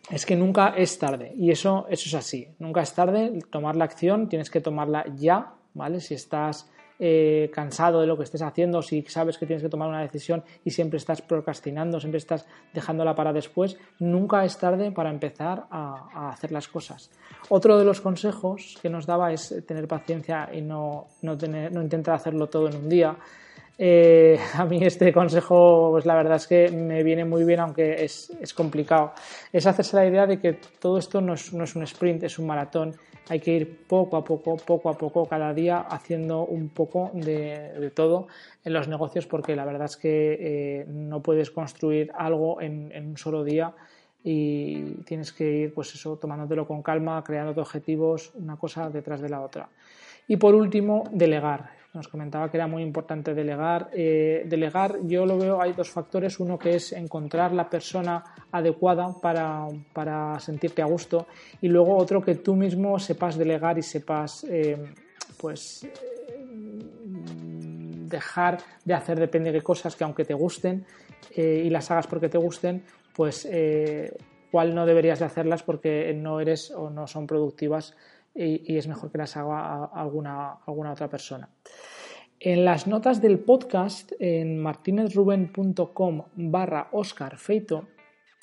es 0.09 0.25
que 0.25 0.37
nunca 0.37 0.69
es 0.77 0.99
tarde 0.99 1.33
y 1.37 1.51
eso, 1.51 1.87
eso 1.91 2.09
es 2.09 2.15
así, 2.15 2.49
nunca 2.61 2.83
es 2.83 2.95
tarde 2.95 3.41
tomar 3.51 3.75
la 3.75 3.85
acción, 3.85 4.29
tienes 4.29 4.51
que 4.51 4.61
tomarla 4.61 5.05
ya, 5.17 5.55
¿vale? 5.75 6.01
Si 6.01 6.15
estás 6.15 6.71
eh, 6.99 7.51
cansado 7.53 8.01
de 8.01 8.07
lo 8.07 8.17
que 8.17 8.25
estés 8.25 8.41
haciendo, 8.41 8.81
si 8.81 9.03
sabes 9.03 9.37
que 9.37 9.45
tienes 9.45 9.63
que 9.63 9.69
tomar 9.69 9.89
una 9.89 10.01
decisión 10.01 10.43
y 10.65 10.71
siempre 10.71 10.97
estás 10.97 11.21
procrastinando, 11.21 12.01
siempre 12.01 12.19
estás 12.19 12.47
dejándola 12.73 13.15
para 13.15 13.35
después, 13.35 13.77
nunca 13.99 14.45
es 14.45 14.57
tarde 14.57 14.91
para 14.93 15.11
empezar 15.11 15.65
a, 15.71 16.31
hacer 16.31 16.53
las 16.53 16.69
cosas. 16.69 17.11
Otro 17.51 17.79
de 17.79 17.85
los 17.85 18.01
consejos 18.01 18.79
que 18.81 18.89
nos 18.89 19.07
daba 19.07 19.33
es 19.33 19.55
tener 19.67 19.87
paciencia 19.87 20.49
y 20.53 20.63
no, 20.63 21.09
no, 21.23 21.35
intentar 21.83 22.15
hacerlo 22.15 22.47
todo 22.47 22.69
en 22.69 22.77
un 22.77 22.89
día. 22.89 23.17
Eh, 23.79 24.39
a 24.55 24.65
mí 24.65 24.79
este 24.83 25.13
consejo, 25.13 25.91
pues 25.93 26.07
la 26.07 26.15
verdad 26.15 26.37
es 26.37 26.47
que 26.47 26.71
me 26.71 27.03
viene 27.03 27.25
muy 27.27 27.45
bien, 27.45 27.61
aunque 27.61 28.05
es, 28.05 28.31
es 28.41 28.55
complicado. 28.55 29.13
Es 29.53 29.67
hacerse 29.67 29.97
la 29.97 30.07
idea 30.07 30.27
de 30.27 30.39
que 30.41 30.55
todo 30.81 30.97
esto 30.97 31.21
no 31.21 31.35
es, 31.35 31.53
no 31.53 31.65
es 31.65 31.77
un 31.77 31.83
sprint, 31.83 32.23
es 32.23 32.39
un 32.39 32.47
maratón 32.47 32.97
hay 33.29 33.41
que 33.41 33.53
ir 33.53 33.87
poco 33.87 34.17
a 34.17 34.25
poco, 34.25 34.57
poco 34.57 34.89
a 34.89 34.97
poco, 34.97 35.27
cada 35.27 35.53
día 35.53 35.79
haciendo 35.79 36.45
un 36.45 36.69
poco 36.69 37.11
de, 37.15 37.91
todo 37.95 38.29
en 38.65 38.73
los 38.73 38.89
negocios 38.89 39.27
porque 39.27 39.57
la 39.57 39.65
verdad 39.65 39.87
es 39.87 39.97
que 39.97 40.39
eh, 40.41 40.87
no 40.89 41.23
puedes 41.23 41.51
construir 41.51 42.13
algo 42.17 42.61
en, 42.61 42.93
un 42.95 43.17
solo 43.17 43.43
día 43.43 43.73
y 44.23 44.83
tienes 45.05 45.33
que 45.33 45.51
ir 45.51 45.75
pues 45.75 45.95
eso 45.95 46.17
tomándotelo 46.17 46.67
con 46.67 46.83
calma, 46.83 47.23
creando 47.25 47.61
objetivos 47.61 48.33
una 48.35 48.57
cosa 48.57 48.91
detrás 48.91 49.21
de 49.21 49.29
la 49.29 49.41
otra. 49.41 49.69
Y 50.29 50.37
por 50.37 50.55
último, 50.55 51.05
delegar 51.13 51.76
nos 51.97 52.09
comentaba 52.09 52.51
que 52.51 52.59
era 52.59 52.67
muy 52.67 52.83
importante 52.83 53.35
delegar. 53.35 53.91
Eh, 53.93 54.45
delegar, 54.47 54.99
yo 55.05 55.25
lo 55.27 55.39
veo, 55.39 55.61
hay 55.61 55.73
dos 55.73 55.91
factores. 55.91 56.39
Uno 56.39 56.59
que 56.59 56.77
es 56.77 56.93
encontrar 56.93 57.53
la 57.53 57.69
persona 57.69 58.23
adecuada 58.53 59.15
para, 59.21 59.67
para 59.93 60.39
sentirte 60.39 60.83
a 60.83 60.87
gusto 60.87 61.27
y 61.61 61.69
luego 61.69 61.97
otro 61.97 62.23
que 62.23 62.37
tú 62.37 62.55
mismo 62.55 62.99
sepas 62.99 63.37
delegar 63.37 63.79
y 63.79 63.83
sepas, 63.83 64.45
eh, 64.45 64.77
pues, 65.39 65.85
eh, 65.85 65.91
dejar 68.09 68.59
de 68.85 68.95
hacer 68.95 69.19
depende 69.19 69.51
de 69.51 69.63
cosas 69.63 69.97
que 69.97 70.05
aunque 70.05 70.25
te 70.25 70.35
gusten 70.35 70.85
eh, 71.35 71.63
y 71.65 71.71
las 71.71 71.91
hagas 71.91 72.07
porque 72.07 72.29
te 72.29 72.39
gusten, 72.39 72.85
pues 73.15 73.49
cuál 74.51 74.75
no 74.75 74.85
deberías 74.87 75.19
de 75.19 75.25
hacerlas 75.25 75.63
porque 75.63 76.13
no 76.15 76.41
eres 76.41 76.71
o 76.71 76.91
no 76.91 77.07
son 77.07 77.27
productivas 77.27 77.97
y, 78.37 78.77
es 78.77 78.87
mejor 78.89 79.11
que 79.11 79.19
las 79.19 79.37
haga 79.37 79.87
alguna, 79.87 80.59
alguna 80.67 80.93
otra 80.93 81.09
persona. 81.09 81.49
En 82.39 82.65
las 82.65 82.87
notas 82.87 83.23
del 83.23 83.39
podcast 83.39 84.13
en 84.19 84.59
martinezruben.com 84.59 86.23
barra 86.37 86.89
Oscar 86.93 87.39
Feito 87.39 87.89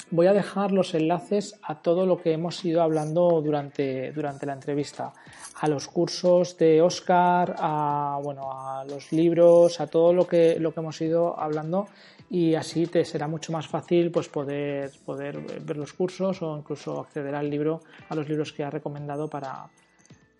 voy 0.09 0.27
a 0.27 0.33
dejar 0.33 0.71
los 0.71 0.93
enlaces 0.95 1.59
a 1.63 1.81
todo 1.81 2.05
lo 2.05 2.21
que 2.21 2.33
hemos 2.33 2.63
ido 2.65 2.81
hablando 2.81 3.41
durante, 3.41 4.11
durante 4.11 4.45
la 4.45 4.53
entrevista, 4.53 5.13
a 5.61 5.67
los 5.67 5.87
cursos 5.87 6.57
de 6.57 6.81
Oscar, 6.81 7.55
a, 7.57 8.19
bueno, 8.23 8.51
a 8.51 8.83
los 8.85 9.11
libros, 9.11 9.79
a 9.79 9.87
todo 9.87 10.11
lo 10.11 10.27
que, 10.27 10.59
lo 10.59 10.73
que 10.73 10.79
hemos 10.79 10.99
ido 10.99 11.39
hablando 11.39 11.87
y 12.29 12.55
así 12.55 12.87
te 12.87 13.05
será 13.05 13.27
mucho 13.27 13.51
más 13.51 13.67
fácil 13.67 14.11
pues 14.11 14.27
poder, 14.27 14.91
poder 15.05 15.39
ver 15.61 15.77
los 15.77 15.93
cursos 15.93 16.41
o 16.41 16.57
incluso 16.57 16.99
acceder 16.99 17.35
al 17.35 17.49
libro, 17.49 17.81
a 18.09 18.15
los 18.15 18.27
libros 18.27 18.51
que 18.51 18.63
ha 18.63 18.71
recomendado 18.71 19.29
para, 19.29 19.69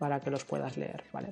para 0.04 0.20
que 0.20 0.30
los 0.30 0.44
puedas 0.44 0.76
leer. 0.76 1.02
¿vale? 1.14 1.30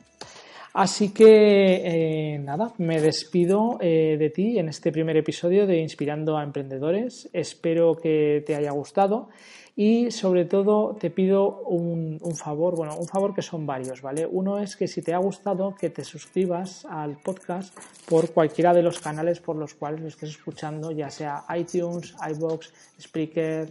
Así 0.73 1.14
que 1.14 1.26
eh, 1.26 2.39
nada, 2.39 2.72
me 2.77 3.02
despido 3.02 3.77
eh, 3.81 4.15
de 4.18 4.30
ti 4.30 4.57
en 4.57 4.69
este 4.69 4.93
primer 4.93 5.18
episodio 5.18 5.68
de 5.68 5.80
Inspirando 5.80 6.38
a 6.38 6.43
Emprendedores. 6.43 7.30
Espero 7.34 7.95
que 7.95 8.41
te 8.48 8.56
haya 8.56 8.72
gustado 8.72 9.27
y 9.76 10.11
sobre 10.11 10.45
todo 10.45 10.95
te 10.99 11.10
pido 11.10 11.61
un, 11.61 12.19
favor, 12.35 12.76
bueno, 12.76 12.95
un 12.98 13.07
favor 13.07 13.34
que 13.34 13.41
son 13.41 13.65
varios, 13.65 14.02
¿vale? 14.02 14.27
Uno 14.30 14.60
es 14.60 14.76
que 14.76 14.88
si 14.88 15.02
te 15.02 15.14
ha 15.14 15.18
gustado 15.18 15.76
que 15.76 15.89
te 15.89 16.03
suscribas 16.03 16.85
al 16.85 17.18
podcast 17.18 17.77
por 18.07 18.31
cualquiera 18.31 18.73
de 18.73 18.84
los 18.84 18.99
canales 18.99 19.39
por 19.39 19.56
los 19.56 19.73
cuales 19.73 20.02
lo 20.02 20.07
estés 20.07 20.31
escuchando, 20.31 20.91
ya 20.91 21.10
sea 21.10 21.45
iTunes, 21.57 22.14
iBox, 22.35 22.73
Spreaker, 22.99 23.69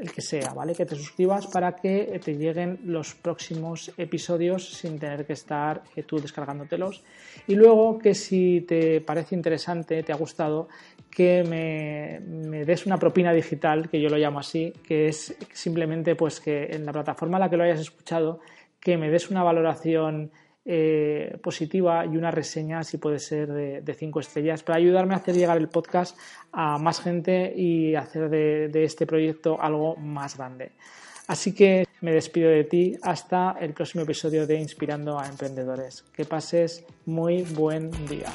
el 0.00 0.12
que 0.12 0.20
sea, 0.20 0.52
¿vale? 0.52 0.74
Que 0.74 0.86
te 0.86 0.94
suscribas 0.94 1.46
para 1.46 1.74
que 1.74 2.20
te 2.22 2.36
lleguen 2.36 2.80
los 2.84 3.14
próximos 3.14 3.90
episodios 3.96 4.68
sin 4.74 4.98
tener 4.98 5.26
que 5.26 5.32
estar 5.32 5.82
eh, 5.96 6.02
tú 6.02 6.20
descargándotelos. 6.20 7.02
Y 7.46 7.54
luego 7.54 7.98
que 7.98 8.14
si 8.14 8.60
te 8.62 9.00
parece 9.00 9.34
interesante, 9.34 10.02
te 10.02 10.12
ha 10.12 10.16
gustado, 10.16 10.68
que 11.10 11.42
me, 11.44 12.64
des 12.64 12.86
una 12.86 12.98
propina 12.98 13.32
digital, 13.32 13.88
que 13.88 14.00
yo 14.00 14.08
lo 14.08 14.16
llamo 14.16 14.40
así, 14.40 14.72
que 14.86 15.08
es 15.08 15.36
simplemente 15.52 16.14
pues 16.14 16.40
que 16.40 16.66
en 16.66 16.86
la 16.86 16.92
plataforma 16.92 17.36
a 17.36 17.40
la 17.40 17.50
que 17.50 17.56
lo 17.56 17.64
hayas 17.64 17.80
escuchado, 17.80 18.40
que 18.80 18.96
me 18.96 19.10
des 19.10 19.30
una 19.30 19.42
valoración 19.42 20.30
eh, 20.64 21.38
positiva 21.42 22.04
y 22.06 22.16
una 22.16 22.30
reseña, 22.30 22.82
si 22.84 22.98
puede 22.98 23.18
ser 23.18 23.52
de, 23.52 23.80
de, 23.80 23.94
cinco 23.94 24.20
estrellas, 24.20 24.62
para 24.62 24.78
ayudarme 24.78 25.14
a 25.14 25.16
hacer 25.18 25.34
llegar 25.34 25.56
el 25.56 25.68
podcast 25.68 26.18
a 26.52 26.78
más 26.78 27.00
gente 27.00 27.52
y 27.56 27.94
hacer 27.94 28.28
de, 28.28 28.68
de 28.68 28.84
este 28.84 29.06
proyecto 29.06 29.60
algo 29.60 29.96
más 29.96 30.36
grande. 30.36 30.72
Así 31.26 31.54
que 31.54 31.84
me 32.00 32.12
despido 32.12 32.50
de 32.50 32.64
ti 32.64 32.96
hasta 33.02 33.56
el 33.60 33.74
próximo 33.74 34.04
episodio 34.04 34.46
de 34.46 34.56
Inspirando 34.56 35.18
a 35.18 35.26
Emprendedores. 35.26 36.02
Que 36.12 36.24
pases 36.24 36.84
muy 37.04 37.42
buen 37.42 37.90
día. 38.06 38.32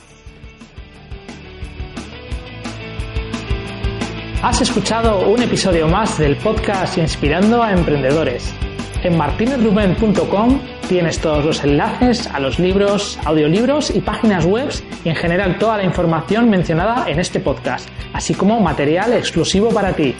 Has 4.43 4.59
escuchado 4.59 5.29
un 5.29 5.41
episodio 5.41 5.87
más 5.87 6.17
del 6.17 6.35
podcast 6.35 6.97
Inspirando 6.97 7.63
a 7.63 7.71
Emprendedores. 7.71 8.53
En 9.01 9.15
martinezruben.com 9.15 10.59
tienes 10.89 11.19
todos 11.19 11.45
los 11.45 11.63
enlaces 11.63 12.27
a 12.27 12.41
los 12.41 12.59
libros, 12.59 13.17
audiolibros 13.23 13.89
y 13.89 14.01
páginas 14.01 14.45
web 14.45 14.67
y 15.05 15.09
en 15.09 15.15
general 15.15 15.57
toda 15.59 15.77
la 15.77 15.85
información 15.85 16.49
mencionada 16.49 17.09
en 17.09 17.21
este 17.21 17.39
podcast, 17.39 17.87
así 18.11 18.33
como 18.33 18.59
material 18.59 19.13
exclusivo 19.13 19.69
para 19.69 19.93
ti. 19.93 20.13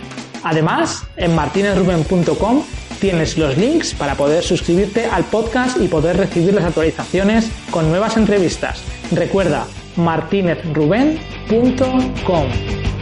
Además, 0.45 1.06
en 1.18 1.36
martinezruben.com 1.36 2.64
tienes 3.02 3.38
los 3.38 3.58
links 3.58 3.94
para 3.94 4.16
poder 4.16 4.41
suscribirte 4.41 5.06
al 5.06 5.26
podcast 5.26 5.82
y 5.82 5.90
poder 5.90 6.16
recibir 6.16 6.54
las 6.54 6.64
actualizaciones 6.64 7.52
con 7.72 7.90
nuevas 7.90 8.16
entrevistas. 8.16 8.86
Recuerda 9.12 9.66
martinezruben.com. 9.98 12.93